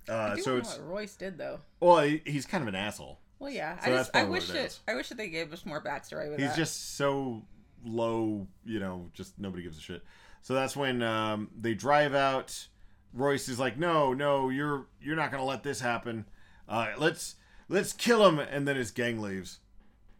I 0.09 0.11
Uh, 0.13 0.35
do 0.35 0.41
so 0.41 0.57
it's 0.57 0.77
what 0.77 0.87
Royce 0.87 1.15
did 1.15 1.37
though. 1.37 1.59
well, 1.79 1.99
he, 2.01 2.21
he's 2.25 2.45
kind 2.45 2.61
of 2.61 2.67
an 2.67 2.75
asshole. 2.75 3.19
Well, 3.41 3.49
yeah. 3.49 3.79
So 3.79 3.91
I 3.91 3.95
just, 3.95 4.15
I 4.15 4.23
wish 4.25 4.47
that. 4.49 4.79
I 4.87 4.93
wish 4.93 5.09
that 5.09 5.17
they 5.17 5.27
gave 5.27 5.51
us 5.51 5.65
more 5.65 5.83
backstory 5.83 6.29
with 6.29 6.39
He's 6.39 6.49
that. 6.49 6.57
just 6.57 6.95
so 6.95 7.41
low, 7.83 8.45
you 8.63 8.79
know, 8.79 9.09
just 9.15 9.39
nobody 9.39 9.63
gives 9.63 9.79
a 9.79 9.81
shit. 9.81 10.03
So 10.43 10.53
that's 10.53 10.75
when 10.75 11.01
um, 11.01 11.49
they 11.59 11.73
drive 11.73 12.13
out. 12.13 12.67
Royce 13.13 13.49
is 13.49 13.57
like, 13.57 13.79
"No, 13.79 14.13
no, 14.13 14.49
you're 14.49 14.85
you're 15.01 15.15
not 15.15 15.31
gonna 15.31 15.43
let 15.43 15.63
this 15.63 15.81
happen. 15.81 16.25
Uh, 16.69 16.89
let's 16.99 17.33
let's 17.67 17.93
kill 17.93 18.27
him." 18.27 18.37
And 18.37 18.67
then 18.67 18.75
his 18.75 18.91
gang 18.91 19.19
leaves, 19.19 19.57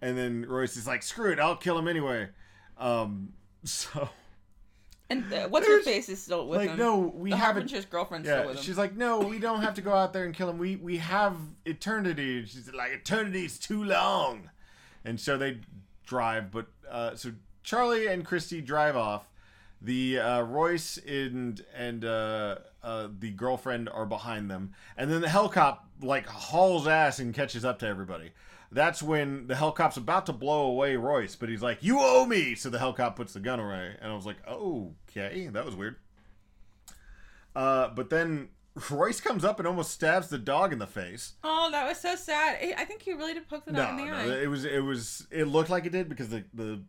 and 0.02 0.18
then 0.18 0.44
Royce 0.48 0.76
is 0.76 0.88
like, 0.88 1.04
"Screw 1.04 1.32
it, 1.32 1.40
I'll 1.40 1.56
kill 1.56 1.78
him 1.78 1.88
anyway." 1.88 2.30
Um, 2.80 3.34
so 3.64 4.10
And 5.12 5.34
uh, 5.34 5.48
what's 5.50 5.68
her 5.68 5.82
face 5.82 6.08
is 6.10 6.22
still 6.22 6.48
with 6.48 6.60
like, 6.60 6.70
him. 6.72 6.78
no, 6.78 6.98
we 7.00 7.32
the 7.32 7.36
haven't. 7.36 7.90
Girlfriend's 7.90 8.28
Yeah, 8.28 8.38
still 8.40 8.48
with 8.48 8.58
him. 8.58 8.64
she's 8.64 8.78
like, 8.78 8.96
no, 8.96 9.20
we 9.20 9.40
don't 9.40 9.62
have 9.62 9.74
to 9.76 9.82
go 9.82 9.94
out 9.94 10.14
there 10.14 10.24
and 10.26 10.34
kill 10.34 10.50
him. 10.50 10.58
We 10.58 10.78
we 10.78 10.98
have 10.98 11.36
eternity. 11.66 12.40
And 12.40 12.48
She's 12.48 12.72
like, 12.74 12.92
eternity's 12.94 13.60
too 13.60 13.84
long, 13.84 14.50
and 15.04 15.20
so 15.20 15.38
they 15.38 15.60
drive. 16.06 16.52
But 16.52 16.68
uh, 16.90 17.16
so 17.16 17.34
Charlie 17.64 18.08
and 18.08 18.26
Kristy 18.26 18.64
drive 18.64 18.96
off. 18.96 19.28
The 19.82 20.20
uh, 20.20 20.42
Royce 20.44 20.98
and 20.98 21.60
and 21.76 22.06
uh, 22.06 22.58
uh, 22.84 23.08
the 23.20 23.32
girlfriend 23.32 23.90
are 23.90 24.06
behind 24.06 24.50
them, 24.50 24.74
and 24.96 25.12
then 25.12 25.22
the 25.22 25.28
Hellcop 25.28 25.80
like 26.02 26.28
hauls 26.28 26.88
ass 26.88 27.20
and 27.20 27.34
catches 27.34 27.66
up 27.66 27.80
to 27.80 27.88
everybody. 27.88 28.32
That's 28.74 29.04
when 29.04 29.48
the 29.48 29.56
Hellcop's 29.56 29.98
about 29.98 30.26
to 30.28 30.34
blow 30.34 30.64
away 30.68 30.96
Royce, 30.96 31.36
but 31.36 31.50
he's 31.50 31.62
like, 31.62 31.84
"You 31.84 31.98
owe 32.00 32.26
me!" 32.26 32.56
So 32.56 32.70
the 32.70 32.78
Hellcop 32.78 33.16
puts 33.18 33.34
the 33.34 33.40
gun 33.42 33.60
away, 33.60 33.96
and 34.02 34.12
I 34.12 34.16
was 34.16 34.26
like, 34.26 34.38
"Okay, 34.48 35.48
that 35.52 35.66
was 35.66 35.76
weird." 35.76 35.98
Uh, 37.56 37.90
but 37.90 38.10
then 38.10 38.50
Royce 38.90 39.20
comes 39.20 39.44
up 39.44 39.60
and 39.60 39.68
almost 39.68 39.92
stabs 39.92 40.30
the 40.30 40.38
dog 40.38 40.72
in 40.72 40.80
the 40.80 40.88
face. 40.88 41.34
Oh, 41.44 41.70
that 41.72 41.86
was 41.88 42.00
so 42.00 42.16
sad. 42.16 42.58
I- 42.62 42.76
I 42.78 42.86
think 42.86 43.02
he 43.02 43.12
really 43.14 43.34
did 43.34 43.48
poke 43.50 43.66
the 43.66 43.74
dog 43.74 43.96
No, 43.98 44.04
in 44.04 44.10
the 44.10 44.12
no, 44.12 44.18
eye. 44.18 44.42
it 44.44 44.48
was 44.50 44.64
it 44.64 44.84
was 44.84 45.28
it 45.32 45.46
looked 45.46 45.70
like 45.70 45.86
it 45.86 45.92
did 45.92 46.08
because 46.08 46.30
the 46.30 46.46
the 46.54 46.82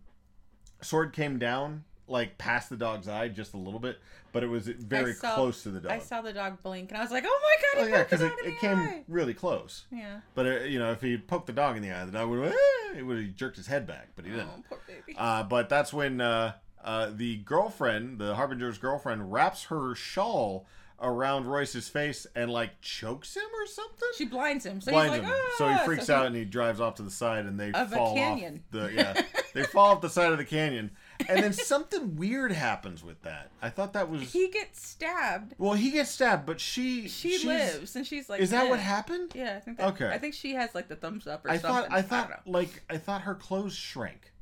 sword 0.82 1.12
came 1.12 1.38
down 1.38 1.84
like 2.09 2.38
past 2.38 2.70
the 2.70 2.76
dog's 2.76 3.09
eye 3.09 3.28
just 3.28 3.55
a 3.55 3.57
little 3.57 3.80
bit, 3.80 3.98
but 4.32 4.42
it 4.42 4.48
was 4.48 4.66
very 4.66 5.14
saw- 5.14 5.34
close 5.34 5.62
to 5.62 5.70
the 5.70 5.80
dog. 5.80 5.92
I 5.92 5.98
saw 5.98 6.20
the 6.20 6.32
dog 6.32 6.62
blink, 6.62 6.90
and 6.90 6.98
I 6.98 7.03
was 7.03 7.11
like, 7.11 7.24
"Oh 7.26 7.40
my 7.42 7.80
god!" 7.82 7.86
Oh 7.86 7.96
yeah, 7.96 8.03
because 8.03 8.20
it, 8.20 8.32
it 8.44 8.59
came 8.61 8.78
eye. 8.78 9.05
really 9.09 9.34
close. 9.34 9.84
Yeah. 9.90 10.20
But 10.34 10.46
uh, 10.46 10.61
you 10.64 10.78
know, 10.78 10.92
if 10.92 11.00
he 11.00 11.16
poked 11.16 11.46
the 11.46 11.53
dog 11.53 11.76
in 11.76 11.82
the 11.82 11.90
eye, 11.90 12.05
the 12.05 12.12
dog 12.12 12.28
would 12.28 12.44
have 12.44 12.53
eh, 12.53 12.98
it 12.98 13.07
would 13.07 13.22
have 13.22 13.34
jerked 13.34 13.57
his 13.57 13.66
head 13.66 13.86
back, 13.86 14.09
but 14.16 14.24
he 14.24 14.30
didn't. 14.30 14.48
Oh, 14.48 14.64
poor 14.68 14.80
baby. 14.86 15.16
Uh, 15.16 15.42
but 15.44 15.68
that's 15.68 15.92
when 15.92 16.20
uh, 16.20 16.53
uh, 16.84 17.11
the 17.14 17.36
girlfriend, 17.38 18.18
the 18.18 18.34
harbinger's 18.34 18.78
girlfriend, 18.78 19.32
wraps 19.32 19.64
her 19.64 19.94
shawl 19.94 20.66
around 21.00 21.46
Royce's 21.46 21.88
face 21.88 22.26
and 22.36 22.50
like 22.50 22.80
chokes 22.80 23.36
him 23.36 23.42
or 23.42 23.66
something. 23.66 24.09
she 24.16 24.24
blinds 24.24 24.64
him, 24.64 24.80
so 24.80 24.92
blinds 24.92 25.14
he's 25.14 25.22
like, 25.22 25.32
him. 25.32 25.40
"Ah!" 25.44 25.55
so 25.59 25.68
he 25.68 25.78
freaks 25.84 26.09
out 26.09 26.26
and 26.26 26.36
he 26.36 26.44
drives 26.44 26.80
off 26.80 26.94
to 26.96 27.03
the 27.03 27.11
side 27.11 27.44
and 27.44 27.59
they 27.59 27.72
fall 27.72 28.18
off 28.18 28.40
the 28.70 28.92
yeah. 28.94 29.20
they 29.55 29.64
fall 29.64 29.92
off 29.92 30.00
the 30.00 30.09
side 30.09 30.32
of 30.32 30.38
the 30.38 30.44
canyon. 30.44 30.90
And 31.28 31.42
then 31.44 31.52
something 31.52 32.16
weird 32.16 32.52
happens 32.52 33.02
with 33.04 33.22
that. 33.22 33.50
I 33.60 33.70
thought 33.70 33.92
that 33.94 34.08
was 34.10 34.32
he 34.32 34.48
gets 34.48 34.86
stabbed. 34.86 35.54
Well, 35.58 35.74
he 35.74 35.90
gets 35.90 36.10
stabbed, 36.10 36.46
but 36.46 36.60
she 36.60 37.08
She 37.08 37.46
lives, 37.46 37.94
and 37.96 38.06
she's 38.06 38.28
like, 38.28 38.40
Is 38.40 38.50
that 38.50 38.68
what 38.68 38.78
happened? 38.80 39.32
Yeah, 39.34 39.54
I 39.56 39.60
think. 39.60 39.78
That, 39.78 39.88
Okay. 39.94 40.08
I 40.08 40.18
think 40.18 40.34
she 40.34 40.54
has 40.54 40.74
like 40.74 40.88
the 40.88 40.96
thumbs 40.96 41.26
up 41.26 41.44
or 41.44 41.50
I 41.50 41.58
something. 41.58 41.90
thought 41.90 41.92
I 41.98 42.02
thought 42.02 42.28
don't 42.44 42.54
like 42.54 42.82
I 42.90 42.96
thought 42.98 43.22
her 43.22 43.34
clothes 43.34 43.74
shrank. 43.74 44.32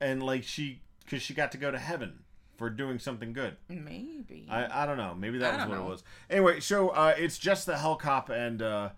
And 0.00 0.22
like 0.22 0.44
she 0.44 0.82
cuz 1.06 1.22
she 1.22 1.34
got 1.34 1.52
to 1.52 1.58
go 1.58 1.70
to 1.70 1.78
heaven 1.78 2.20
for 2.56 2.70
doing 2.70 2.98
something 2.98 3.32
good. 3.32 3.56
Maybe. 3.68 4.46
I, 4.50 4.82
I 4.82 4.86
don't 4.86 4.96
know. 4.96 5.14
Maybe 5.14 5.38
that 5.38 5.54
I 5.54 5.56
was 5.58 5.68
what 5.68 5.78
know. 5.78 5.86
it 5.86 5.88
was. 5.90 6.02
Anyway, 6.28 6.60
so 6.60 6.88
uh, 6.90 7.14
it's 7.16 7.38
just 7.38 7.66
the 7.66 7.78
Hell 7.78 7.96
Cop 7.96 8.30
and 8.30 8.60
uh, 8.62 8.88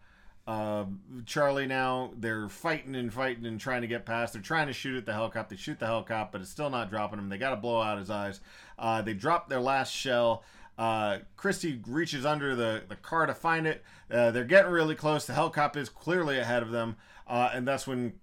uh, 0.47 0.85
Charlie 1.27 1.67
now. 1.67 2.13
They're 2.17 2.49
fighting 2.49 2.97
and 2.97 3.13
fighting 3.13 3.47
and 3.47 3.61
trying 3.61 3.83
to 3.83 3.87
get 3.87 4.07
past. 4.07 4.33
They're 4.33 4.43
trying 4.43 4.67
to 4.67 4.73
shoot 4.73 4.97
at 4.97 5.07
the 5.07 5.13
helicopter. 5.13 5.55
They 5.55 5.61
shoot 5.61 5.79
the 5.79 5.87
helicopter, 5.87 6.31
but 6.33 6.41
it's 6.41 6.51
still 6.51 6.71
not 6.71 6.91
dropping 6.91 7.19
him. 7.19 7.29
They 7.29 7.39
got 7.39 7.51
to 7.51 7.57
blow 7.57 7.81
out 7.81 7.99
his 7.99 8.11
eyes. 8.11 8.41
Uh, 8.79 9.03
they 9.03 9.15
drop 9.15 9.49
their 9.49 9.61
last 9.61 9.93
shell. 9.93 10.43
Uh, 10.79 11.19
Kristy 11.37 11.81
reaches 11.87 12.25
under 12.25 12.55
the, 12.55 12.83
the 12.89 12.97
car 12.97 13.27
to 13.27 13.35
find 13.35 13.67
it. 13.67 13.85
Uh, 14.11 14.31
they're 14.31 14.45
getting 14.45 14.73
really 14.73 14.95
close. 14.95 15.27
The 15.27 15.35
helicopter 15.35 15.79
is 15.79 15.89
clearly 15.89 16.39
ahead 16.39 16.63
of 16.63 16.71
them. 16.71 16.97
Uh, 17.27 17.51
and 17.53 17.69
that's 17.69 17.87
when 17.87 18.15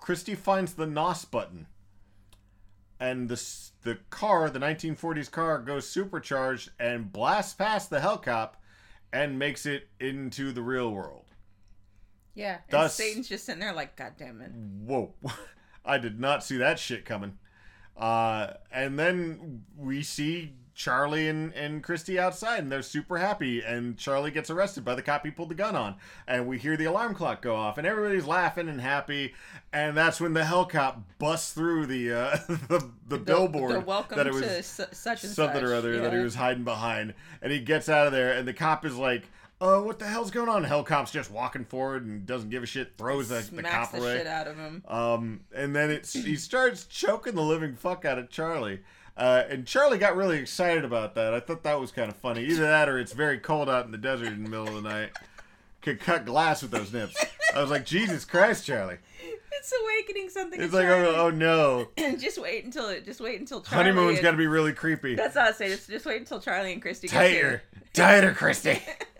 Kristy 0.00 0.36
finds 0.36 0.74
the 0.74 0.86
NOS 0.86 1.24
button 1.24 1.66
and 2.98 3.28
the 3.28 3.42
the 3.82 3.98
car, 4.10 4.50
the 4.50 4.58
1940s 4.58 5.30
car, 5.30 5.58
goes 5.58 5.88
supercharged 5.88 6.70
and 6.78 7.12
blasts 7.12 7.54
past 7.54 7.90
the 7.90 8.00
helicopter 8.00 8.58
and 9.12 9.38
makes 9.38 9.66
it 9.66 9.88
into 10.00 10.52
the 10.52 10.62
real 10.62 10.90
world. 10.90 11.25
Yeah. 12.36 12.58
And 12.68 12.70
Thus- 12.70 12.94
Satan's 12.94 13.28
just 13.28 13.44
sitting 13.46 13.60
there 13.60 13.72
like, 13.72 13.96
God 13.96 14.12
damn 14.16 14.40
it. 14.40 14.52
Whoa, 14.52 15.14
I 15.84 15.98
did 15.98 16.20
not 16.20 16.44
see 16.44 16.58
that 16.58 16.78
shit 16.78 17.04
coming. 17.04 17.38
Uh, 17.96 18.52
and 18.70 18.98
then 18.98 19.64
we 19.76 20.02
see 20.02 20.52
Charlie 20.74 21.28
and, 21.28 21.54
and 21.54 21.82
Kristy 21.82 22.18
outside, 22.18 22.58
and 22.58 22.70
they're 22.70 22.82
super 22.82 23.16
happy. 23.16 23.62
And 23.62 23.96
Charlie 23.96 24.30
gets 24.30 24.50
arrested 24.50 24.84
by 24.84 24.94
the 24.94 25.00
cop 25.00 25.24
he 25.24 25.30
pulled 25.30 25.48
the 25.48 25.54
gun 25.54 25.74
on. 25.74 25.94
And 26.28 26.46
we 26.46 26.58
hear 26.58 26.76
the 26.76 26.84
alarm 26.84 27.14
clock 27.14 27.40
go 27.40 27.56
off, 27.56 27.78
and 27.78 27.86
everybody's 27.86 28.26
laughing 28.26 28.68
and 28.68 28.82
happy. 28.82 29.32
And 29.72 29.96
that's 29.96 30.20
when 30.20 30.34
the 30.34 30.44
hell 30.44 30.66
cop 30.66 31.00
busts 31.18 31.54
through 31.54 31.86
the 31.86 32.12
uh, 32.12 32.36
the, 32.68 32.90
the 33.08 33.16
billboard 33.18 33.74
The 33.76 33.80
welcome 33.80 34.18
that 34.18 34.26
it 34.26 34.34
was 34.34 34.42
to 34.42 34.62
su- 34.62 34.84
such 34.92 35.24
and 35.24 35.32
something 35.32 35.62
such. 35.62 35.64
or 35.70 35.74
other 35.74 35.98
that 36.00 36.12
he 36.12 36.18
was 36.18 36.34
hiding 36.34 36.64
behind. 36.64 37.14
And 37.40 37.50
he 37.50 37.60
gets 37.60 37.88
out 37.88 38.06
of 38.06 38.12
there, 38.12 38.32
and 38.32 38.46
the 38.46 38.52
cop 38.52 38.84
is 38.84 38.96
like 38.96 39.30
uh, 39.60 39.80
what 39.80 39.98
the 39.98 40.06
hell's 40.06 40.30
going 40.30 40.48
on? 40.48 40.64
Hellcop's 40.64 41.10
just 41.10 41.30
walking 41.30 41.64
forward 41.64 42.04
and 42.04 42.26
doesn't 42.26 42.50
give 42.50 42.62
a 42.62 42.66
shit, 42.66 42.96
throws 42.98 43.28
the, 43.28 43.46
the 43.54 43.62
cop 43.62 43.92
the 43.92 43.98
away. 43.98 44.18
shit 44.18 44.26
out 44.26 44.46
of 44.46 44.56
him. 44.56 44.82
Um, 44.86 45.40
and 45.54 45.74
then 45.74 45.90
it's 45.90 46.12
he 46.12 46.36
starts 46.36 46.84
choking 46.84 47.34
the 47.34 47.42
living 47.42 47.74
fuck 47.74 48.04
out 48.04 48.18
of 48.18 48.28
Charlie. 48.28 48.80
Uh, 49.16 49.44
and 49.48 49.66
Charlie 49.66 49.96
got 49.96 50.14
really 50.14 50.38
excited 50.38 50.84
about 50.84 51.14
that. 51.14 51.32
I 51.32 51.40
thought 51.40 51.62
that 51.62 51.80
was 51.80 51.90
kind 51.90 52.10
of 52.10 52.16
funny. 52.16 52.44
Either 52.44 52.62
that 52.62 52.88
or 52.88 52.98
it's 52.98 53.12
very 53.12 53.38
cold 53.38 53.70
out 53.70 53.86
in 53.86 53.92
the 53.92 53.98
desert 53.98 54.28
in 54.28 54.44
the 54.44 54.50
middle 54.50 54.68
of 54.68 54.82
the 54.82 54.88
night. 54.88 55.10
Could 55.80 56.00
cut 56.00 56.26
glass 56.26 56.62
with 56.62 56.70
those 56.72 56.92
nips. 56.92 57.16
I 57.54 57.60
was 57.60 57.70
like, 57.70 57.86
Jesus 57.86 58.24
Christ, 58.24 58.66
Charlie. 58.66 58.98
It's 59.52 59.72
awakening 59.82 60.28
something. 60.28 60.60
It's 60.60 60.74
like, 60.74 60.86
oh, 60.86 61.14
oh 61.16 61.30
no. 61.30 61.88
just 62.18 62.38
wait 62.38 62.64
until 62.64 62.88
it. 62.88 63.04
Just 63.06 63.20
wait 63.20 63.40
until 63.40 63.62
Charlie. 63.62 63.84
Honeymoon's 63.84 64.18
and- 64.18 64.24
got 64.24 64.32
to 64.32 64.36
be 64.36 64.48
really 64.48 64.72
creepy. 64.72 65.14
That's 65.14 65.36
what 65.36 65.46
I 65.46 65.52
say. 65.52 65.68
Just, 65.68 65.88
just 65.88 66.04
wait 66.04 66.20
until 66.20 66.40
Charlie 66.40 66.74
and 66.74 66.82
Kristy 66.82 67.02
get 67.02 67.12
Tighter. 67.12 67.62
Tighter, 67.94 68.34
Kristy. 68.34 68.82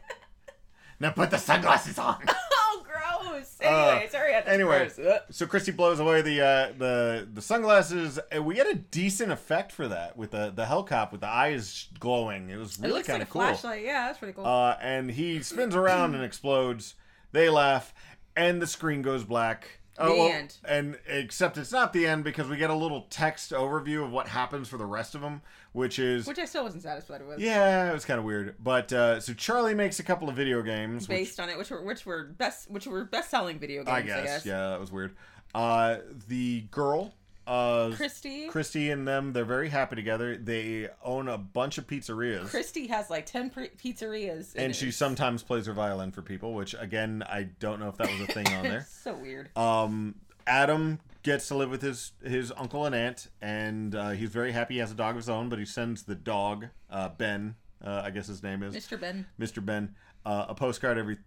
now 1.01 1.11
put 1.11 1.31
the 1.31 1.39
sunglasses 1.39 1.99
on. 1.99 2.17
oh, 2.29 2.85
gross. 2.85 3.57
Anyway, 3.61 4.09
sorry. 4.11 4.33
I 4.33 4.37
had 4.37 4.45
to 4.45 4.51
Uh, 4.51 4.55
Anyway, 4.55 4.79
gross. 4.95 4.99
Ugh. 4.99 5.21
so 5.31 5.47
Kristy 5.47 5.75
blows 5.77 6.01
away 6.01 6.23
the 6.23 6.41
uh, 6.41 6.73
the 6.79 7.29
the 7.33 7.43
sunglasses, 7.43 8.19
and 8.33 8.45
we 8.47 8.55
get 8.55 8.67
a 8.67 8.75
decent 8.75 9.33
effect 9.33 9.73
for 9.73 9.89
that 9.89 10.17
with 10.17 10.31
the 10.31 10.51
the 10.55 10.65
Hellcop 10.65 11.13
with 11.13 11.21
the 11.21 11.29
eyes 11.29 11.89
glowing. 11.99 12.51
It 12.51 12.57
was 12.57 12.77
It 12.79 12.83
really 12.83 12.95
looks 12.95 13.07
kind 13.09 13.19
like 13.21 13.29
of 13.29 13.31
a 13.31 13.33
cool. 13.33 13.43
flashlight. 13.43 13.85
Yeah, 13.85 14.07
that's 14.07 14.19
pretty 14.19 14.35
cool. 14.35 14.47
Uh, 14.47 14.77
and 14.81 15.11
he 15.11 15.43
spins 15.43 15.75
around 15.75 16.15
and 16.15 16.25
explodes. 16.25 16.95
They 17.33 17.49
laugh, 17.51 17.93
and 18.37 18.63
the 18.63 18.67
screen 18.67 19.03
goes 19.03 19.25
black. 19.25 19.81
Oh, 19.99 20.11
The 20.11 20.15
well, 20.15 20.29
end. 20.29 20.57
And 20.65 20.99
except 21.07 21.57
it's 21.57 21.73
not 21.73 21.93
the 21.95 22.07
end 22.07 22.23
because 22.23 22.49
we 22.49 22.57
get 22.59 22.69
a 22.69 22.75
little 22.75 23.07
text 23.09 23.51
overview 23.53 24.05
of 24.05 24.13
what 24.13 24.29
happens 24.29 24.69
for 24.69 24.77
the 24.77 24.85
rest 24.85 25.15
of 25.15 25.23
them, 25.23 25.41
which 25.77 25.99
is 25.99 26.27
Which 26.27 26.39
I 26.39 26.47
still 26.47 26.65
wasn't 26.65 26.83
satisfied 26.83 27.27
with. 27.27 27.39
yeah, 27.39 27.91
it 27.91 27.93
was 27.93 28.07
kind 28.07 28.19
of 28.19 28.25
weird. 28.25 28.57
But 28.59 28.93
uh, 28.95 29.21
so 29.21 29.35
Charlie 29.35 29.75
makes 29.75 29.99
a 30.01 30.03
couple 30.03 30.29
of 30.31 30.35
video 30.35 30.63
games, 30.63 31.07
which 31.07 31.19
Based 31.19 31.39
on 31.39 31.51
it, 31.51 31.59
which 31.59 31.71
were 31.71 31.83
which 31.83 32.07
were 32.07 32.25
best 32.25 32.71
which 32.71 32.87
were 32.87 33.05
best 33.05 33.31
selling 33.31 33.59
video 33.59 33.85
games. 33.85 33.95
I 33.95 34.03
guess, 34.03 34.47
yeah, 34.47 34.71
that 34.71 34.81
was 34.81 34.91
weird. 34.91 35.15
Uh, 35.55 35.99
the 36.29 36.63
girl, 36.71 37.15
uh, 37.47 37.89
Kristy. 37.91 38.51
Kristy 38.51 38.91
and 38.91 39.07
them, 39.07 39.35
they're 39.35 39.45
very 39.45 39.69
happy 39.69 39.97
together. 39.97 40.39
They 40.39 40.89
own 41.05 41.29
a 41.29 41.37
bunch 41.37 41.77
of 41.77 41.87
pizzerias. 41.87 42.49
Kristy 42.49 42.89
has 42.89 43.11
like 43.11 43.27
ten 43.27 43.51
pre- 43.51 43.69
pizzerias, 43.69 44.55
and 44.57 44.75
she 44.75 44.91
sometimes 44.91 45.43
plays 45.43 45.67
her 45.67 45.75
violin 45.75 46.11
for 46.11 46.23
people, 46.23 46.55
which 46.55 46.75
again 46.79 47.23
I 47.29 47.49
don't 47.61 47.81
know 47.81 47.89
if 47.89 47.99
that 47.99 48.11
was 48.11 48.23
a 48.23 48.33
thing 48.33 48.49
on 48.49 48.63
there. 48.63 48.87
so 49.03 49.15
weird. 49.15 49.55
Um, 49.57 50.15
Adam 50.47 51.01
gets 51.27 51.49
to 51.49 51.57
live 51.57 51.69
with 51.71 51.83
his 51.83 52.13
his 52.25 52.53
uncle 52.57 52.87
and 52.87 52.95
aunt, 52.95 53.29
and 53.43 53.95
uh, 53.95 54.11
he's 54.11 54.31
very 54.31 54.53
happy. 54.53 54.75
He 54.75 54.81
has 54.81 54.93
a 54.93 54.95
dog 54.95 55.11
of 55.11 55.17
his 55.17 55.29
own, 55.29 55.49
but 55.49 55.59
he 55.59 55.65
sends 55.67 56.05
the 56.05 56.15
dog 56.15 56.67
uh, 56.89 57.09
Ben, 57.11 57.57
uh, 57.85 58.03
I 58.05 58.11
guess 58.11 58.29
his 58.29 58.43
name 58.43 58.63
is 58.63 58.75
Mr. 58.75 58.99
Ben. 58.99 59.27
Mr. 59.39 59.63
Ben, 59.65 59.95
uh, 60.25 60.47
a 60.49 60.55
postcard 60.55 60.97
every 60.99 61.19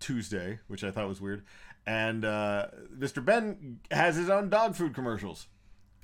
Tuesday, 0.00 0.60
which 0.68 0.84
I 0.84 0.90
thought 0.92 1.08
was 1.08 1.20
weird. 1.20 1.42
And 1.86 2.24
uh, 2.24 2.68
Mr. 2.96 3.22
Ben 3.24 3.80
has 3.90 4.14
his 4.16 4.30
own 4.30 4.48
dog 4.48 4.76
food 4.76 4.94
commercials, 4.94 5.48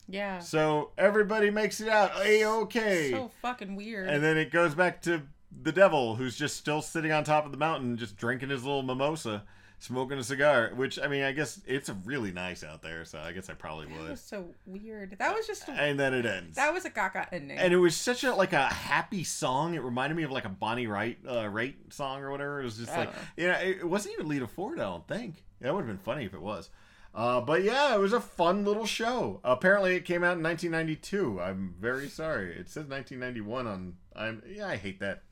Yeah. 0.08 0.38
so 0.40 0.90
everybody 0.98 1.50
makes 1.50 1.80
it 1.80 1.88
out 1.88 2.10
a 2.24 2.44
okay. 2.62 3.10
So 3.12 3.30
fucking 3.40 3.76
weird. 3.76 4.08
And 4.08 4.22
then 4.22 4.36
it 4.36 4.50
goes 4.50 4.74
back 4.74 5.00
to 5.02 5.22
the 5.62 5.72
devil, 5.72 6.16
who's 6.16 6.36
just 6.36 6.56
still 6.56 6.82
sitting 6.82 7.12
on 7.12 7.22
top 7.22 7.44
of 7.46 7.52
the 7.52 7.58
mountain, 7.58 7.96
just 7.96 8.16
drinking 8.16 8.48
his 8.50 8.64
little 8.64 8.82
mimosa, 8.82 9.44
smoking 9.78 10.18
a 10.18 10.22
cigar. 10.24 10.70
Which 10.74 10.98
I 10.98 11.08
mean, 11.08 11.22
I 11.24 11.32
guess 11.32 11.60
it's 11.66 11.90
really 12.04 12.32
nice 12.32 12.62
out 12.64 12.82
there, 12.82 13.04
so 13.04 13.18
I 13.18 13.32
guess 13.32 13.48
I 13.50 13.54
probably 13.54 13.86
that 13.88 14.00
would. 14.00 14.10
was 14.10 14.20
so 14.20 14.46
weird. 14.66 15.16
That 15.18 15.34
was 15.34 15.46
just 15.46 15.68
And 15.68 15.98
then 15.98 16.14
it 16.14 16.26
ends. 16.26 16.56
that 16.56 16.72
was 16.72 16.84
a 16.84 16.90
gaga 16.90 17.28
ending. 17.32 17.58
and 17.58 17.72
it 17.72 17.78
was 17.78 17.96
such 17.96 18.24
a 18.24 18.34
like 18.34 18.52
a 18.52 18.66
happy 18.66 19.24
song. 19.24 19.74
It 19.74 19.82
reminded 19.82 20.16
me 20.16 20.22
of 20.22 20.30
like 20.30 20.44
a 20.44 20.48
Bonnie 20.50 20.86
Wright 20.86 21.18
uh, 21.26 21.44
Raitt 21.44 21.74
song 21.92 22.22
or 22.22 22.30
whatever. 22.30 22.60
It 22.60 22.64
was 22.64 22.78
just 22.78 22.90
like 22.96 23.12
don't 23.12 23.16
know. 23.16 23.22
you 23.36 23.46
know, 23.48 23.58
it, 23.58 23.76
it 23.80 23.88
wasn't 23.88 24.14
even 24.14 24.28
Lita 24.28 24.46
Ford. 24.46 24.78
I 24.78 24.82
don't 24.84 25.06
think 25.06 25.44
that 25.60 25.72
would 25.74 25.80
have 25.80 25.88
been 25.88 25.98
funny 25.98 26.24
if 26.24 26.34
it 26.34 26.42
was. 26.42 26.70
Uh, 27.14 27.40
but 27.40 27.62
yeah, 27.62 27.94
it 27.94 28.00
was 28.00 28.12
a 28.12 28.20
fun 28.20 28.64
little 28.64 28.86
show. 28.86 29.38
Apparently, 29.44 29.94
it 29.94 30.04
came 30.04 30.24
out 30.24 30.36
in 30.36 30.42
1992. 30.42 31.40
I'm 31.40 31.72
very 31.78 32.08
sorry. 32.08 32.50
It 32.56 32.68
says 32.68 32.86
1991 32.88 33.66
on. 33.68 33.94
I'm 34.16 34.42
yeah, 34.48 34.66
I 34.66 34.76
hate 34.76 34.98
that. 34.98 35.22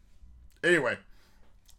Anyway, 0.63 0.97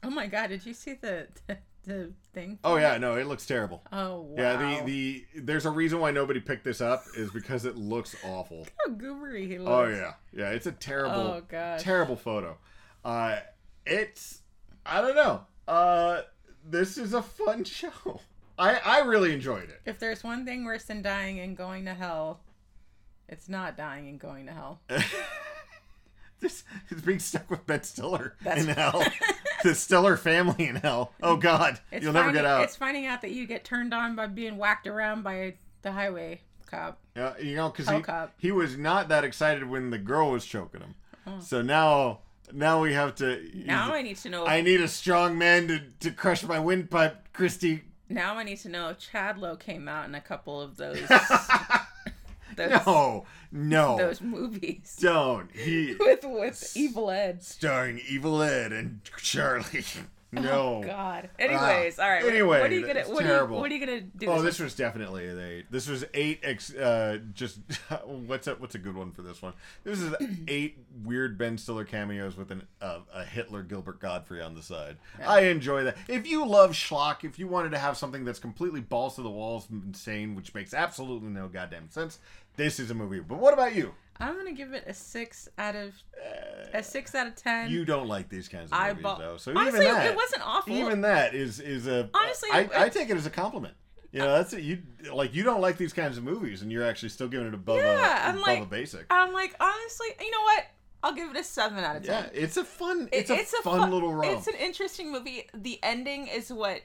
oh 0.04 0.10
my 0.10 0.28
god, 0.28 0.48
did 0.48 0.66
you 0.66 0.74
see 0.74 0.96
the 0.96 1.28
the, 1.48 1.58
the 1.86 2.12
thing? 2.34 2.60
oh 2.64 2.78
yeah, 2.78 2.98
no, 2.98 3.16
it 3.16 3.28
looks 3.28 3.46
terrible. 3.46 3.84
Oh 3.92 4.22
wow. 4.22 4.36
Yeah, 4.38 4.56
the 4.58 4.86
the 4.86 5.26
there's 5.42 5.66
a 5.66 5.70
reason 5.72 6.00
why 6.00 6.12
nobody 6.12 6.40
picked 6.40 6.64
this 6.64 6.82
up 6.82 7.04
is 7.18 7.30
because 7.32 7.66
it 7.66 7.76
looks 7.78 8.16
awful. 8.24 8.66
How 8.86 8.94
goobery 8.94 9.48
he 9.48 9.58
looks. 9.58 9.70
Oh 9.70 9.88
yeah, 9.88 10.14
yeah. 10.32 10.50
It's 10.52 10.66
a 10.66 10.72
terrible, 10.72 11.16
Oh, 11.16 11.42
gosh. 11.48 11.82
terrible 11.84 12.16
photo. 12.16 12.58
Uh, 13.06 13.40
it's 13.86 14.42
I 14.86 15.02
don't 15.02 15.16
know. 15.16 15.42
Uh, 15.68 16.22
this 16.66 16.98
is 16.98 17.14
a 17.14 17.22
fun 17.22 17.64
show. 17.66 18.22
I 18.58 18.80
I 18.86 19.00
really 19.00 19.34
enjoyed 19.34 19.70
it. 19.70 19.82
If 19.86 20.00
there's 20.00 20.24
one 20.24 20.46
thing 20.46 20.64
worse 20.66 20.84
than 20.86 21.02
dying 21.02 21.40
and 21.40 21.56
going 21.58 21.86
to 21.86 21.94
hell, 21.94 22.42
it's 23.28 23.50
not 23.50 23.76
dying 23.78 24.08
and 24.10 24.20
going 24.20 24.46
to 24.48 24.52
hell. 24.54 24.82
This 26.40 26.66
is 26.90 27.02
being 27.02 27.20
stuck 27.20 27.50
with 27.50 27.66
Ben 27.66 27.84
Stiller 27.84 28.36
That's- 28.44 28.66
in 28.66 28.74
hell. 28.74 29.02
The 29.64 29.76
Stiller 29.76 30.18
family 30.18 30.68
in 30.68 30.76
hell. 30.76 31.14
Oh 31.22 31.38
God, 31.38 31.80
It's 31.92 32.04
you'll 32.04 32.14
never 32.14 32.32
get 32.32 32.46
out. 32.46 32.64
It's 32.64 32.76
finding 32.76 33.06
out 33.06 33.22
that 33.22 33.32
you 33.32 33.48
get 33.48 33.64
turned 33.64 33.94
on 33.94 34.16
by 34.16 34.28
being 34.28 34.58
whacked 34.58 34.88
around 34.88 35.24
by 35.24 35.56
the 35.82 35.92
highway 35.92 36.42
cop. 36.68 37.00
Yeah, 37.16 37.38
you 37.38 37.56
know, 37.56 37.70
because 37.70 37.90
he, 37.90 38.48
he 38.48 38.52
was 38.52 38.78
not 38.78 39.08
that 39.10 39.24
excited 39.24 39.68
when 39.70 39.90
the 39.90 39.98
girl 39.98 40.32
was 40.32 40.46
choking 40.46 40.82
him. 40.82 40.96
Oh. 41.26 41.40
So 41.40 41.62
now 41.62 42.20
now 42.52 42.82
we 42.82 42.94
have 42.94 43.16
to. 43.16 43.42
Now 43.54 43.94
I 43.94 44.02
need 44.02 44.18
to 44.18 44.30
know. 44.30 44.46
I 44.46 44.62
need 44.62 44.82
a 44.82 44.88
strong 44.88 45.38
man 45.38 45.68
to, 45.68 45.80
to 46.02 46.12
crush 46.12 46.44
my 46.44 46.60
windpipe, 46.60 47.34
Kristy. 47.34 47.82
now 48.10 48.38
I 48.38 48.44
need 48.44 48.58
to 48.60 48.70
know 48.70 48.90
if 48.90 49.00
Chad 49.00 49.38
Lowe 49.38 49.56
came 49.56 49.88
out 49.88 50.08
in 50.08 50.16
a 50.16 50.22
couple 50.22 50.62
of 50.62 50.78
those. 50.78 51.00
those, 52.58 52.70
No, 52.86 53.26
no, 53.52 53.98
those 53.98 54.22
movies 54.22 54.98
don't. 55.02 55.50
He 55.56 55.96
with 56.00 56.24
with 56.24 56.74
Evil 56.76 57.10
Ed. 57.12 57.44
starring 57.44 58.00
Evil 58.08 58.42
Ed 58.42 58.72
and 58.72 59.02
Charlie. 59.18 59.84
No. 60.36 60.82
Oh 60.82 60.84
God. 60.84 61.30
Anyways, 61.38 62.00
Ah, 62.00 62.04
all 62.06 62.10
right. 62.10 62.24
what- 62.24 62.34
anyway, 62.34 62.62
what 62.62 62.72
are 62.72 62.74
you 62.74 62.88
gonna? 62.88 63.02
What 63.04 63.24
are 63.24 63.38
you, 63.46 63.54
what 63.54 63.72
are 63.72 63.76
you 63.76 63.86
gonna 63.86 64.02
do? 64.02 64.26
Oh, 64.26 64.42
this 64.42 64.58
this 64.58 64.60
was 64.62 64.74
definitely 64.74 65.28
an 65.28 65.40
eight. 65.40 65.66
This 65.70 65.88
was 65.88 66.06
eight. 66.16 66.40
Ex, 66.42 66.74
uh, 66.74 67.20
just 67.36 67.60
what's 68.04 68.48
a 68.48 68.56
what's 68.56 68.74
a 68.74 68.80
good 68.80 68.96
one 68.96 69.12
for 69.12 69.22
this 69.22 69.44
one? 69.44 69.54
This 69.84 70.02
is 70.02 70.12
eight 70.48 70.80
weird 71.04 71.38
Ben 71.38 71.60
Stiller 71.60 71.86
cameos 71.86 72.36
with 72.36 72.50
an 72.50 72.64
uh, 72.82 73.02
a 73.14 73.24
Hitler 73.24 73.62
Gilbert 73.62 74.00
Gottfried 74.00 74.42
on 74.42 74.56
the 74.56 74.64
side. 74.64 74.98
I 75.24 75.42
enjoy 75.42 75.84
that. 75.84 75.98
If 76.08 76.26
you 76.26 76.48
love 76.48 76.72
schlock, 76.72 77.24
if 77.24 77.38
you 77.38 77.48
wanted 77.48 77.70
to 77.70 77.78
have 77.78 77.96
something 77.96 78.26
that's 78.26 78.40
completely 78.40 78.82
balls 78.82 79.18
to 79.18 79.22
the 79.22 79.30
walls, 79.30 79.68
insane, 79.72 80.34
which 80.34 80.56
makes 80.56 80.74
absolutely 80.74 81.30
no 81.30 81.48
goddamn 81.48 81.92
sense, 81.92 82.18
this 82.56 82.80
is 82.80 82.92
a 82.92 82.94
movie. 82.94 83.20
But 83.20 83.40
what 83.40 83.54
about 83.54 83.76
you? 83.76 83.94
I'm 84.20 84.38
gonna 84.38 84.54
give 84.54 84.74
it 84.74 84.84
a 84.88 84.94
six 84.94 85.50
out 85.58 85.76
of 85.76 85.94
a 86.74 86.84
six 86.84 87.16
out 87.16 87.28
of 87.28 87.36
ten. 87.36 87.70
You 87.72 87.84
don't 87.84 88.08
like 88.08 88.30
these 88.30 88.48
kinds 88.48 88.72
of 88.72 88.80
movies, 88.88 89.04
bought- 89.04 89.20
though. 89.20 89.38
So 89.38 89.52
Honestly, 89.56 89.82
even 89.82 89.94
that, 89.94 90.06
it 90.12 90.16
wasn't 90.16 90.46
awful. 90.48 90.74
Even 90.76 91.02
that 91.02 91.34
is 91.34 91.60
is 91.60 91.88
a 91.88 92.10
Honestly, 92.14 92.50
I, 92.52 92.70
I 92.76 92.90
take 92.90 93.10
it 93.10 93.18
as 93.18 93.26
a 93.26 93.30
compliment. 93.32 93.74
You 94.12 94.20
know, 94.20 94.32
that's 94.34 94.54
it. 94.54 94.62
You 94.62 94.84
like 95.12 95.34
you 95.34 95.44
don't 95.44 95.62
like 95.62 95.78
these 95.78 95.94
kinds 95.94 96.18
of 96.20 96.24
movies, 96.24 96.62
and 96.62 96.72
you're 96.72 96.86
actually 96.86 97.10
still 97.10 97.28
giving 97.28 97.48
it 97.48 97.54
above 97.56 97.78
Yeah, 97.78 98.28
a 98.28 98.30
above 98.32 98.42
like- 98.44 98.62
a 98.62 98.66
basic. 98.68 99.06
I'm 99.10 99.34
like, 99.34 99.56
honestly, 99.60 100.08
you 100.20 100.30
know 100.32 100.42
what? 100.44 100.66
I'll 101.02 101.16
give 101.16 101.32
it 101.32 101.36
a 101.38 101.44
seven 101.44 101.80
out 101.84 101.96
of 101.98 102.04
ten. 102.04 102.24
Yeah, 102.34 102.40
it's 102.40 102.56
a 102.56 102.64
fun. 102.64 103.10
It- 103.12 103.30
It's 103.30 103.54
a 103.54 103.62
fun 103.64 103.88
fu- 103.90 103.94
little 103.94 104.14
romp. 104.14 104.38
It's 104.38 104.48
an 104.48 104.56
interesting 104.60 105.12
movie. 105.12 105.50
The 105.56 105.80
ending 105.82 106.28
is 106.28 106.54
what 106.54 106.82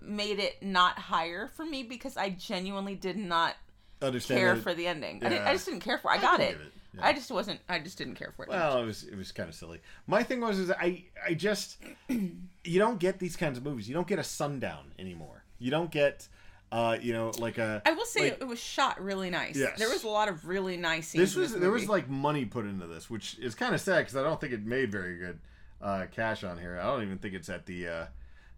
made 0.00 0.40
it 0.40 0.60
not 0.62 0.98
higher 0.98 1.48
for 1.54 1.64
me 1.64 1.84
because 1.84 2.16
I 2.16 2.30
genuinely 2.30 2.96
did 2.96 3.16
not 3.16 3.54
Understand 4.02 4.40
care 4.40 4.56
for 4.56 4.74
the 4.74 4.86
ending. 4.86 5.22
I, 5.24 5.28
didn't. 5.28 5.46
I 5.46 5.52
just 5.52 5.66
didn't 5.66 5.80
care 5.80 5.98
for. 5.98 6.10
it. 6.12 6.14
I 6.14 6.18
I 6.18 6.20
got 6.20 6.38
can 6.40 6.48
it. 6.48 6.54
it, 6.56 6.72
yeah. 6.96 7.06
I 7.06 7.12
just 7.12 7.30
wasn't. 7.30 7.60
I 7.68 7.78
just 7.78 7.96
didn't 7.98 8.16
care 8.16 8.32
for 8.36 8.44
it. 8.44 8.48
Well, 8.48 8.78
it 8.82 8.84
was 8.86 9.04
it 9.04 9.16
was 9.16 9.32
kind 9.32 9.48
of 9.48 9.54
silly. 9.54 9.80
My 10.06 10.22
thing 10.22 10.40
was 10.40 10.58
is 10.58 10.70
I 10.70 11.04
I 11.26 11.34
just 11.34 11.78
you 12.08 12.78
don't 12.78 12.98
get 12.98 13.18
these 13.18 13.36
kinds 13.36 13.56
of 13.58 13.64
movies. 13.64 13.88
You 13.88 13.94
don't 13.94 14.06
get 14.06 14.18
a 14.18 14.24
sundown 14.24 14.92
anymore. 14.98 15.44
You 15.58 15.70
don't 15.70 15.90
get 15.90 16.28
uh 16.70 16.96
you 17.00 17.12
know 17.12 17.30
like 17.38 17.58
a 17.58 17.82
I 17.84 17.92
will 17.92 18.06
say 18.06 18.30
like- 18.30 18.40
it 18.40 18.46
was 18.46 18.58
shot 18.58 19.02
really 19.02 19.30
nice. 19.30 19.56
Yes. 19.56 19.78
There 19.78 19.88
was 19.90 20.04
a 20.04 20.08
lot 20.08 20.28
of 20.28 20.46
really 20.46 20.76
nice 20.76 21.08
scenes. 21.08 21.22
this 21.30 21.36
was 21.36 21.52
this 21.52 21.60
there 21.60 21.70
was 21.70 21.88
like 21.88 22.08
money 22.08 22.44
put 22.44 22.64
into 22.66 22.86
this, 22.86 23.08
which 23.10 23.38
is 23.38 23.54
kind 23.54 23.74
of 23.74 23.80
sad 23.80 23.98
because 24.00 24.16
I 24.16 24.22
don't 24.22 24.40
think 24.40 24.52
it 24.52 24.64
made 24.64 24.90
very 24.92 25.16
good 25.18 25.38
uh, 25.80 26.06
cash 26.10 26.44
on 26.44 26.58
here. 26.58 26.78
I 26.80 26.84
don't 26.86 27.02
even 27.02 27.18
think 27.18 27.34
it's 27.34 27.48
at 27.48 27.66
the 27.66 27.88
uh, 27.88 28.06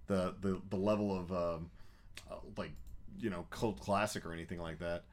the 0.06 0.34
the 0.40 0.60
the 0.70 0.76
level 0.76 1.16
of 1.16 1.32
um, 1.32 1.70
uh, 2.30 2.34
like 2.56 2.72
you 3.20 3.30
know 3.30 3.46
cult 3.50 3.80
classic 3.80 4.26
or 4.26 4.32
anything 4.32 4.60
like 4.60 4.78
that. 4.80 5.04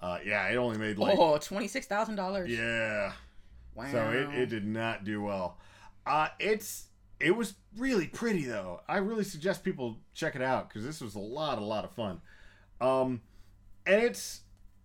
Uh, 0.00 0.18
yeah, 0.24 0.48
it 0.48 0.56
only 0.56 0.76
made 0.78 0.98
like 0.98 1.18
oh 1.18 1.38
twenty 1.38 1.68
six 1.68 1.86
thousand 1.86 2.16
dollars. 2.16 2.50
yeah, 2.50 3.12
Wow. 3.74 3.90
so 3.90 4.10
it, 4.10 4.34
it 4.38 4.46
did 4.46 4.66
not 4.66 5.04
do 5.04 5.22
well. 5.22 5.58
Uh, 6.06 6.28
it's 6.38 6.88
it 7.20 7.34
was 7.34 7.54
really 7.78 8.06
pretty 8.06 8.44
though. 8.44 8.80
I 8.88 8.98
really 8.98 9.24
suggest 9.24 9.64
people 9.64 9.98
check 10.12 10.36
it 10.36 10.42
out 10.42 10.68
because 10.68 10.84
this 10.84 11.00
was 11.00 11.14
a 11.14 11.20
lot 11.20 11.58
a 11.58 11.64
lot 11.64 11.84
of 11.84 11.92
fun. 11.92 12.20
Um, 12.80 13.22
and 13.86 14.02
it's 14.02 14.40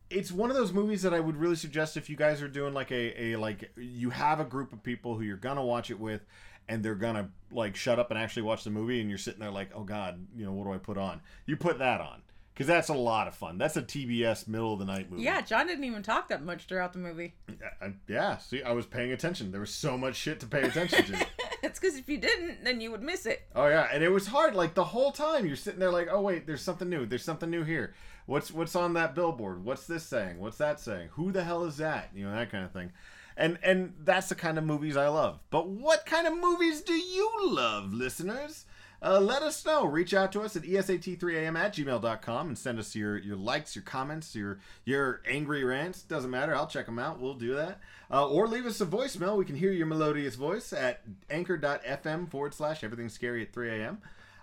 it's 0.09 0.31
one 0.31 0.49
of 0.49 0.55
those 0.55 0.71
movies 0.71 1.01
that 1.01 1.13
I 1.13 1.19
would 1.19 1.35
really 1.35 1.55
suggest 1.55 1.97
if 1.97 2.09
you 2.09 2.15
guys 2.15 2.41
are 2.41 2.47
doing 2.47 2.73
like 2.73 2.91
a, 2.91 3.23
a 3.33 3.35
like 3.35 3.71
you 3.77 4.09
have 4.11 4.39
a 4.39 4.45
group 4.45 4.71
of 4.73 4.81
people 4.81 5.15
who 5.15 5.23
you're 5.23 5.37
gonna 5.37 5.65
watch 5.65 5.91
it 5.91 5.99
with, 5.99 6.25
and 6.69 6.81
they're 6.81 6.95
gonna 6.95 7.29
like 7.51 7.75
shut 7.75 7.99
up 7.99 8.09
and 8.09 8.17
actually 8.19 8.43
watch 8.43 8.63
the 8.63 8.69
movie, 8.69 9.01
and 9.01 9.09
you're 9.09 9.17
sitting 9.19 9.39
there 9.41 9.51
like, 9.51 9.71
oh 9.75 9.83
god, 9.83 10.25
you 10.35 10.45
know, 10.45 10.51
what 10.53 10.63
do 10.65 10.73
I 10.73 10.77
put 10.77 10.97
on? 10.97 11.19
You 11.45 11.57
put 11.57 11.79
that 11.79 11.99
on 11.99 12.21
because 12.59 12.67
that's 12.67 12.89
a 12.89 12.93
lot 12.93 13.25
of 13.29 13.35
fun. 13.35 13.57
That's 13.57 13.77
a 13.77 13.81
TBS 13.81 14.45
middle 14.49 14.73
of 14.73 14.79
the 14.79 14.85
night 14.85 15.09
movie. 15.09 15.23
Yeah, 15.23 15.39
John 15.39 15.65
didn't 15.65 15.85
even 15.85 16.03
talk 16.03 16.27
that 16.27 16.43
much 16.43 16.65
throughout 16.65 16.91
the 16.91 16.99
movie. 16.99 17.33
I- 17.81 17.93
yeah. 18.05 18.35
See, 18.35 18.61
I 18.61 18.73
was 18.73 18.85
paying 18.85 19.13
attention. 19.13 19.51
There 19.53 19.61
was 19.61 19.73
so 19.73 19.97
much 19.97 20.17
shit 20.17 20.41
to 20.41 20.45
pay 20.45 20.63
attention 20.63 21.05
to. 21.05 21.25
it's 21.63 21.79
because 21.79 21.95
if 21.95 22.09
you 22.09 22.17
didn't, 22.17 22.65
then 22.65 22.81
you 22.81 22.91
would 22.91 23.01
miss 23.01 23.25
it. 23.25 23.43
Oh 23.55 23.69
yeah, 23.69 23.87
and 23.93 24.03
it 24.03 24.09
was 24.09 24.27
hard. 24.27 24.55
Like 24.55 24.73
the 24.73 24.83
whole 24.83 25.13
time, 25.13 25.45
you're 25.45 25.55
sitting 25.55 25.79
there 25.79 25.89
like, 25.89 26.09
oh 26.11 26.19
wait, 26.19 26.45
there's 26.45 26.61
something 26.61 26.89
new. 26.89 27.05
There's 27.05 27.23
something 27.23 27.49
new 27.49 27.63
here. 27.63 27.93
What's 28.25 28.51
what's 28.51 28.75
on 28.75 28.93
that 28.95 29.15
billboard? 29.15 29.63
What's 29.63 29.87
this 29.87 30.03
saying? 30.03 30.37
What's 30.37 30.57
that 30.57 30.81
saying? 30.81 31.11
Who 31.13 31.31
the 31.31 31.45
hell 31.45 31.63
is 31.63 31.77
that? 31.77 32.09
You 32.13 32.25
know 32.25 32.35
that 32.35 32.51
kind 32.51 32.65
of 32.65 32.73
thing. 32.73 32.91
And 33.37 33.57
and 33.63 33.93
that's 34.03 34.27
the 34.27 34.35
kind 34.35 34.57
of 34.57 34.65
movies 34.65 34.97
I 34.97 35.07
love. 35.07 35.39
But 35.49 35.69
what 35.69 36.05
kind 36.05 36.27
of 36.27 36.37
movies 36.37 36.81
do 36.81 36.91
you 36.93 37.31
love, 37.41 37.93
listeners? 37.93 38.65
Uh, 39.01 39.19
let 39.19 39.41
us 39.41 39.65
know. 39.65 39.85
Reach 39.85 40.13
out 40.13 40.31
to 40.33 40.41
us 40.41 40.55
at 40.55 40.65
E 40.65 40.73
esat3am 40.73 41.57
at 41.57 41.73
gmail.com 41.73 42.47
and 42.47 42.57
send 42.57 42.79
us 42.79 42.95
your, 42.95 43.17
your 43.17 43.37
likes, 43.37 43.75
your 43.75 43.83
comments, 43.83 44.35
your 44.35 44.59
your 44.83 45.21
angry 45.27 45.63
rants. 45.63 46.01
Doesn't 46.01 46.29
matter. 46.29 46.53
I'll 46.53 46.67
check 46.67 46.85
them 46.85 46.99
out. 46.99 47.19
We'll 47.19 47.33
do 47.33 47.55
that. 47.55 47.79
Uh, 48.11 48.27
or 48.27 48.47
leave 48.47 48.65
us 48.65 48.81
a 48.81 48.85
voicemail. 48.85 49.37
We 49.37 49.45
can 49.45 49.55
hear 49.55 49.71
your 49.71 49.85
melodious 49.85 50.35
voice 50.35 50.73
at 50.73 51.01
anchor.fm 51.29 52.29
forward 52.29 52.53
slash 52.53 52.83
everything 52.83 53.09
scary 53.09 53.43
at 53.43 53.53
3 53.53 53.69
a.m. 53.69 53.99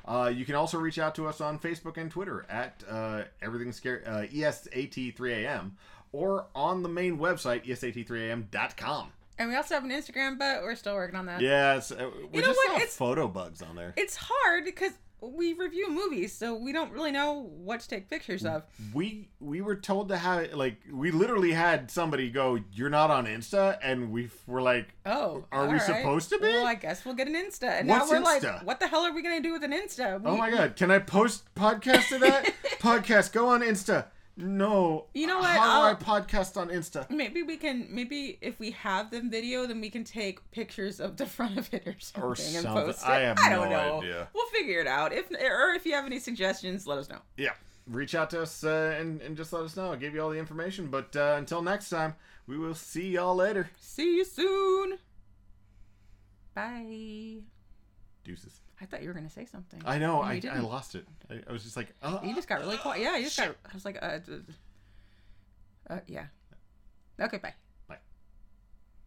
Uh, 0.07 0.33
you 0.35 0.45
can 0.45 0.55
also 0.55 0.79
reach 0.79 0.99
out 0.99 1.15
to 1.17 1.27
us 1.27 1.41
on 1.41 1.59
Facebook 1.59 1.97
and 1.97 2.11
Twitter 2.11 2.47
at 2.49 2.83
uh, 2.89 3.25
everything 3.43 3.73
scary 3.73 4.05
uh, 4.07 4.23
ESAT3AM 4.23 5.73
or 6.13 6.47
on 6.55 6.83
the 6.83 6.89
main 6.89 7.19
website 7.19 7.67
ESAT3AM.com. 7.67 9.13
And 9.39 9.49
we 9.51 9.57
also 9.57 9.75
have 9.75 9.85
an 9.85 9.91
Instagram, 9.91 10.39
but 10.39 10.63
we're 10.63 10.75
still 10.77 10.95
working 10.95 11.17
on 11.17 11.27
that. 11.27 11.41
Yeah, 11.41 11.77
it's, 11.77 11.91
uh, 11.93 12.11
we 12.33 12.39
You 12.39 12.41
know 12.43 12.47
just 12.49 12.57
what? 12.59 12.67
saw 12.69 12.77
It's- 12.77 12.97
photo 12.97 13.29
bugs 13.29 13.61
on 13.63 13.77
there. 13.77 13.93
It's 13.97 14.17
hard 14.17 14.65
because 14.65 14.93
we 15.21 15.55
review 15.55 15.91
movies, 15.91 16.33
so 16.35 16.55
we 16.55 16.73
don't 16.73 16.93
really 16.93 17.11
know 17.11 17.51
what 17.57 17.81
to 17.81 17.89
take 17.89 18.09
pictures 18.09 18.45
of. 18.45 18.65
we 18.93 19.29
we 19.41 19.61
were 19.63 19.75
told 19.75 20.09
to 20.11 20.17
have 20.17 20.53
like 20.53 20.77
we 20.93 21.11
literally 21.11 21.53
had 21.53 21.91
somebody 21.91 22.29
go 22.31 22.59
you're 22.73 22.91
not 22.91 23.11
on 23.11 23.27
insta 23.27 23.79
and 23.83 24.11
we 24.13 24.29
were 24.47 24.61
like 24.61 24.89
Oh, 25.07 25.45
Are 25.51 25.63
we 25.63 25.67
all 25.69 25.73
right. 25.73 25.83
supposed 25.83 26.29
to 26.31 26.39
be? 26.39 26.49
Well, 26.49 26.67
I 26.67 26.75
guess 26.75 27.05
we'll 27.05 27.15
get 27.15 27.29
an 27.29 27.35
Insta. 27.35 27.81
And 27.81 27.89
What's 27.89 28.11
now 28.13 28.21
we're 28.21 28.27
Insta? 28.27 28.55
like, 28.59 28.67
what 28.67 28.79
the 28.79 28.87
hell 28.89 29.07
are 29.07 29.13
we 29.13 29.23
gonna 29.23 29.41
do 29.41 29.53
with 29.53 29.65
an 29.65 29.73
Insta? 29.73 30.23
We, 30.23 30.31
oh 30.31 30.37
my 30.37 30.51
god 30.51 30.77
can 30.77 30.91
i 30.91 30.99
post 30.99 31.53
podcast 31.55 32.09
to 32.09 32.19
that 32.19 32.45
podcast 32.81 33.33
go 33.33 33.49
on 33.49 33.63
insta 33.63 34.07
no 34.37 35.07
You 35.15 35.27
know 35.27 35.39
what? 35.39 35.47
how 35.49 35.65
do 35.65 35.71
i 35.87 35.89
I'll- 35.91 35.97
podcast 35.97 36.57
on 36.57 36.69
insta 36.69 37.09
Maybe 37.11 37.43
we 37.43 37.57
can. 37.57 37.89
Maybe 37.91 38.37
if 38.43 38.59
we 38.61 38.73
have 38.73 39.11
them 39.11 39.31
video, 39.31 39.67
then 39.67 39.81
we 39.81 39.89
can 39.91 40.05
take 40.05 40.49
pictures 40.51 41.01
of 41.01 41.17
the 41.17 41.25
front 41.27 41.57
of 41.59 41.73
it 41.73 41.87
or 41.87 41.95
something, 41.99 42.23
Or 42.57 42.59
and 42.59 42.67
post 42.67 43.03
it. 43.03 43.09
I 43.09 43.21
have 43.21 43.37
don't 43.39 43.51
no 43.51 43.71
know. 43.71 43.99
idea. 43.99 44.29
We'll 44.35 44.47
figure 44.49 44.81
it 44.81 44.87
out. 44.87 45.13
If 45.15 45.31
or 45.31 45.73
if 45.75 45.87
you 45.87 45.95
have 45.95 46.05
any 46.07 46.19
suggestions, 46.19 46.87
let 46.87 46.99
us 46.99 47.09
know. 47.09 47.21
yeah 47.37 47.53
reach 47.89 48.17
out 48.17 48.29
to 48.31 48.43
us 48.43 48.65
uh, 48.65 48.97
and, 48.99 49.23
and 49.23 49.37
just 49.37 49.53
let 49.53 49.63
us 49.63 49.77
know 49.77 49.91
i'll 49.93 49.97
give 49.97 50.13
you 50.13 50.21
all 50.21 50.29
the 50.31 50.37
information 50.41 50.89
but 50.89 51.15
uh, 51.15 51.37
until 51.39 51.63
next 51.63 51.89
time 51.89 52.17
we 52.49 52.59
will 52.59 52.75
see 52.75 53.11
y'all 53.11 53.37
later 53.37 53.71
See 53.79 54.17
you 54.17 54.25
soon. 54.25 54.99
Bye. 56.53 57.43
deuces 58.25 58.61
I 58.81 58.85
thought 58.85 59.03
you 59.03 59.09
were 59.09 59.15
gonna 59.15 59.31
say 59.31 59.47
something. 59.47 59.81
i 59.85 59.99
know 59.99 60.21
I, 60.21 60.41
I 60.51 60.61
lost 60.61 60.95
it 60.95 61.07
I, 61.31 61.41
I 61.49 61.53
was 61.53 61.63
just 61.65 61.77
like 61.77 61.89
oh 62.03 62.21
You 62.23 62.35
just 62.35 62.49
got 62.49 62.61
really 62.61 62.77
quiet. 62.77 63.03
Yeah, 63.03 63.17
you 63.17 63.25
just 63.25 63.37
got. 63.37 63.49
I 63.49 63.75
was 63.75 63.85
like, 63.85 63.99
uh, 64.03 64.19
uh, 65.89 66.01
yeah. 66.07 66.27
Okay, 67.21 67.39
bye. 67.39 67.55